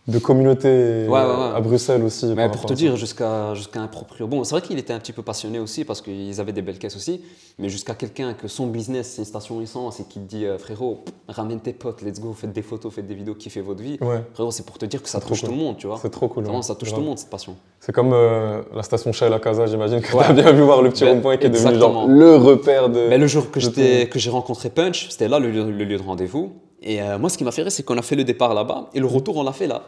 de 0.08 0.20
communauté 0.20 0.68
Ouais, 0.68 1.10
ouais, 1.10 1.26
ouais. 1.26 1.56
à 1.56 1.60
Bruxelles 1.62 2.04
aussi. 2.04 2.28
Mais 2.36 2.50
pour 2.50 2.66
te 2.66 2.74
dire, 2.74 2.96
jusqu'à 2.96 3.54
jusqu'à 3.56 3.82
un 3.82 3.88
proprio. 3.88 4.28
Bon, 4.28 4.44
c'est 4.44 4.52
vrai 4.56 4.62
qu'il 4.62 4.78
était 4.78 4.94
un 4.94 5.00
petit 5.00 5.14
peu 5.14 5.24
passionné 5.24 5.58
aussi 5.60 5.84
parce 5.84 6.02
qu'ils 6.02 6.40
avaient 6.40 6.54
des 6.54 6.62
belles 6.62 6.78
caisses 6.78 6.96
aussi. 6.96 7.22
Mais 7.58 7.70
jusqu'à 7.70 7.96
quelqu'un 7.96 8.34
que 8.34 8.48
son 8.48 8.68
business, 8.68 9.14
c'est 9.16 9.22
une 9.22 9.26
station 9.26 9.62
essence 9.62 10.00
et 10.00 10.04
qui 10.04 10.20
te 10.20 10.28
dit, 10.28 10.46
euh, 10.46 10.58
frérot, 10.58 11.06
ramène 11.28 11.60
tes 11.60 11.74
potes, 11.74 12.02
let's 12.02 12.20
go, 12.20 12.34
faites 12.34 12.52
des 12.54 12.62
photos, 12.62 12.94
faites 12.94 13.08
des 13.08 13.16
vidéos, 13.16 13.34
kiffez 13.34 13.62
votre 13.62 13.82
vie. 13.82 13.98
Ouais, 14.02 14.24
Frérot, 14.34 14.52
c'est 14.52 14.66
pour 14.66 14.78
te 14.78 14.86
dire 14.86 15.02
que 15.02 15.10
ça 15.10 15.20
touche 15.20 15.42
tout 15.42 15.52
le 15.52 15.58
monde, 15.58 15.78
tu 15.78 15.88
vois. 15.88 15.98
c'est 16.02 16.12
trop 16.12 16.28
cool. 16.28 16.44
Vraiment, 16.44 16.62
ça 16.62 16.76
touche 16.76 16.94
tout 16.94 17.00
le 17.00 17.06
monde, 17.06 17.18
cette 17.18 17.30
passion. 17.30 17.56
C'est 17.80 17.94
comme 17.94 18.14
euh, 18.14 18.62
la 18.76 18.84
station 18.84 19.12
Shell 19.12 19.34
à 19.34 19.40
Casa, 19.40 19.66
j'imagine 19.66 20.02
que 20.02 20.12
tu 20.12 20.18
as 20.20 20.34
bien 20.34 20.52
vu 20.52 20.62
voir 20.62 20.82
le 20.82 20.90
petit 20.90 21.04
Ben, 21.04 21.16
rond-point 21.16 21.38
qui 21.38 21.48
est 21.48 21.50
devenu 21.50 21.80
genre 21.80 22.08
le 22.08 22.36
repère 22.36 22.90
de. 22.90 23.08
Mais 23.10 23.18
le 23.18 23.28
jour 23.28 23.50
que 23.50 23.60
j'ai 23.60 24.30
rencontré 24.30 24.70
Punch, 24.70 25.10
c'était 25.10 25.28
là 25.28 25.40
le 25.40 25.50
lieu 25.50 25.98
de 25.98 26.04
rendez-vous. 26.04 26.52
Et 26.86 27.02
euh, 27.02 27.18
moi, 27.18 27.30
ce 27.30 27.38
qui 27.38 27.44
m'a 27.44 27.52
fait 27.52 27.64
rire, 27.64 27.72
c'est 27.72 27.84
qu'on 27.84 27.98
a 27.98 28.02
fait 28.02 28.16
le 28.16 28.24
départ 28.24 28.54
là-bas 28.54 28.90
et 28.94 29.00
le 29.00 29.08
retour, 29.08 29.36
on 29.38 29.44
l'a 29.44 29.52
fait 29.54 29.68
là. 29.68 29.84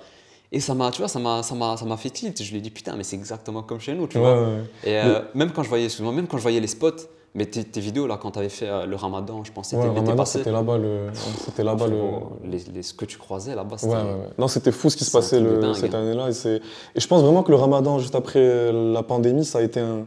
Et 0.52 0.60
ça 0.60 0.74
m'a, 0.74 0.90
tu 0.92 1.00
vois, 1.02 1.08
ça 1.08 1.20
m'a, 1.20 1.44
ça 1.44 1.54
m'a, 1.56 1.78
ça 1.78 1.86
m'a 1.86 1.98
fait 1.98 2.10
tilt. 2.10 2.42
Je 2.42 2.52
lui 2.52 2.58
ai 2.58 2.62
dit, 2.62 2.72
putain, 2.72 2.96
mais 2.98 3.04
c'est 3.04 3.16
exactement 3.16 3.62
comme 3.64 3.80
chez 3.80 3.94
nous, 3.94 4.08
tu 4.08 4.18
Ouais, 4.18 4.24
vois. 4.24 4.34
ouais, 4.34 4.46
ouais. 4.48 4.64
Et 4.92 4.98
euh, 4.98 5.20
même 5.36 5.52
quand 5.52 5.62
je 5.64 5.70
voyais, 5.70 5.86
excuse-moi, 5.86 6.14
même 6.14 6.26
quand 6.28 6.38
je 6.38 6.42
voyais 6.42 6.60
les 6.60 6.68
spots, 6.68 6.92
mais 7.36 7.46
tes, 7.46 7.64
tes 7.66 7.82
vidéos 7.82 8.08
là, 8.08 8.18
quand 8.20 8.32
tu 8.32 8.40
avais 8.40 8.50
fait 8.50 8.68
euh, 8.68 8.86
le 8.88 8.96
Ramadan, 8.96 9.44
je 9.44 9.52
pense 9.52 9.70
que 9.70 9.76
Ouais, 9.76 9.82
c'était 9.82 9.90
l'été 9.94 10.00
Ramadan, 10.06 10.16
passé. 10.24 10.38
c'était 10.40 10.52
là-bas 10.52 10.78
le. 10.78 11.08
C'était 11.46 11.64
là-bas 11.64 11.86
le. 11.88 12.02
Les, 12.50 12.60
les- 12.74 12.82
ce 12.82 12.94
que 12.96 13.06
tu 13.06 13.18
croisais 13.20 13.54
là-bas, 13.54 13.74
Ouais, 13.74 13.78
c'était. 13.78 13.94
ouais, 13.94 14.02
ouais. 14.02 14.30
Non, 14.40 14.48
c'était 14.48 14.72
fou 14.72 14.90
ce 14.90 14.98
qui 14.98 15.04
se 15.04 15.12
passait 15.12 15.40
le- 15.40 15.60
dingue, 15.60 15.76
cette 15.76 15.94
hein. 15.94 16.00
année-là. 16.00 16.30
Et, 16.30 16.34
c'est- 16.34 16.62
et 16.96 17.00
je 17.00 17.08
pense 17.08 17.22
vraiment 17.22 17.44
que 17.44 17.52
le 17.52 17.58
ramadan, 17.58 18.00
juste 18.00 18.16
après 18.16 18.72
la 18.72 19.04
pandémie, 19.04 19.46
ça 19.46 19.60
a 19.60 19.62
été 19.62 19.82
un, 19.82 20.06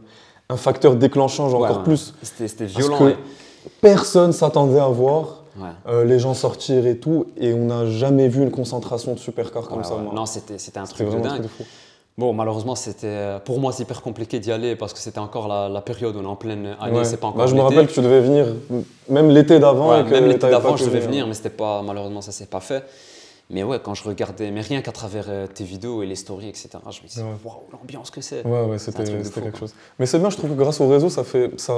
un 0.49 0.57
facteur 0.57 0.95
déclenchant, 0.95 1.47
genre 1.49 1.61
Ouais, 1.61 1.67
encore 1.69 1.77
ouais. 1.77 1.83
plus. 1.85 2.13
C'était, 2.23 2.47
c'était 2.49 2.65
Parce 2.65 2.77
violent. 2.77 2.97
que 2.97 3.03
ouais. 3.05 3.17
personne 3.79 4.33
s'attendait 4.33 4.79
à 4.79 4.87
voir 4.87 5.40
Ouais. 5.57 5.67
euh, 5.87 6.03
les 6.05 6.19
gens 6.19 6.33
sortir 6.33 6.85
et 6.87 6.97
tout. 6.97 7.27
Et 7.37 7.53
on 7.53 7.65
n'a 7.65 7.85
jamais 7.85 8.27
vu 8.27 8.41
une 8.43 8.51
concentration 8.51 9.13
de 9.13 9.19
supercars 9.19 9.67
comme 9.67 9.79
Ouais, 9.79 9.83
ça. 9.83 9.95
ouais. 9.95 10.03
Non, 10.13 10.25
c'était, 10.25 10.57
c'était 10.57 10.79
un 10.79 10.85
truc 10.85 11.09
de 11.09 11.15
un 11.15 11.19
dingue. 11.19 11.29
truc 11.31 11.43
de 11.43 11.47
fou. 11.47 11.63
Bon, 12.17 12.33
malheureusement, 12.33 12.75
c'était 12.75 13.37
pour 13.45 13.59
moi 13.59 13.71
c'est 13.71 13.83
hyper 13.83 14.01
compliqué 14.01 14.39
d'y 14.39 14.51
aller 14.51 14.75
parce 14.75 14.91
que 14.93 14.99
c'était 14.99 15.19
encore 15.19 15.47
la, 15.47 15.69
la 15.69 15.81
période 15.81 16.15
où 16.15 16.19
on 16.19 16.23
est 16.23 16.27
en 16.27 16.35
pleine 16.35 16.75
année, 16.79 17.03
c'est 17.05 17.17
pas 17.17 17.27
encore. 17.27 17.39
Bah, 17.39 17.47
je 17.47 17.55
me 17.55 17.61
rappelle 17.61 17.87
que 17.87 17.93
tu 17.93 18.01
devais 18.01 18.19
venir 18.21 18.47
même 19.09 19.29
l'été 19.29 19.59
d'avant. 19.59 19.91
Ouais, 19.91 20.01
et 20.01 20.03
que 20.03 20.09
même 20.11 20.27
l'été 20.27 20.49
d'avant, 20.49 20.75
je 20.75 20.85
devais 20.85 20.99
venir, 20.99 21.25
mais 21.25 21.33
c'était 21.33 21.49
pas 21.49 21.81
malheureusement 21.81 22.21
ça 22.21 22.31
s'est 22.33 22.45
pas 22.47 22.59
fait. 22.59 22.83
Mais 23.49 23.63
ouais, 23.63 23.79
quand 23.83 23.93
je 23.95 24.03
regardais, 24.05 24.49
mais 24.51 24.61
rien 24.61 24.81
qu'à 24.81 24.91
travers 24.93 25.25
euh, 25.27 25.45
tes 25.47 25.65
vidéos 25.65 26.03
et 26.03 26.05
les 26.05 26.15
stories, 26.15 26.47
etc. 26.47 26.69
Je 26.89 27.01
me 27.01 27.07
disais, 27.07 27.21
waouh, 27.43 27.55
l'ambiance 27.73 28.09
que 28.09 28.21
c'est. 28.21 28.45
Ouais, 28.45 28.63
ouais, 28.63 28.77
c'était 28.77 29.03
quelque 29.03 29.49
quoi. 29.51 29.59
chose. 29.59 29.73
Mais 29.99 30.05
c'est 30.05 30.19
bien, 30.19 30.29
je 30.29 30.37
trouve 30.37 30.51
que 30.51 30.55
grâce 30.55 30.79
au 30.79 30.87
réseau, 30.87 31.09
ça, 31.09 31.25
fait, 31.25 31.51
ça, 31.59 31.73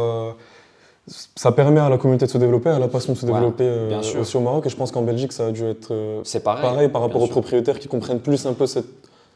ça 1.08 1.52
permet 1.52 1.80
à 1.82 1.90
la 1.90 1.98
communauté 1.98 2.26
de 2.26 2.32
se 2.32 2.38
développer, 2.38 2.70
à 2.70 2.80
la 2.80 2.88
passion 2.88 3.14
de 3.14 3.18
se 3.18 3.26
développer 3.26 3.64
euh, 3.66 3.90
bien 3.90 4.02
sûr. 4.02 4.22
aussi 4.22 4.38
au 4.38 4.40
Maroc. 4.40 4.66
Et 4.66 4.70
je 4.70 4.76
pense 4.76 4.92
qu'en 4.92 5.02
Belgique, 5.02 5.34
ça 5.34 5.48
a 5.48 5.52
dû 5.52 5.66
être 5.66 5.90
euh, 5.92 6.24
pareil. 6.44 6.62
pareil 6.62 6.90
par 6.90 7.02
rapport 7.02 7.22
aux 7.22 7.28
propriétaires 7.28 7.78
qui 7.80 7.88
comprennent 7.90 8.22
plus 8.22 8.46
un 8.46 8.54
peu 8.54 8.66
cette, 8.68 8.86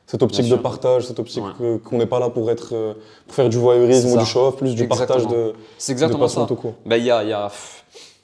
cette 0.06 0.23
optique 0.23 0.47
de 0.49 0.56
partage, 0.56 1.06
cette 1.08 1.19
optique 1.19 1.43
Ouais. 1.60 1.80
qu'on 1.84 1.97
n'est 1.97 2.06
pas 2.06 2.19
là 2.19 2.30
pour, 2.30 2.49
être, 2.49 2.69
euh, 2.73 2.93
pour 3.25 3.36
faire 3.36 3.49
du 3.49 3.58
voyeurisme 3.58 4.12
ou 4.13 4.17
du 4.17 4.25
show-off, 4.25 4.56
plus 4.56 4.75
du 4.75 4.88
partage 4.88 5.27
de, 5.27 5.53
C'est 5.77 5.91
de 5.91 5.95
exactement 5.97 6.19
passion 6.23 6.47
ça. 6.47 6.56
Ben, 6.86 6.95
il 6.95 7.03
y, 7.06 7.12
a, 7.12 7.23
y, 7.25 7.34
a, 7.34 7.51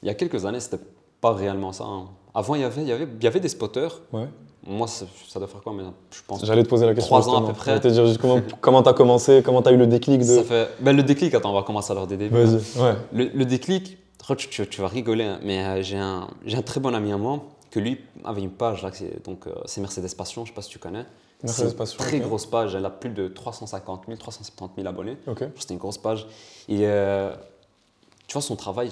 y 0.04 0.10
a 0.10 0.14
quelques 0.14 0.46
années, 0.46 0.62
c'était 0.62 0.82
pas 1.20 1.34
réellement 1.34 1.74
ça. 1.74 1.84
hein. 1.84 2.06
Avant, 2.34 2.56
il 2.56 2.62
y 2.62 2.64
avait, 2.64 2.84
y 2.84 2.92
avait, 2.92 3.08
y 3.22 3.28
avait 3.28 3.40
des 3.42 3.50
spotters. 3.50 4.02
Ouais. 4.14 4.28
Moi, 4.66 4.88
ça, 4.88 5.06
ça 5.28 5.40
doit 5.40 5.48
faire 5.48 5.62
quoi 5.62 5.74
mais 5.76 5.84
Je 6.12 6.22
pense. 6.26 6.46
J'allais 6.46 6.64
te 6.64 6.70
poser 6.70 6.86
la 6.86 6.94
question. 6.94 7.20
Trois 7.20 7.30
ans 7.34 7.44
à 7.44 7.48
peu 7.48 7.54
près. 7.54 7.80
Te 7.80 7.88
dire 7.90 8.06
juste 8.06 8.20
comment 8.22 8.40
comment 8.62 8.82
t'as 8.82 8.94
commencé, 8.94 9.42
comment 9.44 9.62
t'as 9.62 9.72
eu 9.74 9.78
le 9.78 9.88
déclic 9.88 10.20
de. 10.20 10.24
Ça 10.26 10.44
fait... 10.44 10.70
ben, 10.80 10.96
le 10.96 11.04
déclic, 11.04 11.34
attends, 11.34 11.52
on 11.52 11.56
va 11.56 11.64
commencer 11.64 11.92
alors 11.92 12.08
des 12.08 12.16
débuts. 12.18 12.38
hein. 12.38 12.46
Vas-y, 12.46 12.82
ouais. 12.82 12.96
Le, 13.12 13.26
le 13.34 13.46
déclic, 13.46 13.98
tu, 14.38 14.48
tu- 14.50 14.68
tu 14.68 14.82
vas 14.82 14.88
rigoler, 14.88 15.26
hein, 15.26 15.40
mais 15.44 15.64
euh, 15.64 15.82
j'ai 15.82 15.98
un, 15.98 16.28
j'ai 16.46 16.58
un 16.58 16.62
très 16.62 16.80
bon 16.80 16.94
ami 16.96 17.12
à 17.12 17.18
moi 17.18 17.44
que 17.72 17.80
lui 17.80 18.00
avait 18.24 18.42
une 18.42 18.52
page, 18.52 18.84
là, 18.84 18.92
donc 19.26 19.48
euh, 19.48 19.52
c'est 19.66 19.82
Mercedes 19.82 20.16
Passion, 20.16 20.46
je 20.46 20.52
sais 20.52 20.56
pas 20.56 20.62
si 20.62 20.70
tu 20.70 20.80
connais. 20.80 21.06
Mercedes 21.44 21.66
C'est 21.66 21.72
une 21.72 21.78
Passion, 21.78 21.98
très 21.98 22.20
grosse 22.20 22.46
page, 22.46 22.74
elle 22.76 22.86
a 22.86 22.90
plus 22.90 23.10
de 23.10 23.28
350 23.28 24.04
000, 24.08 24.18
370 24.18 24.76
000 24.78 24.88
abonnés. 24.88 25.18
Ok. 25.28 25.44
C'était 25.58 25.74
une 25.74 25.80
grosse 25.80 25.98
page. 25.98 26.26
Et 26.70 26.82
euh, 26.84 27.34
tu 28.28 28.34
vois, 28.34 28.42
son 28.42 28.56
travail, 28.56 28.90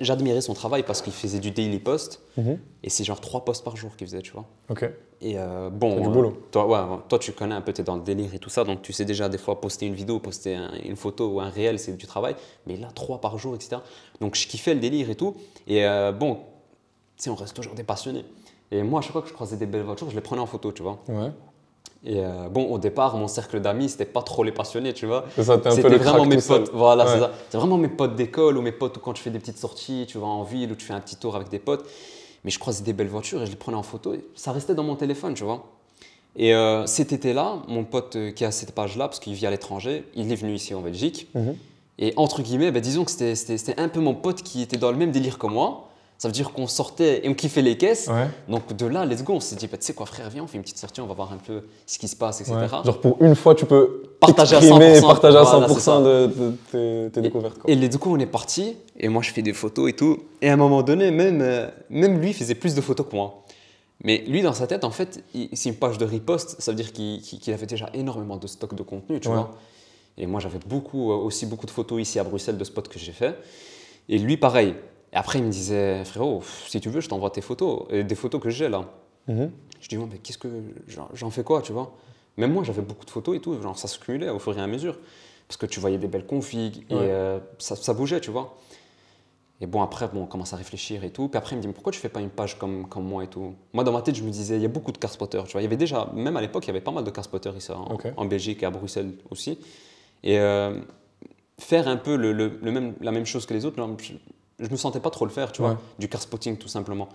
j'admirais 0.00 0.40
son 0.40 0.54
travail 0.54 0.82
parce 0.82 1.02
qu'il 1.02 1.12
faisait 1.12 1.40
du 1.40 1.50
daily 1.50 1.78
post 1.78 2.20
Mhm. 2.36 2.58
et 2.82 2.88
c'est 2.90 3.04
genre 3.04 3.20
trois 3.20 3.44
posts 3.44 3.62
par 3.64 3.76
jour 3.76 3.94
qu'il 3.96 4.06
faisait, 4.06 4.22
tu 4.22 4.32
vois. 4.32 4.46
Ok. 4.70 4.84
Et 5.20 5.38
euh, 5.38 5.70
bon, 5.70 6.00
du 6.00 6.08
euh, 6.08 6.10
boulot. 6.10 6.32
Toi, 6.50 6.66
ouais, 6.66 6.98
toi, 7.08 7.18
tu 7.18 7.32
connais 7.32 7.54
un 7.54 7.60
peu, 7.60 7.72
tu 7.72 7.82
es 7.82 7.84
dans 7.84 7.96
le 7.96 8.02
délire 8.02 8.34
et 8.34 8.38
tout 8.38 8.50
ça, 8.50 8.64
donc 8.64 8.82
tu 8.82 8.92
sais 8.92 9.04
déjà 9.04 9.28
des 9.28 9.38
fois 9.38 9.60
poster 9.60 9.86
une 9.86 9.94
vidéo, 9.94 10.18
poster 10.18 10.56
un- 10.56 10.72
une 10.84 10.96
photo 10.96 11.28
ou 11.28 11.40
un 11.40 11.48
réel, 11.50 11.78
c'est 11.78 11.92
du 11.96 12.06
travail. 12.06 12.34
Mais 12.66 12.76
là, 12.76 12.88
trois 12.94 13.20
par 13.20 13.38
jour, 13.38 13.54
etc. 13.54 13.76
Donc 14.20 14.34
je 14.34 14.48
kiffais 14.48 14.74
le 14.74 14.80
délire 14.80 15.10
et 15.10 15.14
tout. 15.14 15.36
Et 15.68 15.84
euh, 15.86 16.10
bon, 16.10 16.36
tu 17.16 17.24
sais, 17.24 17.30
on 17.30 17.34
reste 17.36 17.54
toujours 17.54 17.74
des 17.74 17.84
passionnés. 17.84 18.24
Et 18.72 18.82
moi, 18.82 18.98
à 19.00 19.02
chaque 19.02 19.12
fois 19.12 19.22
que 19.22 19.28
je 19.28 19.34
croisais 19.34 19.56
des 19.58 19.66
belles 19.66 19.82
voitures, 19.82 20.08
je 20.10 20.14
les 20.16 20.22
prenais 20.22 20.40
en 20.40 20.46
photo, 20.46 20.72
tu 20.72 20.82
vois. 20.82 20.98
Ouais. 21.08 21.30
Et 22.04 22.18
euh, 22.18 22.48
bon, 22.48 22.64
au 22.64 22.78
départ, 22.78 23.16
mon 23.16 23.28
cercle 23.28 23.60
d'amis, 23.60 23.90
c'était 23.90 24.04
pas 24.04 24.22
trop 24.22 24.42
les 24.42 24.50
passionnés, 24.50 24.92
tu 24.92 25.06
vois. 25.06 25.24
C'était 25.36 25.96
vraiment 25.96 26.24
mes 26.24 26.40
potes. 26.40 26.70
Voilà, 26.72 27.06
c'est 27.06 27.20
ça. 27.20 27.32
C'est 27.48 27.58
vraiment 27.58 27.78
mes 27.78 27.88
potes 27.88 28.16
d'école 28.16 28.56
ou 28.58 28.62
mes 28.62 28.72
potes 28.72 28.96
où 28.96 29.00
quand 29.00 29.12
tu 29.12 29.22
fais 29.22 29.30
des 29.30 29.38
petites 29.38 29.58
sorties, 29.58 30.06
tu 30.08 30.18
vas 30.18 30.26
en 30.26 30.42
ville 30.42 30.72
ou 30.72 30.74
tu 30.74 30.84
fais 30.84 30.94
un 30.94 31.00
petit 31.00 31.16
tour 31.16 31.36
avec 31.36 31.48
des 31.48 31.60
potes. 31.60 31.84
Mais 32.44 32.50
je 32.50 32.58
croisais 32.58 32.82
des 32.82 32.92
belles 32.92 33.08
voitures 33.08 33.42
et 33.42 33.46
je 33.46 33.52
les 33.52 33.56
prenais 33.56 33.76
en 33.76 33.84
photo. 33.84 34.14
Et 34.14 34.24
ça 34.34 34.50
restait 34.50 34.74
dans 34.74 34.82
mon 34.82 34.96
téléphone, 34.96 35.34
tu 35.34 35.44
vois. 35.44 35.64
Et 36.34 36.54
euh, 36.54 36.86
cet 36.86 37.12
été-là, 37.12 37.62
mon 37.68 37.84
pote 37.84 38.16
euh, 38.16 38.30
qui 38.32 38.44
a 38.44 38.50
cette 38.50 38.72
page-là, 38.72 39.06
parce 39.06 39.20
qu'il 39.20 39.34
vit 39.34 39.46
à 39.46 39.50
l'étranger, 39.50 40.04
il 40.14 40.32
est 40.32 40.36
venu 40.36 40.54
ici 40.54 40.74
en 40.74 40.80
Belgique. 40.80 41.28
Mhm. 41.34 41.56
Et 41.98 42.14
entre 42.16 42.42
guillemets, 42.42 42.70
ben, 42.72 42.80
disons 42.80 43.04
que 43.04 43.10
c'était 43.10 43.78
un 43.78 43.88
peu 43.88 44.00
mon 44.00 44.14
pote 44.14 44.42
qui 44.42 44.62
était 44.62 44.78
dans 44.78 44.90
le 44.90 44.96
même 44.96 45.12
délire 45.12 45.38
que 45.38 45.46
moi. 45.46 45.88
Ça 46.22 46.28
veut 46.28 46.32
dire 46.32 46.52
qu'on 46.52 46.68
sortait 46.68 47.26
et 47.26 47.28
on 47.28 47.34
kiffait 47.34 47.62
les 47.62 47.76
caisses. 47.76 48.06
Ouais. 48.06 48.28
Donc 48.48 48.76
de 48.76 48.86
là, 48.86 49.04
let's 49.04 49.24
go, 49.24 49.32
on 49.32 49.40
s'est 49.40 49.56
dit, 49.56 49.66
bah, 49.66 49.76
tu 49.76 49.84
sais 49.86 49.92
quoi 49.92 50.06
frère, 50.06 50.30
viens, 50.30 50.44
on 50.44 50.46
fait 50.46 50.56
une 50.56 50.62
petite 50.62 50.78
sortie, 50.78 51.00
on 51.00 51.08
va 51.08 51.14
voir 51.14 51.32
un 51.32 51.36
peu 51.38 51.62
ce 51.84 51.98
qui 51.98 52.06
se 52.06 52.14
passe, 52.14 52.40
etc. 52.40 52.54
Ouais. 52.54 52.68
Genre 52.68 53.00
pour 53.00 53.20
une 53.20 53.34
fois, 53.34 53.56
tu 53.56 53.66
peux 53.66 54.04
Partager 54.20 54.54
à 54.54 54.58
exprimer 54.60 54.98
et 54.98 55.00
100%, 55.00 55.06
partager 55.08 55.36
à 55.36 55.42
voilà, 55.42 55.66
100% 55.66 55.74
c'est 55.74 55.80
ça. 55.80 56.00
de, 56.00 56.26
de 56.28 56.52
tes, 56.70 57.10
tes 57.12 57.20
découvertes. 57.22 57.58
quoi. 57.58 57.68
Et 57.68 57.74
les- 57.74 57.88
du 57.88 57.98
coup, 57.98 58.14
on 58.14 58.20
est 58.20 58.26
parti, 58.26 58.76
et 59.00 59.08
moi, 59.08 59.20
je 59.20 59.32
fais 59.32 59.42
des 59.42 59.52
photos 59.52 59.90
et 59.90 59.94
tout. 59.94 60.16
Et 60.40 60.48
à 60.48 60.52
un 60.52 60.56
moment 60.56 60.84
donné, 60.84 61.10
même, 61.10 61.40
euh, 61.42 61.66
même 61.90 62.20
lui 62.20 62.32
faisait 62.32 62.54
plus 62.54 62.76
de 62.76 62.80
photos 62.80 63.04
que 63.10 63.16
moi. 63.16 63.42
Mais 64.04 64.18
lui, 64.28 64.42
dans 64.42 64.52
sa 64.52 64.68
tête, 64.68 64.84
en 64.84 64.92
fait, 64.92 65.24
c'est 65.54 65.70
une 65.70 65.74
page 65.74 65.98
de 65.98 66.04
repost, 66.04 66.54
ça 66.60 66.70
veut 66.70 66.76
dire 66.76 66.92
qu'il 66.92 67.52
avait 67.52 67.66
déjà 67.66 67.90
énormément 67.94 68.36
de 68.36 68.46
stock 68.46 68.76
de 68.76 68.84
contenu, 68.84 69.18
tu 69.18 69.26
Ouais. 69.26 69.34
vois. 69.34 69.50
Et 70.16 70.26
moi, 70.26 70.38
j'avais 70.38 70.60
beaucoup, 70.68 71.10
euh, 71.10 71.16
aussi 71.16 71.46
beaucoup 71.46 71.66
de 71.66 71.72
photos 71.72 72.00
ici 72.00 72.20
à 72.20 72.22
Bruxelles 72.22 72.58
de 72.58 72.62
spots 72.64 72.82
que 72.82 73.00
j'ai 73.00 73.10
fait. 73.12 73.36
Et 74.08 74.18
lui, 74.18 74.36
pareil. 74.36 74.74
Et 75.12 75.16
après, 75.16 75.38
il 75.38 75.44
me 75.44 75.50
disait, 75.50 76.04
frérot, 76.04 76.42
si 76.66 76.80
tu 76.80 76.88
veux, 76.88 77.00
je 77.00 77.08
t'envoie 77.08 77.30
tes 77.30 77.42
photos, 77.42 77.84
et 77.90 78.02
des 78.04 78.14
photos 78.14 78.40
que 78.40 78.50
j'ai 78.50 78.68
là. 78.68 78.84
Mhm. 79.28 79.50
Je 79.80 79.88
dis, 79.88 79.98
ouais, 79.98 80.06
mais 80.10 80.18
qu'est-ce 80.18 80.38
que. 80.38 80.48
J'en 81.14 81.30
fais 81.30 81.44
quoi, 81.44 81.60
tu 81.62 81.72
vois? 81.72 81.94
Même 82.38 82.52
moi, 82.52 82.64
j'avais 82.64 82.82
beaucoup 82.82 83.04
de 83.04 83.10
photos 83.10 83.36
et 83.36 83.40
tout, 83.40 83.60
genre 83.60 83.78
ça 83.78 83.88
se 83.88 83.98
cumulait 83.98 84.30
au 84.30 84.38
fur 84.38 84.56
et 84.56 84.60
à 84.62 84.66
mesure. 84.66 84.98
Parce 85.48 85.58
que 85.58 85.66
tu 85.66 85.80
voyais 85.80 85.98
des 85.98 86.06
belles 86.08 86.26
configs 86.26 86.86
et 86.88 86.94
Ouais. 86.94 87.08
euh, 87.10 87.38
ça, 87.58 87.76
ça 87.76 87.92
bougeait, 87.92 88.20
tu 88.20 88.30
vois? 88.30 88.56
Et 89.60 89.66
bon, 89.66 89.82
après, 89.82 90.08
bon, 90.08 90.22
on 90.22 90.26
commence 90.26 90.54
à 90.54 90.56
réfléchir 90.56 91.04
et 91.04 91.10
tout. 91.10 91.28
Puis 91.28 91.36
après, 91.36 91.54
il 91.54 91.58
me 91.58 91.60
dit, 91.62 91.68
mais 91.68 91.74
pourquoi 91.74 91.92
tu 91.92 92.00
fais 92.00 92.08
pas 92.08 92.20
une 92.20 92.30
page 92.30 92.58
comme, 92.58 92.88
comme 92.88 93.04
moi 93.04 93.22
et 93.22 93.26
tout? 93.28 93.54
Moi, 93.74 93.84
dans 93.84 93.92
ma 93.92 94.00
tête, 94.02 94.14
je 94.16 94.22
me 94.24 94.30
disais, 94.30 94.56
il 94.56 94.62
y 94.62 94.64
a 94.64 94.68
beaucoup 94.68 94.92
de 94.92 94.98
car 94.98 95.10
spotters, 95.12 95.44
tu 95.44 95.52
vois? 95.52 95.60
Il 95.60 95.64
y 95.64 95.66
avait 95.66 95.76
déjà, 95.76 96.10
même 96.14 96.36
à 96.36 96.40
l'époque, 96.40 96.64
il 96.64 96.68
y 96.68 96.70
avait 96.70 96.80
pas 96.80 96.90
mal 96.90 97.04
de 97.04 97.10
car 97.10 97.22
spotters 97.22 97.54
ici, 97.56 97.70
en, 98.16 98.24
Belgique 98.24 98.62
et 98.62 98.66
à 98.66 98.70
Bruxelles 98.70 99.12
aussi. 99.30 99.58
Et 100.24 100.38
euh, 100.38 100.80
faire 101.58 101.86
un 101.86 101.96
peu 101.96 102.16
le, 102.16 102.32
le- 102.32 102.58
le 102.62 102.72
même, 102.72 102.94
la 103.00 103.12
même 103.12 103.26
chose 103.26 103.44
que 103.46 103.52
les 103.54 103.66
autres, 103.66 103.76
genre, 103.76 103.90
je, 104.62 104.70
me 104.70 104.76
sentais 104.76 105.00
pas 105.00 105.10
trop 105.10 105.24
le 105.26 105.30
faire, 105.30 105.52
tu 105.52 105.60
Ouais. 105.62 105.68
vois. 105.68 105.78
Du 105.98 106.08
car 106.08 106.20
spotting, 106.22 106.56
tout 106.56 106.68
simplement. 106.68 107.08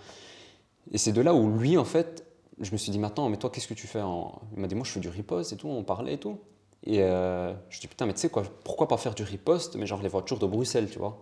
Et 0.92 0.98
c'est 0.98 1.12
de 1.12 1.20
là 1.20 1.34
où 1.34 1.50
lui, 1.58 1.76
en 1.76 1.84
fait, 1.84 2.24
je 2.60 2.72
me 2.72 2.76
suis 2.76 2.90
dit, 2.92 2.98
mais 2.98 3.06
attends, 3.08 3.28
mais 3.28 3.36
toi, 3.36 3.50
qu'est-ce 3.50 3.68
que 3.68 3.74
tu 3.74 3.86
fais 3.86 4.00
en... 4.00 4.40
Il 4.54 4.60
m'a 4.60 4.66
dit, 4.68 4.74
moi, 4.74 4.84
je 4.84 4.92
fais 4.92 5.00
du 5.00 5.08
repost 5.08 5.52
et 5.52 5.56
tout, 5.56 5.68
on 5.68 5.82
parlait 5.82 6.14
et 6.14 6.18
tout. 6.18 6.38
Et 6.84 7.02
euh, 7.02 7.52
je 7.70 7.80
dis, 7.80 7.86
putain, 7.88 8.06
mais 8.06 8.14
tu 8.14 8.20
sais 8.20 8.28
quoi, 8.28 8.42
pourquoi 8.64 8.86
pas 8.88 8.96
faire 8.96 9.14
du 9.14 9.24
repost, 9.24 9.76
mais 9.76 9.86
genre 9.86 10.00
les 10.02 10.08
voitures 10.08 10.38
de 10.38 10.46
Bruxelles, 10.46 10.88
tu 10.90 10.98
vois. 10.98 11.18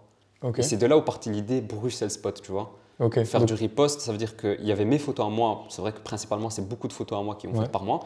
Et 0.57 0.63
c'est 0.63 0.77
de 0.77 0.87
là 0.87 0.97
où 0.97 1.03
partit 1.03 1.31
l'idée 1.31 1.61
Bruxelles 1.61 2.11
Spot, 2.11 2.41
tu 2.41 2.53
vois. 2.53 2.77
Faire 2.99 3.41
Donc, 3.41 3.49
du 3.49 3.55
repost, 3.55 4.01
ça 4.01 4.13
veut 4.13 4.19
dire 4.19 4.37
qu'il 4.37 4.65
y 4.65 4.73
avait 4.73 4.85
mes 4.85 4.99
photos 4.99 5.27
à 5.27 5.29
moi. 5.29 5.65
C'est 5.69 5.83
vrai 5.83 5.93
que 5.93 5.99
principalement, 6.01 6.51
c'est 6.51 6.67
beaucoup 6.67 6.89
de 6.89 6.93
photos 6.93 7.19
à 7.19 7.23
moi 7.23 7.35
qui 7.35 7.47
vont 7.47 7.55
Ouais. 7.55 7.61
faire 7.61 7.71
par 7.71 7.83
mois. 7.85 8.01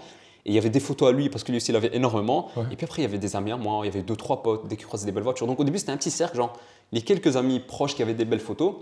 Et 0.46 0.50
il 0.50 0.54
y 0.54 0.58
avait 0.58 0.70
des 0.70 0.80
photos 0.80 1.08
à 1.08 1.12
lui 1.12 1.28
parce 1.28 1.44
que 1.44 1.50
lui 1.52 1.58
aussi 1.58 1.70
il 1.72 1.76
avait 1.76 1.94
énormément. 1.94 2.48
Ouais. 2.56 2.64
Et 2.72 2.76
puis 2.76 2.84
après, 2.84 3.02
il 3.02 3.04
y 3.04 3.08
avait 3.08 3.18
des 3.18 3.36
amis 3.36 3.52
à 3.52 3.56
moi, 3.56 3.80
il 3.84 3.86
y 3.86 3.90
avait 3.90 4.02
deux, 4.02 4.16
trois 4.16 4.42
potes 4.42 4.66
dès 4.68 4.76
qu'ils 4.76 4.86
croisaient 4.86 5.06
des 5.06 5.12
belles 5.12 5.22
voitures. 5.24 5.46
Donc 5.46 5.60
au 5.60 5.64
début, 5.64 5.78
c'était 5.78 5.92
un 5.92 5.96
petit 5.96 6.10
cercle, 6.10 6.36
genre 6.36 6.52
les 6.92 7.02
quelques 7.02 7.36
amis 7.36 7.60
proches 7.60 7.94
qui 7.94 8.02
avaient 8.02 8.14
des 8.14 8.24
belles 8.24 8.40
photos. 8.40 8.74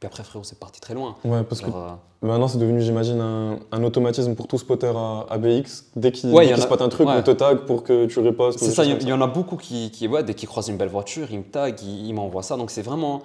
Puis 0.00 0.06
après, 0.08 0.24
frérot, 0.24 0.42
c'est 0.44 0.58
parti 0.58 0.80
très 0.80 0.94
loin. 0.94 1.14
Ouais, 1.24 1.44
parce 1.44 1.60
que 1.60 1.66
euh, 1.70 1.90
maintenant 2.22 2.48
c'est 2.48 2.58
devenu, 2.58 2.80
j'imagine, 2.80 3.20
un, 3.20 3.60
un 3.70 3.84
automatisme 3.84 4.34
pour 4.34 4.48
tout 4.48 4.58
spotter 4.58 4.90
à, 4.96 5.26
à 5.30 5.38
BX. 5.38 5.62
Dès 5.94 6.10
qu'il 6.10 6.30
Ouais, 6.32 6.44
dès 6.44 6.48
il 6.48 6.50
y 6.50 6.52
en 6.54 6.56
qu'il 6.56 6.62
a- 6.64 6.66
spot 6.66 6.82
un 6.82 6.88
truc, 6.88 7.06
ouais. 7.06 7.14
on 7.18 7.22
te 7.22 7.30
tag 7.30 7.58
pour 7.66 7.84
que 7.84 8.06
tu 8.06 8.18
repostes. 8.18 8.60
ou 8.60 8.64
C'est 8.64 8.72
ça, 8.72 8.84
y, 8.84 8.90
il 8.90 9.08
y 9.08 9.12
en 9.12 9.20
a 9.20 9.28
beaucoup 9.28 9.56
qui, 9.56 9.92
qui 9.92 10.08
ouais, 10.08 10.24
dès 10.24 10.34
qu'ils 10.34 10.48
croisent 10.48 10.68
une 10.70 10.76
belle 10.76 10.88
voiture, 10.88 11.28
ils 11.30 11.38
me 11.38 11.44
taguent, 11.44 11.80
ils, 11.82 12.08
ils 12.08 12.12
m'envoient 12.14 12.42
ça. 12.42 12.56
Donc 12.56 12.72
c'est 12.72 12.82
vraiment, 12.82 13.22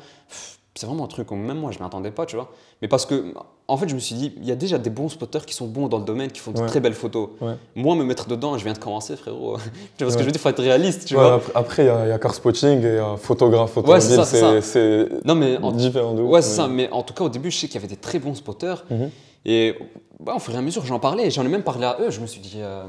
c'est 0.76 0.86
vraiment 0.86 1.06
un 1.06 1.08
truc 1.08 1.32
où 1.32 1.36
même 1.36 1.58
moi 1.60 1.72
je 1.72 1.80
ne 1.80 1.84
m'attendais 1.84 2.12
pas, 2.12 2.28
tu 2.28 2.36
vois. 2.36 2.52
Mais 2.84 2.88
parce 2.88 3.08
que, 3.08 3.34
en 3.70 3.76
fait, 3.78 3.90
je 3.90 3.96
me 3.96 4.00
suis 4.00 4.16
dit, 4.16 4.34
il 4.38 4.48
y 4.48 4.52
a 4.52 4.56
déjà 4.56 4.78
des 4.78 4.90
bons 4.90 5.10
spotters 5.10 5.46
qui 5.46 5.54
sont 5.54 5.68
bons 5.68 5.88
dans 5.90 5.98
le 5.98 6.06
domaine, 6.06 6.32
qui 6.32 6.40
font 6.40 6.52
de 6.52 6.60
Ouais. 6.62 6.68
très 6.68 6.80
belles 6.80 6.94
photos. 6.94 7.30
Ouais. 7.42 7.54
Moi, 7.76 7.96
me 7.96 8.04
mettre 8.06 8.28
dedans, 8.28 8.58
je 8.58 8.64
viens 8.64 8.72
de 8.74 8.78
commencer, 8.80 9.16
frérot. 9.18 9.58
tu 9.98 10.04
vois 10.06 10.12
ce 10.12 10.18
que 10.18 10.24
je 10.24 10.28
veux 10.28 10.32
dire, 10.32 10.40
il 10.40 10.44
faut 10.44 10.50
être 10.50 10.62
réaliste, 10.64 11.06
tu 11.06 11.16
vois. 11.16 11.42
après- 11.54 11.84
il 11.84 11.88
y 11.88 12.12
a, 12.12 12.18
car 12.20 12.34
spotting 12.34 12.82
et 12.84 12.98
a 13.00 13.18
photographe, 13.18 13.76
Ouais, 13.78 14.00
c'est 14.00 14.18
automobile. 14.18 15.20
Non, 15.26 15.36
mais 15.36 15.58
en- 15.58 15.72
différent 15.72 16.14
de 16.14 16.22
Ouais, 16.22 16.42
c'est 16.42 16.50
mais- 16.52 16.56
ça. 16.56 16.68
Mais 16.68 16.90
en 16.92 17.04
tout 17.04 17.14
cas, 17.14 17.26
au 17.26 17.30
début, 17.30 17.52
je 17.52 17.58
sais 17.58 17.68
qu'il 17.68 17.76
y 17.76 17.80
avait 17.80 17.88
des 17.94 17.98
très 18.00 18.20
bons 18.20 18.36
spotters. 18.36 18.86
Mhm. 18.90 19.10
Et 19.46 19.76
bah, 20.20 20.34
au 20.36 20.40
fur 20.40 20.54
et 20.54 20.58
à 20.58 20.62
mesure, 20.62 20.86
j'en 20.86 21.00
parlais. 21.00 21.30
J'en 21.30 21.44
ai 21.44 21.48
même 21.50 21.64
parlé 21.64 21.86
à 21.86 21.98
eux. 22.02 22.10
Je 22.10 22.20
me 22.22 22.26
suis 22.28 22.40
dit, 22.42 22.56
euh, 22.58 22.84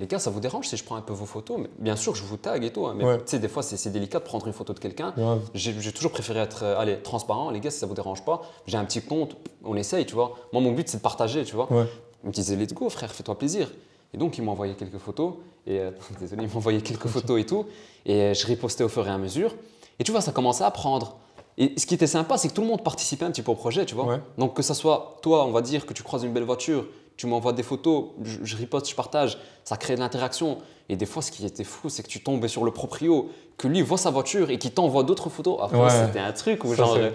les 0.00 0.06
gars, 0.06 0.18
ça 0.18 0.30
vous 0.30 0.40
dérange 0.40 0.66
si 0.66 0.76
je 0.76 0.82
prends 0.84 0.96
un 0.96 1.00
peu 1.02 1.12
vos 1.12 1.26
photos 1.26 1.58
mais 1.60 1.68
Bien 1.78 1.94
sûr, 1.94 2.14
je 2.16 2.24
vous 2.24 2.36
tag 2.36 2.64
et 2.64 2.72
tout. 2.72 2.86
hein, 2.86 2.94
mais 2.96 3.04
Ouais. 3.04 3.18
tu 3.18 3.24
sais, 3.26 3.38
des 3.38 3.48
fois, 3.48 3.62
c'est 3.62 3.90
délicat 3.90 4.18
de 4.18 4.24
prendre 4.24 4.46
une 4.46 4.52
photo 4.52 4.72
de 4.72 4.78
quelqu'un. 4.80 5.14
J'ai 5.54 5.92
toujours 5.92 6.10
préféré 6.10 6.40
être 6.40 6.64
euh, 6.64 6.78
allez, 6.80 6.96
transparent. 7.00 7.50
Les 7.50 7.60
gars, 7.60 7.70
si 7.70 7.78
ça 7.78 7.86
vous 7.86 7.94
dérange 7.94 8.24
pas, 8.24 8.42
j'ai 8.66 8.76
un 8.78 8.84
petit 8.84 9.02
compte, 9.02 9.36
on 9.64 9.76
essaye, 9.76 10.06
tu 10.06 10.14
vois. 10.14 10.36
Moi, 10.52 10.60
mon 10.62 10.72
but, 10.72 10.88
c'est 10.88 10.96
de 10.98 11.02
partager, 11.02 11.44
tu 11.44 11.54
vois. 11.54 11.70
Ouais. 11.72 11.84
Ils 12.24 12.28
me 12.28 12.32
disaient, 12.32 12.56
let's 12.56 12.72
go, 12.74 12.88
frère, 12.88 13.12
fais-toi 13.12 13.38
plaisir. 13.38 13.70
Et 14.12 14.18
donc, 14.18 14.36
ils 14.38 14.42
m'ont 14.42 14.52
envoyé 14.52 14.74
quelques 14.74 14.98
photos. 14.98 15.34
Et 15.66 15.78
euh, 15.78 15.90
désolé, 16.20 16.42
ils 16.44 16.48
m'ont 16.48 16.56
envoyé 16.56 16.80
quelques 16.80 17.06
photos 17.06 17.40
et 17.40 17.46
tout. 17.46 17.66
Et 18.06 18.14
euh, 18.22 18.34
je 18.34 18.46
ripostais 18.46 18.82
au 18.84 18.88
fur 18.88 19.06
et 19.06 19.10
à 19.10 19.18
mesure. 19.18 19.54
Et 19.98 20.04
tu 20.04 20.10
vois, 20.12 20.20
ça 20.20 20.32
commençait 20.32 20.64
à 20.64 20.70
prendre. 20.70 21.16
Et 21.58 21.74
ce 21.78 21.84
qui 21.84 21.94
était 21.94 22.06
sympa, 22.06 22.38
c'est 22.38 22.48
que 22.48 22.54
tout 22.54 22.62
le 22.62 22.68
monde 22.68 22.82
participait 22.82 23.24
un 23.26 23.30
petit 23.30 23.42
peu 23.42 23.50
au 23.52 23.54
projet, 23.54 23.84
tu 23.84 23.94
vois. 23.94 24.04
Ouais. 24.06 24.20
Donc, 24.38 24.54
que 24.54 24.62
ça 24.62 24.72
soit 24.72 25.18
toi, 25.20 25.44
on 25.44 25.50
va 25.50 25.60
dire 25.60 25.84
que 25.84 25.92
tu 25.92 26.02
croises 26.02 26.22
une 26.24 26.32
belle 26.32 26.44
voiture, 26.44 26.86
tu 27.20 27.26
m'envoies 27.26 27.52
des 27.52 27.62
photos, 27.62 28.04
je, 28.24 28.38
je 28.42 28.56
riposte, 28.56 28.88
je 28.88 28.94
partage, 28.94 29.36
ça 29.62 29.76
crée 29.76 29.94
de 29.94 30.00
l'interaction. 30.00 30.56
Et 30.88 30.96
des 30.96 31.04
fois, 31.04 31.20
ce 31.20 31.30
qui 31.30 31.44
était 31.44 31.64
fou, 31.64 31.90
c'est 31.90 32.02
que 32.02 32.08
tu 32.08 32.22
tombais 32.22 32.48
sur 32.48 32.64
le 32.64 32.70
proprio, 32.70 33.28
que 33.58 33.68
lui 33.68 33.82
voit 33.82 33.98
sa 33.98 34.08
voiture 34.10 34.48
et 34.50 34.58
qu'il 34.58 34.70
t'envoie 34.72 35.02
d'autres 35.02 35.28
photos. 35.28 35.58
Après, 35.60 35.78
Ouais. 35.78 35.90
c'était 35.90 36.18
un 36.18 36.32
truc 36.32 36.64
où, 36.64 36.70
Ça, 36.70 36.76
genre, 36.76 36.94
c'est- 36.94 37.02
euh, 37.02 37.10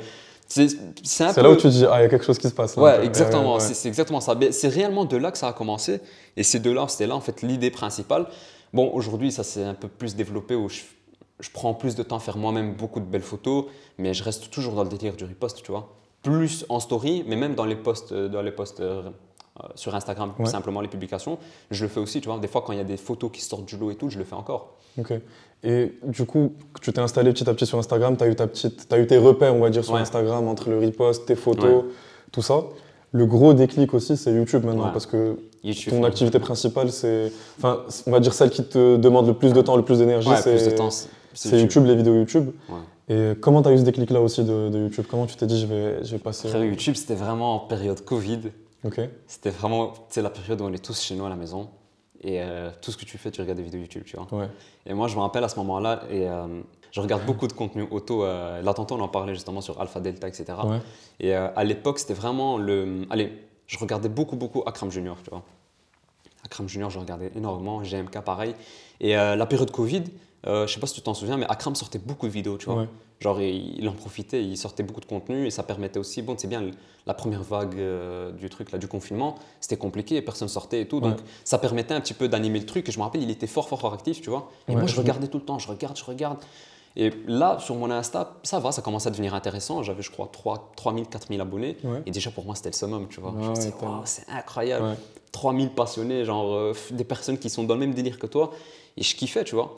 peu. 1.34 1.42
là 1.42 1.50
où 1.50 1.56
tu 1.56 1.64
te 1.64 1.68
dis, 1.70 1.86
ah, 1.90 2.00
il 2.00 2.04
y 2.04 2.06
a 2.06 2.10
quelque 2.10 2.24
chose 2.24 2.38
qui 2.38 2.48
se 2.48 2.54
passe. 2.54 2.78
là, 2.78 2.84
Ouais, 2.84 3.04
exactement. 3.06 3.56
Ouais, 3.56 3.60
C'est 3.60 3.74
c'est 3.74 3.88
exactement 3.88 4.22
ça. 4.22 4.36
Mais 4.36 4.52
c'est 4.52 4.68
réellement 4.68 5.06
de 5.06 5.18
là 5.18 5.32
que 5.32 5.40
ça 5.40 5.48
a 5.48 5.54
commencé. 5.54 6.00
Et 6.38 6.44
c'est 6.44 6.60
de 6.60 6.70
là, 6.70 6.86
c'était 6.88 7.08
là 7.08 7.16
en 7.16 7.20
fait 7.22 7.42
l'idée 7.42 7.72
principale. 7.72 8.28
Bon, 8.74 8.92
aujourd'hui, 8.94 9.32
ça 9.32 9.44
s'est 9.44 9.64
un 9.64 9.74
peu 9.74 9.88
plus 9.88 10.16
développé 10.16 10.54
où 10.54 10.70
je, 10.70 10.82
je 11.40 11.50
prends 11.52 11.74
plus 11.74 11.96
de 11.96 12.04
temps 12.04 12.18
à 12.18 12.20
faire 12.20 12.38
moi-même 12.38 12.76
beaucoup 12.76 13.00
de 13.00 13.06
belles 13.06 13.24
photos, 13.24 13.66
mais 13.98 14.14
je 14.14 14.24
reste 14.24 14.52
toujours 14.52 14.76
dans 14.76 14.84
le 14.84 14.90
délire 14.90 15.16
du 15.16 15.24
repost, 15.26 15.64
tu 15.64 15.72
vois. 15.72 15.90
Plus 16.22 16.66
en 16.70 16.80
story, 16.80 17.24
mais 17.28 17.36
même 17.36 17.56
dans 17.56 17.66
les 17.66 17.76
posts, 17.76 18.12
euh, 18.12 18.28
dans 18.30 18.42
les 18.42 18.52
posts 18.52 18.80
euh, 19.64 19.68
sur 19.76 19.96
Instagram, 19.96 20.34
Ouais. 20.40 20.46
simplement 20.46 20.82
les 20.82 20.88
publications, 20.88 21.38
je 21.72 21.84
le 21.84 21.90
fais 21.90 22.00
aussi, 22.00 22.20
tu 22.22 22.28
vois. 22.30 22.38
Des 22.40 22.48
fois, 22.48 22.62
quand 22.66 22.74
il 22.74 22.78
y 22.78 22.82
a 22.82 22.86
des 22.86 22.98
photos 22.98 23.32
qui 23.32 23.42
sortent 23.42 23.66
du 23.66 23.78
lot 23.78 23.92
et 23.92 23.96
tout, 23.96 24.10
je 24.10 24.18
le 24.18 24.24
fais 24.26 24.36
encore. 24.36 24.76
Ok. 25.00 25.14
Et 25.64 25.94
du 26.04 26.26
coup, 26.26 26.54
tu 26.82 26.92
t'es 26.94 27.00
installé 27.00 27.32
petit 27.32 27.50
à 27.50 27.54
petit 27.54 27.66
sur 27.66 27.78
Instagram, 27.80 28.16
tu 28.18 28.24
as 28.24 28.28
eu, 28.28 28.36
ta 28.36 28.48
petite, 28.48 28.92
as 28.94 29.00
eu 29.00 29.08
tes 29.08 29.18
repères, 29.18 29.56
on 29.56 29.60
va 29.60 29.70
dire, 29.70 29.84
sur 29.84 29.94
Ouais. 29.94 30.02
Instagram, 30.02 30.48
entre 30.48 30.70
le 30.70 30.80
repost, 30.80 31.26
tes 31.26 31.36
photos, 31.36 31.86
tout 32.32 32.42
ça. 32.42 32.64
Le 33.12 33.26
gros 33.26 33.54
déclic 33.54 33.94
aussi, 33.94 34.18
c'est 34.18 34.34
YouTube 34.34 34.66
maintenant, 34.66 34.90
parce 34.92 35.06
que 35.06 35.38
YouTube, 35.64 35.94
ton 35.94 36.04
activité 36.04 36.38
principale, 36.40 36.92
c'est. 36.92 37.32
Enfin, 37.58 37.82
on 38.08 38.12
va 38.12 38.20
dire 38.20 38.34
celle 38.34 38.50
qui 38.52 38.64
te 38.64 38.98
demande 38.98 39.26
le 39.28 39.34
plus 39.34 39.54
de 39.54 39.62
temps, 39.62 39.78
le 39.78 39.84
plus 39.86 40.00
d'énergie, 40.00 40.30
c'est 41.34 41.60
YouTube. 41.60 41.86
les 41.86 41.96
vidéos 41.96 42.16
YouTube. 42.16 42.52
Et 43.08 43.34
comment 43.40 43.62
tu 43.62 43.70
as 43.70 43.72
eu 43.72 43.78
ce 43.78 43.84
déclic-là 43.84 44.20
aussi 44.20 44.44
de, 44.44 44.70
de 44.70 44.80
YouTube? 44.80 45.06
Comment 45.10 45.28
tu 45.28 45.36
t'es 45.36 45.46
dit, 45.46 45.60
je 45.62 45.68
vais, 45.68 46.04
je 46.04 46.12
vais 46.12 46.18
passer. 46.18 46.48
Frère, 46.50 46.64
YouTube, 46.66 46.96
c'était 46.96 47.14
vraiment 47.16 47.56
en 47.56 47.60
période 47.60 48.04
Covid. 48.04 48.40
Ok. 48.86 49.02
C'était 49.28 49.50
vraiment 49.50 49.94
c'est 50.10 50.22
la 50.22 50.30
période 50.30 50.62
où 50.62 50.66
on 50.66 50.74
est 50.74 50.84
tous 50.84 51.02
chez 51.02 51.16
nous 51.16 51.26
à 51.26 51.30
la 51.30 51.36
maison. 51.36 51.70
Et 52.22 52.42
euh, 52.42 52.72
tout 52.82 52.92
ce 52.92 52.98
que 52.98 53.06
tu 53.06 53.18
fais, 53.18 53.30
tu 53.30 53.42
regardes 53.42 53.58
des 53.58 53.64
vidéos 53.64 53.82
YouTube, 53.82 54.04
tu 54.06 54.16
vois. 54.16 54.28
Ouais. 54.32 54.50
Et 54.86 54.94
moi, 54.94 55.08
je 55.08 55.16
me 55.16 55.22
rappelle 55.22 55.44
à 55.44 55.50
ce 55.50 55.58
moment-là, 55.58 56.04
et 56.10 56.28
euh, 56.28 56.62
je 56.92 57.02
regarde 57.02 57.26
beaucoup 57.28 57.48
de 57.48 57.54
contenu 57.54 57.86
auto. 57.92 58.24
Euh, 58.24 58.62
là, 58.62 58.74
tantôt, 58.74 58.96
on 58.96 59.02
en 59.02 59.08
parlait 59.08 59.34
justement 59.34 59.62
sur 59.62 59.80
Alpha 59.82 60.00
Delta, 60.00 60.28
etc. 60.28 60.46
Ouais. 60.64 60.80
Et 61.20 61.36
euh, 61.36 61.50
à 61.56 61.64
l'époque, 61.64 62.00
c'était 62.00 62.14
vraiment 62.14 62.58
le. 62.58 63.06
Allez, 63.10 63.32
je 63.68 63.78
regardais 63.78 64.10
beaucoup, 64.10 64.38
beaucoup 64.38 64.64
Akram 64.66 64.92
Junior, 64.92 65.18
tu 65.24 65.30
vois. 65.30 65.44
Akram 66.46 66.70
Junior, 66.70 66.90
je 66.90 67.00
regardais 67.00 67.32
énormément. 67.36 67.82
GMK, 67.82 68.22
pareil. 68.22 68.56
Et 69.00 69.14
la 69.14 69.46
période 69.46 69.72
Covid, 69.72 70.04
euh, 70.48 70.68
je 70.68 70.74
sais 70.74 70.80
pas 70.80 70.88
si 70.88 70.94
tu 70.96 71.02
t'en 71.02 71.14
souviens, 71.14 71.38
mais 71.38 71.46
Akram 71.50 71.76
sortait 71.76 72.00
beaucoup 72.00 72.28
de 72.28 72.32
vidéos, 72.32 72.58
tu 72.58 72.66
vois. 72.68 72.82
Ouais. 72.82 72.90
Genre, 73.20 73.40
il, 73.42 73.80
il 73.80 73.88
en 73.88 73.94
profitait, 73.94 74.44
il 74.44 74.58
sortait 74.58 74.84
beaucoup 74.84 75.00
de 75.00 75.06
contenu 75.06 75.48
et 75.48 75.50
ça 75.50 75.64
permettait 75.64 76.00
aussi. 76.00 76.22
Bon, 76.22 76.36
c'est 76.38 76.48
bien, 76.48 76.70
la 77.08 77.14
première 77.14 77.44
vague 77.44 77.80
euh, 77.80 78.32
du 78.32 78.50
truc, 78.50 78.72
là, 78.72 78.78
du 78.78 78.88
confinement, 78.88 79.36
c'était 79.62 79.78
compliqué, 79.78 80.22
personne 80.22 80.48
sortait 80.50 80.82
et 80.82 80.88
tout. 80.88 81.00
Donc, 81.00 81.16
Ouais. 81.18 81.24
ça 81.44 81.58
permettait 81.58 81.94
un 81.94 82.02
petit 82.02 82.14
peu 82.14 82.28
d'animer 82.28 82.60
le 82.60 82.66
truc. 82.66 82.88
Et 82.90 82.92
je 82.92 82.98
me 83.00 83.04
rappelle, 83.04 83.24
il 83.24 83.32
était 83.32 83.48
fort, 83.48 83.68
fort, 83.70 83.80
fort 83.80 83.94
actif, 83.94 84.22
tu 84.22 84.30
vois. 84.30 84.50
Et 84.68 84.72
Ouais, 84.74 84.78
moi, 84.78 84.88
je 84.88 84.96
regardais 84.98 85.28
tout 85.28 85.38
le 85.38 85.46
temps, 85.46 85.58
je 85.60 85.68
regarde, 85.68 85.98
je 85.98 86.04
regarde. 86.04 86.38
Et 86.98 87.12
là, 87.28 87.58
sur 87.60 87.76
mon 87.76 87.90
Insta, 87.92 88.36
ça 88.44 88.60
va, 88.60 88.72
ça 88.72 88.82
commence 88.82 89.06
à 89.08 89.10
devenir 89.12 89.34
intéressant. 89.34 89.82
J'avais, 89.84 90.02
je 90.02 90.12
crois, 90.12 90.30
3, 90.32 90.72
3000, 90.78 91.08
4000 91.08 91.42
abonnés. 91.42 91.78
Ouais. 91.84 92.02
Et 92.06 92.12
déjà, 92.12 92.32
pour 92.32 92.46
moi, 92.46 92.56
c'était 92.56 92.70
le 92.70 92.76
summum, 92.76 93.08
tu 93.10 93.20
vois. 93.20 93.32
Ouais, 93.32 93.44
je 93.44 93.50
me 93.50 93.56
ouais, 93.56 93.72
tellement. 93.72 93.94
Waouh, 93.96 94.02
c'est 94.06 94.30
incroyable. 94.30 94.86
Ouais. 94.86 94.96
3000 95.32 95.70
passionnés, 95.72 96.24
genre 96.24 96.54
euh, 96.54 96.74
des 96.92 97.04
personnes 97.04 97.38
qui 97.38 97.50
sont 97.50 97.64
dans 97.64 97.74
le 97.74 97.82
même 97.82 97.94
délire 97.94 98.18
que 98.20 98.28
toi. 98.28 98.52
Et 98.96 99.04
je 99.04 99.14
kiffais, 99.16 99.44
tu 99.44 99.56
vois. 99.56 99.78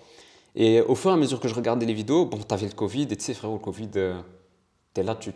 Et 0.60 0.82
au 0.82 0.96
fur 0.96 1.12
et 1.12 1.13
à 1.13 1.17
mesure 1.17 1.39
que 1.39 1.48
je 1.48 1.54
regardais 1.54 1.86
les 1.86 1.93
vidéos, 1.93 2.26
bon, 2.26 2.38
t'avais 2.39 2.65
le 2.65 2.74
Covid, 2.74 3.04
et 3.04 3.15
tu 3.15 3.24
sais, 3.24 3.34
frérot, 3.36 3.54
le 3.54 3.60
Covid, 3.60 3.89
euh, 3.98 4.20
t'es 4.93 5.04
là, 5.04 5.13
tu. 5.13 5.32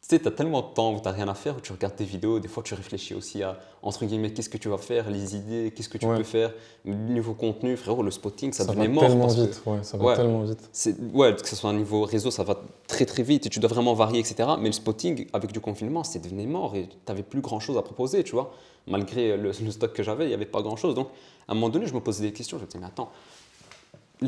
sais, 0.00 0.18
t'as 0.18 0.30
tellement 0.30 0.62
de 0.62 0.72
temps 0.74 0.94
où 0.94 1.00
t'as 1.00 1.10
rien 1.12 1.28
à 1.28 1.34
faire, 1.34 1.56
où 1.58 1.60
tu 1.60 1.70
regardes 1.72 1.96
tes 1.96 2.04
vidéos, 2.04 2.38
des 2.40 2.48
fois 2.48 2.62
tu 2.62 2.72
réfléchis 2.74 3.12
aussi 3.14 3.42
à, 3.42 3.58
entre 3.82 4.04
guillemets, 4.06 4.32
qu'est-ce 4.32 4.48
que 4.48 4.56
tu 4.58 4.68
vas 4.70 4.78
faire, 4.78 5.10
les 5.10 5.36
idées, 5.36 5.70
qu'est-ce 5.76 5.88
que 5.90 5.98
tu 5.98 6.06
Ouais. 6.06 6.16
peux 6.16 6.22
faire, 6.24 6.50
niveau 6.86 7.34
contenu, 7.34 7.76
frérot, 7.76 8.02
le 8.02 8.10
spotting, 8.10 8.52
ça, 8.54 8.64
Ça, 8.64 8.70
devenait 8.72 8.88
mort. 8.88 9.04
tellement 9.06 9.24
parce 9.26 9.36
que- 9.36 9.40
vite. 9.42 9.62
Ouais, 9.66 9.82
ça 9.82 9.96
va 9.98 10.04
Ouais. 10.04 10.16
tellement 10.16 10.44
vite. 10.44 10.60
ouais, 11.12 11.34
que 11.36 11.46
ce 11.48 11.56
soit 11.56 11.68
un 11.70 11.74
niveau 11.74 12.02
réseau, 12.04 12.30
ça 12.30 12.42
va 12.42 12.58
très 12.86 13.04
très 13.04 13.22
vite 13.22 13.44
et 13.46 13.48
tu 13.50 13.60
dois 13.60 13.68
vraiment 13.70 13.92
varier, 13.94 14.18
etc. 14.20 14.48
Mais 14.58 14.66
le 14.68 14.72
spotting, 14.72 15.26
avec 15.34 15.52
du 15.52 15.60
confinement, 15.60 16.04
c'est 16.04 16.20
devenu 16.20 16.46
mort 16.46 16.74
et 16.76 16.86
tu 16.88 16.96
n'avais 17.08 17.22
plus 17.22 17.40
grand 17.42 17.60
chose 17.60 17.76
à 17.76 17.82
proposer, 17.82 18.24
tu 18.24 18.32
vois. 18.32 18.50
Malgré 18.86 19.36
le, 19.38 19.52
le 19.58 19.70
stock 19.70 19.92
que 19.94 20.02
j'avais, 20.02 20.24
il 20.24 20.28
n'y 20.28 20.34
avait 20.34 20.44
pas 20.44 20.60
grand 20.60 20.76
chose. 20.76 20.94
Donc, 20.94 21.08
à 21.48 21.52
un 21.52 21.54
moment 21.54 21.70
donné, 21.70 21.86
je 21.86 21.94
me 21.94 22.00
posais 22.00 22.22
des 22.22 22.32
questions. 22.34 22.58
Je 22.58 22.62
me 22.64 22.66
disais, 22.66 22.78
mais 22.78 22.86
attends, 22.86 23.10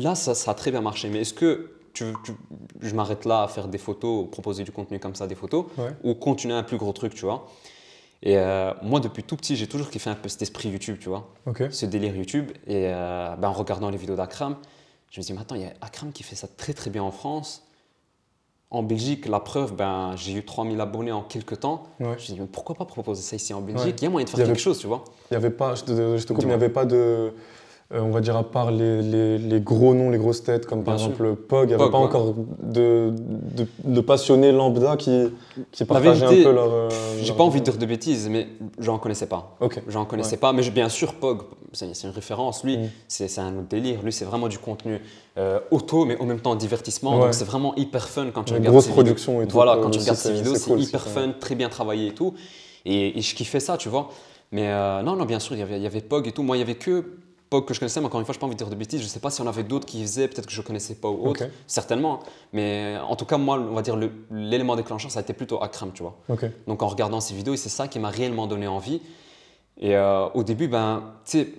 là, 0.01 0.15
ça, 0.15 0.35
ça 0.35 0.51
a 0.51 0.53
très 0.53 0.71
bien 0.71 0.81
marché, 0.81 1.09
mais 1.09 1.19
est-ce 1.21 1.33
que 1.33 1.71
tu, 1.93 2.05
tu- 2.23 2.33
je 2.81 2.93
m'arrête 2.95 3.25
là 3.25 3.43
à 3.43 3.47
faire 3.47 3.67
des 3.67 3.77
photos, 3.77 4.27
proposer 4.31 4.63
du 4.63 4.71
contenu 4.71 4.99
comme 4.99 5.15
ça, 5.15 5.27
des 5.27 5.35
photos, 5.35 5.65
Ouais. 5.77 5.91
ou 6.03 6.13
continuer 6.13 6.53
un 6.53 6.63
plus 6.63 6.77
gros 6.77 6.93
truc, 6.93 7.13
tu 7.15 7.25
vois? 7.25 7.47
Et 8.23 8.37
euh, 8.37 8.73
moi, 8.81 8.99
depuis 8.99 9.23
tout 9.23 9.35
petit, 9.35 9.55
j'ai 9.55 9.67
toujours 9.67 9.89
kiffé 9.89 10.09
un 10.09 10.15
peu 10.15 10.27
cet 10.29 10.41
esprit 10.41 10.69
YouTube, 10.69 10.97
tu 10.99 11.09
vois? 11.09 11.27
Ok. 11.45 11.63
ce 11.69 11.85
délire 11.85 12.15
YouTube. 12.15 12.51
Et 12.65 12.87
euh, 12.87 13.35
ben, 13.35 13.49
en 13.49 13.53
regardant 13.53 13.89
les 13.89 13.97
vidéos 13.97 14.15
d'Akram, 14.15 14.55
je 15.11 15.19
me 15.21 15.25
dis, 15.25 15.33
mais 15.33 15.39
attends, 15.41 15.55
il 15.55 15.61
y 15.61 15.65
a 15.65 15.73
Akram 15.81 16.11
qui 16.11 16.23
fait 16.23 16.35
ça 16.35 16.47
très 16.47 16.73
très 16.73 16.89
bien 16.89 17.03
en 17.03 17.11
France. 17.11 17.63
En 18.69 18.83
Belgique, 18.83 19.27
la 19.27 19.39
preuve, 19.39 19.75
ben, 19.75 20.13
j'ai 20.17 20.33
eu 20.33 20.43
3000 20.43 20.81
abonnés 20.81 21.11
en 21.13 21.21
quelques 21.21 21.59
temps. 21.61 21.83
Ouais. 22.01 22.15
Je 22.19 22.31
me 22.31 22.35
dis, 22.35 22.41
mais 22.41 22.47
pourquoi 22.47 22.75
pas 22.75 22.83
proposer 22.85 23.21
ça 23.21 23.35
ici 23.37 23.53
en 23.53 23.61
Belgique? 23.61 23.85
Ouais. 23.85 23.95
Il 23.99 24.03
y 24.03 24.07
a 24.07 24.09
moyen 24.09 24.25
de 24.25 24.29
faire 24.29 24.39
avait- 24.41 24.49
quelque 24.49 24.59
chose, 24.61 24.77
tu 24.79 24.87
vois? 24.87 25.03
Il 25.31 25.35
y 25.35 25.37
avait 25.37 25.49
pas, 25.51 25.75
je 25.75 25.83
te, 25.85 26.17
je 26.17 26.23
te 26.25 26.33
coupe, 26.33 26.43
il 26.43 26.47
n'y 26.47 26.53
avait 26.53 26.69
pas 26.69 26.85
de, 26.85 27.33
euh, 27.93 28.01
on 28.01 28.09
va 28.11 28.19
dire 28.21 28.35
à 28.35 28.43
part 28.43 28.71
les, 28.71 29.01
les- 29.01 29.37
les 29.37 29.61
gros 29.61 29.93
noms, 29.93 30.09
les 30.09 30.17
grosses 30.17 30.43
têtes, 30.43 30.65
comme 30.65 30.83
par 30.83 30.95
Bien 30.95 31.05
sûr. 31.05 31.13
exemple 31.13 31.35
Pog, 31.35 31.65
il 31.65 31.67
n'y 31.67 31.73
avait 31.75 31.83
Pog, 31.83 31.91
pas 31.91 31.99
ouais. 31.99 32.03
encore 32.05 32.33
de, 32.61 33.13
de, 33.55 33.65
de 33.85 34.01
passionnés 34.01 34.51
lambda 34.51 34.97
qui, 34.97 35.29
qui 35.71 35.85
partageaient 35.85 36.25
un 36.25 36.43
peu 36.43 36.51
leur. 36.51 36.71
euh, 36.73 36.89
J'ai 37.21 37.27
leur 37.27 37.37
pas 37.37 37.43
envie 37.43 37.59
de 37.61 37.65
dire 37.65 37.77
de 37.77 37.85
bêtises, 37.85 38.27
mais 38.29 38.47
j'en 38.79 38.97
connaissais 38.99 39.27
pas. 39.27 39.55
Ok. 39.61 39.81
J'en 39.87 40.03
connaissais 40.05 40.31
Ouais. 40.33 40.37
pas, 40.37 40.51
mais 40.53 40.69
bien 40.69 40.89
sûr, 40.89 41.13
Pog, 41.13 41.43
c'est 41.71 41.85
une 42.03 42.09
référence. 42.09 42.63
Lui, 42.63 42.77
Mm. 42.77 42.89
c'est 43.07 43.39
un 43.39 43.57
autre 43.57 43.67
délire. 43.69 44.01
Lui, 44.03 44.11
c'est 44.11 44.25
vraiment 44.25 44.47
du 44.49 44.57
contenu 44.59 44.99
euh, 45.37 45.59
auto, 45.71 46.03
mais 46.03 46.19
en 46.19 46.25
même 46.25 46.39
temps 46.41 46.55
divertissement. 46.55 47.15
Ouais. 47.17 47.21
Donc, 47.25 47.33
c'est 47.33 47.45
vraiment 47.45 47.73
hyper 47.75 48.09
fun 48.09 48.27
quand 48.33 48.43
tu 48.43 48.51
Une 48.53 48.57
regardes 48.59 48.73
grosse 48.73 48.83
ses 48.85 48.89
vidéos. 48.89 49.03
production 49.03 49.41
et 49.41 49.47
tout. 49.47 49.53
Voilà, 49.53 49.77
quand 49.81 49.91
tu 49.91 49.99
regardes 49.99 50.17
ces 50.17 50.29
c'est- 50.29 50.33
vidéos, 50.33 50.55
c'est 50.55 50.69
cool, 50.71 50.81
hyper 50.81 51.07
fun, 51.07 51.33
très 51.39 51.55
bien 51.55 51.69
travaillé 51.69 52.07
et 52.07 52.13
tout. 52.13 52.33
Et, 52.85 53.17
et 53.17 53.21
je 53.21 53.33
kiffais 53.35 53.59
ça, 53.61 53.77
tu 53.77 53.87
vois. 53.87 54.09
Mais 54.51 54.67
euh, 54.67 55.01
non, 55.03 55.15
non, 55.15 55.25
bien 55.25 55.39
sûr, 55.39 55.55
il 55.55 55.59
y 55.59 55.61
avait, 55.61 55.77
il 55.77 55.83
y 55.83 55.85
avait 55.87 56.01
Pog 56.01 56.27
et 56.27 56.31
tout. 56.31 56.41
Moi, 56.43 56.57
il 56.57 56.59
y 56.59 56.63
avait 56.63 56.75
que 56.75 57.03
Que 57.49 57.73
je 57.73 57.79
connaissais, 57.79 58.01
mais 58.01 58.07
encore 58.07 58.19
une 58.19 58.25
fois, 58.25 58.33
je 58.33 58.37
n'ai 58.37 58.41
pas 58.41 58.45
envie 58.47 58.55
de 58.55 58.57
dire 58.59 58.69
de 58.69 58.75
bêtises. 58.75 58.99
Je 58.99 59.05
ne 59.05 59.09
sais 59.09 59.21
pas 59.21 59.29
si 59.29 59.39
on 59.41 59.47
avait 59.47 59.63
d'autres 59.63 59.85
qui 59.85 60.01
faisaient, 60.01 60.27
peut-être 60.27 60.47
que 60.47 60.51
je 60.51 60.59
ne 60.61 60.65
connaissais 60.67 60.95
pas 60.95 61.07
ou 61.07 61.27
autre. 61.27 61.43
Certainement. 61.65 62.19
Mais 62.51 62.97
en 63.07 63.15
tout 63.15 63.25
cas, 63.25 63.37
moi, 63.37 63.57
on 63.57 63.73
va 63.73 63.81
dire 63.81 63.97
l'élément 64.31 64.75
déclencheur, 64.75 65.09
ça 65.11 65.19
a 65.19 65.21
été 65.21 65.31
plutôt 65.33 65.61
Akram, 65.63 65.91
tu 65.93 66.03
vois. 66.03 66.17
Donc 66.67 66.83
en 66.83 66.87
regardant 66.87 67.21
ces 67.21 67.33
vidéos, 67.33 67.55
c'est 67.55 67.69
ça 67.69 67.87
qui 67.87 67.99
m'a 67.99 68.09
réellement 68.09 68.47
donné 68.47 68.67
envie. 68.67 69.01
Et 69.79 69.95
euh, 69.95 70.27
au 70.33 70.43
début, 70.43 70.67
ben, 70.67 71.13
tu 71.23 71.31
sais, 71.39 71.53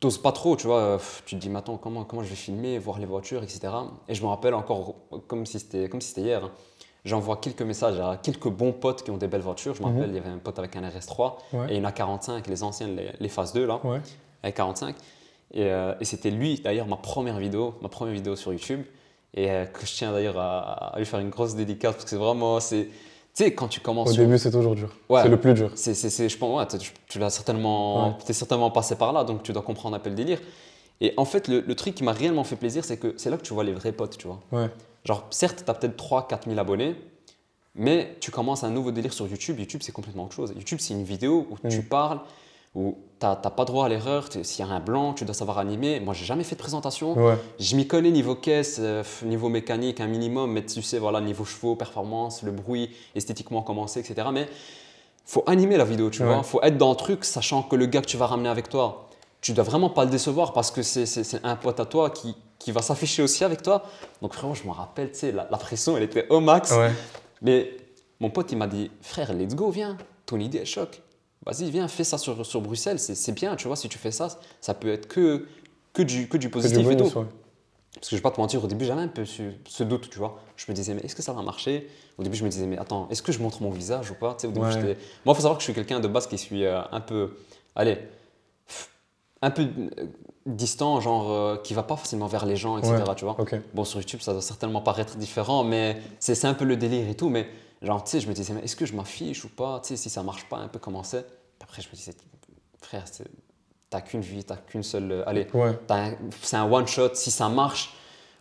t'oses 0.00 0.18
pas 0.18 0.32
trop, 0.32 0.56
tu 0.56 0.66
vois. 0.66 0.98
Tu 1.26 1.36
te 1.36 1.40
dis, 1.40 1.48
mais 1.48 1.58
attends, 1.60 1.76
comment, 1.76 2.02
comment 2.04 2.24
je 2.24 2.28
vais 2.30 2.34
filmer, 2.36 2.78
voir 2.78 2.98
les 2.98 3.06
voitures, 3.06 3.42
etc. 3.44 3.68
Et 4.08 4.14
je 4.14 4.22
me 4.22 4.26
rappelle 4.28 4.54
encore, 4.54 4.94
comme 5.28 5.46
si 5.46 5.60
c'était 5.60 5.88
si 6.00 6.20
hier, 6.20 6.44
hein, 6.44 6.50
j'envoie 7.04 7.36
quelques 7.36 7.62
messages 7.62 8.00
à 8.00 8.18
quelques 8.20 8.48
bons 8.48 8.72
potes 8.72 9.04
qui 9.04 9.12
ont 9.12 9.16
des 9.16 9.28
belles 9.28 9.42
voitures. 9.42 9.74
Je 9.76 9.82
me 9.82 9.88
Mhm. 9.88 9.94
rappelle, 9.94 10.10
il 10.10 10.16
y 10.16 10.18
avait 10.18 10.30
un 10.30 10.38
pote 10.38 10.58
avec 10.58 10.74
un 10.74 10.82
RS3 10.88 11.38
Ouais. 11.52 11.72
et 11.74 11.76
une 11.76 11.84
A45, 11.86 12.48
les 12.48 12.62
anciennes, 12.64 12.96
les, 12.96 13.10
les 13.20 13.28
phases 13.28 13.52
2, 13.52 13.64
là. 13.66 13.78
Ouais. 13.84 14.00
Avec 14.42 14.56
45. 14.56 14.94
Et, 15.54 15.62
euh, 15.64 15.94
et 16.00 16.04
c'était 16.04 16.30
lui, 16.30 16.60
d'ailleurs, 16.60 16.86
ma 16.86 16.96
première 16.96 17.38
vidéo, 17.38 17.74
ma 17.80 17.88
première 17.88 18.14
vidéo 18.14 18.36
sur 18.36 18.52
YouTube. 18.52 18.82
Et 19.34 19.50
euh, 19.50 19.64
que 19.66 19.84
je 19.86 19.92
tiens 19.94 20.12
d'ailleurs 20.12 20.38
à, 20.38 20.94
à 20.94 20.98
lui 20.98 21.06
faire 21.06 21.20
une 21.20 21.30
grosse 21.30 21.54
dédicace 21.54 21.92
parce 21.92 22.04
que 22.04 22.10
c'est 22.10 22.16
vraiment. 22.16 22.60
c'est- 22.60 22.86
Tu 23.34 23.44
sais, 23.44 23.54
quand 23.54 23.68
tu 23.68 23.80
commences. 23.80 24.08
Au 24.10 24.12
sur- 24.12 24.24
début, 24.24 24.38
c'est 24.38 24.50
toujours 24.50 24.74
dur. 24.74 24.90
Ouais. 25.08 25.22
C'est 25.22 25.28
le 25.28 25.38
plus 25.38 25.54
dur. 25.54 25.70
c'est, 25.74 25.94
c'est, 25.94 26.10
c'est- 26.10 26.28
je 26.28 26.36
pense, 26.38 26.58
ouais, 26.72 26.78
tu, 26.78 26.92
tu 27.08 27.18
l'as 27.18 27.30
certainement, 27.30 28.08
Ouais. 28.08 28.14
t'es 28.24 28.32
certainement 28.32 28.70
passé 28.70 28.96
par 28.96 29.12
là, 29.12 29.24
donc 29.24 29.42
tu 29.42 29.52
dois 29.52 29.62
comprendre 29.62 29.94
un 29.96 29.98
peu 30.00 30.08
le 30.10 30.16
délire. 30.16 30.40
Et 31.00 31.14
en 31.16 31.24
fait, 31.24 31.46
le, 31.46 31.60
le 31.60 31.74
truc 31.76 31.94
qui 31.94 32.02
m'a 32.04 32.12
réellement 32.12 32.42
fait 32.42 32.56
plaisir, 32.56 32.84
c'est 32.84 32.96
que 32.96 33.14
c'est 33.16 33.30
là 33.30 33.36
que 33.36 33.42
tu 33.42 33.54
vois 33.54 33.64
les 33.64 33.72
vrais 33.72 33.92
potes, 33.92 34.16
tu 34.18 34.26
vois. 34.26 34.40
Ouais. 34.50 34.68
Genre, 35.04 35.24
certes, 35.30 35.62
tu 35.64 35.70
as 35.70 35.74
peut-être 35.74 35.96
3-4 35.96 36.46
000 36.48 36.58
abonnés, 36.58 36.96
mais 37.74 38.16
tu 38.20 38.30
commences 38.30 38.64
un 38.64 38.70
nouveau 38.70 38.90
délire 38.90 39.12
sur 39.12 39.26
YouTube. 39.28 39.58
YouTube, 39.60 39.80
c'est 39.84 39.92
complètement 39.92 40.24
autre 40.24 40.34
chose. 40.34 40.52
YouTube, 40.56 40.78
c'est 40.80 40.94
une 40.94 41.04
vidéo 41.04 41.46
où 41.50 41.54
Mm. 41.66 41.70
tu 41.70 41.82
parles, 41.82 42.20
où 42.74 42.96
tu 43.20 43.26
n'as 43.26 43.34
pas 43.36 43.64
droit 43.64 43.86
à 43.86 43.88
l'erreur. 43.88 44.28
S'il 44.42 44.64
y 44.64 44.68
a 44.68 44.72
un 44.72 44.80
blanc, 44.80 45.12
tu 45.14 45.24
dois 45.24 45.34
savoir 45.34 45.58
animer. 45.58 46.00
Moi, 46.00 46.14
j'ai 46.14 46.24
jamais 46.24 46.44
fait 46.44 46.54
de 46.54 46.60
présentation. 46.60 47.14
Ouais. 47.18 47.36
Je 47.58 47.74
m'y 47.76 47.86
connais 47.88 48.10
niveau 48.10 48.34
caisse, 48.34 48.76
euh, 48.80 49.02
niveau 49.24 49.48
mécanique, 49.48 50.00
un 50.00 50.06
minimum, 50.06 50.52
mais 50.52 50.64
tu 50.64 50.82
sais, 50.82 50.98
voilà, 50.98 51.20
niveau 51.20 51.44
chevaux, 51.44 51.74
performance, 51.76 52.42
le 52.42 52.52
bruit, 52.52 52.90
esthétiquement 53.14 53.62
commencé, 53.62 54.00
etc. 54.00 54.28
Mais 54.32 54.48
faut 55.24 55.42
animer 55.46 55.76
la 55.76 55.84
vidéo, 55.84 56.10
tu 56.10 56.22
Ouais. 56.22 56.28
vois. 56.28 56.42
faut 56.42 56.62
être 56.62 56.78
dans 56.78 56.90
le 56.90 56.96
truc, 56.96 57.24
sachant 57.24 57.62
que 57.62 57.76
le 57.76 57.86
gars 57.86 58.00
que 58.00 58.06
tu 58.06 58.16
vas 58.16 58.26
ramener 58.26 58.48
avec 58.48 58.68
toi, 58.68 59.08
tu 59.40 59.52
dois 59.52 59.64
vraiment 59.64 59.90
pas 59.90 60.04
le 60.04 60.10
décevoir 60.10 60.52
parce 60.52 60.70
que 60.70 60.82
c'est- 60.82 61.06
c'est 61.06 61.22
c'est 61.24 61.44
un 61.44 61.54
pote 61.56 61.78
à 61.80 61.84
toi 61.86 62.10
qui, 62.10 62.34
qui 62.58 62.72
va 62.72 62.82
s'afficher 62.82 63.22
aussi 63.22 63.44
avec 63.44 63.62
toi. 63.62 63.84
Donc, 64.22 64.32
frérot, 64.34 64.54
je 64.54 64.64
me 64.64 64.72
rappelle, 64.72 65.12
tu 65.12 65.18
sais, 65.18 65.32
la, 65.32 65.46
la 65.50 65.56
pression, 65.58 65.96
elle 65.96 66.02
était 66.02 66.26
au 66.28 66.40
max. 66.40 66.72
Ouais. 66.72 66.90
Mais 67.42 67.70
mon 68.20 68.30
pote, 68.30 68.50
il 68.52 68.58
m'a 68.58 68.66
dit, 68.66 68.90
frère, 69.00 69.32
let's 69.32 69.54
go, 69.54 69.70
viens, 69.70 69.96
ton 70.26 70.38
idée 70.40 70.58
est 70.58 70.64
choc. 70.64 71.00
Vas-y, 71.48 71.70
viens, 71.70 71.88
fais 71.88 72.04
ça 72.04 72.18
sur, 72.18 72.44
sur 72.44 72.60
Bruxelles, 72.60 72.98
c'est 72.98 73.14
c'est 73.14 73.32
bien, 73.32 73.56
tu 73.56 73.66
vois, 73.66 73.76
si 73.76 73.88
tu 73.88 73.98
fais 73.98 74.10
ça, 74.10 74.28
ça 74.60 74.74
peut 74.74 74.92
être 74.92 75.08
que, 75.08 75.46
que, 75.94 76.02
du, 76.02 76.28
que 76.28 76.36
du 76.36 76.48
Que 76.48 76.52
positif 76.54 76.90
et 76.90 76.96
tout. 76.96 77.04
ouais. 77.18 77.24
Parce 77.94 78.10
que 78.10 78.16
je 78.16 78.16
vais 78.16 78.22
pas 78.22 78.30
te 78.30 78.40
mentir, 78.40 78.62
au 78.62 78.66
début, 78.68 78.84
j'avais 78.84 79.00
un 79.00 79.08
peu 79.08 79.24
ce, 79.24 79.42
ce 79.66 79.82
doute, 79.82 80.08
tu 80.10 80.18
vois. 80.18 80.38
Je 80.56 80.66
me 80.70 80.74
disais, 80.76 80.94
mais 80.94 81.00
est-ce 81.00 81.16
que 81.16 81.22
ça 81.22 81.32
va 81.32 81.42
marcher? 81.42 81.88
Au 82.18 82.22
début, 82.22 82.36
je 82.36 82.44
me 82.44 82.48
disais, 82.50 82.66
mais 82.66 82.78
attends, 82.78 83.08
est-ce 83.10 83.22
que 83.22 83.32
je 83.32 83.40
montre 83.40 83.62
mon 83.62 83.70
visage 83.70 84.10
ou 84.10 84.14
pas? 84.14 84.34
Tu 84.34 84.42
sais, 84.42 84.46
au 84.46 84.50
début, 84.52 84.66
Ouais. 84.66 84.96
Moi, 85.24 85.32
il 85.32 85.34
faut 85.34 85.40
savoir 85.42 85.54
que 85.54 85.60
je 85.62 85.64
suis 85.64 85.74
quelqu'un 85.74 85.98
de 85.98 86.06
base 86.06 86.26
qui 86.28 86.36
suis 86.38 86.64
euh, 86.64 86.80
un 86.92 87.00
peu, 87.00 87.36
allez, 87.74 87.98
un 89.42 89.50
peu 89.50 89.62
euh, 89.62 90.04
distant, 90.46 91.00
genre, 91.00 91.30
euh, 91.32 91.56
qui 91.56 91.74
va 91.74 91.82
pas 91.82 91.96
facilement 91.96 92.26
vers 92.26 92.44
les 92.46 92.56
gens, 92.56 92.78
etc., 92.78 92.94
Ouais. 93.08 93.14
tu 93.16 93.24
vois. 93.24 93.36
Bon, 93.74 93.84
sur 93.84 93.98
YouTube, 94.00 94.20
ça 94.20 94.32
doit 94.32 94.42
certainement 94.42 94.80
paraître 94.82 95.16
différent, 95.16 95.64
mais 95.64 96.00
c'est 96.20 96.34
c'est 96.34 96.46
un 96.46 96.54
peu 96.54 96.66
le 96.66 96.76
délire 96.76 97.08
et 97.08 97.14
tout. 97.16 97.30
Mais 97.30 97.48
genre, 97.82 98.04
tu 98.04 98.10
sais, 98.10 98.20
je 98.20 98.28
me 98.28 98.32
disais, 98.34 98.52
mais 98.52 98.60
est-ce 98.62 98.76
que 98.76 98.86
je 98.86 98.94
m'affiche 98.94 99.44
ou 99.44 99.48
pas? 99.48 99.80
Tu 99.82 99.88
sais, 99.88 99.96
si 99.96 100.10
ça 100.10 100.22
marche 100.22 100.44
pas, 100.48 100.58
un 100.58 100.68
peu 100.68 100.78
comment 100.78 101.02
c'est? 101.02 101.26
Après, 101.68 101.82
je 101.82 101.88
me 101.88 101.94
disais, 101.94 102.14
frère, 102.82 103.04
t'as 103.90 104.00
qu'une 104.00 104.20
vie, 104.22 104.44
t'as 104.44 104.56
qu'une 104.56 104.82
seule. 104.82 105.10
euh, 105.12 105.22
Allez, 105.28 105.46
Ouais. 105.54 105.76
c'est 106.42 106.56
un 106.56 106.70
one 106.70 106.86
shot. 106.86 107.10
Si 107.14 107.30
ça 107.30 107.48
marche, 107.48 107.94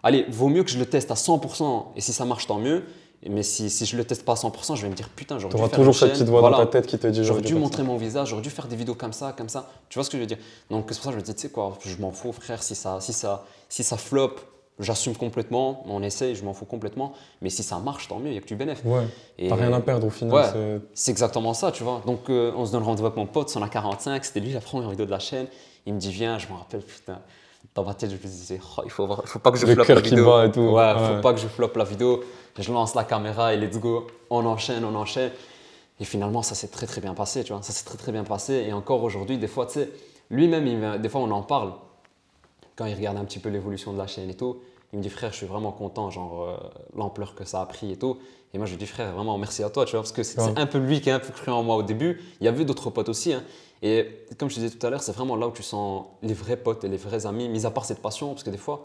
allez, 0.04 0.26
vaut 0.30 0.48
mieux 0.50 0.64
que 0.64 0.70
je 0.70 0.80
le 0.80 0.86
teste 0.86 1.12
à 1.12 1.16
100%. 1.16 1.88
Et 1.96 2.02
si 2.02 2.14
ça 2.14 2.26
marche, 2.26 2.48
tant 2.48 2.58
mieux. 2.60 2.84
Mais 3.28 3.42
si, 3.44 3.70
si 3.72 3.86
je 3.88 3.98
le 3.98 4.06
teste 4.06 4.24
pas 4.24 4.34
à 4.34 4.36
100%, 4.36 4.76
je 4.76 4.84
vais 4.84 4.90
me 4.90 4.94
dire, 4.94 5.10
putain, 5.10 5.40
j'aurais 5.40 5.56
Tu 5.56 5.60
dû 5.62 5.68
faire 5.70 5.78
toujours 5.78 5.96
cette 5.96 6.12
petite 6.14 6.28
voix 6.30 6.40
Voilà. 6.40 6.58
dans 6.58 6.66
ta 6.66 6.72
tête 6.74 6.86
qui 6.86 7.00
te 7.00 7.08
dit 7.08 7.24
J'aurais 7.26 7.42
dû 7.42 7.56
montrer 7.56 7.82
mon 7.84 7.98
visage, 7.98 8.30
j'aurais 8.30 8.44
dû 8.44 8.52
faire 8.52 8.68
des 8.68 8.76
vidéos 8.76 8.94
comme 8.96 9.12
ça, 9.12 9.34
comme 9.36 9.50
ça. 9.50 9.70
Tu 9.90 9.98
vois 9.98 10.04
ce 10.06 10.10
que 10.12 10.18
je 10.18 10.22
veux 10.22 10.28
dire? 10.28 10.38
Donc 10.70 10.86
c'est 10.90 10.96
pour 10.98 11.04
ça 11.06 11.10
que 11.10 11.16
je 11.16 11.20
me 11.20 11.26
dis, 11.26 11.34
tu 11.34 11.42
sais 11.42 11.50
quoi, 11.50 11.78
je 11.84 11.98
m'en 11.98 12.12
fous, 12.12 12.32
frère. 12.32 12.62
Si 12.62 12.76
ça, 12.76 13.00
si 13.02 13.14
ça, 13.14 13.44
si 13.70 13.84
ça 13.84 13.98
flop, 13.98 14.36
j'assume 14.80 15.16
complètement. 15.16 15.84
On 15.88 16.02
essaye, 16.04 16.36
je 16.36 16.44
m'en 16.44 16.54
fous 16.54 16.66
complètement. 16.66 17.14
Mais 17.42 17.50
si 17.50 17.64
ça 17.64 17.80
marche, 17.80 18.08
tant 18.08 18.20
mieux, 18.20 18.28
il 18.28 18.32
n'y 18.32 18.38
a 18.38 18.42
que 18.42 18.48
du 18.48 18.56
bénéfice. 18.56 18.84
Ouais. 18.86 19.06
T'as 19.50 19.56
rien 19.56 19.74
à 19.74 19.80
perdre 19.80 20.08
au 20.08 20.10
final. 20.10 20.34
Ouais. 20.36 20.80
c'est- 20.94 21.12
exactement 21.12 21.54
ça, 21.54 21.72
tu 21.72 21.84
vois. 21.84 22.02
Donc 22.06 22.30
euh, 22.30 22.52
on 22.56 22.66
se 22.66 22.72
donne 22.72 22.84
rendez-vous 22.84 23.06
avec 23.08 23.18
mon 23.18 23.26
pote, 23.26 23.52
on 23.58 23.62
a 23.64 23.70
45, 23.70 24.24
c'était 24.26 24.40
lui 24.40 24.52
la 24.54 24.62
première 24.62 24.90
vidéo 24.90 25.06
de 25.06 25.12
la 25.12 25.20
chaîne. 25.20 25.48
Il 25.86 25.94
me 25.94 26.00
dit, 26.00 26.12
viens, 26.12 26.38
je 26.38 26.48
me 26.48 26.54
rappelle, 26.54 26.82
putain. 26.82 27.20
Dans 27.76 27.84
ma 27.84 27.94
tête, 27.94 28.10
je 28.10 28.16
me 28.16 28.22
disais, 28.22 28.60
Oh, 28.78 28.82
il 28.86 28.92
faut, 28.92 29.04
avoir- 29.04 29.24
faut 29.26 29.40
pas 29.40 29.52
que 29.52 29.58
je 29.58 29.66
Le 29.66 29.74
floppe 29.74 29.88
la 29.88 29.96
vidéo. 30.02 30.44
et 30.44 30.52
tout. 30.52 30.60
Ouais, 30.62 30.94
faut 30.98 31.22
pas 31.22 31.34
que 31.34 31.40
je 31.40 31.48
floppe 31.48 31.76
la 31.78 31.84
vidéo. 31.84 32.24
Je 32.58 32.72
lance 32.74 32.96
la 32.96 33.04
caméra 33.04 33.54
et 33.54 33.58
let's 33.58 33.78
go. 33.78 34.08
On 34.30 34.46
enchaîne, 34.46 34.84
on 34.84 34.96
enchaîne. 34.96 35.32
Et 36.00 36.06
finalement, 36.06 36.42
ça 36.42 36.56
s'est 36.56 36.68
très 36.68 36.86
très 36.88 37.02
bien 37.02 37.14
passé, 37.14 37.44
tu 37.44 37.54
vois. 37.54 37.62
Ça 37.64 37.72
s'est 37.74 37.86
très 37.86 37.98
très 37.98 38.12
bien 38.12 38.24
passé. 38.24 38.66
Et 38.68 38.74
encore 38.74 39.04
aujourd'hui, 39.04 39.38
des 39.38 39.48
fois, 39.48 39.66
tu 39.66 39.74
sais, 39.74 39.90
lui-même, 40.30 41.00
des 41.02 41.10
fois, 41.10 41.22
on 41.22 41.32
en 41.32 41.42
parle. 41.44 41.72
Quand 42.78 42.86
il 42.86 42.96
regarde 42.96 43.18
un 43.18 43.26
petit 43.26 43.40
peu 43.40 43.50
l'évolution 43.50 43.92
de 43.92 43.98
la 43.98 44.08
chaîne 44.08 44.30
et 44.30 44.36
tout, 44.36 44.58
il 44.94 45.00
me 45.00 45.04
dit, 45.04 45.10
frère, 45.10 45.32
je 45.32 45.38
suis 45.38 45.46
vraiment 45.48 45.72
content, 45.74 46.10
genre, 46.10 46.44
euh, 46.44 46.58
l'ampleur 46.96 47.36
que 47.36 47.44
ça 47.44 47.60
a 47.62 47.66
pris 47.66 47.92
et 47.92 47.98
tout. 47.98 48.18
Et 48.54 48.58
moi, 48.58 48.66
je 48.66 48.72
lui 48.72 48.78
dis, 48.78 48.86
frère, 48.86 49.14
vraiment, 49.14 49.38
merci 49.38 49.62
à 49.64 49.70
toi, 49.70 49.84
tu 49.86 49.92
vois, 49.92 50.02
parce 50.02 50.14
que 50.14 50.24
c'est 50.24 50.40
Ouais. 50.40 50.54
un 50.56 50.66
peu 50.66 50.78
lui 50.78 51.02
qui 51.02 51.10
a 51.10 51.16
un 51.16 51.20
peu 51.20 51.34
cru 51.34 51.52
en 51.52 51.64
moi 51.64 51.76
au 51.76 51.84
début. 51.84 52.22
Il 52.40 52.46
y 52.46 52.48
avait 52.48 52.64
d'autres 52.64 52.90
potes 52.90 53.10
aussi. 53.10 53.34
hein. 53.34 53.44
Et 53.82 54.08
comme 54.38 54.50
je 54.50 54.56
te 54.56 54.60
disais 54.62 54.76
tout 54.78 54.88
à 54.88 54.90
l'heure, 54.90 55.04
c'est 55.04 55.12
vraiment 55.12 55.36
là 55.36 55.48
où 55.48 55.52
tu 55.52 55.62
sens 55.64 56.06
les 56.24 56.34
vrais 56.34 56.56
potes 56.58 56.84
et 56.84 56.88
les 56.88 56.98
vrais 56.98 57.26
amis, 57.26 57.50
mis 57.50 57.66
à 57.66 57.72
part 57.72 57.84
cette 57.86 58.02
passion, 58.02 58.30
parce 58.30 58.44
que 58.44 58.50
des 58.50 58.58
fois, 58.58 58.84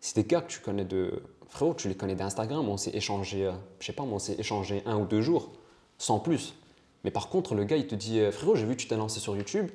c'est 0.00 0.16
des 0.16 0.24
gars 0.24 0.40
que 0.40 0.50
tu 0.50 0.60
connais 0.60 0.84
de. 0.84 1.22
Frérot, 1.48 1.72
tu 1.74 1.88
les 1.88 1.94
connais 1.94 2.14
d'Instagram, 2.14 2.68
on 2.68 2.76
s'est 2.76 2.90
échangé, 2.94 3.46
euh, 3.46 3.52
je 3.80 3.86
sais 3.86 3.94
pas, 3.94 4.02
on 4.02 4.18
s'est 4.18 4.34
échangé 4.38 4.82
un 4.84 4.98
ou 4.98 5.06
deux 5.06 5.22
jours, 5.22 5.48
sans 5.96 6.18
plus. 6.18 6.54
Mais 7.04 7.10
par 7.10 7.28
contre, 7.30 7.54
le 7.54 7.64
gars, 7.64 7.76
il 7.76 7.86
te 7.86 7.94
dit 7.94 8.20
euh, 8.20 8.30
Frérot, 8.32 8.54
j'ai 8.56 8.66
vu 8.66 8.76
que 8.76 8.80
tu 8.82 8.86
t'es 8.88 8.96
lancé 8.96 9.18
sur 9.20 9.34
YouTube. 9.34 9.70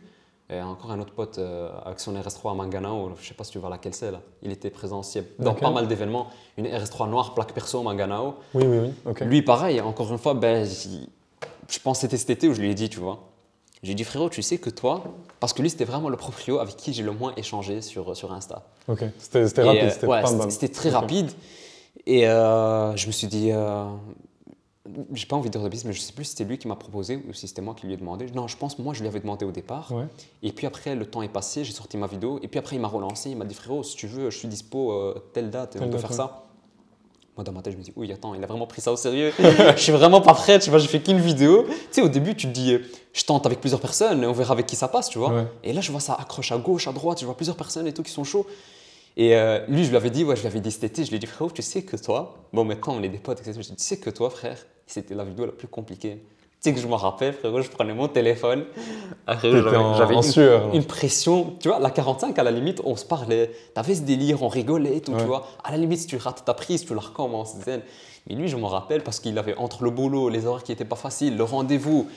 Et 0.49 0.61
encore 0.61 0.91
un 0.91 0.99
autre 0.99 1.13
pote 1.13 1.37
euh, 1.39 1.69
avec 1.85 1.99
son 1.99 2.13
RS3 2.13 2.51
à 2.51 2.53
Manganao, 2.53 3.11
je 3.19 3.27
sais 3.27 3.33
pas 3.33 3.43
si 3.43 3.51
tu 3.51 3.59
vois 3.59 3.69
laquelle 3.69 3.93
c'est 3.93 4.11
là. 4.11 4.19
Il 4.41 4.51
était 4.51 4.69
présent 4.69 4.99
aussi 4.99 5.21
dans 5.39 5.53
pas 5.53 5.71
mal 5.71 5.87
d'événements. 5.87 6.27
Une 6.57 6.67
RS3 6.67 7.09
noire, 7.09 7.33
plaque 7.33 7.53
perso 7.53 7.81
Manganao. 7.81 8.35
Oui, 8.53 8.65
oui, 8.67 8.77
oui. 8.79 8.93
Ok. 9.05 9.21
Lui, 9.21 9.41
pareil, 9.41 9.79
encore 9.81 10.11
une 10.11 10.17
fois, 10.17 10.33
ben, 10.33 10.67
je 10.67 11.79
pense 11.79 11.97
que 11.97 12.01
c'était 12.01 12.17
cet 12.17 12.29
été 12.29 12.47
où 12.49 12.53
je 12.53 12.61
lui 12.61 12.69
ai 12.69 12.75
dit, 12.75 12.89
tu 12.89 12.99
vois. 12.99 13.19
J'ai 13.81 13.95
dit, 13.95 14.03
frérot, 14.03 14.29
tu 14.29 14.41
sais 14.41 14.57
que 14.59 14.69
toi, 14.69 15.03
parce 15.39 15.51
que 15.53 15.61
lui, 15.61 15.69
c'était 15.69 15.85
vraiment 15.85 16.09
le 16.09 16.17
proprio 16.17 16.59
avec 16.59 16.75
qui 16.77 16.93
j'ai 16.93 17.03
le 17.03 17.11
moins 17.11 17.33
échangé 17.35 17.81
sur, 17.81 18.15
sur 18.15 18.31
Insta. 18.33 18.63
Ok. 18.87 19.03
C'était 19.17 19.63
rapide. 19.63 19.83
euh, 19.83 19.89
C'était 19.89 20.07
ouais, 20.07 20.21
bam, 20.21 20.49
c'était- 20.51 20.67
très 20.69 20.89
rapide. 20.89 21.31
Et 22.05 22.27
euh, 22.27 22.95
je 22.95 23.07
me 23.07 23.11
suis 23.11 23.27
dit, 23.27 23.49
euh, 23.51 23.85
j'ai 25.13 25.25
pas 25.25 25.37
envie 25.37 25.49
de 25.49 25.53
dire 25.53 25.63
de 25.63 25.69
bêtises, 25.69 25.85
mais 25.85 25.93
je 25.93 26.01
sais 26.01 26.11
plus 26.11 26.25
si 26.25 26.31
c'était 26.31 26.43
lui 26.43 26.57
qui 26.57 26.67
m'a 26.67 26.75
proposé 26.75 27.23
ou 27.29 27.33
si 27.33 27.47
c'était 27.47 27.61
moi 27.61 27.73
qui 27.73 27.87
lui 27.87 27.93
ai 27.93 27.97
demandé. 27.97 28.25
Non, 28.35 28.47
je 28.49 28.57
pense 28.57 28.77
moi 28.79 28.93
je 28.93 28.99
lui 28.99 29.07
avais 29.07 29.21
demandé 29.21 29.45
au 29.45 29.51
départ. 29.51 29.91
Ouais. 29.93 30.05
Et 30.41 30.51
puis 30.51 30.67
après, 30.67 30.95
le 30.95 31.05
temps 31.05 31.21
est 31.21 31.29
passé, 31.29 31.63
j'ai 31.63 31.71
sorti 31.71 31.95
ma 31.95 32.07
vidéo. 32.07 32.39
Et 32.43 32.49
puis 32.49 32.59
après, 32.59 32.75
il 32.75 32.81
m'a 32.81 32.89
relancé. 32.89 33.29
Il 33.29 33.37
m'a 33.37 33.45
dit, 33.45 33.55
frérot, 33.55 33.83
si 33.83 33.95
tu 33.95 34.07
veux, 34.07 34.29
je 34.29 34.37
suis 34.37 34.47
dispo 34.47 34.91
euh, 34.91 35.13
telle 35.33 35.49
date, 35.49 35.75
et 35.75 35.79
on 35.79 35.83
Telle 35.83 35.89
peut 35.89 35.97
date, 35.97 36.01
faire 36.01 36.11
ouais. 36.11 36.17
ça. 36.17 36.43
Moi, 37.37 37.43
dans 37.45 37.53
ma 37.53 37.61
tête, 37.61 37.73
je 37.73 37.77
me 37.77 37.83
dis, 37.83 37.93
oui, 37.95 38.11
attends, 38.11 38.35
il 38.35 38.43
a 38.43 38.47
vraiment 38.47 38.67
pris 38.67 38.81
ça 38.81 38.91
au 38.91 38.97
sérieux. 38.97 39.31
je 39.39 39.81
suis 39.81 39.93
vraiment 39.93 40.19
pas 40.19 40.33
prêt, 40.33 40.59
tu 40.59 40.69
vois, 40.69 40.79
j'ai 40.79 40.89
fait 40.89 40.99
qu'une 40.99 41.19
vidéo. 41.19 41.65
Tu 41.67 41.73
sais, 41.91 42.01
au 42.01 42.09
début, 42.09 42.35
tu 42.35 42.47
te 42.47 42.51
dis, 42.51 42.77
je 43.13 43.23
tente 43.23 43.45
avec 43.45 43.61
plusieurs 43.61 43.81
personnes, 43.81 44.23
on 44.25 44.33
verra 44.33 44.53
avec 44.53 44.65
qui 44.65 44.75
ça 44.75 44.89
passe, 44.89 45.09
tu 45.09 45.17
vois. 45.17 45.33
Ouais. 45.33 45.47
Et 45.63 45.71
là, 45.71 45.79
je 45.79 45.91
vois 45.91 46.01
ça 46.01 46.13
accroche 46.13 46.51
à 46.51 46.57
gauche, 46.57 46.87
à 46.87 46.91
droite, 46.91 47.21
je 47.21 47.25
vois 47.25 47.35
plusieurs 47.37 47.55
personnes 47.55 47.87
et 47.87 47.93
tout 47.93 48.03
qui 48.03 48.11
sont 48.11 48.25
chauds. 48.25 48.45
Et 49.15 49.35
euh, 49.35 49.65
lui, 49.67 49.83
je 49.83 49.89
lui 49.89 49.95
avais 49.95 50.09
dit, 50.09 50.23
ouais, 50.23 50.35
je 50.35 50.41
lui 50.41 50.47
avais 50.47 50.59
dit 50.59 50.71
cet 50.71 50.83
été, 50.83 51.05
je 51.05 51.09
lui 51.09 51.15
ai 51.15 51.19
dit, 51.19 51.25
frérot, 51.25 51.51
tu 51.51 51.61
sais 51.61 51.83
que 51.83 51.95
toi, 51.95 52.35
bon, 52.51 52.65
maintenant 52.65 52.95
on 52.97 53.03
est 53.03 53.09
des 53.09 53.19
potes, 53.19 53.39
etc. 53.39 53.53
Je 53.53 53.59
lui 53.59 53.67
ai 53.67 53.69
dit, 53.71 53.75
tu 53.77 53.83
sais 53.83 53.97
que 53.97 54.09
toi, 54.09 54.29
frère, 54.29 54.57
c'était 54.87 55.15
la 55.15 55.23
vidéo 55.23 55.45
la 55.45 55.51
plus 55.51 55.67
compliquée. 55.67 56.19
Tu 56.61 56.69
sais 56.69 56.73
que 56.75 56.79
je 56.79 56.87
me 56.87 56.95
rappelle, 56.95 57.33
frérot, 57.33 57.61
je 57.61 57.69
prenais 57.69 57.93
mon 57.93 58.07
téléphone. 58.07 58.63
Ah, 59.27 59.37
J'avais 59.41 60.15
une, 60.73 60.85
pression. 60.85 61.55
Tu 61.59 61.67
vois, 61.67 61.79
la 61.79 61.89
45, 61.91 62.39
à 62.39 62.43
la 62.43 62.51
limite, 62.51 62.81
on 62.85 62.95
se 62.95 63.03
parlait. 63.05 63.51
T'avais 63.73 63.95
ce 63.95 64.01
délire, 64.01 64.41
on 64.43 64.47
rigolait 64.47 64.95
et 64.97 65.01
tout, 65.01 65.11
Ouais. 65.11 65.19
tu 65.19 65.25
vois. 65.25 65.45
À 65.63 65.71
la 65.71 65.77
limite, 65.77 65.99
si 65.99 66.07
tu 66.07 66.15
rates 66.17 66.45
ta 66.45 66.53
prise, 66.53 66.85
tu 66.85 66.93
la 66.93 67.01
recommences. 67.01 67.55
Mais 67.67 68.35
lui, 68.35 68.47
je 68.47 68.55
me 68.55 68.65
rappelle 68.65 69.03
parce 69.03 69.19
qu'il 69.19 69.37
avait 69.37 69.55
entre 69.57 69.83
le 69.83 69.89
boulot, 69.89 70.29
les 70.29 70.45
horaires 70.45 70.63
qui 70.63 70.71
n'étaient 70.71 70.85
pas 70.85 70.95
faciles, 70.95 71.35
le 71.35 71.43
rendez-vous. 71.43 72.07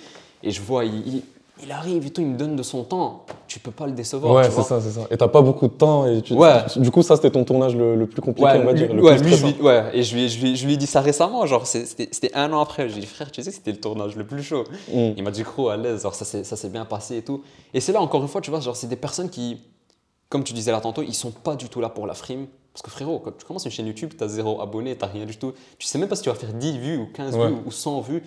Et 0.45 0.53
je 0.53 0.61
vois, 0.63 0.85
il, 0.85 1.09
il- 1.09 1.23
il 1.63 1.73
arrive 1.73 2.07
et 2.07 2.11
tout, 2.11 2.21
il 2.21 2.27
me 2.29 2.37
donne 2.37 2.55
de 2.57 2.63
son 2.63 2.85
temps. 2.85 3.25
Tu 3.47 3.59
peux 3.61 3.71
pas 3.71 3.87
le 3.87 3.93
décevoir. 3.93 4.35
Ouais, 4.35 4.51
c'est 4.51 4.63
ça, 4.63 4.81
c'est 4.81 4.91
ça. 4.91 5.07
Et 5.11 5.17
t'as 5.17 5.29
pas 5.29 5.41
beaucoup 5.41 5.67
de 5.69 5.73
temps. 5.73 6.07
Et 6.07 6.21
tu... 6.21 6.35
Ouais. 6.35 6.65
Du 6.77 6.91
coup, 6.91 7.03
ça, 7.03 7.17
c'était 7.17 7.31
ton 7.31 7.45
tournage 7.45 7.75
le, 7.75 7.95
le 7.97 8.07
plus 8.07 8.21
compliqué, 8.21 8.47
Ouais, 8.51 8.59
on 8.61 8.65
va 8.65 8.73
lui, 8.73 8.81
dire. 8.81 8.93
Le 8.95 9.03
ouais, 9.03 9.17
plus 9.17 9.43
lui, 9.43 9.55
je 9.59 9.63
ouais, 9.63 9.91
et 9.95 10.03
je 10.03 10.15
lui, 10.15 10.25
ai- 10.25 10.29
je, 10.29 10.41
lui, 10.41 10.57
je 10.57 10.67
lui 10.67 10.75
ai 10.75 10.77
dit 10.77 10.87
ça 10.87 11.01
récemment, 11.01 11.47
genre 11.47 11.67
c'était 11.67 12.09
c'était 12.13 12.35
un 12.35 12.53
an 12.53 12.61
après. 12.61 12.89
Je 12.89 12.95
lui 12.95 12.99
ai 12.99 13.07
dit 13.07 13.07
frère, 13.07 13.31
tu 13.33 13.43
sais, 13.43 13.51
c'était 13.51 13.73
le 13.73 13.81
tournage 13.81 14.17
le 14.17 14.27
plus 14.27 14.43
chaud. 14.43 14.65
Mm. 14.93 15.13
Il 15.17 15.23
m'a 15.23 15.31
dit 15.31 15.43
gros 15.45 15.69
à 15.71 15.77
l'aise, 15.77 16.03
genre 16.03 16.15
ça 16.15 16.25
s'est 16.27 16.45
ça 16.45 16.57
s'est 16.57 16.69
bien 16.69 16.85
passé 16.85 17.17
et 17.19 17.23
tout. 17.23 17.43
Et 17.73 17.81
c'est 17.81 17.93
là 17.93 18.01
encore 18.03 18.21
une 18.23 18.29
fois, 18.29 18.41
tu 18.43 18.51
vois, 18.51 18.61
genre 18.61 18.77
c'est 18.77 18.87
des 18.89 18.97
personnes 18.97 19.31
qui, 19.31 19.59
comme 20.29 20.45
tu 20.45 20.53
disais 20.53 20.73
là 20.73 20.81
tantôt, 20.81 21.03
ils 21.03 21.15
sont 21.15 21.31
pas 21.31 21.57
du 21.57 21.69
tout 21.71 21.81
là 21.81 21.89
pour 21.89 22.07
la 22.07 22.15
frime. 22.15 22.47
Parce 22.75 22.83
que 22.83 22.91
frérot, 22.91 23.21
quand 23.21 23.33
tu 23.39 23.47
commences 23.47 23.65
une 23.65 23.71
chaîne 23.71 23.87
YouTube, 23.87 24.13
t'as 24.19 24.29
zéro 24.29 24.61
abonné, 24.61 24.95
t'as 24.97 25.07
rien 25.07 25.25
du 25.25 25.39
tout. 25.39 25.55
Tu 25.79 25.87
sais 25.87 25.97
même 25.99 26.09
pas 26.11 26.17
si 26.17 26.23
tu 26.23 26.29
vas 26.29 26.35
faire 26.35 26.53
10 26.53 26.79
vues 26.79 26.99
ou 26.99 27.07
15 27.15 27.35
Ouais. 27.35 27.49
vues 27.49 27.57
ou 27.65 27.71
100 27.71 28.01
vues. 28.03 28.23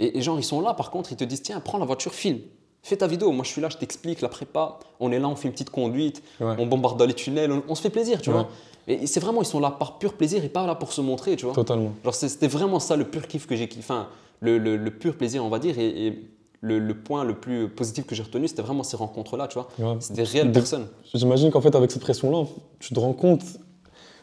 Et, 0.00 0.18
et 0.18 0.22
genre 0.22 0.36
ils 0.40 0.42
sont 0.44 0.60
là 0.60 0.74
par 0.74 0.90
contre, 0.90 1.12
ils 1.12 1.16
te 1.16 1.22
disent 1.22 1.42
tiens, 1.42 1.60
prends 1.60 1.78
la 1.78 1.84
voiture, 1.84 2.12
filme. 2.12 2.40
Fais 2.84 2.96
ta 2.96 3.06
vidéo, 3.06 3.30
moi 3.30 3.44
je 3.44 3.50
suis 3.50 3.60
là, 3.60 3.68
je 3.68 3.76
t'explique 3.76 4.20
la 4.22 4.28
prépa, 4.28 4.78
on 4.98 5.12
est 5.12 5.20
là, 5.20 5.28
on 5.28 5.36
fait 5.36 5.46
une 5.46 5.52
petite 5.52 5.70
conduite, 5.70 6.20
Ouais. 6.40 6.56
on 6.58 6.66
bombarde 6.66 6.98
dans 6.98 7.06
les 7.06 7.14
tunnels, 7.14 7.52
on, 7.52 7.62
on 7.68 7.74
se 7.76 7.82
fait 7.82 7.90
plaisir, 7.90 8.20
tu 8.20 8.30
Ouais. 8.30 8.34
vois. 8.36 8.48
Et 8.88 9.06
c'est 9.06 9.20
vraiment, 9.20 9.40
ils 9.42 9.46
sont 9.46 9.60
là 9.60 9.70
par 9.70 9.98
pur 9.98 10.14
plaisir 10.14 10.44
et 10.44 10.48
pas 10.48 10.66
là 10.66 10.74
pour 10.74 10.92
se 10.92 11.00
montrer, 11.00 11.36
tu 11.36 11.44
vois. 11.44 11.54
Totalement. 11.54 11.92
Genre 12.02 12.14
c'était 12.14 12.48
vraiment 12.48 12.80
ça 12.80 12.96
le 12.96 13.04
pur 13.04 13.28
kiff 13.28 13.46
que 13.46 13.54
j'ai 13.54 13.68
kiffé, 13.68 13.80
enfin 13.84 14.08
le, 14.40 14.58
le- 14.58 14.76
le 14.76 14.90
pur 14.90 15.16
plaisir 15.16 15.44
on 15.44 15.48
va 15.48 15.60
dire 15.60 15.78
et, 15.78 16.06
et 16.08 16.28
le, 16.60 16.80
le 16.80 16.94
point 16.94 17.22
le 17.22 17.34
plus 17.38 17.68
positif 17.68 18.04
que 18.06 18.16
j'ai 18.16 18.24
retenu 18.24 18.48
c'était 18.48 18.62
vraiment 18.62 18.82
ces 18.82 18.96
rencontres 18.96 19.36
là, 19.36 19.46
tu 19.46 19.54
vois. 19.60 19.68
C'est 20.00 20.14
des 20.14 20.24
réelles 20.24 20.48
De- 20.48 20.52
personnes. 20.52 20.88
J'imagine 21.14 21.52
qu'en 21.52 21.60
fait, 21.60 21.74
avec 21.76 21.92
cette 21.92 22.02
pression-là, 22.02 22.46
tu 22.80 22.92
te 22.92 22.98
rends 22.98 23.12
compte. 23.12 23.42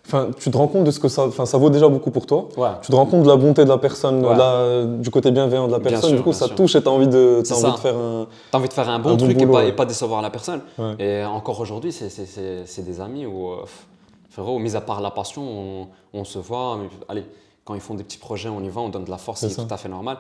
Enfin, 0.06 0.30
tu 0.40 0.50
te 0.50 0.58
rends 0.58 0.68
compte 0.68 0.86
de 0.86 0.92
ce 0.92 1.00
que 1.00 1.08
ça, 1.08 1.26
enfin, 1.28 1.46
ça 1.46 1.58
vaut 1.58 1.70
déjà 1.70 1.88
beaucoup 1.88 2.10
pour 2.10 2.26
toi. 2.26 2.48
Ouais. 2.58 2.70
Tu 2.82 2.90
te 2.92 2.96
rends 2.96 3.06
compte 3.06 3.24
de 3.24 3.28
la 3.28 3.36
bonté 3.36 3.64
de 3.64 3.70
la 3.70 3.78
personne, 3.78 4.26
Ouais. 4.26 4.36
la- 4.36 4.86
du 4.86 5.12
côté 5.12 5.30
bienveillant 5.32 5.68
de 5.68 5.72
la 5.72 5.80
personne. 5.80 6.10
sûr, 6.10 6.18
du 6.18 6.24
coup, 6.24 6.34
ça 6.34 6.48
sûr. 6.48 6.56
touche 6.56 6.76
et 6.76 6.82
t'as 6.82 6.90
envie 6.90 7.08
de, 7.08 7.44
t'as 7.48 7.56
envie 7.56 7.72
de 7.74 7.78
faire 7.78 7.98
un. 7.98 8.28
T'as 8.52 8.58
envie 8.58 8.68
de 8.70 8.74
faire 8.74 8.90
un 8.90 9.00
bon 9.00 9.10
Un 9.10 9.16
bon 9.16 9.26
truc 9.26 9.40
et, 9.42 9.46
pas, 9.46 9.52
ouais. 9.54 9.70
et 9.70 9.72
pas 9.72 9.86
décevoir 9.86 10.22
la 10.22 10.30
personne. 10.30 10.62
Et 11.00 11.24
encore 11.26 11.60
aujourd'hui, 11.60 11.92
c'est- 11.92 12.82
des 12.84 13.02
amis 13.02 13.26
où, 13.26 13.50
euh, 13.50 13.58
frérot, 14.30 14.58
mis 14.60 14.76
à 14.76 14.82
part 14.82 15.02
la 15.02 15.12
passion, 15.12 15.44
on, 15.44 15.88
on 16.14 16.24
se 16.24 16.40
voit. 16.40 16.78
mais, 16.82 16.90
allez, 17.08 17.26
quand 17.66 17.76
ils 17.76 17.82
font 17.82 17.94
des 17.94 18.04
petits 18.04 18.18
projets, 18.18 18.50
on 18.50 18.64
y 18.64 18.70
va, 18.70 18.82
on 18.82 18.90
donne 18.90 19.04
de 19.06 19.12
la 19.12 19.18
force, 19.18 19.46
C'est 19.48 19.54
tout 19.56 19.74
à 19.74 19.78
fait 19.78 19.90
normal. 19.90 20.18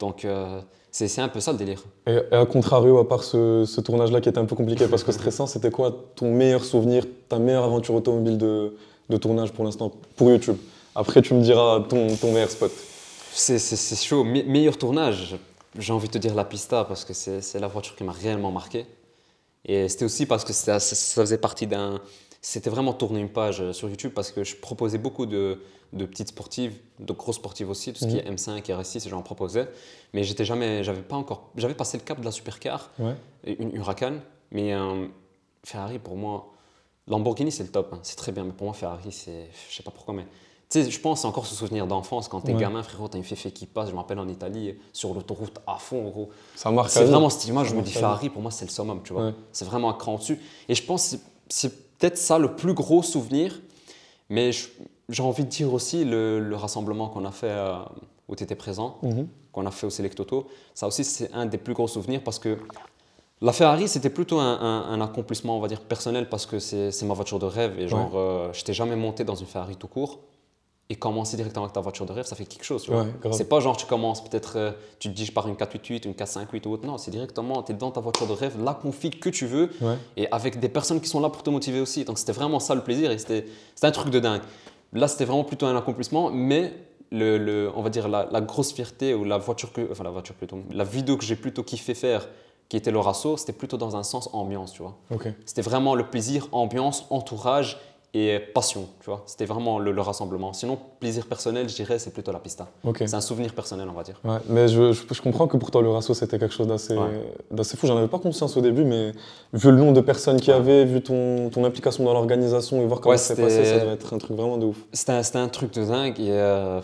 Donc, 0.00 0.24
euh, 0.24 0.60
c'est 0.90 1.06
c'est 1.06 1.20
un 1.20 1.28
peu 1.28 1.38
ça 1.40 1.52
le 1.52 1.58
délire. 1.58 1.82
Et, 2.06 2.18
et 2.32 2.34
à 2.34 2.44
contrario, 2.46 2.98
à 2.98 3.06
part 3.08 3.22
ce, 3.22 3.64
ce 3.66 3.80
tournage-là 3.80 4.20
qui 4.20 4.28
était 4.28 4.38
un 4.38 4.46
peu 4.46 4.56
compliqué 4.56 4.86
parce 4.88 5.04
que 5.04 5.12
stressant, 5.12 5.46
c'était 5.46 5.70
quoi 5.70 5.92
ton 6.16 6.32
meilleur 6.32 6.64
souvenir, 6.64 7.04
ta 7.28 7.38
meilleure 7.38 7.64
aventure 7.64 7.94
automobile 7.94 8.38
de, 8.38 8.74
de 9.08 9.16
tournage 9.16 9.52
pour 9.52 9.64
l'instant 9.64 9.92
pour 10.16 10.30
YouTube 10.30 10.56
Après, 10.94 11.22
tu 11.22 11.34
me 11.34 11.42
diras 11.42 11.80
ton, 11.88 12.14
ton 12.16 12.32
meilleur 12.32 12.50
spot. 12.50 12.72
C'est 13.32 13.96
chaud. 14.02 14.24
Me- 14.24 14.42
meilleur 14.42 14.76
tournage, 14.78 15.36
j'ai 15.78 15.92
envie 15.92 16.08
de 16.08 16.12
te 16.12 16.18
dire 16.18 16.34
la 16.34 16.44
Pista 16.44 16.84
parce 16.84 17.04
que 17.04 17.12
c'est 17.14 17.58
la 17.60 17.68
voiture 17.68 17.94
qui 17.96 18.04
m'a 18.04 18.12
réellement 18.12 18.50
marqué. 18.50 18.86
Et 19.64 19.88
c'était 19.88 20.04
aussi 20.04 20.26
parce 20.26 20.44
que 20.44 20.52
ça, 20.52 20.80
ça- 20.80 20.94
ça 20.96 21.20
faisait 21.22 21.38
partie 21.38 21.66
d'un. 21.66 22.00
C'était 22.40 22.70
vraiment 22.70 22.92
tourner 22.92 23.20
une 23.20 23.28
page 23.28 23.60
euh, 23.60 23.72
sur 23.72 23.88
YouTube 23.88 24.12
parce 24.14 24.30
que 24.30 24.44
je 24.44 24.54
proposais 24.56 24.98
beaucoup 24.98 25.26
de, 25.26 25.60
de 25.92 26.04
petites 26.06 26.28
sportives, 26.28 26.74
de 27.00 27.12
grosses 27.12 27.36
sportives 27.36 27.68
aussi, 27.68 27.92
tout 27.92 27.98
ce 28.00 28.06
qui 28.06 28.14
Mhm. 28.14 28.20
est 28.20 28.30
M5, 28.30 28.62
RS6, 28.70 29.08
j'en 29.08 29.22
proposais. 29.22 29.68
Mais 30.14 30.22
j'étais 30.22 30.44
jamais, 30.44 30.84
j'avais 30.84 31.02
pas 31.02 31.16
encore, 31.16 31.50
j'avais 31.56 31.74
passé 31.74 31.98
le 31.98 32.04
cap 32.04 32.20
de 32.20 32.24
la 32.24 32.30
supercar, 32.30 32.90
Ouais. 33.00 33.14
une 33.44 33.74
Huracan, 33.74 34.14
mais 34.52 34.72
euh, 34.72 35.06
Ferrari 35.64 35.98
pour 35.98 36.16
moi, 36.16 36.52
Lamborghini 37.08 37.50
c'est 37.52 37.62
le 37.64 37.70
top, 37.70 37.90
hein, 37.92 37.98
c'est 38.02 38.16
très 38.16 38.32
bien, 38.32 38.44
mais 38.44 38.52
pour 38.52 38.66
moi 38.66 38.74
Ferrari 38.74 39.10
c'est, 39.12 39.48
je 39.68 39.74
sais 39.76 39.82
pas 39.82 39.90
pourquoi, 39.90 40.14
mais 40.14 40.24
tu 40.70 40.82
sais, 40.84 40.90
je 40.90 41.00
pense 41.00 41.22
c'est 41.22 41.26
encore 41.26 41.46
ce 41.46 41.54
souvenir 41.54 41.86
d'enfance 41.86 42.28
quand 42.28 42.42
t'es 42.42 42.52
Ouais. 42.52 42.60
gamin, 42.60 42.82
frérot, 42.82 43.08
t'as 43.08 43.16
une 43.18 43.24
féfé 43.24 43.50
qui 43.50 43.64
passe, 43.66 43.88
je 43.88 43.92
me 43.92 43.98
rappelle 43.98 44.18
en 44.18 44.28
Italie, 44.28 44.74
sur 44.92 45.14
l'autoroute 45.14 45.58
à 45.66 45.76
fond, 45.76 46.08
gros. 46.10 46.28
Ça 46.54 46.70
marque 46.70 46.90
C'est 46.90 47.04
vraiment 47.04 47.30
cette 47.30 47.46
image, 47.48 47.68
je 47.68 47.74
me 47.74 47.80
dis. 47.82 47.90
Ferrari, 47.92 48.28
pour 48.28 48.42
moi 48.42 48.50
c'est 48.50 48.66
le 48.66 48.70
summum, 48.70 49.00
tu 49.02 49.12
vois. 49.14 49.26
Ouais. 49.28 49.34
C'est 49.52 49.64
vraiment 49.64 49.88
un 49.88 49.94
cran 49.94 50.14
au-dessus. 50.16 50.38
Et 50.68 50.74
je 50.74 50.82
pense 50.82 51.12
que 51.12 51.16
c'est- 51.48 51.88
peut-être 51.98 52.18
ça 52.18 52.38
le 52.38 52.54
plus 52.54 52.74
gros 52.74 53.02
souvenir, 53.02 53.60
mais 54.28 54.50
j'ai 55.08 55.22
envie 55.22 55.44
de 55.44 55.48
dire 55.48 55.72
aussi 55.72 56.04
le, 56.04 56.38
le 56.38 56.54
rassemblement 56.56 57.08
qu'on 57.08 57.24
a 57.24 57.32
fait 57.32 57.48
euh, 57.50 57.78
où 58.28 58.36
tu 58.36 58.44
étais 58.44 58.54
présent 58.54 58.98
Mhm. 59.02 59.26
qu'on 59.52 59.64
a 59.66 59.70
fait 59.70 59.86
au 59.86 59.90
Select 59.90 60.20
Auto. 60.20 60.46
Ça 60.74 60.86
aussi, 60.86 61.02
c'est 61.02 61.32
un 61.32 61.46
des 61.46 61.56
plus 61.58 61.72
gros 61.74 61.88
souvenirs 61.88 62.22
parce 62.22 62.38
que 62.38 62.58
la 63.40 63.52
Ferrari, 63.52 63.86
c'était 63.88 64.10
plutôt 64.10 64.38
un, 64.40 64.58
un- 64.60 64.90
un 64.92 65.00
accomplissement, 65.00 65.56
on 65.56 65.60
va 65.60 65.68
dire, 65.68 65.80
personnel 65.80 66.28
parce 66.28 66.46
que 66.46 66.58
c'est 66.58 67.02
ma 67.04 67.14
voiture 67.14 67.38
de 67.38 67.46
rêve 67.46 67.78
et 67.78 67.86
genre, 67.88 68.12
euh, 68.14 68.52
je 68.52 68.64
t'ai 68.64 68.72
jamais 68.72 68.96
monté 68.96 69.24
dans 69.24 69.34
une 69.36 69.46
Ferrari 69.46 69.76
tout 69.76 69.88
court. 69.88 70.20
Et 70.90 70.96
commencer 70.96 71.36
directement 71.36 71.64
avec 71.66 71.74
ta 71.74 71.82
voiture 71.82 72.06
de 72.06 72.12
rêve, 72.14 72.24
ça 72.24 72.34
fait 72.34 72.46
quelque 72.46 72.64
chose. 72.64 72.88
Ouais. 72.88 73.04
C'est 73.32 73.46
pas 73.46 73.60
genre 73.60 73.76
tu 73.76 73.84
commences 73.84 74.24
peut-être, 74.24 74.56
euh, 74.56 74.70
tu 74.98 75.10
te 75.10 75.14
dis 75.14 75.26
je 75.26 75.32
pars 75.32 75.46
une 75.46 75.54
488, 75.54 76.06
une 76.06 76.14
458 76.14 76.64
ou 76.64 76.70
autre. 76.72 76.86
Non, 76.86 76.96
c'est 76.96 77.10
directement, 77.10 77.62
tu 77.62 77.72
es 77.72 77.74
dans 77.74 77.90
ta 77.90 78.00
voiture 78.00 78.26
de 78.26 78.32
rêve, 78.32 78.56
la 78.64 78.72
config 78.72 79.18
que 79.20 79.28
tu 79.28 79.44
veux 79.44 79.68
Ouais. 79.82 79.96
et 80.16 80.28
avec 80.32 80.58
des 80.60 80.70
personnes 80.70 81.02
qui 81.02 81.08
sont 81.08 81.20
là 81.20 81.28
pour 81.28 81.42
te 81.42 81.50
motiver 81.50 81.80
aussi. 81.80 82.06
Donc 82.06 82.16
c'était 82.18 82.32
vraiment 82.32 82.58
ça 82.58 82.74
le 82.74 82.80
plaisir 82.80 83.10
et 83.10 83.18
c'était 83.18 83.44
c'était 83.74 83.86
un 83.86 83.90
truc 83.90 84.08
de 84.10 84.18
dingue. 84.18 84.40
Là, 84.94 85.08
c'était 85.08 85.26
vraiment 85.26 85.44
plutôt 85.44 85.66
un 85.66 85.76
accomplissement, 85.76 86.30
mais 86.30 86.72
le, 87.12 87.36
le- 87.36 87.70
on 87.76 87.82
va 87.82 87.90
dire 87.90 88.08
la, 88.08 88.26
la 88.32 88.40
grosse 88.40 88.72
fierté 88.72 89.12
ou 89.12 89.24
la 89.24 89.36
voiture 89.36 89.74
que, 89.74 89.86
enfin 89.92 90.04
la 90.04 90.10
voiture 90.10 90.36
plutôt, 90.36 90.58
la 90.70 90.84
vidéo 90.84 91.18
que 91.18 91.24
j'ai 91.26 91.36
plutôt 91.36 91.64
kiffé 91.64 91.92
faire, 91.92 92.26
qui 92.68 92.76
était 92.76 92.90
le 92.90 92.98
Rasso, 92.98 93.36
c'était 93.36 93.52
plutôt 93.52 93.76
dans 93.78 93.96
un 93.96 94.02
sens 94.02 94.28
ambiance, 94.32 94.72
tu 94.72 94.82
vois. 94.82 94.96
Ok. 95.10 95.28
C'était 95.46 95.62
vraiment 95.62 95.94
le 95.94 96.04
plaisir, 96.10 96.48
ambiance, 96.52 97.06
entourage 97.10 97.78
et 98.14 98.38
passion, 98.54 98.88
tu 99.00 99.10
vois. 99.10 99.22
C'était 99.26 99.44
vraiment 99.44 99.78
le, 99.78 99.92
le 99.92 100.00
rassemblement. 100.00 100.54
Sinon, 100.54 100.78
plaisir 100.98 101.26
personnel, 101.26 101.68
je 101.68 101.74
dirais, 101.74 101.98
c'est 101.98 102.10
plutôt 102.10 102.32
la 102.32 102.38
pista. 102.38 102.66
Ok. 102.84 102.98
C'est 103.06 103.14
un 103.14 103.20
souvenir 103.20 103.54
personnel, 103.54 103.86
on 103.90 103.92
va 103.92 104.02
dire. 104.02 104.18
Ouais, 104.24 104.38
mais 104.48 104.66
je, 104.68 104.92
je- 104.92 105.02
je 105.12 105.22
comprends 105.22 105.46
que 105.46 105.58
pour 105.58 105.70
toi, 105.70 105.82
le 105.82 105.90
ratio, 105.90 106.14
c'était 106.14 106.38
quelque 106.38 106.54
chose 106.54 106.66
d'assez 106.66 106.96
Ouais. 106.96 107.64
fou. 107.76 107.86
J'en 107.86 107.96
avais 107.98 108.08
pas 108.08 108.18
conscience 108.18 108.56
au 108.56 108.60
début, 108.62 108.84
mais 108.84 109.12
vu 109.52 109.70
le 109.70 109.76
nombre 109.76 109.92
de 109.92 110.00
personnes 110.00 110.40
qu'il 110.40 110.54
y 110.54 110.56
avait, 110.56 110.84
vu 110.86 111.02
ton, 111.02 111.50
ton 111.50 111.64
implication 111.64 112.02
dans 112.04 112.14
l'organisation 112.14 112.80
et 112.82 112.86
voir 112.86 113.00
comment 113.00 113.10
Ouais, 113.12 113.18
ça 113.18 113.34
s'est 113.34 113.42
passé, 113.42 113.64
ça 113.64 113.78
devait 113.78 113.92
être 113.92 114.12
un 114.14 114.18
truc 114.18 114.36
vraiment 114.36 114.56
de 114.58 114.64
ouf. 114.66 114.78
C'était 114.92 115.12
un, 115.12 115.22
un 115.42 115.48
truc 115.48 115.72
de 115.74 115.84
dingue 115.84 116.18
et 116.18 116.32
euh, 116.32 116.80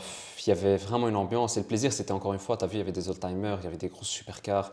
il 0.47 0.51
y 0.51 0.53
avait 0.53 0.77
vraiment 0.77 1.09
une 1.09 1.17
ambiance. 1.17 1.57
Et 1.57 1.61
le 1.61 1.67
plaisir, 1.67 1.91
c'était 1.93 2.13
encore 2.13 2.35
une 2.35 2.39
fois, 2.39 2.59
tu 2.59 2.65
as 2.65 2.69
vu, 2.69 2.75
il 2.77 2.79
y 2.79 2.83
avait 2.83 2.93
des 2.93 3.09
old-timers, 3.09 3.59
il 3.63 3.65
y 3.65 3.67
avait 3.67 3.79
des 3.79 3.89
grosses 3.89 4.09
supercars, 4.09 4.73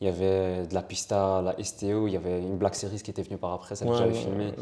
il 0.00 0.06
y 0.06 0.08
avait 0.10 0.66
de 0.66 0.72
la 0.74 0.80
Pista, 0.80 1.42
la 1.42 1.62
STO, 1.62 2.06
il 2.06 2.12
y 2.14 2.16
avait 2.16 2.38
une 2.40 2.56
Black 2.56 2.74
Series 2.74 3.00
qui 3.02 3.10
était 3.10 3.20
venue 3.22 3.36
par 3.36 3.52
après, 3.52 3.76
celle 3.76 3.88
que 3.88 3.92
Ouais, 3.92 3.98
j'avais 3.98 4.12
ouais, 4.12 4.18
filmée. 4.18 4.52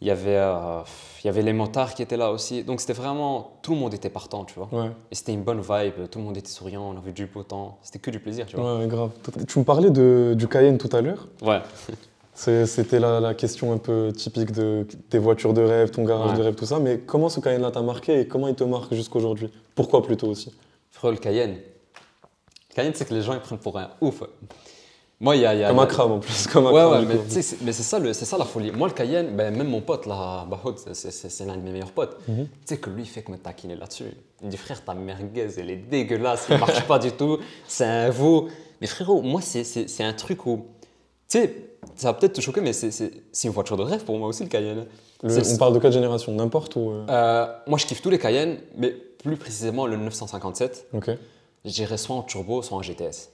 Il 0.00 0.06
y, 0.08 0.10
avait, 0.10 0.36
euh, 0.36 0.80
il 1.22 1.26
y 1.26 1.28
avait 1.30 1.42
les 1.42 1.52
motards 1.52 1.94
qui 1.94 2.02
étaient 2.02 2.16
là 2.16 2.32
aussi. 2.32 2.64
Donc 2.64 2.80
c'était 2.80 2.94
vraiment, 2.94 3.58
tout 3.60 3.72
le 3.74 3.78
monde 3.78 3.92
était 3.92 4.08
partant, 4.08 4.44
tu 4.46 4.54
vois. 4.58 4.68
Ouais, 4.72 4.90
Et 5.10 5.14
c'était 5.14 5.34
une 5.34 5.42
bonne 5.42 5.60
vibe, 5.60 6.08
tout 6.10 6.18
le 6.18 6.24
monde 6.24 6.36
était 6.38 6.48
souriant, 6.48 6.90
on 6.94 6.96
avait 6.96 7.12
du 7.12 7.26
beau 7.26 7.42
temps. 7.42 7.76
C'était 7.82 7.98
que 7.98 8.10
du 8.10 8.18
plaisir, 8.18 8.46
tu 8.46 8.56
vois. 8.56 8.78
ouais, 8.78 8.86
grave. 8.86 9.10
Tu 9.46 9.58
me 9.58 9.64
parlais 9.64 9.90
de, 9.90 10.32
du 10.38 10.48
Cayenne 10.48 10.78
tout 10.78 10.88
à 10.96 11.02
l'heure. 11.02 11.28
Ouais. 11.42 11.60
C'était 12.34 12.98
la, 12.98 13.20
la 13.20 13.34
question 13.34 13.72
un 13.72 13.78
peu 13.78 14.10
typique 14.16 14.52
de 14.52 14.86
tes 15.10 15.18
voitures 15.18 15.52
de 15.52 15.60
rêve, 15.60 15.90
ton 15.90 16.02
garage 16.02 16.30
Ouais. 16.32 16.38
de 16.38 16.42
rêve, 16.44 16.54
tout 16.54 16.64
ça. 16.64 16.78
Mais 16.78 16.98
comment 16.98 17.28
ce 17.28 17.40
Cayenne-là 17.40 17.70
t'a 17.70 17.82
marqué 17.82 18.20
et 18.20 18.26
comment 18.26 18.48
il 18.48 18.54
te 18.54 18.64
marque 18.64 18.94
jusqu'aujourd'hui? 18.94 19.50
Pourquoi 19.74 20.02
plutôt 20.02 20.28
aussi? 20.28 20.50
Frérot, 20.90 21.12
le 21.12 21.18
Cayenne. 21.20 21.56
Le 22.72 22.76
Cayenne, 22.76 22.92
c'est 22.94 23.06
que 23.06 23.14
les 23.14 23.22
gens 23.22 23.34
ils 23.34 23.40
prennent 23.40 23.58
pour 23.58 23.78
un 23.78 23.90
ouf. 24.00 24.22
Moi, 25.20 25.36
il 25.36 25.42
y 25.42 25.46
a. 25.46 25.54
il 25.54 25.60
y 25.60 25.64
a- 25.64 25.68
Comme 25.68 25.78
un 25.78 25.86
crame 25.86 26.12
en 26.12 26.18
plus. 26.18 26.46
Comme 26.48 26.66
un 26.66 26.72
Ouais, 26.72 26.84
ouais, 26.84 27.04
mais 27.04 27.72
c'est 27.72 27.82
ça, 27.84 27.98
le- 28.00 28.12
ça 28.12 28.38
la 28.38 28.44
folie. 28.44 28.72
Moi, 28.72 28.88
le 28.88 28.94
Cayenne, 28.94 29.36
ben, 29.36 29.54
même 29.56 29.68
mon 29.68 29.80
pote, 29.80 30.06
là, 30.06 30.44
Bahod, 30.50 30.78
c'est- 30.92 31.44
l'un 31.44 31.56
de 31.56 31.60
mes 31.62 31.70
meilleurs 31.70 31.92
potes. 31.92 32.16
Mhm. 32.26 32.46
Tu 32.46 32.50
sais 32.64 32.76
que 32.78 32.90
lui, 32.90 33.02
il 33.02 33.06
fait 33.08 33.22
que 33.22 33.30
me 33.30 33.36
taquiner 33.36 33.76
là-dessus. 33.76 34.04
Il 34.40 34.46
me 34.46 34.50
dit, 34.50 34.56
frère, 34.56 34.82
ta 34.84 34.94
merguez, 34.94 35.48
elle 35.58 35.70
est 35.70 35.76
dégueulasse, 35.76 36.46
elle 36.50 36.58
marche 36.58 36.82
pas 36.88 36.98
du 36.98 37.12
tout, 37.12 37.38
c'est 37.68 37.84
un 37.84 38.10
veau. 38.10 38.48
Mais 38.80 38.86
frérot, 38.88 39.22
moi, 39.22 39.40
c'est- 39.42 40.02
un 40.02 40.12
truc 40.12 40.44
où. 40.46 40.66
Tu 41.28 41.38
sais, 41.38 41.54
ça 41.94 42.08
va 42.08 42.14
peut-être 42.14 42.32
te 42.32 42.40
choquer, 42.40 42.60
mais 42.60 42.72
c'est- 42.72 43.12
une 43.44 43.50
voiture 43.50 43.76
de 43.76 43.82
rêve 43.82 44.02
pour 44.04 44.18
moi 44.18 44.26
aussi, 44.28 44.42
le 44.42 44.48
Cayenne. 44.48 44.86
Le- 45.22 45.54
on 45.54 45.56
parle 45.56 45.74
de 45.74 45.78
quelle 45.78 45.92
génération 45.92 46.32
N'importe 46.32 46.74
où 46.74 46.90
euh, 46.90 47.06
Euh, 47.08 47.46
moi, 47.68 47.78
je 47.78 47.86
kiffe 47.86 48.02
tous 48.02 48.10
les 48.10 48.18
Cayennes, 48.18 48.58
mais 48.76 48.90
plus 48.90 49.36
précisément 49.36 49.86
le 49.86 49.96
957. 49.96 50.88
Ok. 50.92 51.10
J'irais 51.64 51.96
soit 51.96 52.16
en 52.16 52.22
turbo, 52.22 52.62
soit 52.62 52.76
en 52.76 52.82
GTS. 52.82 53.30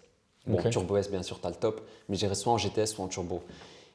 Bon, 0.46 0.58
turbo 0.70 0.96
S, 0.96 1.10
bien 1.10 1.22
sûr, 1.22 1.40
t'as 1.40 1.50
le 1.50 1.56
top, 1.56 1.80
mais 2.08 2.16
j'irais 2.16 2.34
soit 2.34 2.52
en 2.52 2.58
GTS, 2.58 2.86
soit 2.86 3.04
en 3.04 3.08
turbo. 3.08 3.42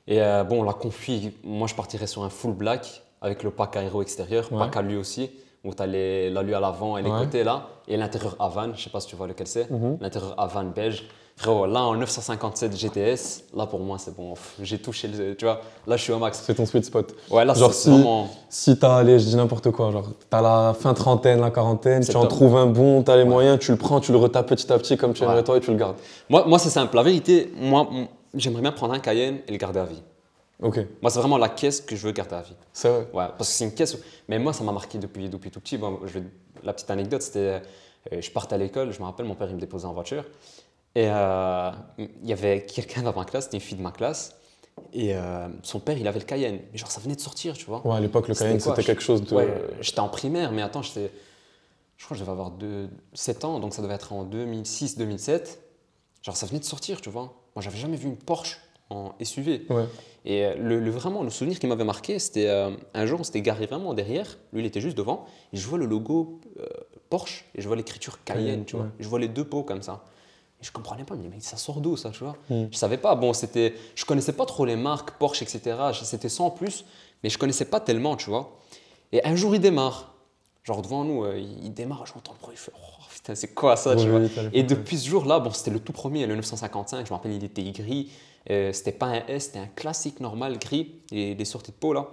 Et 0.08 0.22
euh, 0.22 0.44
bon, 0.44 0.64
la 0.64 0.74
config, 0.74 1.34
moi, 1.44 1.68
je 1.68 1.74
partirais 1.76 2.08
sur 2.08 2.24
un 2.24 2.30
full 2.30 2.54
black 2.54 3.02
avec 3.22 3.42
le 3.44 3.52
pack 3.52 3.76
aéro 3.78 4.02
extérieur, 4.02 4.52
Ouais. 4.52 4.60
pack 4.60 4.78
à 4.78 4.82
lui 4.82 4.96
aussi, 4.98 5.32
où 5.64 5.74
t'as 5.74 5.86
les- 5.86 6.30
l'alu 6.30 6.54
à 6.54 6.60
l'avant 6.60 6.98
et 6.98 7.02
les 7.02 7.10
Ouais. 7.10 7.20
côtés 7.20 7.44
là, 7.44 7.70
et 7.88 7.96
l'intérieur 7.98 8.36
Havan, 8.40 8.74
je 8.76 8.84
sais 8.84 8.90
pas 8.90 9.00
si 9.00 9.08
tu 9.08 9.16
vois 9.16 9.28
lequel 9.28 9.48
c'est, 9.48 9.70
Mhm. 9.72 9.98
l'intérieur 10.02 10.40
Havan 10.40 10.66
beige. 10.66 11.06
Frérot, 11.44 11.66
là, 11.66 11.82
en 11.84 11.96
957 11.96 12.74
GTS, 12.78 13.44
là, 13.54 13.66
pour 13.66 13.82
moi, 13.82 13.98
c'est 13.98 14.16
bon. 14.16 14.34
J'ai 14.62 14.78
touché, 14.80 15.10
le, 15.10 15.36
tu 15.36 15.44
vois, 15.44 15.60
là, 15.86 15.98
je 15.98 16.04
suis 16.04 16.14
au 16.14 16.18
max. 16.18 16.42
C'est 16.46 16.56
ton 16.56 16.66
sweet 16.66 16.86
spot. 16.86 17.14
Ouais, 17.30 17.44
là, 17.44 17.54
Genre 17.54 17.74
c'est 17.74 17.82
si- 17.84 17.90
vraiment... 17.90 18.30
Si 18.48 18.80
t'as, 18.80 18.96
allez, 18.96 19.20
je 19.20 19.26
dis 19.26 19.36
n'importe 19.36 19.70
quoi, 19.72 19.92
genre 19.92 20.08
t'as 20.30 20.42
la 20.42 20.74
fin 20.74 20.94
trentaine, 20.94 21.42
la 21.42 21.52
quarantaine, 21.52 22.02
tu 22.06 22.16
en 22.16 22.22
top. 22.22 22.30
trouves 22.30 22.56
un 22.56 22.68
bon, 22.68 23.04
t'as 23.04 23.18
les 23.18 23.24
Ouais. 23.24 23.28
moyens, 23.30 23.60
tu 23.60 23.72
le 23.72 23.78
prends, 23.78 24.00
tu 24.00 24.14
le 24.14 24.18
retapes 24.20 24.48
petit 24.48 24.72
à 24.72 24.78
petit 24.78 24.96
comme 24.96 25.14
tu 25.14 25.24
aimerais 25.24 25.36
Ouais. 25.38 25.44
toi 25.44 25.58
et 25.58 25.60
tu 25.60 25.72
le 25.72 25.76
gardes. 25.78 25.98
Moi, 26.30 26.46
moi 26.48 26.60
c'est 26.60 26.70
simple. 26.70 26.96
La 26.96 27.04
vérité, 27.04 27.52
moi, 27.60 27.90
j'aimerais 28.34 28.62
bien 28.62 28.72
prendre 28.72 28.94
un 28.94 29.00
Cayenne 29.00 29.40
et 29.46 29.52
le 29.52 29.58
garder 29.58 29.80
à 29.82 29.86
vie. 29.86 30.02
Ok, 30.62 30.80
Moi, 31.02 31.12
c'est 31.12 31.20
vraiment 31.20 31.38
la 31.38 31.50
caisse 31.50 31.82
que 31.82 31.94
je 31.98 32.08
veux 32.08 32.14
garder 32.14 32.36
à 32.36 32.42
vie. 32.42 32.56
c'est 32.72 32.88
vrai. 32.88 33.00
Ouais, 33.14 33.26
parce 33.38 33.50
que 33.50 33.56
c'est 33.58 33.66
une 33.66 33.74
caisse. 33.74 33.96
où- 33.96 34.00
Mais 34.30 34.40
moi, 34.40 34.54
ça 34.54 34.64
m'a 34.64 34.72
marqué 34.72 34.98
depuis, 34.98 35.28
depuis 35.28 35.52
tout 35.52 35.60
petit. 35.60 35.78
Bon, 35.78 36.00
je 36.06 36.20
La 36.64 36.72
petite 36.72 36.90
anecdote, 36.90 37.22
c'était. 37.22 37.62
euh, 38.14 38.22
je 38.22 38.32
partais 38.32 38.56
à 38.56 38.58
l'école, 38.58 38.92
je 38.94 39.00
me 39.00 39.06
rappelle, 39.06 39.26
mon 39.26 39.36
père, 39.36 39.48
il 39.50 39.56
me 39.56 39.60
déposait 39.60 39.86
en 39.88 39.92
voiture. 39.94 40.24
Et 40.96 41.08
euh, 41.10 41.72
il 41.98 42.28
y 42.30 42.34
avait 42.34 42.66
quelqu'un 42.66 43.02
dans 43.02 43.14
ma 43.16 43.26
classe, 43.26 43.46
c'était 43.46 43.58
une 43.58 43.62
fille 43.64 43.78
de 43.78 43.82
ma 43.84 43.92
classe. 43.92 44.36
Et 44.92 45.16
euh, 45.16 45.48
son 45.64 45.80
père, 45.80 45.98
il 45.98 46.08
avait 46.08 46.20
le 46.20 46.26
Cayenne. 46.26 46.60
Mais 46.72 46.78
genre, 46.78 46.92
ça 46.92 47.00
venait 47.02 47.16
de 47.16 47.20
sortir, 47.22 47.56
tu 47.58 47.66
vois. 47.66 47.86
Ouais, 47.86 47.96
à 47.96 48.00
l'époque, 48.00 48.28
le 48.28 48.36
Cayenne, 48.36 48.60
c'était 48.60 48.84
quelque 48.84 49.02
chose 49.02 49.24
de. 49.24 49.36
Ouais, 49.36 49.48
j'étais 49.82 50.00
en 50.00 50.10
primaire, 50.10 50.52
mais 50.52 50.62
attends, 50.62 50.82
j'étais. 50.82 51.12
Je 51.98 52.06
crois 52.06 52.16
que 52.16 52.20
je 52.20 52.24
devais 52.24 52.32
avoir 52.32 52.52
deux- 52.52 52.90
7 53.14 53.46
ans, 53.46 53.60
donc 53.60 53.74
ça 53.74 53.82
devait 53.82 53.94
être 53.94 54.14
en 54.14 54.24
2006-2007. 54.26 55.60
Genre, 56.22 56.36
ça 56.36 56.46
venait 56.46 56.60
de 56.60 56.66
sortir, 56.66 57.02
tu 57.02 57.10
vois. 57.10 57.34
Moi, 57.56 57.62
j'avais 57.62 57.78
jamais 57.78 57.98
vu 57.98 58.08
une 58.08 58.18
Porsche 58.18 58.60
en 58.90 59.14
SUV. 59.24 59.66
Ouais. 59.70 59.86
Et 60.26 60.46
euh, 60.46 60.56
le, 60.56 60.80
le- 60.80 60.92
vraiment, 60.92 61.24
le 61.24 61.30
souvenir 61.30 61.60
qui 61.60 61.68
m'avait 61.68 61.84
marqué, 61.84 62.18
c'était 62.20 62.48
euh, 62.48 62.72
un 62.94 63.06
jour, 63.06 63.20
on 63.20 63.24
s'était 63.24 63.42
garé 63.42 63.66
vraiment 63.68 63.94
derrière. 63.94 64.38
Lui, 64.54 64.62
il 64.62 64.66
était 64.66 64.82
juste 64.82 64.98
devant. 64.98 65.26
Et 65.54 65.58
je 65.58 65.68
vois 65.68 65.78
le 65.78 65.86
logo 65.86 66.40
euh, 66.60 66.66
Porsche 67.10 67.46
et 67.56 67.62
je 67.62 67.68
vois 67.68 67.76
l'écriture 67.76 68.24
Cayenne, 68.24 68.44
Cayenne, 68.46 68.66
tu 68.66 68.76
vois. 68.76 68.86
ouais. 68.86 68.92
Et 69.00 69.04
je 69.04 69.08
vois 69.10 69.20
les 69.20 69.28
deux 69.28 69.46
pots 69.46 69.64
comme 69.64 69.82
ça. 69.82 70.04
Je 70.64 70.72
comprenais 70.72 71.04
pas, 71.04 71.16
mais 71.16 71.28
mais 71.30 71.40
ça 71.40 71.58
sort 71.58 71.82
d'où 71.82 71.98
ça, 71.98 72.10
tu 72.10 72.24
vois? 72.24 72.36
Mm. 72.50 72.66
Je 72.72 72.78
savais 72.78 72.98
pas. 72.98 73.14
Bon, 73.16 73.34
c'était, 73.34 73.76
je 73.96 74.06
connaissais 74.06 74.34
pas 74.34 74.46
trop 74.46 74.66
les 74.66 74.76
marques 74.76 75.12
Porsche, 75.20 75.44
etc. 75.44 75.76
C'était 76.04 76.30
sans 76.30 76.50
plus, 76.50 76.86
mais 77.22 77.30
je 77.30 77.38
connaissais 77.38 77.66
pas 77.66 77.80
tellement, 77.80 78.16
tu 78.16 78.30
vois. 78.30 78.58
Et 79.12 79.24
un 79.26 79.36
jour, 79.36 79.54
il 79.54 79.62
démarre. 79.62 80.14
Genre 80.64 80.82
devant 80.82 81.04
nous, 81.04 81.26
euh, 81.26 81.38
il 81.38 81.74
démarre, 81.74 82.06
j'entends 82.06 82.32
le 82.32 82.40
bruit, 82.40 82.56
je 82.56 82.62
fais, 82.62 82.72
oh 82.74 83.04
putain, 83.14 83.36
c'est 83.36 83.54
quoi 83.54 83.76
ça, 83.76 83.98
tu 83.98 84.08
vois 84.10 84.22
et 84.54 84.64
depuis 84.64 84.98
ce 84.98 85.10
jour-là, 85.10 85.40
bon, 85.40 85.52
c'était 85.52 85.72
le 85.72 85.80
tout 85.80 85.92
premier, 85.92 86.26
le 86.26 86.38
955, 86.38 87.06
je 87.06 87.12
me 87.12 87.18
rappelle, 87.18 87.34
il 87.34 87.44
était 87.44 87.64
gris. 87.64 88.10
Euh, 88.50 88.72
c'était 88.72 88.94
pas 88.94 89.08
un 89.08 89.26
S, 89.28 89.46
c'était 89.46 89.60
un 89.60 89.68
classique 89.68 90.22
normal 90.22 90.58
gris, 90.60 91.02
et 91.12 91.36
des 91.36 91.46
sorties 91.46 91.72
de 91.72 91.76
peau 91.76 91.92
là. 91.92 92.08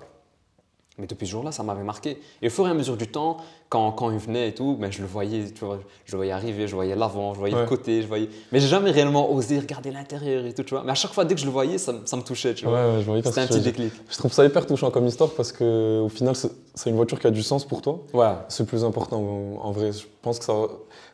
Mais 0.99 1.07
depuis 1.07 1.27
ce 1.27 1.31
jour-là, 1.33 1.51
ça 1.53 1.63
m'avait 1.63 1.83
marqué. 1.85 2.19
Et 2.43 2.49
au 2.49 2.51
fur 2.51 2.67
et 2.67 2.71
à 2.71 2.75
mesure 2.75 2.97
du 2.97 3.07
temps, 3.07 3.39
quand, 3.71 3.91
quand 3.93 4.11
il 4.11 4.19
venait 4.19 4.49
et 4.49 4.55
tout, 4.55 4.77
ben, 4.79 4.91
je 4.93 5.01
le 5.01 5.07
voyais, 5.07 5.45
tu 5.51 5.65
vois, 5.65 5.79
je 6.05 6.13
le 6.13 6.17
voyais 6.17 6.33
arriver, 6.33 6.67
je 6.69 6.75
voyais 6.75 6.95
l'avant, 6.95 7.33
je 7.33 7.39
voyais 7.39 7.55
le 7.55 7.63
Ouais. 7.63 7.67
côté, 7.67 8.03
je 8.03 8.07
voyais. 8.07 8.29
Mais 8.53 8.61
j'ai 8.61 8.67
jamais 8.69 8.91
réellement 8.91 9.33
osé 9.33 9.59
regarder 9.59 9.93
l'intérieur 9.93 10.45
et 10.45 10.53
tout, 10.53 10.63
tu 10.63 10.75
vois. 10.75 10.83
Mais 10.85 10.91
à 10.93 10.97
chaque 10.97 11.13
fois, 11.13 11.25
dès 11.25 11.35
que 11.35 11.41
je 11.41 11.47
le 11.47 11.53
voyais, 11.53 11.79
ça, 11.79 11.93
me- 11.93 12.05
ça 12.05 12.17
me 12.17 12.23
touchait, 12.23 12.53
tu 12.53 12.67
Ouais, 12.67 12.73
vois. 12.73 13.13
ouais, 13.15 13.19
hyper 13.21 13.33
C'était 13.33 13.41
un 13.41 13.47
petit 13.47 13.61
déclic. 13.61 13.93
Je 14.11 14.19
trouve 14.19 14.33
ça 14.33 14.45
hyper 14.45 14.67
touchant 14.67 14.91
comme 14.91 15.07
histoire 15.07 15.31
parce 15.31 15.53
que 15.53 16.01
au 16.01 16.09
final, 16.11 16.35
c'est 16.37 16.91
une 16.91 16.97
voiture 16.97 17.19
qui 17.19 17.29
a 17.29 17.31
du 17.31 17.43
sens 17.43 17.65
pour 17.65 17.81
toi. 17.81 18.01
Ouais. 18.13 18.35
C'est 18.49 18.65
le 18.65 18.69
plus 18.69 18.85
important 18.85 19.19
en 19.19 19.65
en 19.69 19.73
vrai. 19.73 19.93
Je 19.93 20.05
pense 20.21 20.39
que 20.39 20.45
ça, 20.45 20.55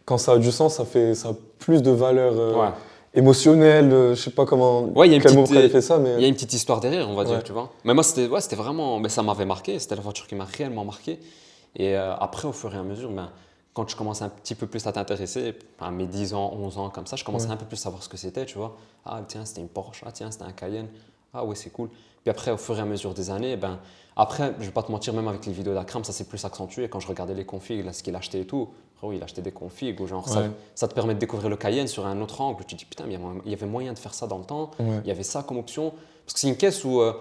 quand 0.04 0.18
ça 0.18 0.32
a 0.32 0.38
du 0.38 0.50
sens, 0.50 0.74
ça, 0.76 0.84
fait, 0.84 1.14
ça 1.14 1.28
a 1.28 1.32
plus 1.58 1.80
de 1.82 1.90
valeur 1.90 2.32
euh, 2.36 2.70
Ouais. 3.16 3.22
émotionnelle. 3.22 3.92
euh, 3.92 4.14
je 4.14 4.20
sais 4.22 4.30
pas 4.30 4.44
comment. 4.46 4.82
Ouais, 4.94 5.08
il 5.08 5.10
y 5.10 5.14
a 5.14 5.16
une 5.16 5.22
quel 5.22 5.34
mot 5.34 5.44
petite- 5.44 5.80
ça, 5.80 5.98
mais. 5.98 6.14
Il 6.16 6.20
y 6.22 6.24
a 6.24 6.28
une 6.28 6.34
petite 6.34 6.52
histoire 6.52 6.80
derrière, 6.80 7.08
on 7.08 7.14
va 7.14 7.24
dire, 7.24 7.36
Ouais. 7.36 7.42
tu 7.42 7.52
vois. 7.52 7.70
Mais 7.84 7.94
moi, 7.94 8.02
c'était 8.02 8.26
ouais, 8.28 8.40
c'était 8.40 8.56
vraiment. 8.56 8.98
Mais 9.00 9.08
ça 9.08 9.22
m'avait 9.22 9.44
marqué, 9.46 9.78
c'était 9.78 9.96
la 9.96 10.02
voiture 10.02 10.26
qui 10.26 10.34
m'a 10.34 10.44
réellement 10.44 10.84
marqué. 10.84 11.18
Et 11.74 11.96
euh, 11.96 12.14
après, 12.16 12.46
au 12.48 12.52
fur 12.52 12.74
et 12.74 12.78
à 12.78 12.82
mesure, 12.82 13.10
ben, 13.10 13.30
quand 13.74 13.88
je 13.88 13.96
commençais 13.96 14.24
un 14.24 14.28
petit 14.30 14.54
peu 14.54 14.66
plus 14.66 14.86
à 14.86 14.92
t'intéresser, 14.92 15.54
à 15.80 15.90
mes 15.90 16.06
10 16.06 16.32
ans, 16.34 16.52
11 16.58 16.78
ans, 16.78 16.88
comme 16.90 17.06
ça, 17.06 17.16
je 17.16 17.24
commençais 17.24 17.46
Ouais. 17.46 17.52
un 17.52 17.56
peu 17.56 17.66
plus 17.66 17.76
à 17.76 17.82
savoir 17.82 18.02
ce 18.02 18.08
que 18.08 18.16
c'était, 18.16 18.46
tu 18.46 18.56
vois. 18.56 18.76
Ah, 19.04 19.20
tiens, 19.26 19.44
c'était 19.44 19.60
une 19.60 19.68
Porsche. 19.68 20.02
Ah, 20.06 20.12
tiens, 20.12 20.30
c'était 20.30 20.44
un 20.44 20.52
Cayenne. 20.52 20.88
Ah, 21.34 21.44
ouais, 21.44 21.54
c'est 21.54 21.70
cool. 21.70 21.88
Puis 22.22 22.30
après, 22.30 22.50
au 22.50 22.56
fur 22.56 22.76
et 22.78 22.80
à 22.80 22.84
mesure 22.86 23.12
des 23.12 23.30
années, 23.30 23.56
ben, 23.56 23.78
après, 24.16 24.54
je 24.58 24.64
vais 24.64 24.70
pas 24.72 24.82
te 24.82 24.90
mentir, 24.90 25.12
même 25.12 25.28
avec 25.28 25.44
les 25.44 25.52
vidéos 25.52 25.74
d'Akram, 25.74 26.02
ça 26.04 26.12
s'est 26.12 26.24
plus 26.24 26.42
accentué. 26.46 26.88
Quand 26.88 27.00
je 27.00 27.06
regardais 27.08 27.34
les 27.34 27.44
configs, 27.44 27.84
là, 27.84 27.92
ce 27.92 28.02
qu'il 28.02 28.16
achetait 28.16 28.40
et 28.40 28.46
tout, 28.46 28.68
frérot, 28.96 29.12
il 29.12 29.22
achetait 29.22 29.42
des 29.42 29.52
configs 29.52 30.04
genre, 30.06 30.28
ça, 30.28 30.40
Ouais. 30.42 30.50
ça 30.74 30.88
te 30.88 30.94
permet 30.94 31.14
de 31.14 31.18
découvrir 31.18 31.48
le 31.50 31.56
Cayenne 31.56 31.86
sur 31.88 32.06
un 32.06 32.20
autre 32.20 32.40
angle. 32.40 32.64
Tu 32.66 32.74
te 32.74 32.78
dis, 32.80 32.84
putain, 32.86 33.04
mais 33.04 33.10
il 33.10 33.12
y 33.14 33.16
a 33.16 33.18
moyen- 33.20 33.40
il 33.44 33.50
y 33.50 33.54
avait 33.54 33.66
moyen 33.66 33.92
de 33.92 33.98
faire 33.98 34.14
ça 34.14 34.26
dans 34.26 34.38
le 34.38 34.44
temps. 34.44 34.70
Ouais. 34.80 35.00
Il 35.04 35.08
y 35.08 35.10
avait 35.10 35.22
ça 35.22 35.42
comme 35.42 35.58
option. 35.58 35.92
Parce 36.24 36.34
que 36.34 36.40
c'est 36.40 36.48
une 36.48 36.56
caisse 36.56 36.84
où. 36.84 37.00
euh, 37.00 37.12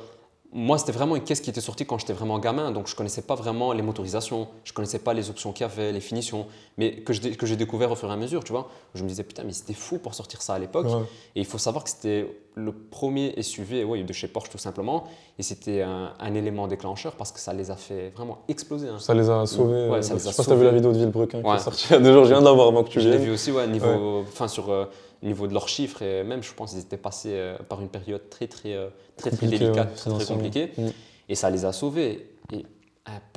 moi, 0.58 0.78
c'était 0.78 0.94
vraiment 0.94 1.18
une 1.18 1.24
caisse 1.24 1.42
qui 1.42 1.50
était 1.50 1.60
sortie 1.60 1.86
quand 1.86 1.98
j'étais 2.00 2.14
vraiment 2.14 2.40
gamin, 2.40 2.72
donc 2.72 2.88
je 2.88 2.96
connaissais 2.96 3.22
pas 3.22 3.36
vraiment 3.36 3.74
les 3.74 3.82
motorisations, 3.82 4.48
je 4.64 4.72
connaissais 4.72 5.00
pas 5.00 5.14
les 5.14 5.30
options 5.30 5.52
qu'il 5.52 5.68
y 5.68 5.70
avait, 5.70 5.92
les 5.92 6.00
finitions, 6.00 6.46
mais 6.78 7.02
que 7.02 7.12
dé- 7.12 7.36
que 7.36 7.46
j'ai 7.46 7.58
découvert 7.58 7.92
au 7.92 7.96
fur 7.96 8.10
et 8.10 8.14
à 8.14 8.16
mesure, 8.16 8.42
tu 8.46 8.54
vois. 8.54 8.70
Je 8.94 9.04
me 9.04 9.10
disais, 9.10 9.24
putain, 9.24 9.44
mais 9.44 9.52
c'était 9.52 9.74
fou 9.74 9.98
pour 9.98 10.14
sortir 10.14 10.42
ça 10.42 10.54
à 10.54 10.60
l'époque. 10.60 10.86
Ouais. 10.86 11.04
Et 11.36 11.42
il 11.42 11.46
faut 11.46 11.58
savoir 11.58 11.84
que 11.84 11.90
c'était 11.90 12.40
le 12.56 12.72
premier 12.72 13.36
SUV 13.44 13.84
ouais, 13.84 14.04
de 14.04 14.14
chez 14.14 14.30
Porsche 14.30 14.50
tout 14.50 14.58
simplement, 14.58 15.04
et 15.38 15.44
c'était 15.44 15.82
un, 15.82 16.14
un 16.18 16.34
élément 16.36 16.68
déclencheur 16.68 17.18
parce 17.18 17.34
que 17.34 17.40
ça 17.42 17.52
les 17.54 17.70
a 17.70 17.76
fait 17.76 18.12
vraiment 18.16 18.38
exploser. 18.48 18.88
hein. 18.88 18.98
Ça 18.98 19.14
les 19.14 19.30
a 19.30 19.46
sauvés. 19.46 19.90
Ouais, 19.90 19.98
euh, 19.98 20.02
ça 20.02 20.14
les 20.14 20.20
je 20.22 20.28
a 20.30 20.32
sais 20.32 20.38
pas 20.38 20.44
si 20.44 20.50
t'as 20.50 20.56
vu 20.56 20.60
sauvés. 20.62 20.66
la 20.66 20.72
vidéo 20.72 20.94
de 20.94 20.98
Villebrequin 21.00 21.42
qui 21.44 21.50
est 21.50 21.60
sortie 21.60 21.88
il 21.90 21.94
y 21.94 21.96
a 21.98 22.00
deux 22.00 22.14
jours. 22.14 22.24
Je 22.24 22.30
viens 22.30 22.40
de 22.40 22.46
la 22.46 22.54
voir 22.54 22.70
avant 22.70 22.84
que 22.86 22.90
tu 22.90 23.02
Je 23.02 23.10
l'ai 23.10 23.18
viennes. 23.18 23.28
vu 23.28 23.34
aussi, 23.34 23.52
ouais, 23.52 23.68
niveau, 23.68 24.22
enfin, 24.22 24.48
sur 24.48 24.70
euh, 24.72 24.86
niveau 25.24 25.48
de 25.48 25.54
leurs 25.54 25.70
chiffres, 25.70 26.02
et 26.02 26.24
même 26.24 26.44
je 26.44 26.54
pense 26.54 26.72
qu'ils 26.72 26.82
étaient 26.82 26.98
passés 26.98 27.34
euh, 27.34 27.58
par 27.58 27.82
une 27.82 27.90
période 27.90 28.30
très 28.30 28.48
très 28.48 28.76
très, 29.18 29.30
très, 29.30 29.32
très 29.32 29.48
délicate, 29.48 30.06
ouais, 30.08 30.14
très, 30.14 30.26
compliquée. 30.26 30.72
Mm. 30.78 30.88
Et 31.30 31.36
ça 31.36 31.50
les 31.50 31.66
a 31.66 31.72
sauvés. 31.72 32.30
Et 32.54 32.66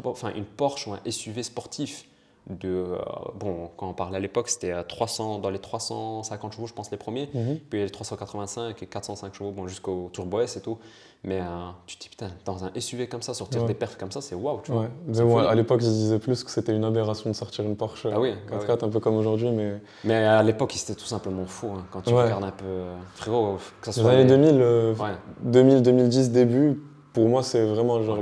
enfin, 0.05 0.33
une 0.35 0.45
Porsche 0.45 0.87
ou 0.87 0.93
un 0.93 1.01
SUV 1.11 1.43
sportif 1.43 2.05
de. 2.49 2.68
euh, 2.68 2.99
bon, 3.35 3.70
quand 3.76 3.89
on 3.89 3.95
parlait 3.95 4.16
à 4.16 4.20
l'époque, 4.20 4.49
c'était 4.49 4.72
à 4.72 4.85
300, 4.85 5.39
dans 5.39 5.51
les 5.51 5.59
350 5.59 6.53
chevaux, 6.53 6.66
je 6.66 6.74
pense, 6.74 6.91
les 6.91 6.97
premiers. 6.97 7.29
Mhm. 7.33 7.59
Puis 7.70 7.81
les 7.81 7.91
385 7.91 8.83
et 8.83 8.87
405 8.87 9.35
chevaux, 9.35 9.51
bon, 9.51 9.66
jusqu'au 9.68 10.11
Turbo 10.12 10.41
S 10.41 10.57
et 10.57 10.61
tout. 10.61 10.79
Mais 11.25 11.41
euh, 11.41 11.45
tu 11.87 11.97
te 11.97 12.03
dis, 12.05 12.09
putain, 12.11 12.31
dans 12.45 12.64
un 12.64 12.71
SUV 12.79 13.09
comme 13.09 13.23
ça, 13.23 13.35
sortir 13.35 13.62
Ouais. 13.62 13.66
des 13.69 13.75
perfs 13.75 13.99
comme 13.99 14.12
ça, 14.12 14.21
c'est 14.21 14.37
waouh, 14.37 14.61
tu 14.62 14.71
vois. 14.71 14.83
Ouais. 14.83 14.89
Mais 15.07 15.21
bon, 15.23 15.39
à 15.39 15.55
l'époque, 15.55 15.81
ils 15.83 15.89
disaient 15.91 16.21
plus 16.21 16.45
que 16.45 16.51
c'était 16.51 16.75
une 16.75 16.85
aberration 16.85 17.29
de 17.29 17.35
sortir 17.35 17.64
une 17.64 17.77
Porsche 17.77 18.07
Ah 18.12 18.21
oui, 18.21 18.35
4x4, 18.51 18.85
un 18.85 18.89
peu 18.89 19.01
comme 19.01 19.16
aujourd'hui, 19.16 19.51
mais 19.51 19.81
Mais 20.05 20.14
à 20.25 20.43
l'époque, 20.45 20.73
c'était 20.77 20.95
tout 20.95 21.07
simplement 21.07 21.45
fou. 21.45 21.73
hein, 21.77 21.85
quand 21.91 22.03
tu 22.03 22.12
Ouais. 22.14 22.23
regardes 22.23 22.45
un 22.45 22.53
peu. 22.53 22.64
euh, 22.64 22.97
frérot, 23.16 23.57
que 23.81 23.91
ça 23.91 24.01
les 24.01 24.03
soit. 24.05 24.11
années 24.12 24.23
les- 24.23 24.29
2000, 24.29 24.61
euh, 24.62 24.95
Ouais. 24.95 25.14
2000, 25.43 25.83
2010 25.83 26.31
début, 26.31 26.81
pour 27.12 27.29
moi, 27.29 27.43
c'est 27.43 27.64
vraiment 27.66 28.01
genre 28.01 28.19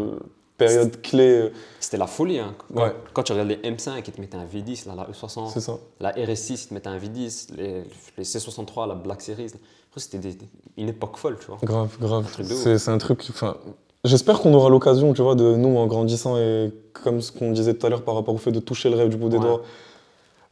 période 0.56 1.02
clé. 1.02 1.28
euh, 1.42 1.50
C'était 1.80 1.98
la 1.98 2.06
folie. 2.06 2.38
Hein. 2.38 2.54
Quand, 2.74 2.88
quand 3.12 3.22
tu 3.24 3.32
regardes 3.32 3.48
les 3.50 3.56
M5, 3.58 4.02
ils 4.06 4.12
te 4.12 4.20
mettaient 4.22 4.38
un 4.38 4.46
V10, 4.46 4.88
là, 4.88 4.94
la 4.96 5.04
E60, 5.12 5.50
C'est 5.52 5.60
ça. 5.60 5.74
la 6.00 6.12
RS6, 6.12 6.64
ils 6.64 6.68
te 6.68 6.74
mettaient 6.74 6.88
un 6.88 6.96
V10, 6.98 7.54
les, 7.56 7.82
les 8.16 8.24
C63, 8.24 8.88
la 8.88 8.94
Black 8.94 9.20
Series. 9.20 9.52
C'était 9.96 10.20
une 10.76 10.88
époque 10.88 11.16
folle, 11.16 11.38
tu 11.40 11.46
vois. 11.46 11.58
Grave, 11.62 11.96
grave. 12.00 12.26
C'est 12.44 12.88
un 12.90 12.98
truc. 12.98 13.24
Enfin, 13.30 13.56
j'espère 14.04 14.40
qu'on 14.40 14.52
aura 14.54 14.68
l'occasion, 14.68 15.12
tu 15.14 15.22
vois, 15.22 15.34
de 15.34 15.56
nous 15.56 15.76
en 15.78 15.86
grandissant 15.86 16.36
et 16.36 16.70
comme 16.92 17.20
ce 17.20 17.32
qu'on 17.32 17.52
disait 17.52 17.74
tout 17.74 17.86
à 17.86 17.90
l'heure 17.90 18.02
par 18.02 18.14
rapport 18.14 18.34
au 18.34 18.38
fait 18.38 18.52
de 18.52 18.60
toucher 18.60 18.90
le 18.90 18.96
rêve 18.96 19.08
du 19.08 19.16
bout 19.16 19.28
des 19.28 19.36
Ouais. 19.38 19.42
doigts. 19.44 19.62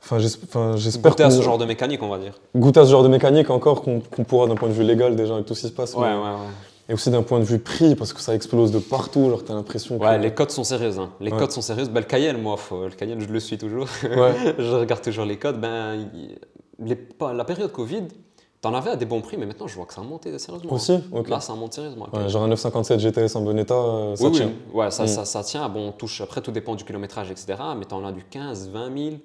Enfin, 0.02 0.18
j'es- 0.18 0.38
enfin, 0.44 0.76
j'espère 0.76 1.12
Goûter 1.12 1.22
à 1.24 1.30
ce 1.30 1.40
genre 1.40 1.56
de 1.58 1.64
mécanique, 1.64 2.02
on 2.02 2.08
va 2.08 2.18
dire. 2.18 2.34
goûter 2.54 2.80
à 2.80 2.84
ce 2.84 2.90
genre 2.90 3.02
de 3.02 3.08
mécanique 3.08 3.48
encore 3.50 3.80
qu'on 3.82 4.00
pourra 4.26 4.46
d'un 4.46 4.54
point 4.54 4.68
de 4.68 4.74
vue 4.74 4.82
légal 4.84 5.16
déjà 5.16 5.34
avec 5.34 5.46
tout 5.46 5.54
ce 5.54 5.62
qui 5.62 5.68
se 5.68 5.72
passe, 5.72 5.94
Ouais, 5.94 6.08
mais- 6.10 6.14
ouais, 6.16 6.20
ouais. 6.22 6.48
et 6.90 6.94
aussi 6.94 7.10
d'un 7.10 7.22
point 7.22 7.38
de 7.38 7.44
vue 7.44 7.58
prix 7.58 7.94
parce 7.94 8.12
que 8.12 8.20
ça 8.20 8.34
explose 8.34 8.70
de 8.70 8.78
partout. 8.80 9.30
Genre, 9.30 9.42
t'as 9.44 9.54
l'impression 9.54 9.98
que 9.98 10.04
Ouais, 10.04 10.18
les 10.18 10.34
codes 10.34 10.50
sont 10.50 10.64
sérieuses. 10.64 10.98
Hein. 10.98 11.10
Les 11.20 11.30
Ouais. 11.32 11.38
codes 11.38 11.52
sont 11.52 11.62
sérieuses. 11.62 11.88
Ben, 11.88 12.00
le 12.00 12.06
Cayenne, 12.06 12.40
moi, 12.42 12.58
faut- 12.58 12.84
le 12.84 12.90
Cayenne, 12.90 13.20
je 13.20 13.28
le 13.28 13.40
suis 13.40 13.56
toujours. 13.56 13.86
Ouais. 14.02 14.34
je 14.58 14.74
regarde 14.74 15.00
toujours 15.02 15.24
les 15.24 15.38
codes. 15.38 15.58
Ben, 15.58 16.06
les- 16.78 16.98
la 17.34 17.44
période 17.44 17.72
Covid, 17.72 18.02
t'en 18.64 18.72
avais 18.74 18.90
à 18.90 18.96
des 18.96 19.04
bons 19.04 19.20
prix, 19.20 19.36
mais 19.36 19.44
maintenant, 19.44 19.66
je 19.66 19.74
vois 19.76 19.84
que 19.84 19.92
ça 19.92 20.00
a 20.00 20.04
monté 20.04 20.38
sérieusement. 20.38 20.72
aussi. 20.72 20.98
Là, 21.28 21.40
ça 21.40 21.54
monte 21.54 21.74
sérieusement. 21.74 22.08
Ouais, 22.14 22.30
genre 22.30 22.44
un 22.44 22.48
957 22.48 22.98
GTS 22.98 23.36
en 23.36 23.42
bon 23.42 23.58
état, 23.58 23.74
euh, 23.74 24.16
ça 24.16 24.24
oui, 24.24 24.32
tient. 24.32 24.46
oui, 24.72 24.80
ouais, 24.80 24.90
ça, 24.90 25.04
Mm. 25.04 25.08
ça, 25.08 25.24
ça 25.26 25.42
tient. 25.44 25.68
Bon, 25.68 25.88
on 25.88 25.92
touche, 25.92 26.22
après, 26.22 26.40
tout 26.40 26.50
dépend 26.50 26.74
du 26.74 26.82
kilométrage, 26.84 27.30
etc. 27.30 27.58
Mais 27.76 27.84
t'en 27.84 28.02
as 28.06 28.12
du 28.12 28.24
15, 28.24 28.70
20 28.70 28.96
000. 28.96 29.16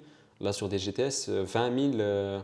Là, 0.42 0.52
sur 0.52 0.68
des 0.68 0.78
GTS, 0.78 1.28
euh, 1.30 1.42
20 1.46 1.90
000, 1.92 2.00
euh, 2.00 2.38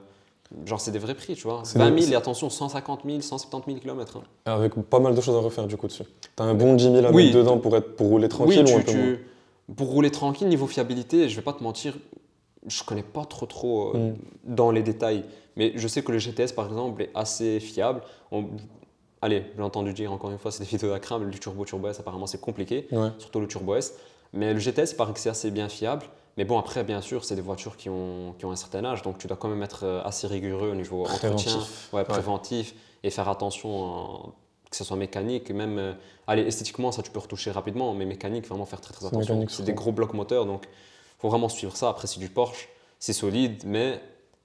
genre, 0.64 0.80
c'est 0.80 0.90
des 0.90 0.98
vrais 0.98 1.14
prix, 1.14 1.34
tu 1.34 1.42
vois. 1.42 1.60
C'est 1.64 1.78
20 1.78 1.90
des- 1.90 2.00
000 2.02 2.12
et 2.14 2.16
attention, 2.16 2.48
150 2.48 3.00
000, 3.04 3.20
170 3.20 3.72
000 3.72 3.80
km. 3.82 4.20
Avec 4.46 4.74
pas 4.88 4.98
mal 4.98 5.14
de 5.14 5.20
choses 5.20 5.36
à 5.36 5.40
refaire 5.40 5.66
du 5.66 5.76
coup 5.76 5.88
dessus. 5.88 6.04
T'as 6.34 6.44
un 6.44 6.54
bon 6.54 6.74
10 6.74 6.84
000 6.92 7.04
à 7.06 7.10
Oui. 7.10 7.26
mettre 7.26 7.36
dedans 7.38 7.58
pour, 7.58 7.76
être, 7.76 7.94
pour 7.96 8.06
rouler 8.08 8.28
tranquille 8.30 8.64
oui, 8.66 8.72
ou 8.72 8.76
un 8.78 8.80
tu, 8.80 8.86
peu 8.86 8.92
moins 8.98 9.16
pour 9.76 9.88
rouler 9.88 10.10
tranquille, 10.10 10.48
niveau 10.48 10.66
fiabilité, 10.66 11.28
je 11.28 11.36
vais 11.36 11.42
pas 11.42 11.52
te 11.52 11.62
mentir, 11.62 11.94
je 12.66 12.82
connais 12.84 13.02
pas 13.02 13.24
trop 13.26 13.44
trop 13.46 13.92
euh, 13.94 13.98
Mm. 13.98 14.14
dans 14.54 14.70
les 14.70 14.82
détails. 14.82 15.24
Mais 15.56 15.72
je 15.76 15.88
sais 15.88 16.02
que 16.02 16.12
le 16.12 16.18
GTS, 16.18 16.52
par 16.54 16.66
exemple, 16.66 17.02
est 17.02 17.10
assez 17.14 17.60
fiable. 17.60 18.02
On- 18.30 18.44
Allez, 19.22 19.44
j'ai 19.56 19.62
entendu 19.62 19.94
dire 19.94 20.12
encore 20.12 20.30
une 20.30 20.38
fois, 20.38 20.52
c'est 20.52 20.62
des 20.62 20.68
vidéos 20.68 20.90
d'Akram, 20.90 21.28
du 21.30 21.40
turbo 21.40 21.64
turbo 21.64 21.88
S, 21.88 21.98
apparemment 21.98 22.26
c'est 22.26 22.40
compliqué. 22.40 22.86
Ouais. 22.92 23.08
surtout 23.18 23.40
le 23.40 23.48
Turbo 23.48 23.74
S. 23.74 23.94
Mais 24.34 24.52
le 24.52 24.60
GTS, 24.60 24.92
il 24.92 24.96
paraît 24.96 25.14
que 25.14 25.18
c'est 25.18 25.30
assez 25.30 25.50
bien 25.50 25.68
fiable. 25.70 26.04
Mais 26.36 26.44
bon, 26.44 26.58
après, 26.58 26.84
bien 26.84 27.00
sûr, 27.00 27.24
c'est 27.24 27.34
des 27.34 27.40
voitures 27.40 27.78
qui 27.78 27.88
ont, 27.88 28.34
qui 28.38 28.44
ont 28.44 28.50
un 28.52 28.56
certain 28.56 28.84
âge, 28.84 29.00
donc 29.00 29.16
tu 29.16 29.26
dois 29.26 29.38
quand 29.38 29.48
même 29.48 29.62
être 29.62 29.84
euh, 29.84 30.02
assez 30.04 30.26
rigoureux 30.26 30.68
au 30.70 30.74
niveau 30.74 31.04
Préventif. 31.04 31.48
entretien, 31.54 31.66
ouais, 31.94 32.04
préventif, 32.04 32.74
et 33.02 33.08
faire 33.10 33.28
attention, 33.30 33.70
en- 33.84 34.34
que 34.70 34.76
ce 34.76 34.84
soit 34.84 34.98
mécanique, 34.98 35.50
même, 35.50 35.78
euh, 35.78 35.92
allez, 36.26 36.42
esthétiquement, 36.42 36.92
ça 36.92 37.02
tu 37.02 37.10
peux 37.10 37.20
retoucher 37.20 37.50
rapidement, 37.52 37.94
mais 37.94 38.04
mécanique, 38.04 38.46
vraiment 38.46 38.66
faire 38.66 38.82
très 38.82 38.92
très 38.92 39.06
attention. 39.06 39.46
C'est 39.48 39.62
des 39.62 39.72
gros 39.72 39.92
blocs 39.92 40.12
moteurs, 40.12 40.44
donc 40.44 40.64
faut 41.18 41.30
vraiment 41.30 41.48
suivre 41.48 41.74
ça. 41.74 41.88
Après, 41.88 42.06
c'est 42.06 42.20
du 42.20 42.28
Porsche, 42.28 42.68
c'est 42.98 43.14
solide, 43.14 43.62
mais 43.64 43.98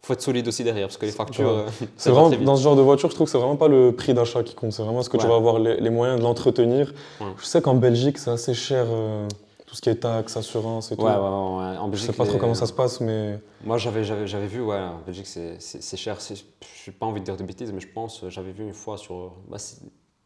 faut 0.04 0.14
être 0.14 0.22
solide 0.22 0.47
aussi 0.47 0.64
derrière, 0.64 0.88
parce 0.88 0.97
que 0.97 1.06
les 1.06 1.12
factures, 1.12 1.49
euh, 1.49 1.66
C'est 1.97 2.10
va 2.12 2.22
vraiment, 2.24 2.43
dans 2.43 2.56
ce 2.56 2.64
genre 2.64 2.76
de 2.76 2.82
voiture, 2.82 3.10
je 3.10 3.16
trouve 3.16 3.26
que 3.28 3.32
c'est 3.32 3.38
vraiment 3.38 3.56
pas 3.56 3.68
le 3.68 3.91
prix 3.95 4.14
d'achat 4.14 4.41
qui 4.43 4.56
compte, 4.56 4.72
c'est 4.74 4.82
vraiment 4.84 5.04
ce 5.04 5.10
que 5.10 5.18
tu 5.18 5.28
vas 5.28 5.36
avoir 5.36 5.60
les, 5.60 5.80
les 5.80 5.89
moyens 5.89 6.18
de 6.20 6.24
l'entretenir. 6.24 6.91
Ouais. 7.20 7.28
Je 7.38 7.45
sais 7.45 7.62
qu'en 7.62 7.76
Belgique, 7.76 8.18
c'est 8.18 8.32
assez 8.32 8.54
cher, 8.56 8.86
euh, 8.89 9.28
tout 9.68 9.76
ce 9.76 9.82
qui 9.82 9.89
est 9.89 9.95
taxes, 9.95 10.36
assurance 10.36 10.91
et 10.91 10.97
tout. 10.97 11.04
Ouais, 11.04 11.12
ouais. 11.12 11.16
En 11.18 11.86
Je 11.86 11.91
Belgique, 11.91 12.08
sais 12.12 12.14
pas 12.18 12.24
trop 12.26 12.34
les- 12.34 12.39
comment 12.39 12.56
ça 12.56 12.66
se 12.66 12.74
passe, 12.74 12.99
mais 12.99 13.39
Moi, 13.64 13.78
j'avais, 13.78 14.04
j'avais, 14.04 14.26
j'avais 14.28 14.47
vu, 14.47 14.62
ouais, 14.62 14.76
en 14.80 14.99
Belgique, 15.06 15.28
c'est, 15.28 15.60
cher. 15.97 16.18
Je 16.20 16.34
n'ai 16.34 16.97
pas 16.97 17.06
envie 17.06 17.20
de 17.20 17.26
dire 17.26 17.38
de 17.38 17.43
bêtises, 17.43 17.72
mais 17.72 17.80
je 17.80 17.88
pense, 17.88 18.24
euh, 18.24 18.30
j'avais 18.30 18.52
vu 18.52 18.64
une 18.64 18.74
fois 18.74 18.97
sur. 18.97 19.34
Bah, 19.49 19.58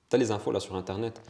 tu 0.09 0.15
as 0.15 0.17
les 0.19 0.32
infos 0.32 0.51
là 0.51 0.59
sur 0.61 0.76
Internet, 0.76 1.21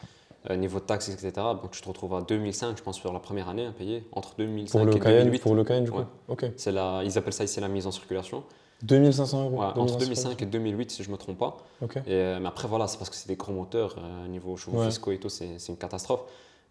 euh, 0.50 0.56
niveau 0.56 0.80
taxes, 0.80 1.10
etc. 1.10 1.32
Donc, 1.62 1.72
tu 1.72 1.82
te 1.82 1.88
retrouves 1.88 2.14
à 2.16 2.22
2005, 2.22 2.78
je 2.78 2.84
pense, 2.84 2.98
sur 2.98 3.12
la 3.14 3.20
première 3.20 3.50
année 3.50 3.66
à 3.66 3.72
payer, 3.72 4.08
entre 4.12 4.36
2005 4.38 4.78
pour 4.78 4.86
le 4.86 4.96
et 4.96 5.00
Cayenne, 5.00 5.24
2008. 5.26 5.40
pour 5.42 5.56
le 5.56 5.64
Cayenne 5.64 5.84
du 5.86 5.92
coup. 5.92 6.00
Ouais. 6.30 6.52
La, 6.68 7.02
ils 7.04 7.18
appellent 7.18 7.34
ça 7.34 7.44
ici 7.44 7.60
la 7.60 7.68
mise 7.68 7.88
en 7.88 7.92
circulation. 7.92 8.44
2500 8.84 9.44
euros. 9.46 9.60
Ouais, 9.62 9.66
entre 9.68 9.98
2500 9.98 10.30
2005 10.30 10.42
et 10.42 10.46
2008, 10.46 10.92
si 10.92 11.04
je 11.04 11.08
ne 11.10 11.14
me 11.14 11.18
trompe 11.18 11.38
pas. 11.38 11.58
Et, 11.82 11.88
euh, 12.12 12.40
mais 12.42 12.48
après, 12.48 12.68
voilà, 12.68 12.88
c'est 12.88 12.98
parce 12.98 13.10
que 13.10 13.16
c'est 13.16 13.28
des 13.28 13.36
gros 13.36 13.54
moteurs, 13.54 13.96
euh, 13.98 14.28
niveau 14.28 14.56
chevaux 14.58 14.80
Ouais. 14.80 14.88
fiscaux 14.88 15.12
et 15.12 15.18
tout, 15.20 15.30
c'est, 15.30 15.58
c'est 15.58 15.72
une 15.72 15.78
catastrophe. 15.78 16.22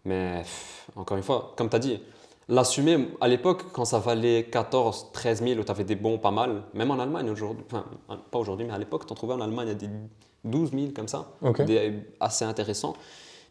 Mais 0.05 0.37
pff, 0.39 0.87
encore 0.95 1.17
une 1.17 1.23
fois, 1.23 1.53
comme 1.57 1.69
tu 1.69 1.75
as 1.75 1.79
dit, 1.79 1.99
l'assumer, 2.47 3.09
à 3.21 3.27
l'époque, 3.27 3.63
quand 3.73 3.85
ça 3.85 3.97
valait 3.99 4.43
14, 4.45 5.07
13 5.13 5.41
000, 5.43 5.59
où 5.59 5.63
tu 5.63 5.71
avais 5.71 5.83
des 5.83 5.95
bons 5.95 6.19
pas 6.19 6.31
mal, 6.31 6.61
même 6.75 6.91
en 6.91 6.99
Allemagne 6.99 7.29
aujourd'hui, 7.29 7.65
enfin, 7.69 7.85
pas 8.29 8.37
aujourd'hui, 8.37 8.67
mais 8.67 8.73
à 8.73 8.77
l'époque, 8.77 9.07
tu 9.07 9.11
en 9.11 9.15
trouvais 9.15 9.33
en 9.33 9.41
Allemagne 9.41 9.69
à 9.69 9.73
des 9.73 9.89
12 10.43 10.71
000 10.71 10.83
comme 10.95 11.07
ça, 11.07 11.31
des, 11.65 11.93
assez 12.19 12.45
intéressants. 12.45 12.93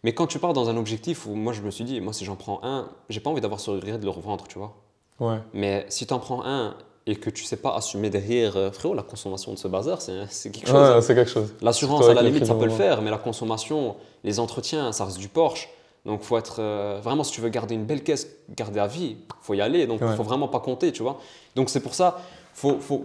Mais 0.05 0.13
quand 0.13 0.27
tu 0.27 0.39
pars 0.39 0.53
dans 0.53 0.69
un 0.69 0.77
objectif 0.77 1.27
où 1.27 1.35
moi 1.35 1.53
je 1.53 1.63
me 1.63 1.71
suis 1.71 1.83
dit, 1.83 2.01
moi 2.01 2.13
si 2.13 2.25
j'en 2.25 2.37
prends 2.37 2.61
un, 2.63 2.89
j'ai 3.09 3.21
pas 3.21 3.31
envie 3.31 3.41
d'avoir 3.41 3.59
ce 3.59 3.71
regret 3.71 3.99
de 3.99 4.05
le 4.05 4.11
revendre, 4.11 4.47
tu 4.47 4.59
vois. 4.59 4.77
Ouais. 5.19 5.39
Mais 5.55 5.87
si 5.89 6.07
tu 6.07 6.13
en 6.13 6.19
prends 6.19 6.45
un 6.45 6.77
et 7.07 7.17
que 7.17 7.31
tu 7.31 7.45
sais 7.45 7.57
pas 7.57 7.75
assumer 7.75 8.11
derrière, 8.11 8.57
euh, 8.57 8.71
frérot, 8.71 8.95
la 8.95 9.03
consommation 9.03 9.53
de 9.53 9.59
ce 9.59 9.67
bazar, 9.67 10.01
c'est, 10.01 10.51
quelque 10.51 10.67
chose. 10.67 10.75
Ouais, 10.75 10.95
hein. 10.95 11.01
c'est 11.01 11.15
quelque 11.15 11.31
chose. 11.31 11.55
L'assurance, 11.61 12.07
à 12.07 12.15
la 12.15 12.23
limite, 12.23 12.47
ça 12.47 12.55
peut 12.55 12.65
le 12.65 12.71
faire, 12.71 13.03
mais 13.03 13.11
la 13.11 13.19
consommation, 13.19 13.97
les 14.25 14.41
entretiens, 14.41 14.93
ça 14.93 15.05
reste 15.07 15.19
du 15.19 15.29
Porsche. 15.29 15.69
Donc, 16.07 16.23
faut 16.23 16.37
être 16.37 16.57
euh, 16.61 17.01
vraiment, 17.03 17.25
si 17.25 17.33
tu 17.33 17.41
veux 17.41 17.49
garder 17.49 17.75
une 17.75 17.85
belle 17.85 18.03
caisse, 18.03 18.29
garder 18.51 18.81
à 18.81 18.87
vie, 18.87 19.17
faut 19.41 19.55
y 19.55 19.61
aller. 19.61 19.87
Donc, 19.87 20.03
Ouais. 20.03 20.17
faut 20.17 20.23
vraiment 20.23 20.49
pas 20.49 20.61
compter, 20.61 20.93
tu 20.93 21.03
vois. 21.03 21.19
Donc, 21.57 21.71
c'est 21.71 21.81
pour 21.81 21.95
ça, 21.95 22.21
faut, 22.53 22.79
faut, 22.79 23.05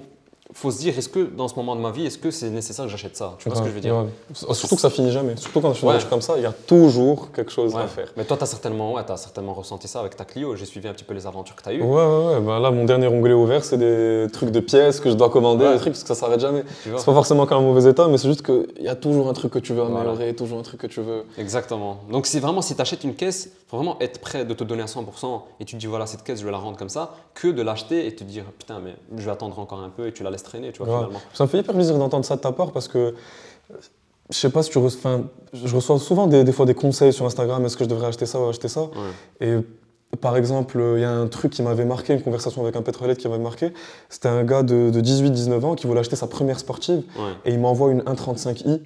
faut 0.52 0.72
se 0.72 0.80
dire, 0.80 0.98
est-ce 0.98 1.10
que 1.10 1.20
dans 1.20 1.48
ce 1.48 1.56
moment 1.56 1.76
de 1.76 1.82
ma 1.82 1.92
vie, 1.92 2.08
est-ce 2.08 2.18
que 2.18 2.32
c'est 2.32 2.50
nécessaire 2.50 2.86
que 2.86 2.92
j'achète 2.92 3.16
ça? 3.16 3.36
Tu 3.38 3.48
vois 3.48 3.56
ce 3.56 3.62
que 3.62 3.68
je 3.68 3.74
veux 3.74 3.82
dire? 3.82 3.96
Ouais. 3.96 4.54
Surtout 4.54 4.76
que 4.76 4.82
ça 4.82 4.90
finit 4.90 5.12
jamais. 5.12 5.36
Surtout 5.38 5.62
quand 5.62 5.74
tu 5.74 5.82
fais 5.82 6.10
comme 6.10 6.22
ça, 6.22 6.34
il 6.38 6.44
y 6.44 6.48
a 6.48 6.52
toujours 6.52 7.32
quelque 7.32 7.52
chose 7.52 7.76
à 7.76 7.86
faire. 7.86 8.12
Mais 8.18 8.26
toi, 8.26 8.36
tu 8.36 8.44
as 8.44 8.48
certainement, 8.48 8.94
ouais, 8.94 9.04
as 9.08 9.18
certainement 9.18 9.54
ressenti 9.54 9.88
ça 9.88 10.00
avec 10.00 10.16
ta 10.16 10.26
Clio. 10.26 10.56
J'ai 10.56 10.66
suivi 10.66 10.88
un 10.88 10.94
petit 10.94 11.04
peu 11.04 11.14
les 11.14 11.28
aventures 11.28 11.56
que 11.56 11.62
tu 11.62 11.70
as 11.70 11.74
eues. 11.74 11.84
Ouais, 11.84 12.04
ouais, 12.04 12.26
ouais. 12.34 12.42
Bah, 12.42 12.60
là, 12.60 12.72
mon 12.72 12.86
dernier 12.86 13.08
onglet 13.08 13.34
ouvert, 13.34 13.64
c'est 13.64 13.78
des 13.78 14.28
trucs 14.34 14.50
de 14.50 14.60
pièces 14.60 15.00
que 15.00 15.10
je 15.10 15.16
dois 15.16 15.30
commander, 15.30 15.72
des 15.72 15.78
trucs 15.78 15.94
parce 15.94 16.02
que 16.02 16.08
ça 16.08 16.16
s'arrête 16.16 16.40
jamais. 16.40 16.64
C'est 16.84 16.92
pas 16.94 17.14
forcément 17.14 17.46
qu'un 17.46 17.62
mauvais 17.62 17.90
état, 17.90 18.08
mais 18.08 18.18
c'est 18.18 18.28
juste 18.28 18.44
qu'il 18.44 18.84
y 18.84 18.90
a 18.90 18.96
toujours 18.96 19.30
un 19.30 19.34
truc 19.34 19.54
que 19.54 19.60
tu 19.60 19.74
veux 19.74 19.84
améliorer, 19.84 20.34
toujours 20.36 20.60
un 20.60 20.64
truc 20.64 20.82
que 20.82 20.88
tu 20.88 21.02
veux. 21.02 21.26
Exactement. 21.38 21.98
Donc, 22.12 22.26
c'est 22.26 22.40
vraiment, 22.40 22.62
si 22.62 22.76
tu 22.76 22.82
achètes 22.82 23.04
une 23.04 23.14
caisse, 23.14 23.52
faut 23.68 23.78
vraiment 23.78 23.98
être 24.00 24.20
prêt 24.20 24.46
de 24.46 24.54
te 24.56 24.64
donner 24.64 24.82
à 24.82 24.88
100% 24.88 25.42
et 25.60 25.66
tu 25.66 25.76
te 25.76 25.80
dis, 25.80 25.86
voilà, 25.86 26.08
cette 26.08 26.24
caisse, 26.24 26.40
je 26.40 26.46
vais 26.46 26.52
la 26.52 26.58
rendre 26.58 26.78
comme 26.78 26.90
ça, 26.90 27.14
que 27.36 27.48
de 27.48 27.62
l'acheter 27.62 28.08
et 28.08 28.16
te 28.16 28.24
dire, 28.24 28.46
putain, 28.58 28.80
mais 28.84 28.96
je 29.16 29.24
vais 29.24 29.32
attendre 29.32 29.60
encore 29.60 29.80
un 29.80 29.90
peu 29.90 30.08
et 30.08 30.12
tu 30.12 30.24
la 30.24 30.32
laisses 30.32 30.39
traîner, 30.44 30.72
tu 30.72 30.84
vois, 30.84 30.98
finalement. 30.98 31.22
Ça 31.34 31.44
me 31.44 31.50
fait 31.50 31.60
hyper 31.60 31.74
plaisir 31.74 31.98
d'entendre 31.98 32.26
ça 32.26 32.36
de 32.36 32.42
ta 32.42 32.52
part 32.52 32.72
parce 32.72 32.88
que 32.88 33.14
je 34.30 34.38
sais 34.38 34.50
pas 34.50 34.62
si 34.64 34.70
tu 34.70 34.78
reçois, 34.78 35.22
je 35.54 35.76
reçois 35.76 35.98
souvent 36.00 36.28
des, 36.28 36.52
fois 36.52 36.66
des 36.66 36.76
conseils 36.76 37.14
sur 37.14 37.26
Instagram, 37.26 37.66
est-ce 37.66 37.78
que 37.78 37.84
je 37.84 37.90
devrais 37.90 38.08
acheter 38.08 38.26
ça 38.26 38.40
ou 38.40 38.48
acheter 38.48 38.68
ça 38.68 38.90
Et 39.42 39.56
par 40.22 40.38
exemple, 40.38 40.80
il 40.96 41.02
y 41.02 41.06
a 41.06 41.12
un 41.12 41.28
truc 41.28 41.52
qui 41.52 41.62
m'avait 41.62 41.86
marqué, 41.86 42.14
une 42.14 42.22
conversation 42.22 42.62
avec 42.62 42.76
un 42.76 42.82
pétrolier 42.82 43.16
qui 43.16 43.28
m'avait 43.28 43.42
marqué. 43.42 43.74
C'était 44.10 44.28
un 44.28 44.44
gars 44.44 44.64
de, 44.64 44.92
18-19 44.92 45.66
ans 45.66 45.76
qui 45.76 45.88
voulait 45.88 46.00
acheter 46.00 46.16
sa 46.16 46.28
première 46.28 46.60
sportive 46.60 47.04
et 47.46 47.54
il 47.54 47.60
m'envoie 47.60 47.92
une 47.92 48.02
1.35i, 48.02 48.82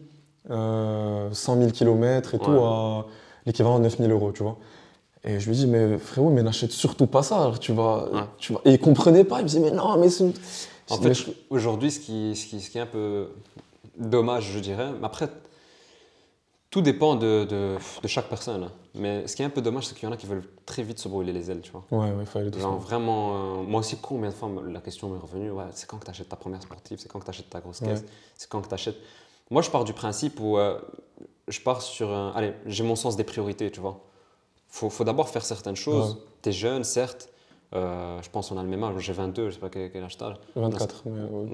euh, 0.50 1.30
100 1.32 1.58
000 1.58 1.72
km 1.72 2.36
et 2.36 2.40
tout, 2.40 2.52
à 2.52 3.06
l'équivalent 3.46 3.80
de 3.80 3.84
9 3.84 3.98
000 3.98 4.12
euros, 4.12 4.32
tu 4.32 4.44
vois. 4.44 4.58
Et 5.26 5.40
je 5.40 5.50
lui 5.50 5.56
dis, 5.56 5.68
mais 5.68 5.98
frérot, 5.98 6.30
mais 6.30 6.44
n'achète 6.44 6.72
surtout 6.72 7.08
pas 7.08 7.24
ça, 7.24 7.54
tu 7.62 7.72
vas, 7.72 8.10
tu 8.38 8.54
vas. 8.54 8.60
Et 8.66 8.72
il 8.72 8.80
comprenait 8.80 9.24
pas, 9.24 9.40
il 9.40 9.44
me 9.44 9.48
disait, 9.48 9.62
mais 9.62 9.72
non, 9.72 9.98
mais 9.98 10.10
c'est. 10.10 10.26
En 10.94 11.02
fait, 11.02 11.36
aujourd'hui, 11.50 11.92
ce 11.92 12.00
qui, 12.00 12.36
ce, 12.36 12.46
qui, 12.46 12.62
ce 12.62 12.70
qui 12.70 12.78
est 12.78 12.82
un 12.82 12.86
peu 12.86 13.30
dommage, 13.98 14.52
je 14.52 14.60
dirais, 14.60 14.92
mais 15.00 15.06
après, 15.06 15.30
tout 16.70 16.82
dépend 16.82 17.16
de, 17.16 17.46
de, 17.46 17.78
de, 18.02 18.08
chaque 18.08 18.28
personne. 18.30 18.68
Mais 18.96 19.28
ce 19.28 19.36
qui 19.36 19.44
est 19.44 19.46
un 19.46 19.52
peu 19.52 19.62
dommage, 19.62 19.86
c'est 19.86 19.94
qu'il 19.94 20.06
y 20.06 20.12
en 20.12 20.12
a 20.12 20.18
qui 20.18 20.26
veulent 20.26 20.48
très 20.66 20.82
vite 20.82 20.98
se 20.98 21.08
brûler 21.08 21.32
les 21.32 21.52
ailes, 21.52 21.62
tu 21.62 21.72
vois. 21.72 21.84
Ouais, 21.92 22.12
ouais, 22.12 22.24
il 22.24 22.26
fallait 22.26 22.52
Genre 22.60 22.80
vraiment, 22.80 23.60
euh, 23.60 23.64
moi 23.64 23.82
aussi, 23.82 23.96
combien 24.02 24.30
de 24.30 24.34
fois 24.34 24.50
la 24.68 24.82
question 24.82 25.10
m'est 25.10 25.20
revenue, 25.20 25.52
ouais, 25.52 25.66
c'est 25.74 25.88
quand 25.88 25.98
que 25.98 26.06
tu 26.06 26.10
achètes 26.10 26.30
ta 26.30 26.36
première 26.36 26.64
sportive, 26.64 26.98
c'est 27.00 27.08
quand 27.08 27.20
que 27.20 27.26
tu 27.26 27.30
achètes 27.30 27.50
ta 27.50 27.60
grosse 27.60 27.80
caisse, 27.80 28.04
c'est 28.36 28.50
quand 28.50 28.62
que 28.62 28.68
tu 28.68 28.74
achètes. 28.74 28.98
Moi, 29.52 29.62
je 29.62 29.70
pars 29.70 29.84
du 29.84 29.94
principe 29.94 30.40
où 30.40 30.58
euh, 30.58 30.80
je 31.48 31.60
pars 31.60 31.82
sur 31.84 32.12
un. 32.12 32.32
Allez, 32.32 32.54
j'ai 32.66 32.84
mon 32.84 32.96
sens 32.96 33.16
des 33.16 33.24
priorités, 33.24 33.70
tu 33.70 33.80
vois. 33.80 34.00
Il 34.82 34.90
faut, 34.90 35.04
d'abord 35.04 35.30
faire 35.30 35.46
certaines 35.46 35.76
choses. 35.76 36.18
Tu 36.42 36.50
es 36.50 36.52
jeune, 36.52 36.84
certes. 36.84 37.30
Euh, 37.76 38.22
je 38.22 38.30
pense 38.30 38.50
qu'on 38.50 38.58
a 38.58 38.64
le 38.64 38.70
même 38.70 38.84
âge. 38.84 38.96
J'ai 39.00 39.14
22, 39.14 39.50
je 39.50 39.56
sais 39.56 39.60
pas 39.60 39.70
quel, 39.70 40.04
âge 40.04 40.18
tu 40.18 40.24
24. 40.56 41.04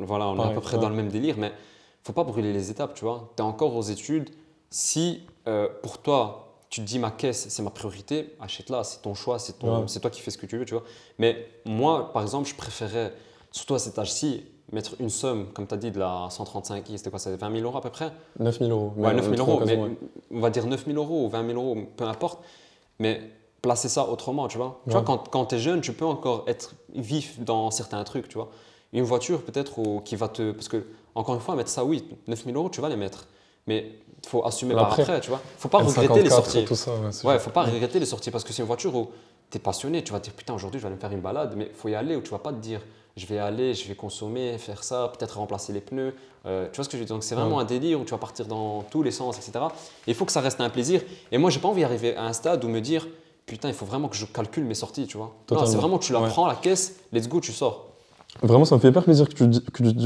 voilà, 0.01 0.28
on 0.28 0.38
est 0.38 0.51
à 0.51 0.53
peu 0.53 0.61
près 0.61 0.78
dans 0.78 0.89
le 0.89 0.95
même 0.95 1.09
délire. 1.09 1.36
Mais 1.38 1.51
faut 2.03 2.13
pas 2.13 2.24
brûler 2.24 2.53
les 2.53 2.72
étapes, 2.72 2.93
tu 2.93 3.05
vois. 3.05 3.32
Tu 3.36 3.43
es 3.43 3.45
encore 3.45 3.76
aux 3.76 3.82
études. 3.82 4.30
Si 4.70 5.22
euh, 5.47 5.67
pour 5.82 5.99
toi, 5.99 6.57
tu 6.70 6.82
te 6.82 6.86
dis 6.86 6.99
ma 6.99 7.11
caisse, 7.11 7.47
c'est 7.49 7.63
ma 7.63 7.72
priorité, 7.72 8.36
achète-la. 8.39 8.84
C'est 8.84 9.01
ton 9.01 9.13
choix, 9.13 9.39
c'est 9.39 9.57
toi 9.57 10.09
qui 10.11 10.22
fais 10.22 10.32
ce 10.32 10.38
que 10.38 10.45
tu 10.45 10.57
veux, 10.57 10.65
tu 10.65 10.74
vois. 10.74 10.84
Mais 11.17 11.47
moi, 11.65 12.11
par 12.13 12.22
exemple, 12.22 12.47
je 12.47 12.55
préférais, 12.55 13.13
surtout 13.51 13.76
à 13.76 13.80
cet 13.80 13.97
âge-ci, 13.97 14.43
mettre 14.72 14.95
une 14.99 15.09
somme, 15.09 15.47
comme 15.53 15.67
tu 15.67 15.74
as 15.74 15.78
dit, 15.78 15.91
de 15.91 15.99
la 15.99 16.28
135 16.30 16.86
c'était 16.95 17.09
quoi, 17.09 17.17
c'est 17.17 17.36
20 17.36 17.51
000 17.51 17.63
euros 17.63 17.78
à 17.78 17.82
peu 17.82 17.89
près? 17.89 18.11
9 18.39 18.59
000 18.59 18.70
euros. 18.70 18.93
Ouais, 18.97 19.13
9 19.13 19.36
000 19.36 19.38
euros, 19.38 19.61
mais 19.65 19.80
on 20.32 20.39
va 20.39 20.49
dire 20.49 20.67
9 20.67 20.86
000 20.86 20.97
euros 20.97 21.26
ou 21.26 21.30
20 21.30 21.47
000 21.47 21.59
euros, 21.59 21.78
peu 21.97 22.03
importe. 22.03 22.43
Mais 22.99 23.22
placer 23.62 23.89
ça 23.89 24.07
autrement, 24.07 24.47
tu 24.47 24.57
vois. 24.57 24.82
Tu 24.86 24.91
vois, 24.91 25.01
quand, 25.01 25.30
quand 25.30 25.45
tu 25.45 25.55
es 25.55 25.60
jeune, 25.60 25.82
tu 25.82 25.93
peux 25.93 26.05
encore 26.05 26.45
être 26.47 26.74
vif 26.93 27.39
dans 27.39 27.72
certains 27.72 28.03
trucs, 28.03 28.28
tu 28.28 28.36
vois. 28.36 28.49
Une 28.93 29.03
voiture, 29.03 29.43
peut-être, 29.43 29.82
qui 30.03 30.16
va 30.16 30.28
te. 30.28 30.51
Parce 30.51 30.68
que, 30.68 30.86
encore 31.16 31.36
une 31.36 31.41
fois, 31.41 31.55
mettre 31.55 31.70
ça, 31.70 31.84
oui, 31.84 32.05
9 32.28 32.45
000 32.45 32.57
euros, 32.57 32.70
tu 32.70 32.82
vas 32.82 32.89
les 32.89 32.95
mettre. 32.95 33.28
Mais 33.68 33.99
il 34.24 34.30
faut 34.30 34.45
assumer 34.45 34.74
par 34.74 34.99
après, 34.99 35.22
tu 35.22 35.30
vois. 35.30 35.41
faut 35.57 35.70
pas 35.70 35.80
regretter 35.80 36.24
les 36.24 36.30
sorties. 36.30 36.66
Tout 36.66 36.76
ça, 36.76 36.91
ouais, 37.24 37.39
faut 37.39 37.51
pas 37.51 37.64
regretter 37.64 37.99
les 37.99 38.05
sorties 38.05 38.32
parce 38.32 38.43
que 38.43 38.51
c'est 38.51 38.62
une 38.62 38.68
voiture 38.68 38.95
où 38.95 39.10
tu 39.49 39.57
es 39.57 39.60
passionné, 39.60 40.03
tu 40.03 40.12
vas 40.12 40.20
te 40.20 40.26
dire 40.26 40.34
putain, 40.34 40.53
aujourd'hui, 40.53 40.80
je 40.80 40.84
vais 40.84 40.88
aller 40.88 40.95
me 40.95 41.01
faire 41.01 41.12
une 41.12 41.22
balade, 41.22 41.53
mais 41.55 41.68
il 41.70 41.76
faut 41.76 41.89
y 41.89 41.95
aller 41.95 42.16
où 42.16 42.22
tu 42.22 42.32
vas 42.32 42.39
pas 42.39 42.51
te 42.51 42.57
dire 42.57 42.82
je 43.16 43.26
vais 43.26 43.38
aller, 43.38 43.74
je 43.74 43.88
vais 43.88 43.95
consommer, 43.95 44.57
faire 44.57 44.84
ça, 44.84 45.12
peut-être 45.18 45.38
remplacer 45.38 45.74
les 45.74 45.82
pneus. 45.82 46.16
Euh, 46.45 46.68
tu 46.72 46.78
vois 46.78 46.86
ce 46.86 46.89
que 46.89 46.95
je 46.95 47.01
veux 47.01 47.05
dire? 47.05 47.16
Donc 47.16 47.24
c'est 47.24 47.36
vraiment 47.36 47.60
un 47.60 47.66
délire 47.66 47.99
où 47.99 48.05
tu 48.05 48.12
vas 48.12 48.18
partir 48.18 48.45
dans 48.45 48.84
tous 48.84 49.03
les 49.03 49.12
sens, 49.12 49.38
etc. 49.38 49.66
Et 50.07 50.12
il 50.12 50.16
faut 50.16 50.26
que 50.26 50.32
ça 50.32 50.41
reste 50.41 50.62
un 50.62 50.70
plaisir. 50.70 51.01
Et 51.32 51.38
moi, 51.38 51.49
j'ai 51.49 51.60
pas 51.60 51.68
envie 51.68 51.82
d'arriver 51.82 52.16
à 52.16 52.24
un 52.24 52.34
stade 52.34 52.64
où 52.64 52.70
me 52.70 52.80
dire 52.80 53.07
putain, 53.49 53.67
il 53.67 53.73
faut 53.73 53.85
vraiment 53.85 54.07
que 54.07 54.15
je 54.15 54.25
calcule 54.25 54.65
mes 54.65 54.73
sorties, 54.73 55.07
tu 55.07 55.17
vois. 55.17 55.35
c'est 55.65 55.77
vraiment 55.77 55.97
tu 55.97 56.13
la 56.13 56.21
prends, 56.21 56.47
la 56.47 56.55
caisse, 56.55 56.95
let's 57.11 57.27
go, 57.27 57.39
tu 57.39 57.51
sors. 57.51 57.89
Vraiment, 58.43 58.63
ça 58.63 58.75
me 58.75 58.79
fait 58.79 58.89
hyper 58.89 59.03
plaisir 59.03 59.27
que 59.27 59.33
tu, 59.33 59.47
dis, 59.47 59.61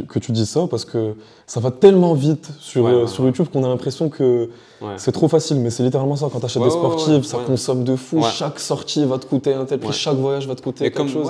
que, 0.08 0.18
tu, 0.18 0.32
dis 0.32 0.46
ça 0.46 0.66
parce 0.68 0.86
que 0.86 1.16
ça 1.46 1.60
va 1.60 1.72
tellement 1.72 2.14
vite 2.14 2.50
sur, 2.60 2.88
euh, 2.88 3.06
sur 3.06 3.26
YouTube 3.26 3.48
qu'on 3.52 3.66
a 3.66 3.68
l'impression 3.68 4.10
que 4.10 4.50
c'est 4.98 5.12
trop 5.12 5.28
facile. 5.28 5.58
Mais 5.60 5.70
c'est 5.70 5.84
littéralement 5.84 6.16
ça. 6.16 6.30
Quand 6.32 6.40
tu 6.40 6.46
achètes 6.46 6.64
des 6.64 6.70
sportives, 6.70 7.24
ça 7.24 7.40
consomme 7.46 7.84
de 7.84 7.96
fou. 7.96 8.24
Chaque 8.24 8.60
sortie 8.60 9.06
va 9.06 9.20
te 9.20 9.26
coûter 9.26 9.54
un 9.54 9.66
tel 9.66 9.80
prix, 9.80 9.94
chaque 9.94 10.18
voyage 10.18 10.48
va 10.48 10.56
te 10.56 10.62
coûter 10.62 10.90
quelque 10.90 11.08
chose. 11.08 11.30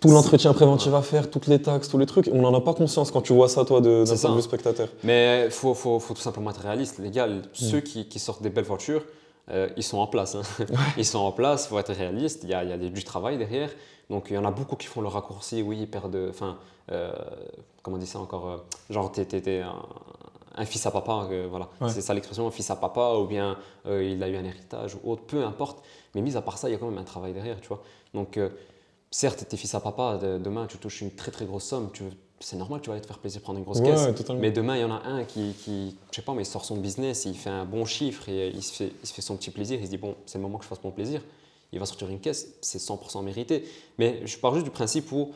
Tout 0.00 0.08
l'entretien 0.08 0.52
préventif 0.52 0.92
à 0.94 1.00
faire, 1.00 1.30
toutes 1.30 1.46
les 1.46 1.62
taxes, 1.62 1.88
tous 1.88 1.98
les 1.98 2.06
trucs. 2.06 2.28
On 2.32 2.42
n'en 2.42 2.52
a 2.52 2.60
pas 2.60 2.74
conscience 2.74 3.12
quand 3.12 3.20
tu 3.20 3.32
vois 3.32 3.48
ça, 3.48 3.64
toi, 3.64 3.80
d'un 3.80 4.04
point 4.04 4.30
de 4.30 4.34
vue 4.34 4.42
spectateur. 4.42 4.88
Mais 5.04 5.44
il 5.46 5.52
faut, 5.52 5.74
faut, 5.74 6.00
faut, 6.00 6.12
tout 6.12 6.20
simplement 6.20 6.50
être 6.50 6.60
réaliste. 6.60 6.98
Les 6.98 7.10
gars, 7.10 7.28
ceux 7.52 7.78
mm. 7.78 7.82
qui, 7.82 8.04
qui 8.06 8.18
sortent 8.18 8.42
des 8.42 8.50
belles 8.50 8.64
voitures, 8.64 9.02
euh, 9.50 9.68
ils 9.76 9.82
sont 9.82 9.98
en 9.98 10.06
place. 10.06 10.34
Hein. 10.34 10.42
ils 10.96 11.04
sont 11.04 11.18
en 11.18 11.32
place, 11.32 11.64
il 11.64 11.68
faut 11.68 11.78
être 11.78 11.92
réaliste, 11.92 12.40
il 12.44 12.50
y 12.50 12.54
a, 12.54 12.64
il 12.64 12.70
y 12.70 12.72
a 12.72 12.76
du 12.76 13.04
travail 13.04 13.38
derrière. 13.38 13.70
Donc 14.10 14.26
il 14.30 14.34
y 14.34 14.38
en 14.38 14.44
a 14.44 14.50
beaucoup 14.50 14.76
qui 14.76 14.86
font 14.86 15.00
le 15.00 15.08
raccourci, 15.08 15.62
oui, 15.62 15.78
ils 15.80 15.90
perdent. 15.90 16.28
Enfin, 16.30 16.58
euh, 16.90 17.12
comment 17.82 17.96
on 17.96 18.00
dit 18.00 18.06
ça 18.06 18.18
encore 18.18 18.48
euh, 18.48 18.56
Genre, 18.90 19.10
tu 19.10 19.20
étais 19.20 19.62
un, 19.62 20.64
fils 20.64 20.84
à 20.86 20.90
papa, 20.90 21.28
voilà. 21.48 21.68
C'est 21.88 22.02
ça 22.02 22.14
l'expression, 22.14 22.46
un 22.46 22.50
fils 22.50 22.70
à 22.70 22.76
papa, 22.76 23.14
ou 23.14 23.26
bien 23.26 23.56
il 23.86 24.22
a 24.22 24.28
eu 24.28 24.36
un 24.36 24.44
héritage 24.44 24.96
ou 24.96 25.12
autre, 25.12 25.22
peu 25.22 25.44
importe. 25.44 25.82
Mais 26.14 26.20
mis 26.20 26.36
à 26.36 26.42
part 26.42 26.58
ça, 26.58 26.68
il 26.68 26.72
y 26.72 26.74
a 26.74 26.78
quand 26.78 26.88
même 26.88 26.98
un 26.98 27.04
travail 27.04 27.32
derrière, 27.32 27.60
tu 27.60 27.68
vois. 27.68 27.82
Donc, 28.12 28.38
certes, 29.10 29.46
tu 29.48 29.54
es 29.54 29.58
fils 29.58 29.74
à 29.74 29.80
papa, 29.80 30.18
demain 30.18 30.66
tu 30.66 30.76
touches 30.76 31.00
une 31.00 31.14
très 31.14 31.30
très 31.30 31.46
grosse 31.46 31.64
somme, 31.64 31.90
tu 31.92 32.04
c'est 32.42 32.56
normal, 32.56 32.80
tu 32.80 32.88
vas 32.88 32.94
aller 32.94 33.02
te 33.02 33.06
faire 33.06 33.18
plaisir 33.18 33.40
prendre 33.40 33.58
une 33.58 33.64
grosse 33.64 33.80
caisse. 33.80 34.08
Mais 34.38 34.50
demain, 34.50 34.76
il 34.76 34.80
y 34.80 34.84
en 34.84 34.90
a 34.90 35.02
un 35.04 35.24
qui, 35.24 35.54
qui, 35.64 35.96
je 36.10 36.16
sais 36.16 36.22
pas, 36.22 36.34
mais 36.34 36.42
il 36.42 36.46
sort 36.46 36.64
son 36.64 36.76
business, 36.76 37.24
il 37.24 37.36
fait 37.36 37.50
un 37.50 37.64
bon 37.64 37.84
chiffre 37.84 38.28
et 38.28 38.48
il 38.48 38.62
se 38.62 38.72
fait, 38.72 38.92
il 39.02 39.06
se 39.06 39.14
fait 39.14 39.22
son 39.22 39.36
petit 39.36 39.50
plaisir. 39.50 39.78
Il 39.80 39.86
se 39.86 39.90
dit, 39.90 39.98
bon, 39.98 40.14
c'est 40.26 40.38
le 40.38 40.42
moment 40.42 40.58
que 40.58 40.64
je 40.64 40.68
fasse 40.68 40.82
mon 40.84 40.90
plaisir. 40.90 41.22
Il 41.72 41.78
va 41.78 41.86
sortir 41.86 42.08
une 42.10 42.20
caisse, 42.20 42.48
c'est 42.60 42.78
100% 42.78 43.22
mérité. 43.22 43.64
Mais 43.98 44.26
je 44.26 44.36
pars 44.38 44.52
juste 44.54 44.64
du 44.64 44.70
principe 44.70 45.10
où 45.12 45.30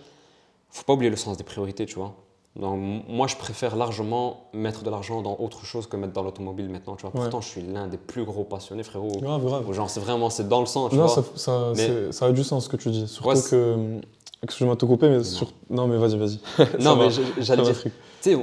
faut 0.71 0.85
pas 0.85 0.93
oublier 0.93 1.11
le 1.11 1.17
sens 1.17 1.37
des 1.37 1.45
priorités, 1.45 1.87
tu 1.87 1.95
vois. 1.95 2.15
Donc, 2.57 3.05
moi, 3.07 3.27
je 3.27 3.37
préfère 3.37 3.77
largement 3.77 4.49
mettre 4.55 4.83
de 4.83 4.89
l'argent 4.89 5.21
dans 5.21 5.37
autre 5.39 5.65
chose 5.65 5.87
que 5.87 5.97
mettre 5.97 6.15
dans 6.15 6.23
l'automobile 6.23 6.71
maintenant. 6.71 6.97
Tu 6.97 7.03
vois. 7.03 7.11
Pourtant, 7.11 7.41
je 7.41 7.49
suis 7.49 7.63
l'un 7.63 7.87
des 7.87 7.99
plus 7.99 8.25
gros 8.25 8.45
passionnés, 8.45 8.83
frérot. 8.83 9.21
Grave, 9.21 9.45
grave. 9.45 9.73
Genre, 9.73 9.91
c'est 9.91 10.01
vraiment, 10.01 10.31
c'est 10.31 10.49
dans 10.49 10.61
le 10.61 10.67
sang. 10.67 10.89
Tu 10.89 10.97
non, 10.97 11.07
vois. 11.07 11.15
Ça, 11.15 11.23
ça, 11.35 11.73
ça, 12.11 12.27
a 12.27 12.33
du 12.33 12.43
sens 12.43 12.65
ce 12.65 12.69
que 12.71 12.77
tu 12.77 12.91
dis. 12.91 13.07
Surtout 13.09 13.43
que 13.51 14.01
Excuse-moi 14.43 14.74
de 14.74 14.80
te 14.80 14.87
couper, 14.87 15.09
mais 15.09 15.24
sur... 15.24 15.53
non, 15.70 15.87
mais 15.87 15.97
vas-y, 15.97 16.18
vas-y. 16.18 16.39
non, 16.82 16.97
mais 16.97 17.09
j'allais 17.39 17.62
dire, 17.62 17.82
tu 17.82 17.91
sais, 18.20 18.37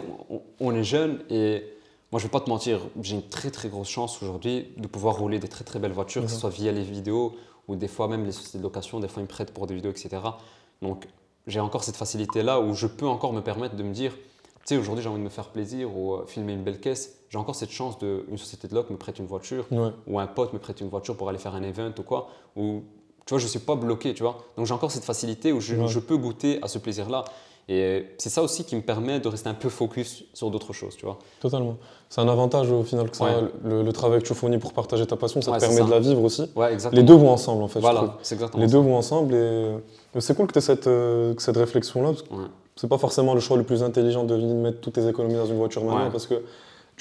on, 0.60 0.76
est 0.76 0.84
jeune 0.84 1.20
et 1.30 1.64
moi, 2.12 2.20
je 2.20 2.26
vais 2.26 2.32
pas 2.32 2.40
te 2.40 2.50
mentir, 2.50 2.80
j'ai 3.02 3.16
une 3.16 3.28
très 3.28 3.52
très 3.52 3.70
grosse 3.70 3.90
chance 3.90 4.22
aujourd'hui 4.22 4.68
de 4.78 4.88
pouvoir 4.88 5.18
rouler 5.18 5.40
des 5.40 5.48
très 5.48 5.64
très 5.64 5.80
belles 5.80 5.94
voitures, 5.94 6.24
que 6.24 6.30
ce 6.30 6.36
mhm. 6.36 6.40
soit 6.40 6.50
via 6.50 6.72
les 6.72 6.84
vidéos 6.84 7.36
ou 7.68 7.76
des 7.76 7.88
fois 7.88 8.08
même 8.08 8.26
les 8.26 8.32
sociétés 8.32 8.58
de 8.58 8.64
location, 8.64 9.00
des 9.00 9.08
fois 9.08 9.22
ils 9.22 9.26
me 9.26 9.30
prêtent 9.30 9.54
pour 9.54 9.68
des 9.68 9.76
vidéos, 9.76 9.92
etc. 9.92 10.22
Donc, 10.82 11.08
j'ai 11.48 11.60
encore 11.60 11.84
cette 11.84 11.96
facilité-là 11.96 12.60
où 12.60 12.74
je 12.74 12.88
peux 12.88 13.08
encore 13.08 13.34
me 13.34 13.42
permettre 13.42 13.76
de 13.76 13.84
me 13.84 13.94
dire, 13.94 14.14
tu 14.14 14.76
sais, 14.76 14.78
aujourd'hui 14.78 15.04
j'ai 15.04 15.10
envie 15.10 15.20
de 15.20 15.26
me 15.26 15.30
faire 15.30 15.50
plaisir 15.50 15.96
ou 15.96 16.16
euh, 16.16 16.26
filmer 16.26 16.54
une 16.54 16.64
belle 16.64 16.80
caisse. 16.80 17.20
J'ai 17.30 17.38
encore 17.38 17.56
cette 17.56 17.72
chance 17.72 17.98
d'une 17.98 18.38
société 18.38 18.68
de 18.68 18.76
loc 18.76 18.90
me 18.90 18.98
prête 18.98 19.20
une 19.20 19.26
voiture 19.26 19.66
ou 20.08 20.20
un 20.20 20.28
pote 20.28 20.54
me 20.54 20.60
prête 20.60 20.82
une 20.82 20.90
voiture 20.90 21.18
pour 21.18 21.30
aller 21.30 21.40
faire 21.40 21.56
un 21.56 21.64
event 21.64 21.92
ou 21.98 22.04
quoi. 22.04 22.30
Ou 22.56 22.84
tu 23.26 23.30
vois, 23.30 23.40
je 23.40 23.46
ne 23.46 23.50
suis 23.50 23.60
pas 23.60 23.76
bloqué, 23.76 24.14
tu 24.14 24.24
vois. 24.24 24.46
Donc 24.58 24.66
j'ai 24.66 24.74
encore 24.74 24.92
cette 24.92 25.06
facilité 25.06 25.52
où 25.54 25.62
je, 25.62 26.00
peux 26.00 26.18
goûter 26.18 26.60
à 26.62 26.68
ce 26.68 26.78
plaisir-là. 26.78 27.24
Et 27.70 28.08
c'est 28.18 28.30
ça 28.30 28.44
aussi 28.44 28.66
qui 28.66 28.76
me 28.76 28.82
permet 28.82 29.22
de 29.22 29.28
rester 29.30 29.48
un 29.48 29.54
peu 29.54 29.70
focus 29.70 30.26
sur 30.34 30.52
d'autres 30.52 30.74
choses, 30.74 30.98
tu 30.98 31.06
vois. 31.06 31.18
Totalement. 31.40 31.78
C'est 32.10 32.20
un 32.20 32.28
avantage 32.28 32.70
au 32.70 32.84
final 32.84 33.10
que 33.10 33.16
ça, 33.16 33.42
le, 33.64 33.92
travail 33.94 34.22
que 34.22 34.28
tu 34.28 34.34
fournis 34.34 34.58
pour 34.58 34.74
partager 34.74 35.06
ta 35.06 35.16
passion, 35.16 35.42
ça 35.42 35.54
te 35.54 35.60
permet 35.60 35.82
de 35.82 35.90
la 35.90 36.00
vivre 36.00 36.22
aussi. 36.22 36.44
Ouais, 36.58 36.74
exactement. 36.74 37.02
Les 37.02 37.08
deux 37.08 37.16
vont 37.16 37.32
ensemble 37.32 37.64
en 37.64 37.70
fait. 37.70 37.80
Voilà, 37.80 38.18
c'est 38.22 38.36
exactement 38.36 38.62
Les 38.62 38.70
deux 38.70 38.80
vont 38.80 38.98
ensemble 38.98 39.34
et 39.34 39.78
c'est 40.20 40.36
cool 40.36 40.48
que 40.48 40.54
tu 40.54 40.60
aies 40.60 40.62
cette, 40.62 40.88
euh, 40.88 41.34
cette 41.38 41.56
réflexion-là. 41.58 42.12
C'est 42.76 42.90
pas 42.90 42.98
forcément 42.98 43.34
le 43.34 43.40
choix 43.40 43.56
le 43.56 43.64
plus 43.64 43.82
intelligent 43.82 44.26
de 44.26 44.36
mettre 44.36 44.82
toutes 44.82 44.94
tes 44.94 45.08
économies 45.08 45.36
dans 45.36 45.46
une 45.46 45.58
voiture 45.58 45.86
maintenant 45.86 46.12
parce 46.12 46.28
que 46.28 46.44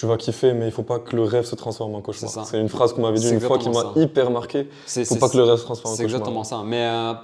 tu 0.03 0.09
vas 0.09 0.17
kiffer, 0.17 0.53
mais 0.53 0.67
il 0.67 0.73
faut 0.73 0.83
pas 0.83 0.99
que 0.99 1.15
le 1.15 1.23
rêve 1.23 1.45
se 1.45 1.55
transforme 1.55 1.95
en 1.95 2.01
cauchemar. 2.01 2.45
C'est 2.45 2.61
une 2.61 2.69
phrase 2.69 2.93
qu'on 2.93 3.03
m'avait 3.03 3.21
dit 3.21 3.31
une 3.31 3.39
fois 3.39 3.57
qui 3.57 3.69
m'a 3.69 3.93
hyper 3.95 4.33
marqué. 4.33 4.69
Il 4.97 5.07
faut 5.07 5.15
pas 5.15 5.29
que 5.29 5.37
le 5.37 5.45
rêve 5.45 5.59
se 5.59 5.63
transforme 5.63 5.95
en 5.95 5.97
cauchemar. 5.97 5.97
C'est 5.97 6.03
exactement 6.03 6.43
ça. 6.43 6.65
Mais 6.65 6.83
euh, 6.83 7.15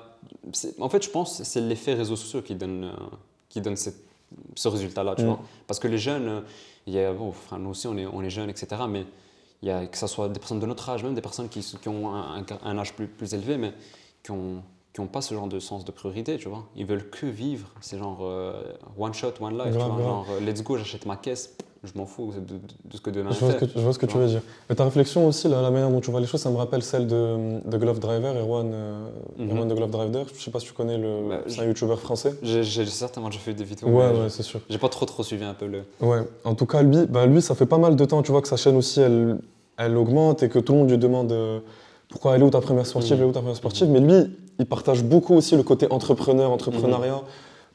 en 0.79 0.89
fait, 0.89 1.03
je 1.03 1.11
pense 1.11 1.39
que 1.39 1.45
c'est 1.45 1.61
l'effet 1.61 1.95
réseaux 1.95 2.15
sociaux 2.15 2.41
qui 2.41 2.55
donne, 2.55 2.85
euh, 2.85 3.17
qui 3.49 3.61
donne 3.61 3.75
ce 3.75 4.69
résultat-là. 4.69 5.17
Mm. 5.19 5.39
Parce 5.67 5.81
que 5.81 5.89
les 5.89 5.99
jeunes, 5.99 6.45
il 6.87 6.93
y 6.93 7.01
a, 7.01 7.13
nous 7.13 7.71
aussi, 7.71 7.89
on 7.89 7.99
est, 7.99 8.07
on 8.07 8.23
est 8.23 8.31
jeunes, 8.31 8.49
etc. 8.49 8.83
Mais 8.89 9.07
il 9.63 9.69
y 9.69 9.73
a, 9.73 9.85
que 9.85 9.99
ce 9.99 10.07
soit 10.07 10.29
des 10.29 10.39
personnes 10.39 10.61
de 10.61 10.67
notre 10.67 10.89
âge, 10.89 11.03
même 11.03 11.17
des 11.17 11.21
personnes 11.21 11.49
qui, 11.49 11.63
qui 11.83 11.89
ont 11.89 12.15
un, 12.15 12.79
âge 12.79 12.95
plus, 12.95 13.09
plus, 13.09 13.35
élevé, 13.35 13.57
mais 13.57 13.73
qui 14.23 14.31
ont, 14.31 14.63
qui 14.93 15.01
n'ont 15.01 15.09
pas 15.09 15.21
ce 15.21 15.35
genre 15.35 15.49
de 15.49 15.59
sens 15.59 15.85
de 15.85 15.91
priorité, 15.91 16.37
tu 16.39 16.49
vois. 16.49 16.65
Ils 16.77 16.87
veulent 16.87 17.11
que 17.11 17.27
vivre. 17.27 17.71
C'est 17.81 17.99
genre 17.99 18.19
euh, 18.21 18.63
one 18.97 19.15
shot, 19.15 19.33
one 19.41 19.59
life. 19.59 19.73
tu 19.73 19.79
vois, 19.79 20.01
Genre, 20.01 20.27
euh, 20.31 20.41
let's 20.41 20.63
go, 20.63 20.77
j'achète 20.77 21.07
ma 21.07 21.17
caisse. 21.17 21.57
Je 21.85 21.93
m'en 21.95 22.07
fous 22.07 22.33
de, 22.35 22.55
de, 22.55 22.97
ce 22.97 23.01
que 23.01 23.11
demain 23.11 23.31
je 23.31 23.39
vois 23.39 23.53
Ce 23.53 23.57
que, 23.59 23.67
je 23.73 23.81
vois 23.81 23.93
ce 23.93 24.01
que 24.01 24.07
tu 24.07 24.19
veux 24.19 24.27
dire. 24.27 24.43
Mais 24.69 24.75
ta 24.75 24.85
réflexion 24.85 25.27
aussi, 25.29 25.49
la 25.49 25.71
manière 25.71 25.91
dont 25.91 26.01
tu 26.01 26.11
vois 26.11 26.21
les 26.21 26.27
choses, 26.27 26.41
ça 26.41 26.51
me 26.51 26.57
rappelle 26.57 26.83
celle 26.83 27.07
de, 27.07 27.61
de 27.65 27.77
Glove 27.77 28.01
Driver, 28.01 28.35
Erwan, 28.35 28.71
euh, 28.73 29.09
mm 29.39 29.69
de 29.69 29.75
Glove 29.75 29.91
Driver. 29.91 30.27
Je 30.35 30.43
sais 30.43 30.51
pas 30.51 30.59
si 30.59 30.67
tu 30.67 30.73
connais 30.73 30.99
le. 30.99 31.29
Bah, 31.29 31.41
c'est 31.47 31.61
un 31.61 31.67
youtubeur 31.67 32.01
français. 32.01 32.35
J'ai 32.43 32.87
certainement 32.87 33.29
déjà 33.29 33.41
fait 33.41 33.55
des 33.55 33.63
vidéos. 33.63 33.89
Ouais, 33.89 34.11
ouais, 34.11 34.29
c'est 34.29 34.43
sûr. 34.43 34.61
J'ai 34.69 34.79
pas 34.79 34.89
trop 34.89 35.07
trop 35.07 35.23
suivi 35.23 35.45
un 35.45 35.55
peu 35.55 35.67
le. 35.67 35.83
Ouais. 36.01 36.23
En 36.45 36.57
tout 36.57 36.67
cas, 36.67 36.83
lui, 36.83 37.07
bah, 37.07 37.27
lui, 37.27 37.41
ça 37.41 37.55
fait 37.55 37.67
pas 37.67 37.79
mal 37.79 37.95
de 37.95 38.05
temps, 38.05 38.23
tu 38.23 38.33
vois, 38.33 38.43
que 38.43 38.49
sa 38.49 38.57
chaîne 38.57 38.77
aussi, 38.77 39.01
elle, 39.01 39.39
elle 39.77 39.97
augmente 39.97 40.43
et 40.43 40.49
que 40.49 40.59
tout 40.59 40.73
le 40.73 40.81
monde 40.81 40.91
lui 40.91 40.99
demande 40.99 41.33
pourquoi 42.09 42.35
elle 42.35 42.43
est 42.43 42.45
où 42.45 42.51
ta 42.51 42.61
première 42.61 42.87
sportive, 42.87 43.13
elle 43.15 43.23
est 43.23 43.25
où 43.25 43.33
ta 43.33 43.41
première 43.41 43.57
sportive. 43.57 43.89
Mais 43.89 44.01
lui, 44.01 44.31
il 44.59 44.67
partage 44.67 45.05
beaucoup 45.05 45.35
aussi 45.35 45.57
le 45.57 45.63
côté 45.63 45.87
entrepreneur, 45.91 46.51
entrepreneuriat, 46.51 47.17
mhm. 47.17 47.23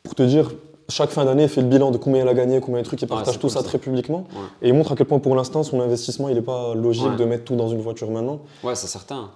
pour 0.03 0.15
te 0.15 0.23
dire, 0.23 0.51
chaque 0.89 1.09
fin 1.09 1.25
d'année, 1.25 1.43
il 1.43 1.49
fait 1.49 1.61
le 1.61 1.67
bilan 1.67 1.91
de 1.91 1.97
combien 1.97 2.23
il 2.23 2.27
a 2.27 2.33
gagné, 2.33 2.59
combien 2.59 2.81
de 2.81 2.85
trucs, 2.85 3.01
il 3.01 3.07
partage 3.07 3.39
tout 3.39 3.49
ça, 3.49 3.63
très 3.63 3.77
publiquement. 3.77 4.25
Et 4.61 4.69
il 4.69 4.73
montre 4.73 4.91
à 4.91 4.95
quel 4.95 5.07
point 5.07 5.19
pour 5.19 5.35
l'instant, 5.35 5.63
son 5.63 5.79
investissement, 5.81 6.29
il 6.29 6.35
n'est 6.35 6.41
pas 6.41 6.73
logique 6.75 7.15
de 7.15 7.25
mettre 7.25 7.45
tout 7.45 7.55
dans 7.55 7.69
une 7.69 7.81
voiture 7.81 8.09
maintenant. 8.11 8.39
Ouais, 8.63 8.75
c'est 8.75 8.87
certain. 8.87 9.31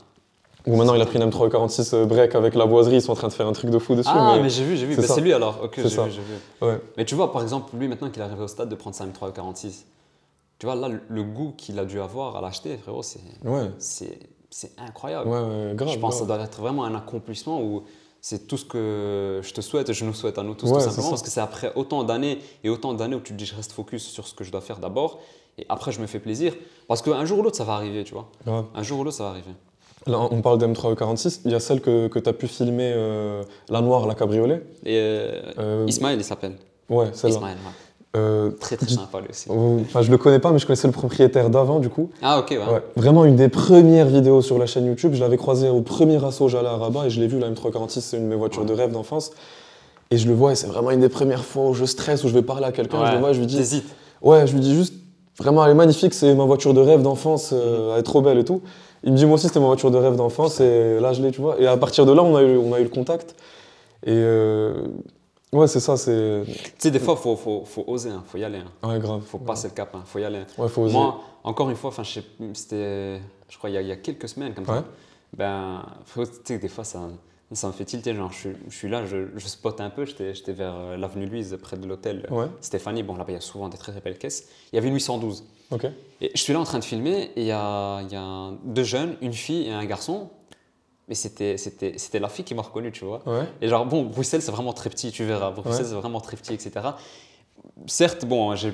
Ou 0.66 0.76
maintenant, 0.76 0.95
il 0.95 1.02
a 1.02 1.06
pris 1.06 1.18
une 1.18 1.30
M346 1.30 1.95
euh, 1.95 2.06
break 2.06 2.36
avec 2.36 2.54
la 2.54 2.66
boiserie, 2.66 2.95
ils 2.95 3.02
sont 3.02 3.14
en 3.14 3.16
train 3.16 3.30
de 3.30 3.34
faire 3.34 3.48
un 3.48 3.54
truc 3.54 3.70
de 3.70 3.80
fou 3.80 3.95
dessus. 3.95 4.10
Ah, 4.12 4.38
mais, 4.41 4.50
j'ai 4.50 4.66
vu, 4.66 4.76
j'ai 4.76 4.86
vu. 4.86 4.98
Bah, 4.98 5.04
c'est 5.08 5.22
lui 5.22 5.32
alors. 5.32 5.62
Ok, 5.64 5.76
j'ai 5.78 5.84
vu, 5.88 6.10
vu. 6.10 6.68
Mais 6.98 7.06
tu 7.06 7.16
vois, 7.16 7.32
par 7.32 7.41
exemple, 7.41 7.74
lui, 7.78 7.88
maintenant 7.88 8.10
qu'il 8.10 8.22
est 8.22 8.26
arrivé 8.26 8.43
au 8.43 8.50
stade 8.50 8.68
de 8.68 8.76
prendre 8.76 8.93
sa 8.93 9.06
M346, 9.06 9.86
tu 10.60 10.66
vois, 10.66 10.76
là, 10.76 10.89
le 11.08 11.24
goût 11.24 11.54
qu'il 11.56 11.80
a 11.80 11.86
dû 11.86 12.02
avoir 12.02 12.36
à 12.36 12.41
l'acheter, 12.41 12.76
frérot, 12.78 13.04
c'est. 13.04 13.22
Ouais. 13.45 13.72
C'est 14.50 14.72
incroyable. 14.78 15.30
Ouais, 15.30 15.76
grave, 15.76 15.89
je 15.89 16.00
pense 16.00 16.16
que 16.16 16.20
ça 16.22 16.26
doit 16.26 16.43
être 16.43 16.60
vraiment 16.60 16.86
un 16.86 16.95
accomplissement 16.95 17.62
où 17.62 17.84
c'est 18.22 18.47
tout 18.47 18.57
ce 18.57 18.65
que 18.65 19.41
je 19.43 19.53
te 19.53 19.61
souhaite 19.61 19.89
et 19.89 19.93
je 19.93 20.05
nous 20.05 20.13
souhaite 20.13 20.38
à 20.38 20.43
nous 20.43 20.53
tous 20.53 20.72
tout 20.72 20.80
simplement 20.80 21.09
parce 21.09 21.22
que 21.22 21.30
c'est 21.30 21.41
après 21.41 21.72
autant 21.76 22.03
d'années 22.03 22.39
et 22.63 22.70
autant 22.70 22.93
d'années 22.93 23.15
où 23.15 23.22
tu 23.22 23.34
te 23.34 23.38
dis 23.38 23.45
je 23.45 23.55
reste 23.55 23.72
focus 23.72 24.03
sur 24.03 24.28
ce 24.28 24.34
que 24.34 24.43
je 24.43 24.51
dois 24.51 24.61
faire 24.61 24.80
d'abord 24.80 25.20
et 25.57 25.65
après 25.70 25.91
je 25.91 26.01
me 26.01 26.07
fais 26.07 26.20
plaisir 26.20 26.53
parce 26.88 27.01
qu'un 27.01 27.26
jour 27.26 27.39
ou 27.39 27.43
l'autre 27.43 27.57
ça 27.57 27.63
va 27.63 27.74
arriver 27.74 28.03
tu 28.03 28.13
vois 28.13 28.30
un 28.74 28.84
jour 28.84 28.99
ou 28.99 29.03
l'autre 29.03 29.18
ça 29.18 29.24
va 29.24 29.30
arriver 29.30 29.53
Là, 30.07 30.20
on 30.32 30.41
parle 30.41 30.57
d'M346, 30.59 31.41
il 31.45 31.51
y 31.51 31.55
a 31.55 31.59
celle 31.59 31.82
que, 31.82 32.07
que 32.07 32.20
tu 32.20 32.30
as 32.30 32.34
pu 32.34 32.47
filmer, 32.47 32.93
euh, 32.95 33.43
la 33.68 33.82
noire, 33.82 34.07
la 34.07 34.15
cabriolet. 34.15 34.63
Et 34.86 34.95
euh, 34.97 35.41
euh 35.59 35.86
Ismaël, 35.86 36.18
il 36.18 36.24
s'appelle. 36.24 36.55
Ouais, 36.88 37.07
celle-là. 37.11 37.36
Ismaël, 37.36 37.57
ouais. 37.57 37.87
Euh, 38.18 38.51
très 38.59 38.78
très 38.78 38.88
sympa 38.88 39.20
lui 39.20 39.30
aussi. 39.30 39.47
Enfin, 39.49 40.01
je 40.01 40.11
le 40.11 40.18
connais 40.18 40.39
pas, 40.39 40.51
mais 40.51 40.59
je 40.59 40.65
connaissais 40.65 40.88
le 40.88 40.93
propriétaire 40.93 41.49
d'avant 41.49 41.80
du 41.80 41.89
coup. 41.89 42.09
Ah 42.22 42.39
ok, 42.39 42.51
ouais. 42.51 42.82
Vraiment 42.95 43.26
une 43.26 43.36
des 43.36 43.49
premières 43.49 44.07
vidéos 44.07 44.41
sur 44.41 44.57
la 44.57 44.65
chaîne 44.65 44.86
YouTube. 44.86 45.13
Je 45.13 45.20
l'avais 45.20 45.38
croisé 45.38 45.70
au 45.70 45.82
premier 45.82 46.24
assaut, 46.24 46.47
j'allais 46.47 46.68
à 46.68 46.78
Rabat 46.78 47.05
et 47.05 47.09
je 47.09 47.20
l'ai 47.20 47.28
vu, 47.28 47.39
la 47.39 47.49
M346, 47.49 47.99
c'est 48.01 48.18
une 48.18 48.24
de 48.24 48.30
mes 48.30 48.36
voitures 48.36 48.65
de 48.65 48.74
rêve 48.74 48.91
d'enfance. 48.91 49.32
Et 50.09 50.18
je 50.18 50.28
le 50.28 50.34
vois 50.34 50.53
et 50.53 50.55
c'est 50.55 50.68
vraiment 50.68 50.91
une 50.91 51.01
des 51.01 51.09
premières 51.09 51.43
fois 51.43 51.70
où 51.70 51.74
je 51.74 51.86
stresse, 51.86 52.24
où 52.24 52.30
je 52.30 52.34
vais 52.34 52.41
parler 52.41 52.65
à 52.65 52.72
quelqu'un, 52.72 53.05
je 53.07 53.11
le 53.13 53.20
vois, 53.20 53.34
je 53.34 53.39
lui 53.39 53.45
dis. 53.45 53.84
Ouais, 54.22 54.47
je 54.47 54.53
lui 54.53 54.61
dis 54.61 54.74
juste, 54.74 54.93
vraiment, 55.38 55.63
elle 55.63 55.72
est 55.72 55.76
magnifique, 55.76 56.13
c'est 56.13 56.34
ma 56.34 56.45
voiture 56.45 56.74
de 56.74 56.80
rêve 56.82 57.01
d'enfance, 57.01 57.51
euh, 57.53 57.93
elle 57.93 57.99
est 57.99 58.03
trop 58.03 58.22
belle 58.22 58.39
et 58.39 58.45
tout. 58.45 58.61
Il 59.03 59.11
me 59.11 59.18
dit, 59.18 59.26
moi 59.26 59.36
aussi, 59.36 59.47
c'était 59.47 59.59
ma 59.59 59.68
voiture 59.68 59.91
de 59.91 59.97
rêve 59.97 60.15
d'enfance 60.15 60.59
et 60.59 60.99
là, 60.99 61.13
je 61.13 61.22
l'ai, 61.22 61.32
tu 61.32 61.41
vois. 61.41 61.59
Et 61.59 61.68
à 61.68 61.78
partir 61.78 62.05
de 62.05 62.11
là, 62.11 62.24
on 62.24 62.36
a 62.36 62.41
eu, 62.41 62.57
on 62.57 62.74
a 62.74 62.80
eu 62.80 62.84
le 62.84 62.89
contact. 62.89 63.36
Et 64.05 64.11
euh, 64.11 64.74
Ouais, 65.54 65.68
c'est 65.68 65.80
ça, 65.80 65.95
c'est. 65.95 66.43
Tu 66.45 66.72
sais, 66.78 66.91
des 66.91 67.00
fois, 67.00 67.16
il 67.18 67.22
faut, 67.22 67.36
faut, 67.36 67.64
faut, 67.64 67.84
oser, 67.88 68.10
il 68.10 68.14
hein, 68.14 68.24
faut 68.26 68.38
y 68.38 68.43
aller. 68.43 68.60
Hein. 68.60 68.88
Ouais, 68.88 69.00
grave. 69.00 69.22
faut 69.22 69.38
passer 69.38 69.70
le 69.70 69.74
cap, 69.74 69.89
il 69.93 69.98
hein, 69.98 70.04
faut 70.06 70.20
y 70.20 70.26
aller. 70.26 70.43
Ouais, 70.58 70.68
faut 70.68 70.84
oser. 70.84 70.93
Moi, 70.93 71.22
encore 71.43 71.70
une 71.70 71.78
fois, 71.78 71.91
c'était, 72.54 73.22
je 73.50 73.58
crois, 73.58 73.70
il 73.70 73.74
y, 73.74 73.78
a, 73.78 73.82
il 73.82 73.88
y, 73.88 73.91
a, 73.91 73.95
quelques 73.95 74.28
semaines 74.28 74.54
comme 74.54 74.66
ça. 74.66 74.84
Ben, 75.36 75.86
tu 76.14 76.26
sais, 76.43 76.60
des 76.60 76.68
fois, 76.68 76.84
ça, 76.84 77.08
ça 77.54 77.68
me 77.68 77.72
fait 77.72 77.86
tilter. 77.86 78.14
Genre, 78.14 78.32
je, 78.32 78.50
je 78.68 78.76
suis 78.76 78.89
là, 78.89 79.06
je, 79.06 79.28
je 79.36 79.48
spotte 79.48 79.80
un 79.80 79.89
peu. 79.89 80.06
J'étais 80.06 80.52
vers 80.52 80.76
euh, 80.76 80.98
l'avenue 80.98 81.28
Louise, 81.28 81.58
près 81.62 81.78
de 81.78 81.88
l'hôtel 81.88 82.28
Stéphanie. 82.60 83.04
Bon, 83.04 83.16
là-bas, 83.16 83.32
il 83.32 83.36
y 83.36 83.38
a 83.38 83.41
souvent 83.41 83.70
des 83.70 83.78
très, 83.78 83.93
très 83.93 84.02
belles 84.02 84.18
caisses. 84.18 84.50
Il 84.74 84.76
y 84.76 84.80
avait 84.80 84.89
une 84.89 84.95
812. 84.95 85.45
Ok. 85.72 85.86
Et 86.20 86.32
je 86.34 86.41
suis 86.41 86.54
là 86.54 86.60
en 86.60 86.64
train 86.66 86.80
de 86.80 86.84
filmer 86.84 87.32
et 87.36 87.41
il 87.41 87.48
y 87.48 87.52
a, 87.52 88.02
il 88.02 88.12
y 88.12 88.16
a 88.16 88.52
deux 88.64 88.84
jeunes, 88.84 89.16
une 89.22 89.34
fille 89.34 89.68
et 89.68 89.72
un 89.72 89.86
garçon 89.86 90.30
mais 91.08 91.16
c'était, 91.16 91.55
la 92.20 92.30
fille 92.30 92.43
qui 92.43 92.53
m'a 92.53 92.62
reconnu, 92.62 92.91
tu 92.91 93.05
vois. 93.05 93.22
Et 93.62 93.68
genre, 93.68 93.86
bon, 93.86 94.03
Bruxelles, 94.03 94.41
c'est 94.41 94.51
vraiment 94.51 94.74
très 94.74 94.89
petit, 94.89 95.12
tu 95.12 95.24
verras. 95.24 95.51
Bruxelles, 95.51 95.86
c'est 95.86 95.95
vraiment 95.95 96.20
très 96.20 96.38
petit, 96.38 96.53
etc. 96.53 96.72
Certes, 97.86 98.26
bon, 98.26 98.55
j'ai, 98.55 98.74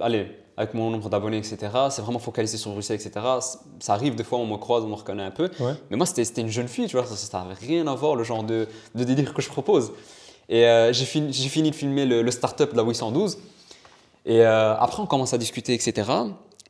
allez, 0.00 0.26
avec 0.56 0.74
mon 0.74 0.90
nombre 0.90 1.08
d'abonnés, 1.08 1.38
etc., 1.38 1.58
c'est 1.90 2.02
vraiment 2.02 2.18
focalisé 2.18 2.56
sur 2.56 2.72
Bruxelles, 2.72 3.00
etc. 3.00 3.24
Ça 3.80 3.94
arrive, 3.94 4.14
des 4.14 4.24
fois, 4.24 4.38
on 4.38 4.46
me 4.46 4.56
croise, 4.56 4.84
on 4.84 4.88
me 4.88 4.94
reconnaît 4.94 5.22
un 5.22 5.30
peu. 5.30 5.50
Mais 5.90 5.96
moi, 5.96 6.06
c'était, 6.06 6.40
une 6.40 6.48
jeune 6.48 6.68
fille, 6.68 6.86
tu 6.86 6.96
vois, 6.96 7.06
ça 7.06 7.38
n'avait 7.42 7.54
rien 7.54 7.86
à 7.86 7.94
voir, 7.94 8.16
le 8.16 8.24
genre 8.24 8.42
de, 8.42 8.66
de 8.94 9.04
délire 9.04 9.34
que 9.34 9.42
je 9.42 9.48
propose. 9.48 9.92
Et 10.48 10.66
euh, 10.66 10.92
j'ai, 10.92 11.04
fini, 11.04 11.32
fini 11.32 11.70
de 11.70 11.76
filmer 11.76 12.04
le, 12.04 12.22
le 12.22 12.30
start-up 12.30 12.72
de 12.72 12.76
la 12.76 12.82
812. 12.82 13.38
Et 14.24 14.40
euh, 14.40 14.76
après, 14.76 15.02
on 15.02 15.06
commence 15.06 15.32
à 15.34 15.38
discuter, 15.38 15.74
etc. 15.74 16.10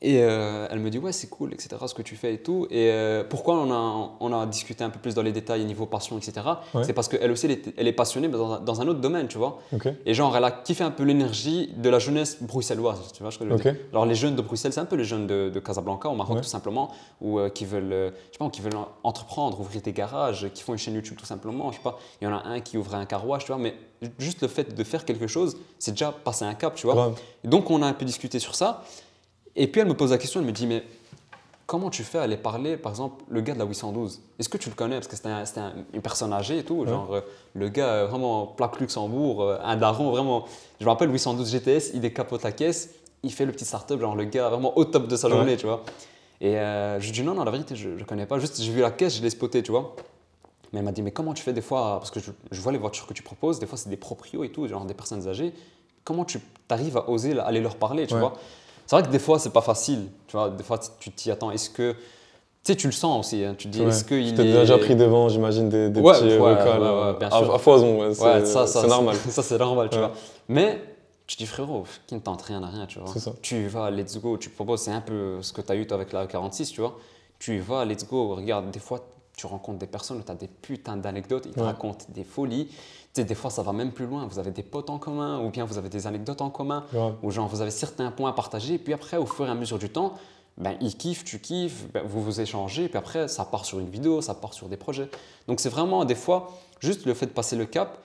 Et 0.04 0.18
euh, 0.20 0.66
elle 0.68 0.80
me 0.80 0.90
dit, 0.90 0.98
ouais, 0.98 1.12
c'est 1.12 1.28
cool, 1.28 1.54
etc., 1.54 1.76
ce 1.86 1.94
que 1.94 2.02
tu 2.02 2.16
fais 2.16 2.34
et 2.34 2.38
tout. 2.38 2.66
Et 2.70 2.90
euh, 2.90 3.22
pourquoi 3.22 3.54
on 3.54 3.72
a, 3.72 4.10
on 4.18 4.32
a 4.32 4.46
discuté 4.46 4.82
un 4.82 4.90
peu 4.90 4.98
plus 4.98 5.14
dans 5.14 5.22
les 5.22 5.30
détails 5.30 5.64
niveau 5.64 5.86
passion, 5.86 6.18
etc. 6.18 6.44
C'est 6.82 6.92
parce 6.92 7.06
qu'elle 7.06 7.30
aussi, 7.30 7.46
elle 7.46 7.52
est, 7.52 7.74
elle 7.76 7.86
est 7.86 7.92
passionnée 7.92 8.26
dans, 8.26 8.58
dans, 8.58 8.80
un 8.80 8.88
autre 8.88 9.00
domaine, 9.00 9.28
tu 9.28 9.38
vois? 9.38 9.60
Et 10.04 10.12
genre, 10.12 10.36
elle 10.36 10.42
a 10.42 10.50
kiffé 10.50 10.82
un 10.82 10.90
peu 10.90 11.04
l'énergie 11.04 11.72
de 11.76 11.88
la 11.88 12.00
jeunesse 12.00 12.42
bruxelloise, 12.42 13.12
tu 13.14 13.22
vois 13.22 13.30
ce 13.30 13.38
que 13.38 13.44
je 13.44 13.50
veux 13.50 13.56
dire? 13.56 13.76
Alors, 13.92 14.04
les 14.04 14.16
jeunes 14.16 14.34
de 14.34 14.42
Bruxelles, 14.42 14.72
c'est 14.72 14.80
un 14.80 14.86
peu 14.86 14.96
les 14.96 15.04
jeunes 15.04 15.28
de, 15.28 15.62
Casablanca, 15.64 16.08
au 16.08 16.16
Maroc, 16.16 16.38
tout 16.38 16.48
simplement, 16.48 16.90
ou 17.20 17.38
euh, 17.38 17.48
qui, 17.48 17.64
veulent, 17.64 17.90
je 17.90 18.32
sais 18.32 18.38
pas, 18.38 18.50
qui 18.50 18.60
veulent 18.60 18.72
entreprendre, 19.04 19.60
ouvrir 19.60 19.82
des 19.82 19.92
garages, 19.92 20.48
qui 20.52 20.64
font 20.64 20.72
une 20.72 20.78
chaîne 20.80 20.94
YouTube, 20.94 21.16
tout 21.16 21.26
simplement. 21.26 21.70
Je 21.70 21.76
sais 21.76 21.82
pas, 21.82 22.00
il 22.20 22.24
y 22.24 22.26
en 22.26 22.34
a 22.34 22.42
un 22.44 22.58
qui 22.58 22.76
ouvrait 22.76 22.96
un 22.96 23.06
carrouage, 23.06 23.44
tu 23.44 23.52
vois, 23.52 23.60
mais 23.60 23.76
juste 24.18 24.42
le 24.42 24.48
fait 24.48 24.74
de 24.74 24.84
faire 24.84 25.04
quelque 25.04 25.28
chose, 25.28 25.56
c'est 25.78 25.92
déjà 25.92 26.10
passer 26.10 26.44
un 26.44 26.54
cap, 26.54 26.74
tu 26.74 26.88
vois? 26.88 27.14
donc, 27.44 27.70
on 27.70 27.82
a 27.82 27.86
un 27.86 27.92
peu 27.92 28.04
discuté 28.04 28.40
sur 28.40 28.56
ça. 28.56 28.82
Et 29.56 29.66
puis 29.66 29.80
elle 29.80 29.88
me 29.88 29.94
pose 29.94 30.10
la 30.10 30.18
question, 30.18 30.40
elle 30.40 30.46
me 30.46 30.52
dit, 30.52 30.66
mais 30.66 30.82
comment 31.66 31.90
tu 31.90 32.02
fais 32.04 32.18
à 32.18 32.22
aller 32.22 32.36
parler, 32.36 32.76
par 32.76 32.92
exemple, 32.92 33.24
le 33.28 33.40
gars 33.40 33.54
de 33.54 33.58
la 33.58 33.64
812 33.64 34.20
Est-ce 34.38 34.48
que 34.48 34.58
tu 34.58 34.68
le 34.68 34.74
connais? 34.74 34.96
Parce 34.96 35.08
que 35.08 35.16
c'était 35.16 35.30
une 35.92 36.02
personne 36.02 36.32
âgée 36.32 36.58
et 36.58 36.64
tout, 36.64 36.86
genre 36.86 37.14
euh, 37.14 37.20
le 37.54 37.68
gars 37.68 37.88
euh, 37.88 38.06
vraiment 38.06 38.46
plaque 38.46 38.80
Luxembourg, 38.80 39.42
euh, 39.42 39.58
un 39.62 39.76
daron 39.76 40.10
vraiment. 40.10 40.44
Je 40.80 40.84
me 40.84 40.90
rappelle 40.90 41.10
812 41.10 41.50
GTS, 41.50 41.94
il 41.94 42.00
décapote 42.00 42.42
la 42.42 42.52
caisse, 42.52 42.90
il 43.22 43.32
fait 43.32 43.46
le 43.46 43.52
petit 43.52 43.64
start-up, 43.64 44.00
genre 44.00 44.16
le 44.16 44.24
gars 44.24 44.48
vraiment 44.48 44.76
au 44.76 44.84
top 44.84 45.08
de 45.08 45.16
sa 45.16 45.28
journée, 45.28 45.56
tu 45.56 45.66
vois. 45.66 45.82
Et 46.40 46.54
je 46.54 47.04
lui 47.04 47.12
dis 47.12 47.22
non, 47.22 47.34
non, 47.34 47.44
la 47.44 47.50
vérité, 47.50 47.76
je 47.76 47.90
ne 47.90 48.04
connais 48.04 48.26
pas, 48.26 48.38
juste 48.38 48.60
j'ai 48.60 48.72
vu 48.72 48.80
la 48.80 48.90
caisse, 48.90 49.16
je 49.16 49.22
l'ai 49.22 49.30
spoté, 49.30 49.62
tu 49.62 49.70
vois. 49.70 49.94
Mais 50.72 50.78
elle 50.78 50.84
m'a 50.84 50.92
dit, 50.92 51.02
mais 51.02 51.10
comment 51.12 51.34
tu 51.34 51.42
fais 51.42 51.52
des 51.52 51.60
fois, 51.60 51.98
parce 52.00 52.10
que 52.10 52.18
je, 52.18 52.30
je 52.50 52.60
vois 52.60 52.72
les 52.72 52.78
voitures 52.78 53.06
que 53.06 53.12
tu 53.12 53.22
proposes, 53.22 53.58
des 53.60 53.66
fois 53.66 53.76
c'est 53.78 53.90
des 53.90 53.96
proprios 53.96 54.42
et 54.42 54.50
tout, 54.50 54.66
genre 54.66 54.84
des 54.86 54.94
personnes 54.94 55.28
âgées, 55.28 55.52
comment 56.02 56.24
tu 56.24 56.40
arrives 56.68 56.96
à 56.96 57.08
oser 57.08 57.38
aller 57.38 57.60
leur 57.60 57.76
parler, 57.76 58.06
tu 58.06 58.16
vois? 58.16 58.32
C'est 58.92 58.98
vrai 58.98 59.08
que 59.08 59.12
des 59.12 59.18
fois, 59.18 59.38
c'est 59.38 59.54
pas 59.54 59.62
facile. 59.62 60.08
Tu 60.26 60.36
vois, 60.36 60.50
des 60.50 60.62
fois, 60.62 60.78
tu 61.00 61.10
t'y 61.10 61.30
attends. 61.30 61.50
Est-ce 61.50 61.70
que. 61.70 61.92
Tu 61.92 61.98
sais, 62.62 62.76
tu 62.76 62.88
le 62.88 62.92
sens 62.92 63.24
aussi. 63.24 63.42
Hein. 63.42 63.54
Tu 63.56 63.68
te 63.68 63.72
dis, 63.72 63.82
est-ce 63.82 64.04
qu'il 64.04 64.38
est. 64.38 64.44
déjà 64.44 64.76
pris 64.76 64.94
devant, 64.94 65.30
j'imagine, 65.30 65.70
des, 65.70 65.88
des 65.88 65.98
ouais, 65.98 66.12
petits 66.12 66.24
ouais, 66.24 66.36
vocals. 66.36 66.82
Ouais, 66.82 67.18
bien 67.18 67.30
sûr. 67.30 67.54
À, 67.54 67.58
foison, 67.58 68.12
c'est 68.12 68.86
normal. 68.86 69.16
Ça, 69.30 69.42
c'est 69.42 69.56
normal, 69.56 69.88
tu 69.90 69.96
vois. 69.96 70.12
Mais 70.46 70.78
tu 71.26 71.36
dis, 71.36 71.46
frérot, 71.46 71.84
qui 72.06 72.16
ne 72.16 72.20
tente 72.20 72.42
rien 72.42 72.62
à 72.62 72.66
rien, 72.66 72.84
tu 72.84 72.98
vois. 72.98 73.08
Ça. 73.18 73.32
Tu 73.40 73.66
vas, 73.66 73.90
let's 73.90 74.18
go, 74.18 74.36
tu 74.36 74.50
proposes, 74.50 74.82
c'est 74.82 74.92
un 74.92 75.00
peu 75.00 75.40
ce 75.40 75.54
que 75.54 75.62
tu 75.62 75.72
as 75.72 75.74
eu 75.74 75.86
avec 75.90 76.12
la 76.12 76.26
46, 76.26 76.72
tu 76.72 76.82
vois. 76.82 76.98
Tu 77.38 77.60
vas, 77.60 77.86
let's 77.86 78.06
go, 78.06 78.34
regarde, 78.34 78.70
des 78.70 78.78
fois, 78.78 79.00
tu 79.34 79.46
rencontres 79.46 79.78
des 79.78 79.86
personnes, 79.86 80.22
tu 80.22 80.30
as 80.30 80.34
des 80.34 80.48
putains 80.48 80.98
d'anecdotes, 80.98 81.46
ils 81.46 81.54
te 81.54 81.60
racontent 81.60 82.04
des 82.10 82.24
folies 82.24 82.68
des 83.14 83.34
fois, 83.34 83.50
ça 83.50 83.62
va 83.62 83.72
même 83.72 83.92
plus 83.92 84.06
loin. 84.06 84.26
Vous 84.26 84.38
avez 84.38 84.50
des 84.50 84.62
potes 84.62 84.90
en 84.90 84.98
commun, 84.98 85.40
ou 85.40 85.50
bien 85.50 85.64
vous 85.64 85.78
avez 85.78 85.88
des 85.88 86.06
anecdotes 86.06 86.40
en 86.40 86.50
commun, 86.50 86.84
ou 87.22 87.30
genre 87.30 87.48
vous 87.48 87.60
avez 87.60 87.70
certains 87.70 88.10
points 88.10 88.30
à 88.30 88.32
partager. 88.32 88.74
Et 88.74 88.78
puis 88.78 88.92
après, 88.92 89.16
au 89.16 89.26
fur 89.26 89.46
et 89.46 89.50
à 89.50 89.54
mesure 89.54 89.78
du 89.78 89.90
temps, 89.90 90.14
ben, 90.58 90.76
ils 90.80 90.96
kiffent, 90.96 91.24
tu 91.24 91.38
kiffes, 91.38 91.86
ben, 91.92 92.02
vous 92.06 92.22
vous 92.22 92.40
échangez, 92.40 92.88
puis 92.88 92.98
après, 92.98 93.28
ça 93.28 93.44
part 93.44 93.64
sur 93.64 93.78
une 93.78 93.88
vidéo, 93.88 94.20
ça 94.20 94.34
part 94.34 94.52
sur 94.52 94.68
des 94.68 94.76
projets. 94.76 95.08
Donc 95.48 95.60
c'est 95.60 95.70
vraiment, 95.70 96.04
des 96.04 96.14
fois, 96.14 96.52
juste 96.80 97.06
le 97.06 97.14
fait 97.14 97.26
de 97.26 97.30
passer 97.30 97.56
le 97.56 97.64
cap, 97.64 97.98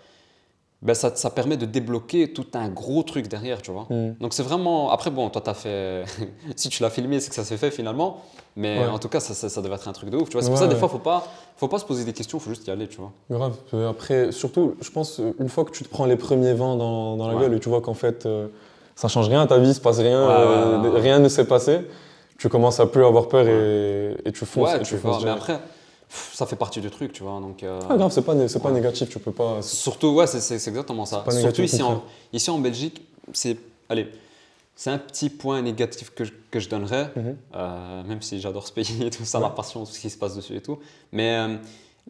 ben 0.82 0.94
ça, 0.94 1.16
ça, 1.16 1.32
permet 1.32 1.58
de 1.58 1.66
débloquer 1.66 2.34
tout 2.34 2.46
un 2.54 2.70
gros 2.70 3.02
truc 3.02 3.28
derrière, 3.28 3.62
tu 3.62 3.72
vois. 3.72 3.88
Mm. 3.90 4.16
Donc 4.20 4.34
c'est 4.34 4.44
vraiment... 4.44 4.92
Après, 4.92 5.10
bon, 5.10 5.30
toi, 5.30 5.42
tu 5.42 5.50
as 5.50 5.54
fait... 5.56 6.06
si 6.56 6.70
tu 6.70 6.84
l'as 6.84 6.92
filmé, 6.92 7.20
c'est 7.20 7.30
que 7.30 7.36
ça 7.36 7.44
s'est 7.44 7.58
fait 7.58 7.72
finalement. 7.72 8.22
Mais 8.58 8.86
en 8.88 8.98
tout 8.98 9.08
cas, 9.08 9.20
ça, 9.20 9.34
ça, 9.50 9.62
devait 9.62 9.76
être 9.76 9.88
un 9.88 9.94
truc 9.94 10.10
de 10.10 10.18
ouf, 10.18 10.30
tu 10.30 10.34
vois. 10.34 10.42
C'est 10.42 10.50
pour 10.50 10.58
ça, 10.58 10.68
des 10.68 10.76
fois, 10.76 10.90
faut 10.90 10.98
pas, 10.98 11.26
faut 11.58 11.68
pas 11.68 11.78
se 11.78 11.86
poser 11.86 12.04
des 12.04 12.14
questions, 12.14 12.40
il 12.40 12.42
faut 12.42 12.50
juste 12.50 12.68
y 12.68 12.72
aller, 12.72 12.88
tu 12.88 12.98
vois. 12.98 13.12
Grave. 13.30 13.56
Après, 13.88 14.32
surtout, 14.32 14.76
je 14.82 14.90
pense, 14.90 15.22
une 15.40 15.48
fois 15.48 15.64
que 15.64 15.72
tu 15.72 15.84
te 15.84 15.90
prends 15.90 16.06
les 16.06 16.16
premiers 16.16 16.54
vents 16.54 16.76
dans, 16.76 17.18
dans 17.18 17.28
la 17.28 17.40
gueule 17.40 17.54
et 17.54 17.60
tu 17.60 17.70
vois 17.70 17.82
qu'en 17.82 17.94
fait, 17.94 18.26
euh, 18.26 18.48
ça 18.96 19.08
change 19.08 19.30
rien 19.30 19.42
à 19.42 19.48
ta 19.48 19.60
vie, 19.60 19.70
il 19.70 19.76
se 19.76 19.80
passe 19.80 20.00
rien, 20.00 20.20
euh, 20.20 20.92
rien 20.96 21.20
ne 21.20 21.30
s'est 21.30 21.46
passé, 21.46 21.82
tu 22.40 22.50
commences 22.50 22.80
à 22.80 22.88
plus 22.88 23.06
avoir 23.06 23.28
peur 23.28 23.48
et, 23.48 24.18
et 24.26 24.32
tu 24.32 24.44
fonces. 24.46 24.74
Ouais, 24.74 24.82
tu, 24.82 24.98
fonces 24.98 25.24
mais 25.24 25.30
après 25.30 25.60
ça 26.10 26.46
fait 26.46 26.56
partie 26.56 26.82
du 26.82 26.90
truc, 26.90 27.12
tu 27.12 27.24
vois. 27.24 27.40
Donc, 27.40 27.64
euh, 27.64 27.80
ah, 27.90 27.98
grave, 27.98 28.12
c'est 28.12 28.22
pas, 28.22 28.48
c'est 28.48 28.62
pas 28.62 28.72
négatif, 28.72 29.10
tu 29.10 29.20
peux 29.20 29.32
pas. 29.32 29.62
Surtout, 29.62 30.10
ouais, 30.10 30.28
c'est, 30.28 30.68
exactement 30.68 31.06
ça. 31.06 31.24
Surtout 31.30 31.62
ici 31.62 31.82
en, 31.82 32.04
ici 32.34 32.50
en 32.50 32.60
Belgique, 32.60 33.02
c'est. 33.34 33.58
Allez, 33.90 34.08
c'est 34.78 34.92
un 34.92 35.00
petit 35.00 35.32
point 35.32 35.64
négatif 35.64 36.12
que 36.12 36.24
je, 36.24 36.32
que 36.52 36.60
je 36.60 36.70
donnerais, 36.70 37.12
mhm. 37.16 37.38
euh, 37.56 38.04
même 38.04 38.22
si 38.22 38.40
j'adore 38.40 38.68
ce 38.68 38.72
pays 38.72 39.04
et 39.04 39.10
tout 39.10 39.26
ça, 39.26 39.40
ma 39.40 39.50
passion, 39.50 39.84
tout 39.84 39.92
ce 39.92 40.00
qui 40.00 40.12
se 40.12 40.20
passe 40.20 40.36
dessus 40.36 40.56
et 40.56 40.62
tout. 40.62 40.78
Mais 41.12 41.36
euh, 41.36 41.58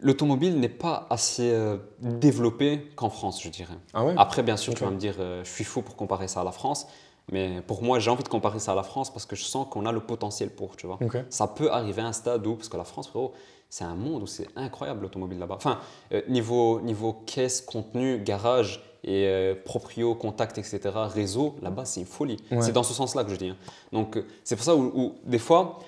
l'automobile 0.01 0.59
n'est 0.59 0.68
pas 0.68 1.07
assez 1.09 1.49
euh, 1.49 1.78
développée 2.01 2.91
qu'en 2.97 3.09
France, 3.09 3.41
je 3.41 3.47
dirais. 3.47 3.74
Ah 3.93 4.03
ouais? 4.03 4.13
Après, 4.18 4.43
bien 4.43 4.57
sûr, 4.57 4.74
tu 4.76 4.84
vas 4.84 4.91
me 4.91 4.97
dire, 4.97 5.15
euh, 5.20 5.45
je 5.45 5.49
suis 5.49 5.63
fou 5.63 5.82
pour 5.82 5.95
comparer 5.95 6.28
ça 6.28 6.41
à 6.41 6.43
la 6.43 6.51
France. 6.51 6.88
Mais 7.32 7.61
pour 7.65 7.84
moi, 7.84 7.99
j'ai 7.99 8.11
envie 8.11 8.24
de 8.24 8.30
comparer 8.30 8.59
ça 8.59 8.74
à 8.74 8.76
la 8.76 8.84
France 8.84 9.11
parce 9.11 9.26
que 9.26 9.38
je 9.38 9.43
sens 9.43 9.68
qu'on 9.70 9.86
a 9.86 9.93
le 9.93 10.01
potentiel 10.01 10.49
pour, 10.49 10.76
tu 10.76 10.88
vois. 10.88 10.99
Ça 11.30 11.47
peut 11.47 11.72
arriver 11.72 12.01
à 12.01 12.07
un 12.07 12.13
stade 12.13 12.45
où, 12.45 12.55
parce 12.55 12.68
que 12.68 12.78
la 12.78 12.86
France, 12.86 13.07
frérot, 13.07 13.34
c'est 13.70 13.86
un 13.86 13.95
monde 13.95 14.24
où 14.24 14.28
c'est 14.28 14.47
incroyable 14.57 15.03
l'automobile 15.03 15.39
là-bas. 15.39 15.55
Enfin, 15.55 15.80
niveau, 16.28 16.82
niveau 16.82 17.13
caisse, 17.13 17.61
contenu, 17.61 18.20
garage 18.20 18.82
et 19.04 19.26
euh, 19.28 19.56
proprio, 19.56 20.16
contact, 20.16 20.58
etc., 20.58 20.80
réseau, 21.14 21.56
là-bas, 21.62 21.86
c'est 21.86 22.00
une 22.02 22.06
folie. 22.06 22.38
Ouais. 22.52 22.62
C'est 22.62 22.72
dans 22.72 22.84
ce 22.84 22.93
sens-là 22.93 23.24
que 23.24 23.32
je 23.32 23.36
dis. 23.36 23.50
hein. 23.50 23.58
Donc, 23.91 24.18
euh, 24.18 24.26
c'est 24.43 24.56
pour 24.56 24.66
ça 24.66 24.76
où, 24.76 24.91
où, 24.95 25.16
des 25.26 25.39
fois, 25.39 25.80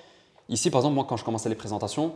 ici, 0.48 0.70
par 0.70 0.80
exemple, 0.80 0.94
moi, 0.94 1.06
quand 1.08 1.16
je 1.16 1.24
commençais 1.24 1.48
les 1.48 1.54
présentations, 1.54 2.12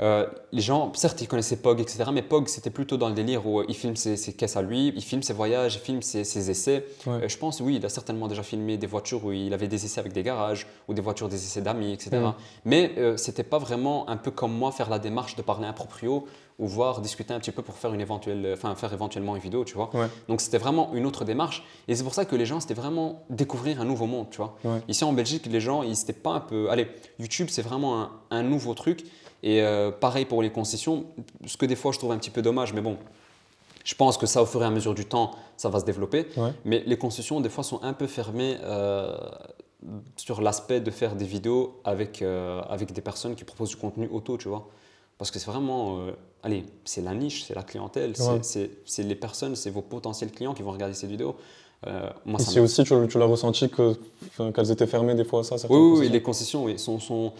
euh, 0.00 0.26
les 0.52 0.62
gens, 0.62 0.92
certes, 0.94 1.20
ils 1.20 1.28
connaissaient 1.28 1.56
Pog, 1.56 1.78
etc., 1.80 2.04
mais 2.12 2.22
Pog, 2.22 2.48
c'était 2.48 2.70
plutôt 2.70 2.96
dans 2.96 3.08
le 3.08 3.14
délire 3.14 3.46
où 3.46 3.60
euh, 3.60 3.66
il 3.68 3.74
filme 3.74 3.94
ses, 3.94 4.16
ses 4.16 4.32
caisses 4.32 4.56
à 4.56 4.62
lui, 4.62 4.92
il 4.96 5.02
filme 5.02 5.22
ses 5.22 5.32
voyages, 5.32 5.76
il 5.76 5.80
filme 5.80 6.02
ses, 6.02 6.24
ses 6.24 6.50
essais. 6.50 6.86
Ouais. 7.06 7.24
Euh, 7.24 7.28
je 7.28 7.36
pense, 7.36 7.60
oui, 7.60 7.76
il 7.76 7.86
a 7.86 7.88
certainement 7.88 8.26
déjà 8.26 8.42
filmé 8.42 8.78
des 8.78 8.86
voitures 8.86 9.24
où 9.24 9.32
il 9.32 9.52
avait 9.52 9.68
des 9.68 9.84
essais 9.84 10.00
avec 10.00 10.12
des 10.12 10.22
garages, 10.22 10.66
ou 10.88 10.94
des 10.94 11.02
voitures 11.02 11.28
des 11.28 11.36
essais 11.36 11.60
d'amis, 11.60 11.92
etc. 11.92 12.10
Mm. 12.16 12.32
Mais 12.64 12.92
euh, 12.98 13.16
c'était 13.16 13.44
pas 13.44 13.58
vraiment 13.58 14.08
un 14.08 14.16
peu 14.16 14.30
comme 14.30 14.52
moi 14.52 14.72
faire 14.72 14.90
la 14.90 14.98
démarche 14.98 15.36
de 15.36 15.42
parler 15.42 15.66
un 15.66 15.72
proprio 15.72 16.26
ou 16.58 16.66
voir 16.66 17.00
discuter 17.00 17.32
un 17.32 17.40
petit 17.40 17.50
peu 17.50 17.62
pour 17.62 17.76
faire 17.76 17.92
une 17.94 18.00
éventuelle, 18.00 18.50
enfin 18.54 18.74
faire 18.74 18.92
éventuellement 18.92 19.36
une 19.36 19.42
vidéo, 19.42 19.64
tu 19.64 19.74
vois. 19.74 19.90
Ouais. 19.94 20.06
Donc 20.28 20.40
c'était 20.40 20.58
vraiment 20.58 20.90
une 20.94 21.06
autre 21.06 21.24
démarche, 21.24 21.64
et 21.88 21.94
c'est 21.94 22.04
pour 22.04 22.14
ça 22.14 22.24
que 22.24 22.36
les 22.36 22.44
gens 22.44 22.60
c'était 22.60 22.74
vraiment 22.74 23.24
découvrir 23.30 23.80
un 23.80 23.84
nouveau 23.84 24.06
monde, 24.06 24.28
tu 24.30 24.36
vois. 24.36 24.56
Ici 24.86 25.02
en 25.02 25.12
Belgique, 25.12 25.46
les 25.46 25.60
gens 25.60 25.82
ils 25.82 25.98
étaient 25.98 26.12
pas 26.12 26.30
un 26.30 26.40
peu, 26.40 26.70
allez, 26.70 26.88
YouTube 27.18 27.48
c'est 27.50 27.62
vraiment 27.62 28.02
un, 28.02 28.10
un 28.30 28.42
nouveau 28.42 28.74
truc, 28.74 29.04
et 29.42 29.62
euh, 29.62 29.90
pareil 29.90 30.24
pour 30.24 30.42
les 30.42 30.50
concessions, 30.50 31.04
ce 31.46 31.56
que 31.56 31.66
des 31.66 31.76
fois 31.76 31.92
je 31.92 31.98
trouve 31.98 32.12
un 32.12 32.18
petit 32.18 32.30
peu 32.30 32.42
dommage, 32.42 32.72
mais 32.72 32.80
bon. 32.80 32.96
Je 33.84 33.96
pense 33.96 34.16
que 34.16 34.26
ça, 34.26 34.40
au 34.40 34.46
fur 34.46 34.62
et 34.62 34.64
à 34.64 34.70
mesure 34.70 34.94
du 34.94 35.06
temps, 35.06 35.32
ça 35.56 35.68
va 35.68 35.80
se 35.80 35.84
développer. 35.84 36.26
Ouais. 36.36 36.52
Mais 36.64 36.84
les 36.86 36.96
concessions, 36.96 37.40
des 37.40 37.48
fois, 37.48 37.64
sont 37.64 37.82
un 37.82 37.92
peu 37.92 38.06
fermées 38.06 38.56
euh, 38.62 39.12
sur 40.16 40.40
l'aspect 40.40 40.80
de 40.80 40.90
faire 40.92 41.16
des 41.16 41.24
vidéos 41.24 41.80
avec, 41.82 42.22
euh, 42.22 42.60
avec 42.68 42.92
des 42.92 43.00
personnes 43.00 43.34
qui 43.34 43.42
proposent 43.42 43.70
du 43.70 43.76
contenu 43.76 44.08
auto, 44.12 44.38
tu 44.38 44.46
vois. 44.48 44.68
Parce 45.18 45.32
que 45.32 45.40
c'est 45.40 45.50
vraiment, 45.50 45.98
euh, 45.98 46.12
allez, 46.44 46.64
c'est 46.84 47.00
la 47.02 47.12
niche, 47.12 47.42
c'est 47.42 47.54
la 47.56 47.64
clientèle, 47.64 48.16
c'est- 48.16 48.60
Ouais. 48.60 48.70
c'est 48.84 49.02
les 49.02 49.16
personnes, 49.16 49.56
c'est 49.56 49.70
vos 49.70 49.82
potentiels 49.82 50.30
clients 50.30 50.54
qui 50.54 50.62
vont 50.62 50.70
regarder 50.70 50.94
ces 50.94 51.08
vidéos. 51.08 51.34
Euh, 51.88 52.08
moi, 52.24 52.38
ça 52.38 52.50
Ici 52.52 52.60
aussi, 52.60 52.84
tu, 52.84 52.94
tu 53.08 53.18
l'as 53.18 53.26
ressenti 53.26 53.68
qu'elles 53.68 54.70
étaient 54.70 54.86
fermées 54.86 55.16
des 55.16 55.24
fois, 55.24 55.42
ça 55.42 55.56
oui, 55.68 55.76
oui, 55.76 55.98
oui, 56.02 56.08
les 56.08 56.22
concessions, 56.22 56.62
oui, 56.64 56.78
sont, 56.78 57.00
sont, 57.00 57.32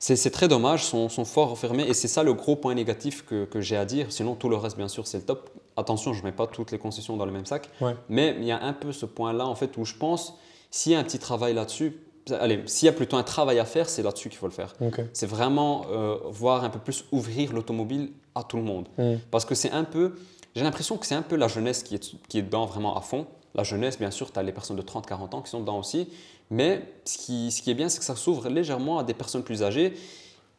c'est 0.00 0.30
très 0.30 0.48
dommage, 0.48 0.84
sont, 0.84 1.08
sont 1.08 1.24
fort 1.26 1.56
fermées 1.58 1.84
et 1.86 1.92
c'est 1.94 2.08
ça 2.08 2.22
le 2.22 2.32
gros 2.32 2.56
point 2.56 2.74
négatif 2.74 3.24
que, 3.26 3.44
que 3.44 3.60
j'ai 3.60 3.76
à 3.76 3.84
dire. 3.84 4.06
Sinon, 4.10 4.34
tout 4.34 4.48
le 4.48 4.56
reste, 4.56 4.76
bien 4.76 4.88
sûr, 4.88 5.06
c'est 5.06 5.18
le 5.18 5.24
top. 5.24 5.50
Attention, 5.76 6.14
je 6.14 6.20
ne 6.20 6.24
mets 6.26 6.32
pas 6.32 6.46
toutes 6.46 6.72
les 6.72 6.78
concessions 6.78 7.16
dans 7.16 7.26
le 7.26 7.32
même 7.32 7.46
sac, 7.46 7.68
Ouais. 7.80 7.94
mais 8.08 8.34
il 8.38 8.44
y 8.44 8.50
a 8.50 8.62
un 8.62 8.72
peu 8.72 8.92
ce 8.92 9.06
point-là, 9.06 9.46
en 9.46 9.54
fait, 9.54 9.76
où 9.76 9.84
je 9.84 9.94
pense, 9.94 10.34
s'il 10.70 10.92
y 10.92 10.94
a 10.94 10.98
un 10.98 11.04
petit 11.04 11.18
travail 11.18 11.52
là-dessus, 11.54 11.98
allez, 12.30 12.62
s'il 12.66 12.86
y 12.86 12.88
a 12.88 12.92
plutôt 12.92 13.16
un 13.16 13.22
travail 13.22 13.58
à 13.58 13.64
faire, 13.64 13.88
c'est 13.90 14.02
là-dessus 14.02 14.30
qu'il 14.30 14.38
faut 14.38 14.46
le 14.46 14.52
faire. 14.52 14.74
C'est 15.12 15.26
vraiment 15.26 15.84
euh, 15.90 16.16
voir 16.30 16.64
un 16.64 16.70
peu 16.70 16.78
plus 16.78 17.04
ouvrir 17.12 17.52
l'automobile 17.52 18.10
à 18.34 18.42
tout 18.42 18.56
le 18.56 18.62
monde. 18.62 18.88
Mm. 18.98 19.16
Parce 19.30 19.44
que 19.44 19.54
c'est 19.54 19.70
un 19.70 19.84
peu, 19.84 20.14
j'ai 20.54 20.64
l'impression 20.64 20.96
que 20.96 21.04
c'est 21.06 21.14
un 21.14 21.22
peu 21.22 21.36
la 21.36 21.48
jeunesse 21.48 21.82
qui 21.82 21.94
est, 21.94 22.16
qui 22.28 22.38
est 22.38 22.42
dedans 22.42 22.64
vraiment 22.66 22.96
à 22.96 23.00
fond. 23.02 23.26
La 23.54 23.64
jeunesse, 23.64 23.98
bien 23.98 24.10
sûr, 24.10 24.32
tu 24.32 24.38
as 24.38 24.42
les 24.42 24.52
personnes 24.52 24.76
de 24.76 24.82
30-40 24.82 25.34
ans 25.34 25.42
qui 25.42 25.50
sont 25.50 25.60
dedans 25.60 25.78
aussi. 25.78 26.08
Mais 26.50 26.82
ce 27.04 27.18
qui, 27.18 27.50
ce 27.50 27.62
qui 27.62 27.70
est 27.70 27.74
bien, 27.74 27.88
c'est 27.88 27.98
que 28.00 28.04
ça 28.04 28.16
s'ouvre 28.16 28.48
légèrement 28.48 28.98
à 28.98 29.04
des 29.04 29.14
personnes 29.14 29.42
plus 29.42 29.62
âgées. 29.62 29.94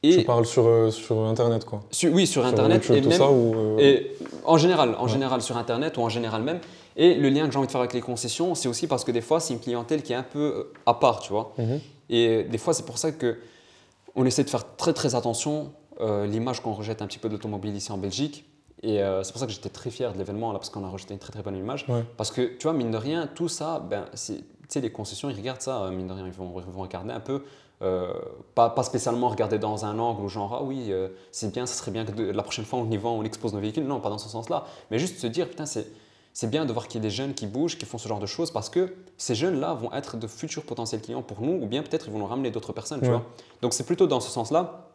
Tu 0.03 0.09
Et 0.09 0.23
parles 0.23 0.45
sur, 0.47 0.65
euh, 0.65 0.89
sur 0.89 1.19
Internet, 1.25 1.63
quoi. 1.65 1.81
sur- 1.91 2.11
oui, 2.11 2.25
sur 2.25 2.41
Sur 2.41 2.49
Internet. 2.51 2.81
YouTube, 2.83 2.95
et 2.95 3.01
tout 3.01 3.09
même, 3.09 3.17
ça, 3.19 3.29
ou... 3.29 3.53
euh, 3.55 3.77
et 3.79 4.11
en 4.45 4.57
général, 4.57 4.95
en 4.97 5.03
Ouais. 5.03 5.09
général 5.11 5.41
sur 5.41 5.57
Internet 5.57 5.97
ou 5.97 6.01
en 6.01 6.09
général 6.09 6.41
même. 6.41 6.59
Et 6.95 7.13
le 7.15 7.29
lien 7.29 7.45
que 7.45 7.51
j'ai 7.51 7.57
envie 7.59 7.67
de 7.67 7.71
faire 7.71 7.81
avec 7.81 7.93
les 7.93 8.01
concessions, 8.01 8.55
c'est 8.55 8.67
aussi 8.67 8.87
parce 8.87 9.03
que 9.03 9.11
des 9.11 9.21
fois, 9.21 9.39
c'est 9.39 9.53
une 9.53 9.59
clientèle 9.59 10.01
qui 10.01 10.13
est 10.13 10.15
un 10.15 10.23
peu 10.23 10.39
euh, 10.39 10.73
à 10.87 10.95
part, 10.95 11.19
tu 11.19 11.31
vois. 11.31 11.53
mhm. 11.57 11.79
Et 12.09 12.43
des 12.45 12.57
fois, 12.57 12.73
c'est 12.73 12.85
pour 12.85 12.97
ça 12.97 13.11
que 13.11 13.37
on 14.15 14.25
essaie 14.25 14.43
de 14.43 14.49
faire 14.49 14.75
très 14.75 14.91
très 14.93 15.13
attention 15.15 15.71
euh, 16.01 16.25
l'image 16.25 16.61
qu'on 16.61 16.73
rejette 16.73 17.01
un 17.01 17.07
petit 17.07 17.19
peu 17.19 17.27
de 17.29 17.33
l'automobile 17.33 17.75
ici 17.75 17.91
en 17.91 17.97
Belgique. 17.97 18.43
Et 18.83 19.01
euh, 19.03 19.21
c'est 19.23 19.31
pour 19.31 19.39
ça 19.39 19.45
que 19.45 19.51
j'étais 19.53 19.69
très 19.69 19.91
fier 19.91 20.11
de 20.13 20.17
l'événement 20.17 20.51
là, 20.51 20.57
parce 20.57 20.71
qu'on 20.71 20.83
a 20.83 20.89
rejeté 20.89 21.13
une 21.13 21.19
très 21.19 21.31
très 21.31 21.43
bonne 21.43 21.55
image. 21.55 21.85
Ouais. 21.87 22.03
Parce 22.17 22.31
que 22.31 22.41
tu 22.57 22.63
vois, 22.63 22.73
mine 22.73 22.89
de 22.91 22.97
rien, 22.97 23.29
tout 23.33 23.47
ça, 23.47 23.85
ben, 23.87 24.05
tu 24.71 24.75
sais, 24.75 24.81
les 24.81 24.91
concessions, 24.91 25.29
ils 25.29 25.35
regardent 25.35 25.61
ça, 25.61 25.83
euh, 25.83 25.91
mine 25.91 26.07
de 26.07 26.13
rien, 26.13 26.25
ils 26.25 26.31
vont, 26.31 26.53
ils 26.57 26.71
vont 26.71 26.81
regarder 26.81 27.11
un 27.11 27.19
peu. 27.19 27.43
euh, 27.81 28.13
pas, 28.55 28.69
pas 28.69 28.83
spécialement 28.83 29.27
regarder 29.29 29.57
dans 29.59 29.85
un 29.85 29.97
angle 29.99 30.21
ou 30.23 30.29
genre 30.29 30.53
ah 30.59 30.63
oui 30.63 30.85
euh, 30.89 31.09
c'est 31.31 31.51
bien 31.51 31.65
ça 31.65 31.73
serait 31.73 31.89
bien 31.89 32.05
que 32.05 32.11
de- 32.11 32.25
la 32.31 32.43
prochaine 32.43 32.63
fois 32.63 32.77
on 32.77 32.87
y 32.91 32.95
va 32.97 33.09
on 33.09 33.23
expose 33.23 33.53
nos 33.53 33.59
véhicules 33.59 33.85
non 33.87 33.99
pas 33.99 34.09
dans 34.09 34.19
ce 34.19 34.29
sens 34.29 34.49
là 34.49 34.65
mais 34.91 34.99
juste 34.99 35.17
se 35.19 35.25
dire 35.25 35.49
putain 35.49 35.65
c'est 35.65 35.87
c'est 36.31 36.47
bien 36.47 36.65
de 36.65 36.71
voir 36.73 36.87
qu'il 36.87 37.01
y 37.01 37.03
a 37.03 37.07
des 37.09 37.09
jeunes 37.09 37.33
qui 37.33 37.47
bougent, 37.47 37.79
qui 37.79 37.85
font 37.85 37.97
ce 37.97 38.07
genre 38.07 38.19
de 38.19 38.27
choses 38.27 38.51
parce 38.51 38.69
que 38.69 38.93
ces 39.17 39.33
jeunes-là 39.33 39.73
vont 39.73 39.91
être 39.93 40.15
de 40.15 40.27
futurs 40.27 40.63
potentiels 40.63 41.01
clients 41.01 41.23
pour 41.23 41.41
nous 41.41 41.53
ou 41.61 41.65
bien 41.65 41.81
peut-être 41.81 42.05
ils 42.07 42.13
vont 42.13 42.19
nous 42.19 42.27
ramener 42.27 42.51
d'autres 42.51 42.71
personnes, 42.71 43.01
tu 43.01 43.07
vois. 43.13 43.23
Donc 43.63 43.73
c'est 43.73 43.83
plutôt 43.85 44.05
dans 44.05 44.19
ce 44.19 44.29
sens-là. 44.29 44.87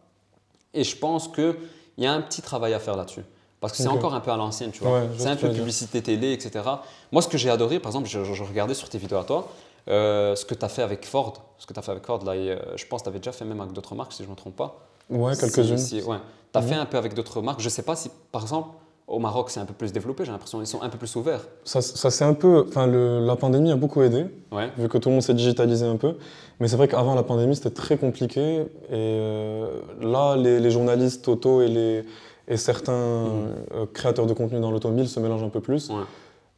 Et 0.74 0.84
je 0.84 0.96
pense 0.96 1.28
qu'il 1.28 1.56
y 1.98 2.06
a 2.06 2.12
un 2.12 2.20
petit 2.22 2.40
travail 2.40 2.72
à 2.72 2.78
faire 2.78 2.96
là-dessus. 2.96 3.22
Parce 3.60 3.72
que 3.72 3.78
c'est 3.78 3.88
encore 3.98 4.14
un 4.14 4.20
peu 4.20 4.30
à 4.30 4.36
l'ancienne, 4.36 4.70
tu 4.70 4.82
vois. 4.82 5.00
Ouais, 5.00 5.08
c'est 5.18 5.24
ce 5.24 5.28
un 5.28 5.36
peu 5.36 5.48
publicité 5.56 6.02
télé, 6.02 6.32
etc. 6.32 6.62
Moi, 7.10 7.20
ce 7.22 7.28
que 7.28 7.36
j'ai 7.38 7.50
adoré, 7.50 7.80
par 7.80 7.90
exemple, 7.90 8.08
je, 8.08 8.22
je- 8.22 8.34
je 8.34 8.44
regardais 8.44 8.74
sur 8.74 8.88
tes 8.88 8.98
vidéos 8.98 9.18
à 9.18 9.24
toi, 9.24 9.48
ce 9.86 10.44
que 10.44 10.54
tu 10.54 10.64
as 10.64 10.68
fait 10.68 10.82
avec 10.82 11.06
Ford. 11.06 11.34
Ce 11.58 11.66
que 11.66 11.72
tu 11.72 11.78
as 11.78 11.82
fait 11.82 11.92
avec 11.92 12.04
Ford, 12.06 12.22
là, 12.24 12.36
et, 12.36 12.50
euh, 12.50 12.56
je 12.76 12.86
pense 12.86 13.00
que 13.00 13.04
tu 13.04 13.08
avais 13.10 13.18
déjà 13.18 13.32
fait 13.32 13.44
même 13.44 13.60
avec 13.60 13.72
d'autres 13.72 13.94
marques, 13.94 14.12
si 14.12 14.22
je 14.22 14.28
ne 14.28 14.32
me 14.32 14.36
trompe 14.36 14.56
pas. 14.56 14.78
Ouais, 15.10 15.36
quelques-unes. 15.36 15.78
Si- 15.78 16.00
si- 16.00 16.06
ouais. 16.06 16.16
Tu 16.52 16.58
as 16.58 16.62
Mhm. 16.62 16.68
fait 16.68 16.74
un 16.74 16.86
peu 16.86 16.96
avec 16.98 17.14
d'autres 17.14 17.40
marques. 17.40 17.60
Je 17.60 17.66
ne 17.66 17.70
sais 17.70 17.82
pas 17.82 17.94
si, 17.96 18.10
par 18.32 18.42
exemple, 18.42 18.70
au 19.06 19.20
Maroc, 19.20 19.50
c'est 19.50 19.60
un 19.60 19.64
peu 19.64 19.72
plus 19.74 19.92
développé, 19.92 20.24
j'ai 20.24 20.32
l'impression. 20.32 20.60
Ils 20.60 20.66
sont 20.66 20.82
un 20.82 20.88
peu 20.88 20.98
plus 20.98 21.14
ouverts. 21.14 21.46
Ça, 21.64 21.80
ça 21.80 22.10
c'est 22.10 22.24
un 22.24 22.34
peu. 22.34 22.64
Enfin, 22.68 22.86
la 22.88 23.36
pandémie 23.36 23.70
a 23.70 23.76
beaucoup 23.76 24.02
aidé, 24.02 24.26
Ouais. 24.50 24.70
vu 24.76 24.88
que 24.88 24.98
tout 24.98 25.08
le 25.08 25.14
monde 25.14 25.22
s'est 25.22 25.34
digitalisé 25.34 25.86
un 25.86 25.96
peu. 25.96 26.16
Mais 26.58 26.66
c'est 26.66 26.76
vrai 26.76 26.88
qu'avant 26.88 27.14
la 27.14 27.22
pandémie, 27.22 27.54
c'était 27.54 27.70
très 27.70 27.96
compliqué. 27.98 28.62
Et 28.62 28.66
euh, 28.92 29.80
là, 30.00 30.34
les, 30.36 30.58
les 30.58 30.70
journalistes 30.72 31.28
auto 31.28 31.62
et, 31.62 31.68
les, 31.68 32.04
et 32.48 32.56
certains 32.56 32.92
euh, 32.92 33.86
créateurs 33.92 34.26
de 34.26 34.32
contenu 34.34 34.58
dans 34.60 34.72
l'automobile 34.72 35.08
se 35.08 35.20
mélangent 35.20 35.44
un 35.44 35.50
peu 35.50 35.60
plus. 35.60 35.88
Ouais. 35.90 35.96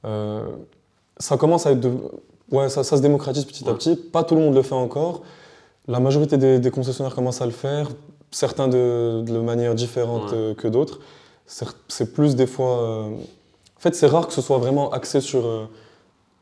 Euh, 0.06 0.46
ça 1.18 1.36
commence 1.36 1.66
à 1.66 1.72
être. 1.72 1.80
de- 1.80 1.98
Ouais, 2.50 2.68
ça, 2.68 2.82
ça 2.84 2.96
se 2.96 3.02
démocratise 3.02 3.44
petit 3.44 3.68
à 3.68 3.74
petit. 3.74 3.96
Pas 3.96 4.24
tout 4.24 4.34
le 4.34 4.40
monde 4.40 4.54
le 4.54 4.62
fait 4.62 4.74
encore. 4.74 5.22
La 5.86 6.00
majorité 6.00 6.36
des, 6.38 6.58
des 6.58 6.70
concessionnaires 6.70 7.14
commencent 7.14 7.42
à 7.42 7.46
le 7.46 7.52
faire. 7.52 7.88
Certains 8.30 8.68
de, 8.68 9.22
de 9.26 9.38
manière 9.38 9.74
différente 9.74 10.30
Ouais. 10.30 10.36
euh, 10.36 10.54
que 10.54 10.68
d'autres. 10.68 11.00
C'est 11.46 11.66
c'est 11.88 12.12
plus 12.12 12.36
des 12.36 12.46
fois. 12.46 12.82
euh, 12.82 13.02
En 13.76 13.80
fait, 13.80 13.94
c'est 13.94 14.06
rare 14.06 14.26
que 14.26 14.32
ce 14.34 14.42
soit 14.42 14.58
vraiment 14.58 14.90
axé 14.90 15.20
sur 15.20 15.46
euh, 15.46 15.64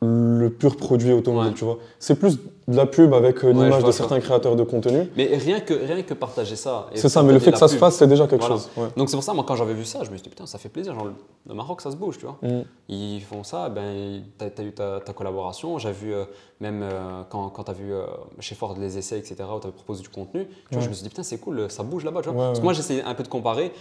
le 0.02 0.48
pur 0.50 0.76
produit 0.76 1.12
automobile, 1.12 1.52
Ouais. 1.52 1.54
tu 1.56 1.64
vois. 1.64 1.78
C'est 1.98 2.16
plus 2.18 2.38
de 2.68 2.76
la 2.76 2.84
pub 2.84 3.14
avec 3.14 3.42
euh, 3.44 3.52
l'image 3.52 3.82
de 3.82 3.90
ça. 3.92 3.98
certains 3.98 4.20
créateurs 4.20 4.54
de 4.56 4.62
contenu. 4.62 5.08
Mais 5.16 5.36
rien 5.38 5.60
que, 5.60 5.72
rien 5.72 6.02
que 6.02 6.12
partager 6.14 6.54
ça. 6.56 6.88
C'est 6.94 7.08
ça, 7.08 7.22
mais 7.22 7.32
le 7.32 7.38
fait 7.38 7.52
que 7.52 7.58
ça 7.58 7.68
se 7.68 7.76
fasse, 7.76 7.96
c'est 7.96 8.06
déjà 8.06 8.26
quelque 8.26 8.40
Voilà. 8.42 8.56
chose. 8.56 8.68
Ouais. 8.76 8.88
Donc 8.96 9.08
c'est 9.08 9.16
pour 9.16 9.22
ça, 9.24 9.32
moi, 9.32 9.44
quand 9.46 9.56
j'avais 9.56 9.72
vu 9.72 9.84
ça, 9.86 10.00
je 10.04 10.10
me 10.10 10.16
suis 10.16 10.24
dit, 10.24 10.28
putain, 10.28 10.44
ça 10.46 10.58
fait 10.58 10.68
plaisir. 10.68 10.94
Genre, 10.94 11.08
le 11.48 11.54
Maroc, 11.54 11.80
ça 11.80 11.90
se 11.90 11.96
bouge, 11.96 12.18
tu 12.18 12.26
vois. 12.26 12.36
Mm. 12.42 12.62
Ils 12.90 13.22
font 13.22 13.42
ça, 13.42 13.68
ben, 13.70 14.22
tu 14.38 14.44
as, 14.44 14.64
eu 14.64 14.72
ta, 14.72 15.00
ta 15.00 15.12
collaboration. 15.14 15.78
J'ai 15.78 15.92
vu, 15.92 16.12
euh, 16.12 16.24
même 16.60 16.82
euh, 16.82 17.22
quand, 17.30 17.48
quand 17.48 17.64
tu 17.64 17.70
as 17.70 17.74
vu 17.74 17.92
chez 18.40 18.54
Ford 18.54 18.76
les 18.78 18.98
essais, 18.98 19.18
etc., 19.18 19.36
où 19.56 19.60
tu 19.60 19.66
avais 19.66 19.74
proposé 19.74 20.02
du 20.02 20.08
contenu, 20.10 20.46
tu 20.46 20.74
vois, 20.74 20.82
je 20.82 20.88
me 20.88 20.94
suis 20.94 21.04
dit, 21.04 21.08
putain, 21.08 21.22
c'est 21.22 21.38
cool, 21.38 21.70
ça 21.70 21.82
bouge 21.84 22.04
là-bas. 22.04 22.20
tu 22.22 22.28
vois. 22.30 22.46
Parce 22.48 22.58
que 22.58 22.64
moi, 22.64 22.74
j'essayais 22.74 23.02
un 23.02 23.14
peu 23.14 23.22
de 23.22 23.28
comparer. 23.28 23.72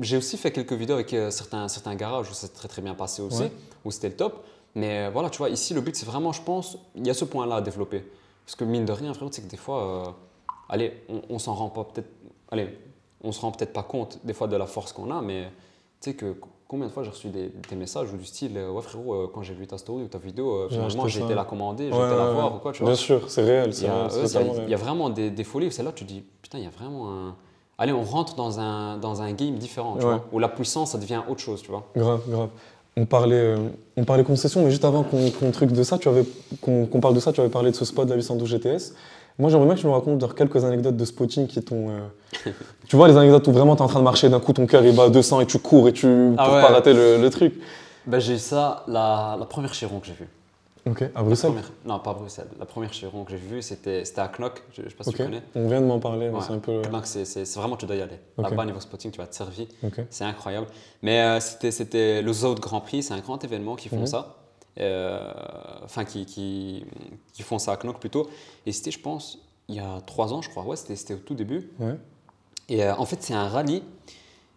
J'ai 0.00 0.16
aussi 0.16 0.36
fait 0.36 0.50
quelques 0.50 0.72
vidéos 0.72 0.94
avec 0.96 1.14
certains, 1.30 1.68
certains 1.68 1.94
garages 1.94 2.28
où 2.28 2.34
ça 2.34 2.48
s'est 2.48 2.52
très 2.54 2.68
très 2.68 2.82
bien 2.82 2.94
passé 2.94 3.22
aussi, 3.22 3.44
où 3.84 3.90
c'était 3.92 4.08
le 4.08 4.16
top. 4.16 4.42
Mais 4.74 5.06
euh, 5.06 5.10
voilà, 5.10 5.30
tu 5.30 5.38
vois, 5.38 5.48
ici, 5.50 5.74
le 5.74 5.80
but, 5.80 5.96
c'est 5.96 6.06
vraiment, 6.06 6.32
je 6.32 6.42
pense, 6.42 6.78
il 6.94 7.06
y 7.06 7.10
a 7.10 7.14
ce 7.14 7.24
point-là 7.24 7.56
à 7.56 7.60
développer. 7.60 8.04
Parce 8.46 8.56
que 8.56 8.64
mine 8.64 8.84
de 8.84 8.92
rien, 8.92 9.12
frérot, 9.14 9.30
c'est 9.32 9.42
que 9.42 9.50
des 9.50 9.56
fois, 9.56 9.82
euh, 10.08 10.10
allez, 10.68 11.02
on, 11.08 11.20
on 11.34 11.38
s'en 11.38 11.54
rend 11.54 11.68
pas 11.68 11.84
peut-être, 11.84 12.08
allez, 12.50 12.68
on 13.22 13.32
se 13.32 13.40
rend 13.40 13.50
peut-être 13.52 13.72
pas 13.72 13.82
compte 13.82 14.18
des 14.24 14.32
fois 14.32 14.46
de 14.48 14.56
la 14.56 14.66
force 14.66 14.92
qu'on 14.92 15.10
a, 15.10 15.20
mais 15.22 15.44
tu 16.00 16.10
sais 16.10 16.14
que 16.16 16.36
combien 16.66 16.86
de 16.86 16.92
fois 16.92 17.02
j'ai 17.02 17.10
reçu 17.10 17.28
des, 17.28 17.48
des 17.68 17.76
messages 17.76 18.12
ou 18.12 18.16
du 18.16 18.24
style, 18.24 18.56
euh, 18.56 18.70
ouais 18.70 18.80
frérot, 18.82 19.28
quand 19.28 19.42
j'ai 19.42 19.54
vu 19.54 19.66
ta 19.66 19.76
story 19.76 20.04
ou 20.04 20.08
ta 20.08 20.18
vidéo, 20.18 20.68
finalement 20.68 21.06
j'ai 21.08 21.20
été 21.20 21.34
la 21.34 21.44
commander, 21.44 21.90
j'ai 21.92 21.98
Ouais, 21.98 22.06
été 22.06 22.16
la 22.16 22.26
ouais, 22.28 22.32
voir 22.32 22.50
ouais. 22.52 22.56
ou 22.56 22.60
quoi, 22.60 22.72
tu 22.72 22.82
vois. 22.82 22.90
Bien 22.92 22.96
sûr, 22.96 23.28
c'est 23.30 23.42
réel. 23.42 23.70
Il 23.76 23.82
y, 23.84 23.86
a, 23.88 24.08
il 24.64 24.70
y 24.70 24.74
a- 24.74 24.76
vraiment 24.76 25.10
des, 25.10 25.30
des 25.30 25.44
folies, 25.44 25.70
c'est 25.72 25.82
là 25.82 25.92
tu 25.92 26.04
dis, 26.04 26.24
putain, 26.42 26.58
il 26.58 26.64
y 26.64 26.68
a 26.68 26.70
vraiment 26.70 27.10
un. 27.12 27.36
Allez, 27.76 27.92
on 27.92 28.02
rentre 28.02 28.34
dans 28.36 28.60
un, 28.60 28.98
dans 28.98 29.22
un 29.22 29.32
game 29.32 29.56
différent, 29.56 29.96
tu 29.96 30.02
vois, 30.02 30.24
où 30.32 30.38
la 30.38 30.48
puissance, 30.48 30.92
ça 30.92 30.98
devient 30.98 31.22
autre 31.28 31.40
chose, 31.40 31.62
tu 31.62 31.70
vois. 31.70 31.86
Grave, 31.96 32.22
grave. 32.28 32.50
On 32.96 33.06
parlait, 33.06 33.36
euh, 33.36 33.56
on 33.96 34.04
parlait 34.04 34.24
concession, 34.24 34.62
mais 34.64 34.70
juste 34.70 34.84
avant 34.84 35.04
qu'on 35.04 35.50
truc 35.52 35.72
de 35.72 35.82
ça, 35.82 35.96
tu 35.98 36.08
avais, 36.08 36.24
qu'on 36.60 36.86
parle 37.00 37.14
de 37.14 37.20
ça, 37.20 37.32
tu 37.32 37.40
avais 37.40 37.48
parlé 37.50 37.70
de 37.70 37.76
ce 37.76 37.84
spot 37.84 38.04
de 38.06 38.10
la 38.10 38.16
812 38.16 38.48
GTS. 38.48 38.94
Moi, 39.38 39.48
j'aimerais 39.48 39.66
bien 39.66 39.74
que 39.76 39.80
tu 39.80 39.86
me 39.86 39.92
racontes 39.92 40.18
quelques 40.34 40.64
anecdotes 40.64 40.96
de 40.96 41.04
spotting 41.04 41.46
qui 41.46 41.62
t'ont. 41.62 41.88
euh, 41.90 42.50
tu 42.88 42.96
vois, 42.96 43.08
les 43.08 43.16
anecdotes 43.16 43.46
où 43.48 43.52
vraiment 43.52 43.74
tu 43.74 43.80
es 43.80 43.84
en 43.84 43.88
train 43.88 44.00
de 44.00 44.04
marcher, 44.04 44.28
d'un 44.28 44.40
coup 44.40 44.52
ton 44.52 44.66
cœur 44.66 44.84
il 44.84 44.94
bat 44.94 45.04
à 45.04 45.08
200 45.08 45.40
et 45.40 45.46
tu 45.46 45.58
cours 45.58 45.88
et 45.88 45.92
tu. 45.92 46.06
Ah 46.36 46.44
pour 46.44 46.54
ouais. 46.54 46.60
pas 46.60 46.68
rater 46.68 46.92
le, 46.92 47.18
le 47.18 47.30
truc. 47.30 47.54
Ben, 48.06 48.18
j'ai 48.18 48.34
eu 48.34 48.38
ça 48.38 48.84
la, 48.86 49.36
la 49.38 49.46
première 49.46 49.72
Chiron 49.72 49.98
que 50.00 50.06
j'ai 50.06 50.12
vue. 50.14 50.28
Ok, 50.86 51.02
à 51.14 51.22
Bruxelles 51.22 51.50
première- 51.50 51.72
Non, 51.84 51.98
pas 51.98 52.10
à 52.10 52.14
Bruxelles. 52.14 52.48
La 52.58 52.64
première 52.66 52.90
Chiron 52.92 53.24
que 53.24 53.32
j'ai 53.32 53.36
vue, 53.36 53.60
c'était 53.62 54.02
à 54.16 54.28
Knock. 54.28 54.62
Je 54.72 54.82
ne 54.82 54.88
sais 54.88 54.94
pas 54.94 55.04
si 55.04 55.10
Ok, 55.10 55.16
tu 55.16 55.22
connais. 55.24 55.42
on 55.54 55.68
vient 55.68 55.80
de 55.80 55.86
m'en 55.86 55.98
parler, 56.00 56.28
mais 56.30 56.36
Ouais. 56.36 56.44
c'est 56.46 56.52
un 56.52 56.58
peu. 56.58 56.80
Knock, 56.88 57.06
c'est 57.06 57.44
vraiment, 57.54 57.76
tu 57.76 57.86
dois 57.86 57.96
y 57.96 58.02
aller. 58.02 58.18
Là-bas, 58.38 58.64
niveau 58.64 58.80
spotting, 58.80 59.10
tu 59.10 59.18
vas 59.18 59.26
te 59.26 59.34
servir. 59.34 59.66
Ok. 59.84 60.00
C'est 60.08 60.24
incroyable. 60.24 60.66
Mais 61.02 61.20
euh, 61.20 61.40
c'était 61.40 62.22
le 62.22 62.32
Zout 62.32 62.54
Grand 62.60 62.80
Prix, 62.80 63.02
c'est 63.02 63.14
un 63.14 63.20
grand 63.20 63.42
événement 63.44 63.76
qui 63.76 63.88
font 63.88 63.98
Mhm. 64.00 64.06
ça. 64.06 64.36
Euh, 64.78 65.32
Enfin, 65.84 66.04
qui, 66.04 66.24
qui, 66.26 66.84
qui 67.32 67.42
font 67.42 67.58
ça 67.58 67.72
à 67.72 67.76
Knock 67.76 67.98
plutôt. 67.98 68.28
Et 68.66 68.72
c'était, 68.72 68.90
je 68.92 69.00
pense, 69.00 69.38
il 69.68 69.74
y 69.74 69.80
a 69.80 70.00
trois 70.06 70.32
ans, 70.32 70.40
je 70.42 70.48
crois. 70.48 70.64
Ouais, 70.64 70.76
c'était 70.76 70.94
c'était 70.96 71.14
au 71.14 71.18
tout 71.18 71.34
début. 71.34 71.70
Ouais. 71.80 71.96
Et 72.68 72.84
euh, 72.84 72.94
en 72.96 73.04
fait, 73.06 73.18
c'est 73.22 73.34
un 73.34 73.48
rallye. 73.48 73.82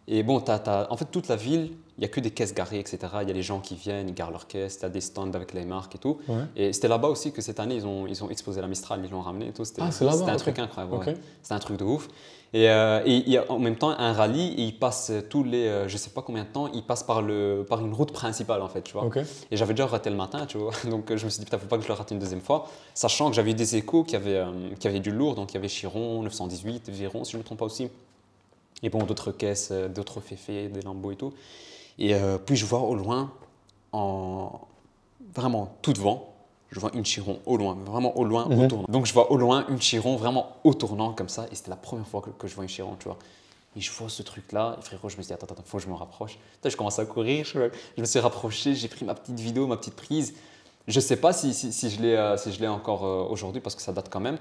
Et 0.07 0.21
bon, 0.23 0.39
t'as- 0.41 0.87
en 0.89 0.97
fait, 0.97 1.05
toute 1.11 1.27
la 1.29 1.35
ville, 1.35 1.71
il 1.97 1.99
n'y 2.01 2.05
a 2.05 2.07
que 2.09 2.19
des 2.19 2.31
caisses 2.31 2.53
garées, 2.53 2.79
etc. 2.79 2.97
Il 3.21 3.27
y 3.27 3.31
a 3.31 3.33
les 3.33 3.41
gens 3.43 3.59
qui 3.59 3.75
viennent, 3.75 4.09
ils 4.09 4.13
garent 4.15 4.31
leurs 4.31 4.47
caisses, 4.47 4.79
tu 4.79 4.85
as 4.85 4.89
des 4.89 4.99
stands 4.99 5.31
avec 5.33 5.53
les 5.53 5.63
marques 5.63 5.95
et 5.95 5.99
tout. 5.99 6.17
Ouais. 6.27 6.35
Et 6.55 6.73
c'était 6.73 6.87
là-bas 6.89 7.07
aussi 7.07 7.31
que 7.31 7.41
cette 7.41 7.59
année, 7.59 7.75
ils 7.75 7.85
ont, 7.87 8.05
ils 8.07 8.21
ont 8.23 8.29
exposé 8.29 8.59
la 8.61 8.67
Mistral, 8.67 9.01
ils 9.05 9.09
l'ont 9.11 9.21
ramené 9.21 9.47
et 9.47 9.51
tout. 9.53 9.63
C'était 9.63 9.81
Ah, 9.81 9.85
un 9.85 10.35
truc 10.35 10.59
incroyable. 10.59 10.95
Ok. 10.95 11.05
ouais. 11.07 11.17
C'était 11.41 11.53
un 11.55 11.59
truc 11.59 11.77
de 11.77 11.83
ouf. 11.85 12.07
Et, 12.55 12.69
euh, 12.69 13.01
et 13.05 13.15
il 13.15 13.29
y 13.29 13.37
a 13.37 13.49
en 13.51 13.57
même 13.57 13.77
temps 13.77 13.89
un 13.91 14.13
rallye 14.13 14.53
et 14.57 14.61
il 14.63 14.77
passe 14.77 15.11
tous 15.29 15.43
les, 15.43 15.65
euh, 15.67 15.87
je 15.87 15.97
sais 15.97 16.11
pas 16.11 16.21
combien 16.21 16.43
de 16.43 16.49
temps, 16.49 16.67
il 16.73 16.83
passe 16.83 17.01
par, 17.03 17.21
le, 17.23 17.65
par 17.67 17.83
une 17.83 17.93
route 17.93 18.11
principale 18.11 18.61
en 18.61 18.67
fait, 18.69 18.83
tu 18.83 18.93
vois. 18.93 19.05
Et 19.49 19.57
j'avais 19.57 19.73
déjà 19.73 19.87
raté 19.87 20.09
le 20.11 20.15
matin, 20.15 20.45
tu 20.45 20.57
vois. 20.59 20.71
Donc 20.89 21.09
euh, 21.09 21.17
je 21.17 21.25
me 21.25 21.29
suis 21.31 21.39
dit, 21.39 21.45
putain, 21.45 21.57
faut 21.57 21.65
pas 21.67 21.77
que 21.77 21.83
je 21.83 21.87
le 21.87 21.93
rate 21.95 22.11
une 22.11 22.19
deuxième 22.19 22.41
fois. 22.41 22.67
Sachant 22.93 23.29
que 23.29 23.35
j'avais 23.35 23.51
eu 23.51 23.55
des 23.55 23.75
échos 23.75 24.03
qui 24.03 24.15
avaient, 24.15 24.35
euh, 24.37 24.51
qui 24.79 24.87
avaient 24.87 24.99
du 24.99 25.11
lourd, 25.11 25.33
donc 25.35 25.51
il 25.51 25.55
y 25.55 25.57
avait 25.57 25.67
Chiron, 25.69 26.21
918, 26.23 26.89
Véron, 26.89 27.23
si 27.23 27.31
je 27.31 27.37
ne 27.37 27.41
me 27.41 27.45
trompe 27.45 27.59
pas 27.59 27.65
aussi. 27.65 27.89
Et 28.83 28.89
bon, 28.89 28.99
d'autres 29.03 29.31
caisses, 29.31 29.69
euh, 29.71 29.87
d'autres 29.87 30.19
féfés, 30.21 30.67
des 30.67 30.81
lambeaux 30.81 31.11
et 31.11 31.15
tout. 31.15 31.33
Et 31.97 32.13
euh, 32.13 32.37
puis 32.37 32.55
je 32.55 32.65
vois 32.65 32.81
au 32.81 32.95
loin, 32.95 33.31
en 33.91 34.59
vraiment 35.35 35.77
tout 35.81 35.93
devant, 35.93 36.33
je 36.71 36.79
vois 36.79 36.91
une 36.93 37.03
Chiron 37.03 37.39
au 37.45 37.55
loin, 37.57 37.77
vraiment 37.85 38.17
au 38.17 38.23
loin, 38.25 38.45
au 38.45 38.49
Mhm. 38.49 38.67
tournant. 38.67 38.85
Donc 38.89 39.05
je 39.05 39.13
vois 39.13 39.31
au 39.31 39.37
loin 39.37 39.65
une 39.69 39.79
Chiron 39.79 40.15
vraiment 40.15 40.57
au 40.63 40.73
tournant 40.73 41.13
comme 41.13 41.29
ça. 41.29 41.45
Et 41.51 41.55
c'était 41.55 41.69
la 41.69 41.75
première 41.75 42.07
fois 42.07 42.21
que, 42.21 42.29
que 42.31 42.47
je 42.47 42.55
vois 42.55 42.63
une 42.63 42.69
Chiron, 42.69 42.95
tu 42.99 43.05
vois. 43.05 43.17
Et 43.75 43.81
je 43.81 43.91
vois 43.91 44.09
ce 44.09 44.21
truc-là, 44.21 44.75
et 44.79 44.83
frérot, 44.83 45.09
je 45.09 45.17
me 45.17 45.21
suis 45.23 45.29
dit, 45.29 45.33
attends, 45.33 45.47
attends, 45.51 45.63
faut 45.65 45.77
que 45.77 45.83
je 45.83 45.89
me 45.89 45.95
rapproche. 45.95 46.37
Je 46.63 46.75
commence 46.75 46.99
à 46.99 47.05
courir, 47.05 47.45
je, 47.45 47.69
je 47.97 48.01
me 48.01 48.05
suis 48.05 48.19
rapproché, 48.19 48.75
j'ai 48.75 48.87
pris 48.87 49.03
ma 49.05 49.15
petite 49.15 49.39
vidéo, 49.39 49.65
ma 49.65 49.77
petite 49.77 49.95
prise. 49.95 50.35
Je 50.87 50.99
sais 50.99 51.15
pas 51.15 51.33
si, 51.33 51.53
si, 51.53 51.71
si 51.73 51.89
je 51.89 52.01
l'ai 52.01 52.15
euh, 52.15 52.37
si 52.37 52.67
encore 52.67 53.05
euh, 53.05 53.23
aujourd'hui, 53.29 53.61
parce 53.61 53.73
que 53.75 53.81
ça 53.81 53.91
date 53.93 54.09
quand 54.11 54.19
même. 54.19 54.37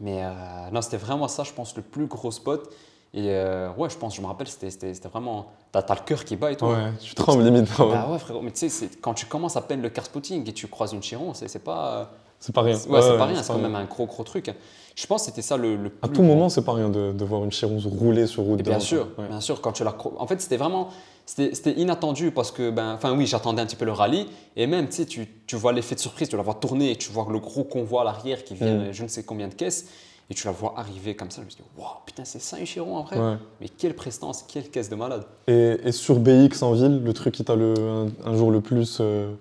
Mais 0.00 0.24
euh, 0.24 0.30
non, 0.72 0.82
c'était 0.82 0.96
vraiment 0.96 1.28
ça, 1.28 1.44
je 1.44 1.52
pense, 1.52 1.76
le 1.76 1.82
plus 1.82 2.06
gros 2.06 2.30
spot. 2.30 2.68
Et 3.16 3.30
euh, 3.30 3.68
ouais, 3.78 3.88
je 3.88 3.96
pense, 3.96 4.16
je 4.16 4.20
me 4.20 4.26
rappelle, 4.26 4.48
c'était 4.48 4.92
vraiment. 5.08 5.46
T'as 5.70 5.80
as 5.80 5.94
le 5.94 6.00
cœur 6.04 6.24
qui 6.24 6.34
bat 6.36 6.50
et 6.50 6.56
tout. 6.56 6.66
Ouais, 6.66 6.92
je 7.02 7.14
tremble 7.14 7.44
limite. 7.44 7.68
ah 7.78 7.84
ouais. 7.86 7.92
Bah 7.92 8.08
ouais, 8.10 8.18
frérot, 8.18 8.40
mais 8.42 8.50
tu 8.50 8.68
sais, 8.68 8.88
quand 9.00 9.14
tu 9.14 9.26
commences 9.26 9.56
à 9.56 9.60
peine 9.60 9.80
le 9.82 9.88
car 9.88 10.04
spotting 10.04 10.48
et 10.48 10.52
tu 10.52 10.66
croises 10.66 10.92
une 10.92 11.00
Chiron, 11.00 11.32
c'est 11.34 11.62
pas. 11.62 12.10
C'est 12.40 12.52
pas 12.54 12.62
rien. 12.62 12.74
Ouais, 12.74 13.00
c'est 13.00 13.16
pas 13.16 13.24
rien, 13.26 13.42
c'est 13.42 13.52
quand 13.52 13.58
même 13.58 13.76
un 13.76 13.84
gros, 13.84 14.06
gros 14.06 14.24
truc. 14.24 14.50
Je 14.96 15.06
pense 15.06 15.22
que 15.22 15.26
c'était 15.26 15.42
ça 15.42 15.56
le, 15.56 15.76
le 15.76 15.92
À 16.02 16.08
tout 16.08 16.22
moment, 16.22 16.48
c'est 16.48 16.64
pas 16.64 16.74
rien 16.74 16.88
de, 16.90 17.12
de 17.12 17.24
voir 17.24 17.42
une 17.44 17.50
Chiron 17.50 17.78
rouler 17.84 18.26
sur 18.26 18.42
route. 18.42 18.60
Et 18.60 18.62
bien 18.62 18.80
sûr. 18.80 19.08
Ouais. 19.16 19.28
bien 19.28 19.40
sûr, 19.40 19.60
quand 19.60 19.72
tu 19.72 19.82
la 19.84 19.94
En 20.18 20.26
fait, 20.26 20.40
c'était 20.40 20.56
vraiment. 20.56 20.88
C'était 21.26 21.72
inattendu 21.80 22.32
parce 22.32 22.50
que, 22.50 22.68
ben, 22.70 22.92
enfin 22.94 23.16
oui, 23.16 23.26
j'attendais 23.26 23.62
un 23.62 23.66
petit 23.66 23.76
peu 23.76 23.86
le 23.86 23.92
rallye 23.92 24.26
et 24.56 24.66
même, 24.66 24.88
tu 24.88 24.96
sais, 24.96 25.06
tu, 25.06 25.26
tu 25.46 25.56
vois 25.56 25.72
l'effet 25.72 25.94
de 25.94 26.00
surprise, 26.00 26.28
tu 26.28 26.36
la 26.36 26.42
vois 26.42 26.52
tourner 26.52 26.90
et 26.90 26.96
tu 26.96 27.10
vois 27.10 27.26
le 27.30 27.38
gros 27.38 27.64
convoi 27.64 28.02
à 28.02 28.04
l'arrière 28.04 28.44
qui 28.44 28.54
vient, 28.54 28.74
Mm. 28.88 28.92
je 28.92 29.02
ne 29.04 29.08
sais 29.08 29.22
combien 29.22 29.48
de 29.48 29.54
caisses, 29.54 29.86
et 30.30 30.34
tu 30.34 30.46
la 30.46 30.52
vois 30.52 30.74
arriver 30.78 31.14
comme 31.16 31.30
ça. 31.30 31.40
Je 31.42 31.46
me 31.46 31.50
suis 31.50 31.62
dit, 31.62 31.68
waouh, 31.78 31.88
putain, 32.06 32.24
c'est 32.24 32.38
ça 32.40 32.56
Chiron 32.64 32.98
après 32.98 33.18
Ouais. 33.18 33.36
Mais 33.60 33.68
quelle 33.68 33.94
prestance, 33.94 34.42
quelle 34.48 34.70
caisse 34.70 34.88
de 34.88 34.96
malade. 34.96 35.26
Et, 35.46 35.78
et 35.84 35.92
sur 35.92 36.18
BX 36.18 36.62
en 36.62 36.72
ville, 36.72 37.02
le 37.04 37.12
truc 37.12 37.34
qui 37.34 37.44
t'a 37.44 37.56
le, 37.56 37.74
un, 37.78 38.08
un 38.30 38.36
jour 38.36 38.50
le 38.50 38.60
plus. 38.60 38.98
euh, 39.00 39.32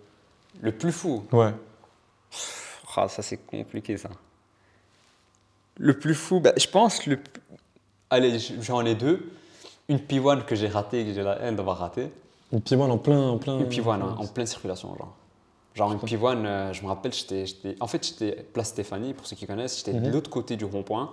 Le 0.62 0.72
plus 0.72 0.92
fou, 0.92 1.24
Ouais. 1.32 1.52
Ah, 2.96 3.08
ça 3.08 3.22
c'est 3.24 3.38
compliqué 3.38 3.98
ça. 3.98 4.10
Le 5.78 5.98
plus 5.98 6.14
fou, 6.14 6.40
bah, 6.40 6.54
je 6.58 6.68
pense 6.68 7.06
le. 7.08 7.18
Allez, 8.12 8.38
j'en 8.62 8.86
ai 8.86 8.94
deux. 8.94 9.32
Une 9.90 9.98
P1 9.98 10.46
que 10.46 10.56
j'ai 10.56 10.68
ratée 10.68 11.04
que 11.04 11.12
j'ai 11.14 11.24
la 11.24 11.40
haine 11.42 11.56
d'avoir 11.56 11.78
ratée. 11.80 12.12
Une 12.52 12.62
pivoine 12.62 12.92
en 12.92 13.00
plein. 13.00 13.20
En 13.30 13.38
plein 13.40 13.58
Une 13.58 13.66
P1 13.68 14.00
hein, 14.02 14.16
en 14.20 14.28
pleine 14.28 14.46
circulation, 14.46 14.90
genre. 14.96 15.16
Genre 15.76 15.92
une 15.92 15.98
P1, 16.00 16.46
euh, 16.46 16.74
je 16.74 16.84
me 16.84 16.88
rappelle, 16.88 17.14
j'étais, 17.14 17.46
j'étais- 17.48 17.76
en 17.80 17.88
fait 17.88 18.06
j'étais 18.06 18.44
place 18.54 18.70
Stéphanie, 18.70 19.14
pour 19.14 19.26
ceux 19.26 19.36
qui 19.36 19.48
connaissent, 19.48 19.78
j'étais 19.80 19.94
de 19.94 20.06
Mhm. 20.06 20.12
l'autre 20.14 20.30
côté 20.30 20.56
du 20.56 20.66
rond-point. 20.66 21.12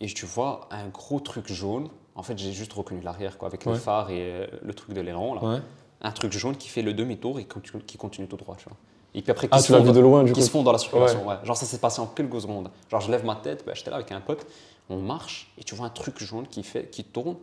Et 0.00 0.06
tu 0.06 0.26
vois 0.26 0.68
un 0.70 0.88
gros 0.88 1.20
truc 1.20 1.50
jaune. 1.50 1.88
En 2.14 2.22
fait, 2.22 2.38
j'ai 2.38 2.52
juste 2.52 2.72
reconnu 2.74 3.00
l'arrière, 3.00 3.38
quoi, 3.38 3.48
avec 3.48 3.64
le 3.64 3.72
Ouais. 3.72 3.78
phare 3.78 4.10
et 4.10 4.20
euh, 4.20 4.46
le 4.62 4.74
truc 4.74 4.92
de 4.94 5.00
l'aileron, 5.00 5.34
là. 5.34 5.42
Ouais. 5.42 5.58
Un 6.02 6.12
truc 6.12 6.32
jaune 6.32 6.56
qui 6.56 6.68
fait 6.68 6.82
le 6.82 6.92
demi-tour 6.92 7.38
et 7.38 7.44
continue- 7.44 7.82
qui 7.82 7.96
continue 7.96 8.28
tout 8.28 8.36
droit, 8.36 8.54
tu 8.56 8.64
vois. 8.68 8.76
Et 9.14 9.22
puis 9.22 9.30
après, 9.30 9.48
qui 9.48 9.54
Ah, 9.54 9.60
se 9.60 9.72
fond 9.72 9.80
vu 9.80 9.86
dans- 9.86 9.92
de 9.92 10.00
loin, 10.00 10.22
du 10.24 10.32
qui 10.32 10.40
coup 10.40 10.44
se 10.44 10.50
font 10.50 10.62
dans 10.62 10.72
la 10.72 10.78
circulation. 10.78 11.26
Ouais. 11.26 11.36
Genre 11.44 11.56
ça 11.56 11.64
s'est 11.66 11.78
passé 11.78 12.00
en 12.00 12.06
quelques 12.06 12.40
secondes. 12.42 12.70
Genre 12.90 13.00
je 13.00 13.10
lève 13.10 13.24
ma 13.24 13.36
tête, 13.36 13.64
bah, 13.64 13.72
j'étais 13.74 13.90
là 13.90 13.96
avec 13.96 14.12
un 14.12 14.20
pote, 14.20 14.44
on 14.90 14.98
marche 15.00 15.50
et 15.56 15.64
tu 15.64 15.74
vois 15.74 15.86
un 15.86 15.90
truc 15.90 16.18
jaune 16.22 16.46
qui 16.48 16.62
fait, 16.64 16.90
qui 16.90 17.04
tourne 17.04 17.36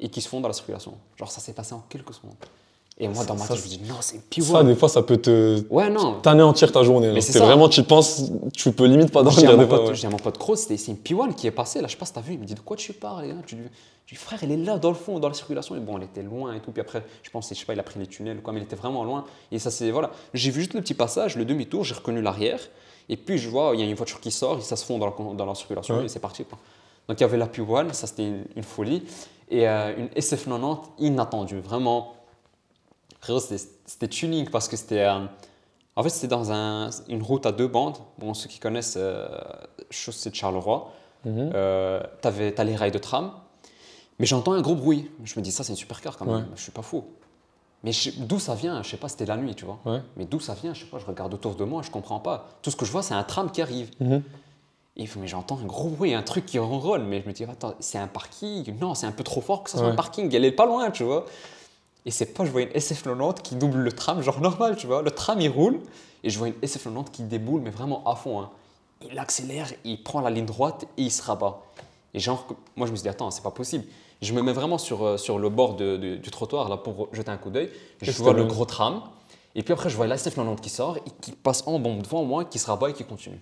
et 0.00 0.08
qui 0.08 0.20
se 0.22 0.28
fond 0.28 0.40
dans 0.40 0.48
la 0.48 0.54
circulation. 0.54 0.96
Genre 1.16 1.30
ça 1.30 1.40
s'est 1.40 1.52
passé 1.52 1.74
en 1.74 1.80
quelques 1.88 2.14
secondes. 2.14 2.36
Et 3.00 3.06
moi 3.06 3.24
dans 3.24 3.34
ma 3.36 3.44
Ça, 3.44 3.54
tête 3.54 3.58
je 3.64 3.64
me 3.64 3.68
dis 3.68 3.88
non 3.88 3.94
c'est 4.00 4.16
Ça, 4.42 4.62
P1. 4.62 4.66
des 4.66 4.74
fois, 4.74 4.88
ça 4.88 5.02
peut 5.02 5.18
te. 5.18 5.62
Ouais 5.70 5.88
non. 5.88 6.20
T'anéantir 6.20 6.72
ta 6.72 6.82
journée. 6.82 7.08
Mais 7.08 7.14
genre. 7.14 7.22
c'est 7.22 7.38
ça. 7.38 7.44
vraiment, 7.44 7.68
tu 7.68 7.84
penses, 7.84 8.24
tu 8.52 8.72
peux 8.72 8.86
limite 8.86 9.12
pas 9.12 9.22
dormir 9.22 9.50
à 9.50 9.56
mon 10.10 10.16
pote 10.16 10.36
Cross, 10.38 10.66
c'est 10.66 10.88
une 10.88 10.96
P1 10.96 11.34
qui 11.34 11.46
est 11.46 11.52
passée 11.52 11.80
là, 11.80 11.86
je 11.86 11.92
sais 11.92 11.98
pas 11.98 12.06
si 12.06 12.12
t'as 12.12 12.20
vu, 12.20 12.32
il 12.32 12.40
me 12.40 12.44
dit 12.44 12.54
de 12.54 12.60
quoi 12.60 12.76
tu 12.76 12.92
parles 12.92 13.22
les 13.22 13.28
gars 13.28 13.34
tu, 13.46 13.54
dis 13.56 14.14
frère 14.16 14.40
elle 14.42 14.50
est 14.52 14.56
là 14.56 14.78
dans 14.78 14.88
le 14.88 14.94
fond, 14.96 15.18
dans 15.20 15.28
la 15.28 15.34
circulation 15.34 15.76
et 15.76 15.80
bon 15.80 15.96
elle 15.98 16.04
était 16.04 16.22
loin 16.22 16.54
et 16.54 16.60
tout, 16.60 16.72
puis 16.72 16.80
après 16.80 17.04
je 17.22 17.30
pense 17.30 17.48
je 17.50 17.54
sais 17.54 17.64
pas 17.66 17.74
il 17.74 17.78
a 17.80 17.82
pris 17.84 18.00
les 18.00 18.06
tunnels 18.06 18.38
ou 18.38 18.40
quoi, 18.40 18.52
mais 18.52 18.58
il 18.60 18.64
était 18.64 18.74
vraiment 18.76 19.04
loin 19.04 19.24
et 19.52 19.58
ça 19.60 19.70
c'est 19.70 19.90
voilà, 19.90 20.10
j'ai 20.34 20.50
vu 20.50 20.60
juste 20.62 20.74
le 20.74 20.80
petit 20.80 20.94
passage, 20.94 21.36
le 21.36 21.44
demi-tour, 21.44 21.84
j'ai 21.84 21.94
reconnu 21.94 22.20
l'arrière 22.22 22.58
et 23.08 23.16
puis 23.16 23.38
je 23.38 23.48
vois 23.48 23.72
il 23.74 23.80
y 23.80 23.82
a 23.82 23.86
une 23.86 23.94
voiture 23.94 24.18
qui 24.20 24.30
sort 24.32 24.58
et 24.58 24.62
ça 24.62 24.76
se 24.76 24.84
fond 24.84 24.98
dans 24.98 25.06
la, 25.06 25.34
dans 25.34 25.44
la 25.46 25.54
circulation 25.54 25.98
Ouais. 25.98 26.06
et 26.06 26.08
c'est 26.08 26.18
parti 26.20 26.44
quoi. 26.44 26.58
Donc 27.08 27.20
il 27.20 27.22
y 27.22 27.24
avait 27.24 27.36
la 27.38 27.46
P1, 27.46 27.92
ça 27.92 28.06
c'était 28.06 28.24
une, 28.26 28.44
une 28.56 28.62
folie 28.62 29.02
et 29.50 29.68
euh, 29.68 29.92
une 29.96 30.06
SF90 30.08 30.78
inattendue, 30.98 31.60
vraiment 31.60 32.14
frérot 33.28 33.40
c'était 33.86 34.08
tuning 34.08 34.48
parce 34.48 34.68
que 34.68 34.76
c'était 34.76 35.04
euh, 35.04 35.20
en 35.96 36.02
fait, 36.02 36.10
c'était 36.10 36.28
dans 36.28 36.52
un- 36.52 36.90
une 37.08 37.22
route 37.22 37.44
à 37.44 37.50
deux 37.52 37.66
bandes. 37.66 37.96
Bon, 38.18 38.32
ceux 38.32 38.48
qui 38.48 38.58
connaissent 38.60 38.94
euh, 38.96 39.28
chaussée 39.90 40.30
de 40.30 40.34
Charleroi, 40.36 40.92
euh, 41.26 42.00
t'avais- 42.20 42.52
t'as 42.52 42.62
les 42.64 42.76
rails 42.76 42.92
de 42.92 42.98
tram, 42.98 43.32
mais 44.20 44.26
j'entends 44.26 44.52
un 44.52 44.60
gros 44.62 44.76
bruit. 44.76 45.10
Je 45.24 45.38
me 45.38 45.44
dis, 45.44 45.50
ça, 45.50 45.64
c'est 45.64 45.72
une 45.72 45.76
supercar 45.76 46.16
quand 46.16 46.24
même. 46.24 46.34
Ouais. 46.36 46.42
Je 46.54 46.62
suis 46.62 46.70
pas 46.72 46.82
fou. 46.82 47.04
Mais 47.82 47.90
d'où 48.18 48.38
ça 48.38 48.54
vient? 48.54 48.80
Je 48.82 48.90
sais 48.90 48.96
pas, 48.96 49.08
c'était 49.08 49.26
la 49.26 49.36
nuit, 49.36 49.54
tu 49.56 49.64
vois. 49.64 49.78
Ouais. 49.84 50.00
Mais 50.16 50.24
d'où 50.24 50.38
ça 50.40 50.54
vient? 50.54 50.72
Je 50.72 50.80
sais 50.84 50.86
pas, 50.90 50.98
je 51.00 51.06
regarde 51.06 51.34
autour 51.34 51.54
de 51.56 51.64
moi, 51.64 51.82
je 51.82 51.90
comprends 51.90 52.20
pas. 52.20 52.46
Tout 52.62 52.70
ce 52.70 52.76
que 52.76 52.84
je 52.84 52.92
vois, 52.92 53.02
c'est 53.02 53.14
un 53.14 53.24
tram 53.24 53.50
qui 53.50 53.60
arrive. 53.60 53.90
Et 54.00 55.02
il 55.02 55.08
fait, 55.08 55.18
mais 55.20 55.26
j'entends 55.28 55.58
un 55.58 55.64
gros 55.66 55.88
bruit, 55.88 56.14
un 56.14 56.22
truc 56.22 56.46
qui 56.46 56.58
ronronne. 56.60 57.06
Mais 57.06 57.22
je 57.22 57.26
me 57.28 57.32
dis, 57.32 57.42
attends, 57.44 57.74
c'est 57.80 57.98
un 57.98 58.06
parking? 58.08 58.78
Non, 58.80 58.94
c'est 58.94 59.06
un 59.06 59.12
peu 59.12 59.24
trop 59.24 59.40
fort 59.40 59.64
que 59.64 59.70
ça 59.70 59.78
soit 59.78 59.86
Ouais. 59.88 59.92
un 59.92 59.96
parking. 59.96 60.32
Elle 60.34 60.44
est 60.44 60.52
pas 60.52 60.66
loin, 60.66 60.90
tu 60.92 61.02
vois. 61.04 61.26
Et 62.06 62.10
c'est 62.10 62.26
pas, 62.26 62.44
je 62.44 62.50
vois 62.50 62.62
une 62.62 62.68
SF90 62.70 63.42
qui 63.42 63.54
double 63.56 63.78
le 63.78 63.92
tram, 63.92 64.22
genre 64.22 64.40
normal, 64.40 64.76
tu 64.76 64.86
vois. 64.86 65.02
Le 65.02 65.10
tram, 65.10 65.40
il 65.40 65.48
roule. 65.48 65.80
Et 66.24 66.30
je 66.30 66.38
vois 66.38 66.48
une 66.48 66.54
SF90 66.54 67.10
qui 67.10 67.22
déboule, 67.22 67.60
mais 67.60 67.70
vraiment 67.70 68.02
à 68.08 68.14
fond. 68.16 68.40
hein. 68.40 68.50
Il 69.10 69.18
accélère, 69.18 69.68
il 69.84 70.02
prend 70.02 70.20
la 70.20 70.30
ligne 70.30 70.46
droite 70.46 70.84
et 70.96 71.02
il 71.02 71.10
se 71.12 71.22
rabat. 71.22 71.60
Et 72.14 72.18
genre, 72.20 72.46
moi, 72.76 72.86
je 72.86 72.92
me 72.92 72.96
suis 72.96 73.02
dit, 73.04 73.08
attends, 73.08 73.30
c'est 73.30 73.42
pas 73.42 73.50
possible. 73.52 73.84
Je 74.20 74.32
me 74.32 74.42
mets 74.42 74.52
vraiment 74.52 74.78
sur, 74.78 75.04
euh, 75.04 75.16
sur 75.16 75.38
le 75.38 75.48
bord 75.48 75.74
de- 75.76 75.96
de- 75.96 76.16
du 76.16 76.30
trottoir 76.30 76.68
là 76.68 76.76
pour 76.76 77.08
jeter 77.12 77.30
un 77.30 77.36
coup 77.36 77.50
d'œil. 77.50 77.70
Je 78.00 78.10
vois 78.22 78.32
le 78.32 78.42
gros 78.48 78.64
tram. 78.64 79.02
Et 79.54 79.62
puis 79.62 79.72
après, 79.72 79.88
je 79.90 79.96
vois 79.96 80.06
la 80.08 80.16
SF90 80.16 80.60
qui 80.60 80.70
sort 80.70 80.96
et 80.96 81.10
qui 81.20 81.32
passe 81.32 81.62
en 81.66 81.78
bombe 81.78 82.02
devant 82.02 82.24
moi, 82.24 82.44
qui 82.44 82.58
se 82.58 82.66
rabat 82.66 82.90
et 82.90 82.92
qui 82.94 83.04
continue. 83.04 83.40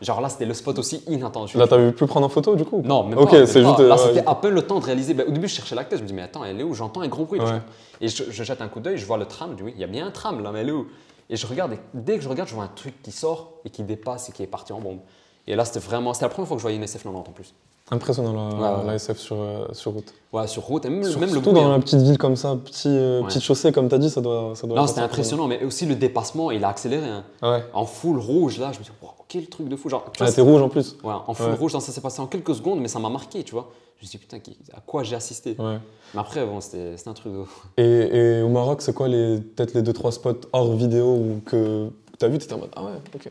Genre 0.00 0.20
là, 0.20 0.28
c'était 0.28 0.46
le 0.46 0.54
spot 0.54 0.78
aussi 0.78 1.02
inattendu. 1.08 1.56
Là, 1.56 1.66
t'as 1.68 1.92
pu 1.92 2.06
prendre 2.06 2.26
en 2.26 2.28
photo, 2.28 2.56
du 2.56 2.64
coup 2.64 2.82
Non, 2.84 3.04
même 3.04 3.18
Ok, 3.18 3.30
c'est 3.30 3.62
juste, 3.62 3.78
Là, 3.78 3.94
euh, 3.94 3.96
c'était 3.96 4.26
à 4.26 4.34
peine 4.34 4.52
le 4.52 4.62
temps 4.62 4.80
de 4.80 4.84
réaliser. 4.84 5.14
Ben, 5.14 5.26
au 5.28 5.30
début, 5.30 5.46
je 5.48 5.54
cherchais 5.54 5.74
la 5.76 5.84
tête. 5.84 5.98
Je 5.98 6.02
me 6.02 6.08
dis, 6.08 6.14
mais 6.14 6.22
attends, 6.22 6.44
elle 6.44 6.60
est 6.60 6.64
où? 6.64 6.74
J'entends 6.74 7.02
un 7.02 7.08
gros 7.08 7.24
bruit. 7.24 7.40
Ouais. 7.40 7.60
Et 8.00 8.08
je, 8.08 8.24
je 8.28 8.42
jette 8.42 8.60
un 8.60 8.68
coup 8.68 8.80
d'œil, 8.80 8.98
je 8.98 9.06
vois 9.06 9.16
le 9.16 9.26
tram. 9.26 9.50
Je 9.52 9.56
dis, 9.58 9.62
oui, 9.62 9.72
il 9.76 9.80
y 9.80 9.84
a 9.84 9.86
bien 9.86 10.06
un 10.06 10.10
tram 10.10 10.42
là, 10.42 10.50
mais 10.52 10.60
elle 10.60 10.68
est 10.70 10.72
où? 10.72 10.86
Et 11.30 11.36
je 11.36 11.46
regarde. 11.46 11.72
Et 11.74 11.78
dès 11.94 12.16
que 12.16 12.22
je 12.24 12.28
regarde, 12.28 12.48
je 12.48 12.54
vois 12.54 12.64
un 12.64 12.70
truc 12.74 13.00
qui 13.02 13.12
sort 13.12 13.52
et 13.64 13.70
qui 13.70 13.84
dépasse 13.84 14.28
et 14.28 14.32
qui 14.32 14.42
est 14.42 14.46
parti 14.48 14.72
en 14.72 14.80
bombe. 14.80 14.98
Et 15.46 15.54
là, 15.54 15.64
c'était 15.64 15.78
vraiment. 15.80 16.12
C'était 16.14 16.26
la 16.26 16.30
première 16.30 16.48
fois 16.48 16.56
que 16.56 16.60
je 16.60 16.64
voyais 16.64 16.76
une 16.78 16.84
SF90 16.84 17.08
en 17.16 17.22
plus. 17.22 17.54
Impressionnant, 17.90 18.32
la, 18.32 18.56
Ouais, 18.56 18.78
ouais. 18.80 18.86
la 18.86 18.94
SF 18.94 19.18
sur, 19.18 19.36
euh, 19.40 19.66
sur 19.72 19.92
route. 19.92 20.14
Ouais, 20.32 20.46
sur 20.46 20.62
route. 20.62 20.84
Et 20.86 20.88
même, 20.90 21.04
Sur- 21.04 21.20
même 21.20 21.28
le 21.28 21.34
surtout 21.34 21.50
bruit. 21.52 21.62
dans 21.62 21.68
hein. 21.68 21.72
la 21.76 21.78
petite 21.82 22.00
ville 22.00 22.16
comme 22.18 22.36
ça, 22.36 22.56
petit, 22.64 22.88
euh, 22.88 23.20
Ouais. 23.20 23.26
petite 23.28 23.42
chaussée, 23.42 23.70
comme 23.72 23.88
t'as 23.88 23.98
dit, 23.98 24.08
ça 24.10 24.20
doit, 24.20 24.52
ça 24.54 24.66
doit 24.66 24.76
Non, 24.76 24.86
c'était 24.86 25.00
impressionnant, 25.00 25.46
mais 25.46 25.62
aussi 25.64 25.84
le 25.86 25.94
dépassement, 25.94 26.50
il 26.50 26.64
a 26.64 26.68
accéléré. 26.68 27.06
hein. 27.06 27.24
Ouais. 27.42 27.62
En 27.74 27.84
full 27.84 28.18
rouge, 28.18 28.58
là, 28.58 28.70
je 28.72 28.78
me 28.78 28.84
dis, 28.84 28.90
wow, 29.02 29.10
quel 29.32 29.48
truc 29.48 29.68
de 29.68 29.76
fou. 29.76 29.88
Genre, 29.88 30.04
tu 30.12 30.18
vois, 30.18 30.28
Ah, 30.28 30.32
t'es 30.32 30.42
rouge 30.42 30.60
en 30.60 30.68
plus. 30.68 30.96
Ouais, 31.02 31.14
en 31.26 31.32
full 31.32 31.46
Ouais. 31.46 31.54
rouge, 31.56 31.72
ça 31.72 31.80
s'est 31.80 32.00
passé 32.02 32.20
en 32.20 32.26
quelques 32.26 32.54
secondes, 32.54 32.80
mais 32.80 32.88
ça 32.88 32.98
m'a 32.98 33.08
marqué, 33.08 33.42
tu 33.42 33.52
vois. 33.52 33.70
Je 33.96 34.04
me 34.04 34.08
suis 34.08 34.18
dit, 34.18 34.24
putain, 34.24 34.38
à 34.74 34.80
quoi 34.80 35.02
j'ai 35.04 35.16
assisté? 35.16 35.56
Ouais. 35.58 35.78
Mais 36.14 36.20
après, 36.20 36.44
bon, 36.44 36.60
c'était 36.60 36.96
un 37.06 37.12
truc 37.14 37.32
de. 37.32 37.44
Et, 37.78 38.38
et 38.38 38.42
au 38.42 38.48
Maroc, 38.48 38.82
c'est 38.82 38.92
quoi 38.92 39.08
les 39.08 39.40
peut-être 39.40 39.72
les 39.74 39.82
deux 39.82 39.92
trois 39.94 40.12
spots 40.12 40.40
hors 40.52 40.74
vidéo 40.74 41.06
ou 41.06 41.40
que 41.46 41.88
t'as 42.18 42.28
vu, 42.28 42.38
t'étais 42.38 42.52
en 42.54 42.58
mode 42.58 42.70
ah 42.76 42.84
ouais, 42.84 42.90
ok. 43.14 43.30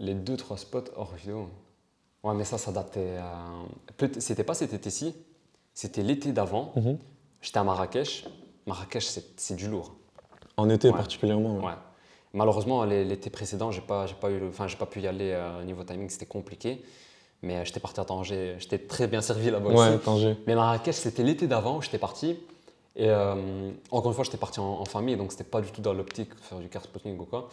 Les 0.00 0.14
deux, 0.14 0.36
trois 0.36 0.56
spots 0.58 0.90
hors 0.96 1.12
vidéo. 1.14 1.48
Ouais, 2.24 2.34
mais 2.34 2.44
ça, 2.44 2.58
ça 2.58 2.70
datait. 2.72 3.18
euh, 3.18 4.06
C'était 4.18 4.44
pas 4.44 4.54
cet 4.54 4.72
été-ci, 4.74 5.14
c'était 5.74 6.02
l'été 6.02 6.32
d'avant. 6.32 6.72
Mhm. 6.76 6.98
J'étais 7.40 7.58
à 7.58 7.64
Marrakech. 7.64 8.24
Marrakech, 8.66 9.04
c'est 9.06 9.24
c'est 9.36 9.54
du 9.56 9.68
lourd. 9.68 9.94
En 10.56 10.68
été 10.68 10.88
Ouais. 10.88 10.94
particulièrement. 10.96 11.56
ouais. 11.58 11.64
Ouais. 11.66 11.72
Malheureusement, 12.34 12.84
l'été 12.84 13.30
précédent, 13.30 13.70
j'ai 13.70 13.82
pas, 13.82 14.06
pas 14.20 14.30
eu, 14.30 14.48
enfin, 14.48 14.66
j'ai 14.66 14.76
pas 14.76 14.86
pu 14.86 15.00
y 15.00 15.06
aller 15.06 15.38
au 15.60 15.64
niveau 15.64 15.84
timing, 15.84 16.08
c'était 16.08 16.26
compliqué. 16.26 16.82
Mais 17.42 17.64
j'étais 17.66 17.80
parti 17.80 18.00
à 18.00 18.04
Tanger, 18.04 18.54
j'étais 18.58 18.78
très 18.78 19.06
bien 19.06 19.20
servi 19.20 19.50
là-bas 19.50 19.70
ouais, 19.70 19.98
Tanger. 19.98 20.36
Mais 20.46 20.54
Marrakech, 20.54 20.94
c'était 20.94 21.24
l'été 21.24 21.46
d'avant 21.46 21.78
où 21.78 21.82
j'étais 21.82 21.98
parti. 21.98 22.38
Et 22.96 23.10
encore 23.90 24.10
une 24.10 24.14
fois, 24.14 24.24
j'étais 24.24 24.38
parti 24.38 24.60
en, 24.60 24.84
famille, 24.84 25.16
donc 25.16 25.32
c'était 25.32 25.44
pas 25.44 25.60
du 25.60 25.70
tout 25.70 25.80
dans 25.82 25.92
l'optique 25.92 26.34
de 26.34 26.40
faire 26.40 26.58
du 26.58 26.68
car 26.68 26.82
spotting 26.84 27.18
ou 27.18 27.24
quoi. 27.24 27.48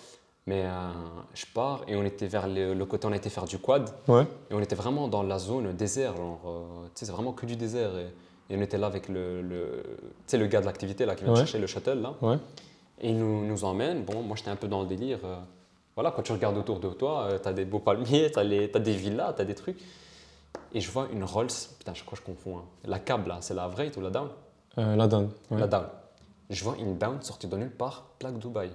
Mais 0.50 0.64
euh, 0.66 0.90
je 1.36 1.46
pars 1.54 1.84
et 1.88 1.96
on 1.96 2.04
était 2.04 2.26
vers 2.26 2.48
le, 2.48 2.84
côté, 2.86 3.06
on 3.06 3.12
a 3.12 3.16
été 3.16 3.30
faire 3.30 3.46
du 3.46 3.60
quad. 3.60 3.88
Ouais. 4.08 4.24
Et 4.50 4.56
on 4.56 4.60
était 4.62 4.76
vraiment 4.76 5.08
dans 5.08 5.22
la 5.22 5.38
zone 5.38 5.74
désert. 5.74 6.16
Genre, 6.18 6.40
euh, 6.48 6.88
c'est 6.96 7.12
vraiment 7.12 7.34
que 7.34 7.46
du 7.46 7.56
désert. 7.56 7.92
Et, 8.50 8.58
on 8.58 8.62
était 8.62 8.80
là 8.80 8.88
avec 8.88 9.10
le, 9.10 9.44
le, 9.44 9.84
le 10.34 10.48
gars 10.48 10.60
de 10.60 10.66
l'activité 10.66 11.06
là, 11.06 11.16
qui 11.16 11.24
vient 11.24 11.36
chercher 11.36 11.60
le 11.60 11.68
shuttle. 11.68 12.02
Là. 12.02 12.16
Ouais. 12.24 12.38
Et 13.02 13.10
il 13.10 13.18
nous, 13.18 13.46
nous 13.46 13.64
emmène. 13.64 14.04
Bon, 14.04 14.22
moi 14.22 14.36
j'étais 14.36 14.50
un 14.50 14.56
peu 14.56 14.68
dans 14.68 14.82
le 14.82 14.88
délire. 14.88 15.20
Euh, 15.24 15.38
voilà, 15.96 16.12
quand 16.12 16.22
tu 16.22 16.32
regardes 16.32 16.58
autour 16.58 16.80
de 16.80 16.90
toi, 16.90 17.28
tu 17.42 17.48
as 17.48 17.54
des 17.54 17.66
beaux 17.66 17.80
palmiers, 17.80 18.32
tu 18.32 18.40
as, 18.40 18.42
as, 18.42 18.80
des 18.80 18.94
villas, 18.94 19.34
tu 19.36 19.42
as 19.42 19.46
des 19.46 19.56
trucs. 19.56 19.80
Et 20.74 20.82
je 20.82 20.92
vois 20.92 21.08
une 21.12 21.24
Rolls, 21.24 21.48
putain, 21.78 21.94
je 21.94 22.04
crois 22.04 22.18
que 22.18 22.24
je 22.24 22.32
confonds. 22.32 22.60
Hein. 22.60 22.66
La 22.86 23.00
cab 23.00 23.28
là, 23.28 23.38
c'est 23.42 23.54
la 23.54 23.68
vraie 23.68 23.92
ou 23.98 24.02
la 24.02 24.10
down? 24.10 24.30
La 24.78 25.08
down. 25.08 25.30
La 25.52 25.68
down. 25.68 25.86
Je 26.50 26.64
vois 26.64 26.76
une 26.80 26.98
down 26.98 27.22
sortie 27.22 27.48
de 27.48 27.58
nulle 27.58 27.72
part, 27.72 28.06
plaque 28.18 28.40
Dubaï. 28.40 28.70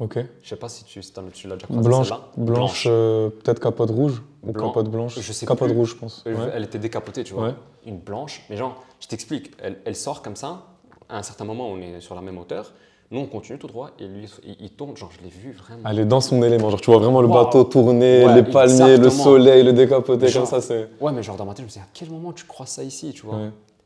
Ok. 0.00 0.18
Je 0.42 0.48
sais 0.48 0.56
pas 0.56 0.68
si 0.68 0.84
tu, 0.84 1.00
tu 1.32 1.48
l'as 1.48 1.56
déjà 1.56 1.66
croisée. 1.66 1.88
Blanche, 1.88 2.12
blanche, 2.36 2.86
euh, 2.88 3.30
peut-être 3.30 3.60
capote 3.60 3.90
rouge 3.90 4.22
ou 4.44 4.52
capote 4.52 4.88
blanche. 4.88 5.18
Je 5.18 5.32
sais 5.32 5.44
capote 5.44 5.72
rouge, 5.72 5.90
je 5.90 5.96
pense. 5.96 6.24
Elle 6.26 6.64
était 6.64 6.78
décapotée, 6.78 7.24
tu 7.24 7.34
vois. 7.34 7.54
Une 7.84 7.98
blanche. 7.98 8.44
Mais 8.48 8.56
genre, 8.56 8.84
je 9.00 9.08
t'explique, 9.08 9.52
elle, 9.58 9.78
elle, 9.84 9.96
sort 9.96 10.22
comme 10.22 10.36
ça. 10.36 10.66
À 11.08 11.18
un 11.18 11.22
certain 11.22 11.44
moment, 11.44 11.68
on 11.68 11.78
est 11.78 12.00
sur 12.00 12.14
la 12.14 12.20
même 12.20 12.38
hauteur. 12.38 12.72
Nous, 13.10 13.20
on 13.20 13.26
continue 13.26 13.58
tout 13.58 13.68
droit 13.68 13.90
et 13.98 14.06
lui, 14.06 14.28
il, 14.60 14.70
tourne. 14.70 14.94
Genre, 14.96 15.10
je 15.16 15.24
l'ai 15.24 15.30
vu 15.30 15.52
vraiment. 15.52 15.88
Elle 15.88 16.00
est 16.00 16.04
dans 16.04 16.20
son 16.20 16.42
élément. 16.42 16.68
Genre, 16.68 16.80
tu 16.80 16.90
vois 16.90 17.00
vraiment 17.00 17.22
le 17.22 17.28
bateau 17.28 17.64
tourner, 17.64 18.26
les 18.34 18.42
palmiers, 18.42 18.98
le 18.98 19.08
soleil, 19.08 19.62
le 19.62 19.72
décapoté, 19.72 20.30
comme 20.30 20.44
ça. 20.44 20.60
c'est... 20.60 20.90
Ouais, 21.00 21.12
mais 21.12 21.22
genre, 21.22 21.36
dans 21.36 21.46
ma 21.46 21.52
tête, 21.52 21.60
je 21.60 21.64
me 21.64 21.68
disais, 21.68 21.80
à 21.80 21.88
quel 21.94 22.10
moment 22.10 22.32
tu 22.32 22.44
crois 22.44 22.66
ça 22.66 22.82
ici, 22.82 23.12
tu 23.14 23.24
vois 23.24 23.38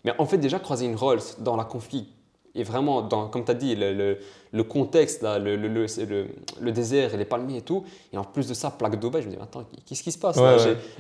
Mais 0.05 0.13
en 0.19 0.27
fait, 0.27 0.39
déjà, 0.39 0.59
croiser 0.59 0.87
une 0.87 0.97
Rolls 0.97 1.23
dans 1.39 1.55
la 1.55 1.65
conflit 1.65 2.09
et 2.55 2.65
vraiment, 2.65 3.01
dans, 3.01 3.29
comme 3.29 3.45
tu 3.45 3.51
as 3.51 3.55
dit, 3.55 3.75
le, 3.75 4.19
le, 4.53 4.65
contexte, 4.65 5.23
là, 5.23 5.39
le, 5.39 5.57
désert 6.71 7.15
et 7.15 7.17
les 7.17 7.25
palmiers 7.25 7.59
et 7.59 7.63
tout. 7.63 7.85
Et 8.13 8.19
en 8.19 8.25
plus 8.25 8.47
de 8.47 8.55
ça, 8.55 8.71
plaque 8.71 9.01
Dubaï, 9.01 9.23
je 9.23 9.29
me 9.29 9.33
dis, 9.33 9.39
attends, 9.41 9.65
qu'est-ce 9.87 10.03
qui 10.03 10.13
se 10.13 10.19
passe 10.19 10.39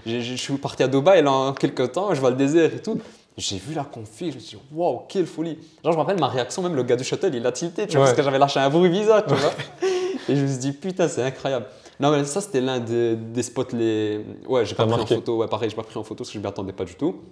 Je 0.06 0.34
suis 0.36 0.54
parti 0.54 0.82
à 0.82 0.88
Dubaï 0.88 1.22
là, 1.22 1.30
en 1.30 1.52
quelques 1.52 1.92
temps, 1.92 2.14
je 2.14 2.20
vois 2.20 2.30
le 2.30 2.36
désert 2.36 2.74
et 2.74 2.80
tout. 2.80 2.98
J'ai 3.36 3.56
vu 3.56 3.74
la 3.74 3.84
config, 3.84 4.30
je 4.30 4.34
me 4.34 4.40
suis 4.40 4.56
dit, 4.56 4.62
waouh, 4.72 5.02
quelle 5.08 5.26
folie. 5.26 5.58
Genre, 5.82 5.92
je 5.92 5.96
me 5.96 6.02
rappelle 6.02 6.20
ma 6.20 6.28
réaction, 6.28 6.62
même 6.62 6.74
le 6.74 6.82
gars 6.82 6.96
du 6.96 7.04
shuttle, 7.04 7.34
il 7.34 7.46
a 7.46 7.52
tilté, 7.52 7.86
tu 7.86 7.96
vois, 7.96 8.06
parce 8.06 8.16
que 8.16 8.22
j'avais 8.22 8.38
lâché 8.38 8.60
un 8.60 8.68
bruit 8.68 8.90
bizarre, 8.90 9.24
tu 9.24 9.34
vois. 9.34 9.52
et 10.28 10.36
je 10.36 10.42
me 10.42 10.46
suis 10.46 10.58
dit, 10.58 10.72
putain, 10.72 11.08
c'est 11.08 11.22
incroyable. 11.22 11.66
Non, 11.98 12.10
mais 12.10 12.24
ça, 12.24 12.40
c'était 12.40 12.60
l'un 12.60 12.80
des, 12.80 13.16
des, 13.16 13.42
spots 13.42 13.72
les. 13.72 14.24
Ouais, 14.46 14.66
j'ai 14.66 14.74
pas 14.74 14.86
pris 14.86 15.00
en 15.00 15.06
photo. 15.06 15.38
Ouais, 15.38 15.46
pareil, 15.46 15.70
j'ai 15.70 15.76
pas 15.76 15.82
pris 15.82 15.98
en 15.98 16.02
photo 16.02 16.16
parce 16.24 16.30
que 16.30 16.34
je 16.34 16.40
m'y 16.40 16.46
attendais 16.46 16.72
pas 16.72 16.84
du 16.84 16.94
tout. 16.94 17.22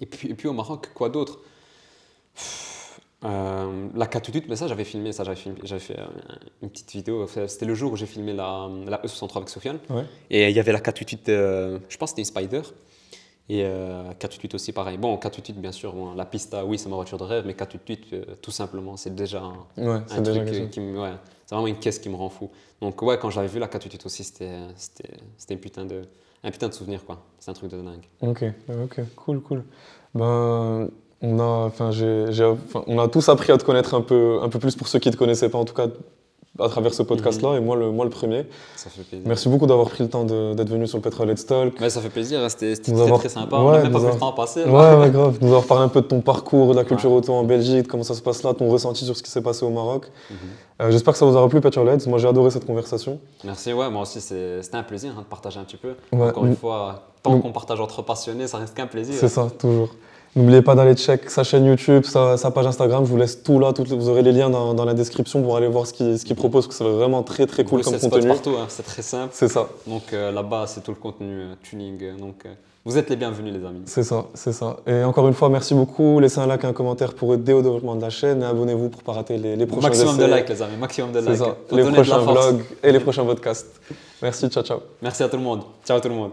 Et 0.00 0.06
puis, 0.06 0.28
et 0.28 0.34
puis 0.34 0.48
au 0.48 0.52
Maroc, 0.52 0.90
quoi 0.94 1.08
d'autre? 1.08 1.40
Euh, 3.24 3.88
la 3.94 4.06
catutute, 4.06 4.48
mais 4.48 4.56
ça 4.56 4.66
j'avais 4.66 4.84
filmé, 4.84 5.12
ça 5.12 5.22
j'avais 5.22 5.80
fait 5.80 5.98
euh, 5.98 6.06
une 6.62 6.70
petite 6.70 6.90
vidéo. 6.90 7.26
C'était 7.46 7.66
le 7.66 7.74
jour 7.74 7.92
où 7.92 7.96
j'ai 7.96 8.06
filmé 8.06 8.32
la, 8.32 8.68
la, 8.86 8.98
E63 8.98 9.36
avec 9.36 9.48
Sofiane. 9.48 9.78
Et 10.28 10.48
il 10.48 10.56
y 10.56 10.58
avait 10.58 10.72
la 10.72 10.80
catutute, 10.80 11.28
euh, 11.28 11.78
je 11.88 11.96
pense 11.96 12.12
que 12.12 12.22
c'était 12.22 12.38
une 12.40 12.48
Spider. 12.48 12.62
Et 13.48 13.64
euh, 13.64 14.12
catutute 14.18 14.54
aussi 14.54 14.72
pareil. 14.72 14.98
Bon, 14.98 15.16
catutute 15.16 15.56
bien 15.56 15.72
sûr, 15.72 15.94
la 16.16 16.24
pista, 16.24 16.64
oui 16.64 16.78
c'est 16.78 16.88
ma 16.88 16.96
voiture 16.96 17.18
de 17.18 17.24
rêve, 17.24 17.44
mais 17.46 17.54
catutute 17.54 18.14
tout 18.40 18.50
simplement 18.50 18.96
c'est 18.96 19.14
déjà 19.14 19.42
un, 19.42 20.22
truc 20.22 20.70
qui 20.70 20.80
me, 20.80 21.08
c'est 21.44 21.54
vraiment 21.54 21.66
une 21.66 21.78
caisse 21.78 21.98
qui 21.98 22.08
me 22.08 22.16
rend 22.16 22.28
fou. 22.28 22.50
Donc 22.80 23.02
ouais, 23.02 23.18
quand 23.18 23.30
j'avais 23.30 23.48
vu 23.48 23.58
la 23.58 23.68
catutute 23.68 24.06
aussi, 24.06 24.24
c'était 24.24 25.56
putain 25.56 25.84
de 25.84 26.02
un 26.44 26.50
putain 26.50 26.68
de 26.68 26.74
souvenir 26.74 27.04
quoi. 27.04 27.22
C'est 27.38 27.50
un 27.50 27.54
truc 27.54 27.70
de 27.70 27.82
dingue. 27.82 28.06
Ok, 28.20 28.44
ok, 28.68 29.00
cool, 29.16 29.40
cool. 29.42 29.64
Ben 30.14 30.88
on 31.22 31.38
a, 31.38 31.42
enfin, 31.42 31.90
on 32.86 32.98
a 32.98 33.08
tous 33.08 33.28
appris 33.28 33.52
à 33.52 33.58
te 33.58 33.64
connaître 33.64 33.94
un 33.94 34.00
peu, 34.00 34.40
un 34.42 34.48
peu 34.48 34.58
plus 34.58 34.74
pour 34.74 34.88
ceux 34.88 34.98
qui 34.98 35.08
ne 35.08 35.12
te 35.12 35.18
connaissaient 35.18 35.48
pas, 35.48 35.58
en 35.58 35.64
tout 35.64 35.74
cas 35.74 35.86
à 36.60 36.68
travers 36.68 36.92
ce 36.92 37.02
podcast-là, 37.02 37.50
mhm. 37.50 37.56
et 37.56 37.60
moi 37.60 37.76
le, 37.76 37.90
moi 37.90 38.04
le 38.04 38.10
premier. 38.10 38.46
Ça 38.76 38.90
fait 38.90 39.02
plaisir. 39.02 39.26
Merci 39.26 39.48
beaucoup 39.48 39.66
d'avoir 39.66 39.88
pris 39.88 40.04
le 40.04 40.10
temps 40.10 40.24
d'être 40.24 40.68
venu 40.68 40.86
sur 40.86 40.98
le 40.98 41.02
Petrol 41.02 41.28
Let's 41.28 41.46
Talk. 41.46 41.74
ça 41.88 42.00
fait 42.00 42.10
plaisir, 42.10 42.40
hein, 42.40 42.48
c'était 42.48 42.74
très 42.74 43.28
sympa, 43.28 43.56
on 43.56 43.70
n'a 43.70 43.82
même 43.82 43.92
pas 43.92 43.98
pris 43.98 44.12
le 44.12 44.18
temps 44.18 44.30
à 44.30 44.34
passer. 44.34 44.64
Ouais, 44.64 44.94
ouais, 44.94 45.10
grave. 45.10 45.38
Nous 45.40 45.48
avoir 45.48 45.64
parlé 45.64 45.84
un 45.84 45.88
peu 45.88 46.02
de 46.02 46.06
ton 46.06 46.20
parcours, 46.20 46.74
de 46.74 46.78
la 46.78 46.84
culture 46.84 47.10
auto 47.10 47.32
en 47.32 47.44
Belgique, 47.44 47.88
comment 47.88 48.02
ça 48.02 48.14
se 48.14 48.22
passe 48.22 48.42
là, 48.42 48.52
ton 48.54 48.68
ressenti 48.68 49.04
sur 49.04 49.16
ce 49.16 49.22
qui 49.22 49.30
s'est 49.30 49.42
passé 49.42 49.64
au 49.64 49.70
Maroc. 49.70 50.10
Mhm. 50.30 50.36
Euh, 50.82 50.90
j'espère 50.90 51.12
que 51.12 51.18
ça 51.18 51.26
vous 51.26 51.36
aura 51.36 51.48
plu, 51.48 51.60
Petrolheads. 51.60 52.08
Moi, 52.08 52.18
j'ai 52.18 52.28
adoré 52.28 52.50
cette 52.50 52.66
conversation. 52.66 53.20
Merci, 53.44 53.72
ouais, 53.72 53.88
moi 53.90 54.02
aussi, 54.02 54.20
c'était 54.20 54.76
un 54.76 54.82
plaisir 54.82 55.12
hein, 55.16 55.20
de 55.20 55.26
partager 55.26 55.60
un 55.60 55.64
petit 55.64 55.76
peu. 55.76 55.94
Encore 56.12 56.46
une 56.46 56.56
fois, 56.56 57.02
tant 57.22 57.38
qu'on 57.40 57.52
partage 57.52 57.80
entre 57.80 58.02
passionnés, 58.02 58.46
ça 58.46 58.58
reste 58.58 58.74
qu'un 58.74 58.86
plaisir. 58.86 59.14
C'est 59.18 59.28
ça, 59.28 59.48
toujours. 59.58 59.90
N'oubliez 60.34 60.62
pas 60.62 60.74
d'aller 60.74 60.94
check 60.94 61.28
sa 61.28 61.44
chaîne 61.44 61.66
YouTube, 61.66 62.04
sa, 62.04 62.50
page 62.50 62.66
Instagram. 62.66 63.04
Je 63.04 63.10
vous 63.10 63.18
laisse 63.18 63.42
tout 63.42 63.58
là. 63.58 63.74
Tout, 63.74 63.84
vous 63.84 64.08
aurez 64.08 64.22
les 64.22 64.32
liens 64.32 64.48
dans, 64.48 64.72
dans 64.72 64.86
la 64.86 64.94
description 64.94 65.42
pour 65.42 65.56
aller 65.58 65.68
voir 65.68 65.86
ce 65.86 65.92
qu'il 65.92 66.36
propose, 66.36 66.66
parce 66.66 66.78
que 66.78 66.84
c'est 66.84 66.90
vraiment 66.90 67.22
très 67.22 67.46
très 67.46 67.64
cool 67.64 67.82
comme 67.82 67.98
contenu. 67.98 68.28
partout, 68.28 68.54
hein, 68.58 68.66
c'est 68.68 68.82
très 68.82 69.02
simple. 69.02 69.30
C'est 69.32 69.48
ça. 69.48 69.68
Donc 69.86 70.12
euh, 70.12 70.32
là-bas, 70.32 70.64
c'est 70.66 70.82
tout 70.82 70.90
le 70.92 70.96
contenu 70.96 71.42
euh, 71.42 71.54
tuning. 71.62 72.02
Euh, 72.02 72.16
donc 72.16 72.46
vous 72.84 72.96
êtes 72.96 73.10
les 73.10 73.16
bienvenus, 73.16 73.52
les 73.52 73.64
amis. 73.64 73.82
C'est 73.84 74.02
ça, 74.02 74.24
c'est 74.32 74.52
ça. 74.52 74.78
Et 74.86 75.04
encore 75.04 75.28
une 75.28 75.34
fois, 75.34 75.50
merci 75.50 75.74
beaucoup. 75.74 76.18
Laissez 76.18 76.40
un 76.40 76.46
like, 76.46 76.64
un 76.64 76.72
commentaire 76.72 77.12
pour 77.12 77.34
aider 77.34 77.52
au 77.52 77.60
développement 77.60 77.94
de 77.94 78.00
la 78.00 78.10
chaîne 78.10 78.42
et 78.42 78.46
abonnez-vous 78.46 78.88
pour 78.88 79.02
ne 79.02 79.06
pas 79.06 79.12
rater 79.12 79.36
les, 79.36 79.54
les 79.54 79.66
prochains 79.66 79.88
Maximum 79.88 80.16
de 80.16 80.24
likes, 80.24 80.48
les 80.48 80.62
amis. 80.62 80.76
Maximum 80.80 81.12
de 81.12 81.20
likes. 81.20 81.36
Ça. 81.36 81.56
Les 81.72 81.84
prochains 81.84 82.18
vlogs 82.18 82.64
et 82.82 82.90
les 82.90 83.00
prochains 83.00 83.24
podcasts. 83.24 83.80
Merci, 84.22 84.48
ciao, 84.48 84.64
ciao. 84.64 84.80
Merci 85.02 85.22
à 85.22 85.28
tout 85.28 85.36
le 85.36 85.42
monde. 85.42 85.62
Ciao 85.84 86.00
tout 86.00 86.08
le 86.08 86.14
monde. 86.14 86.30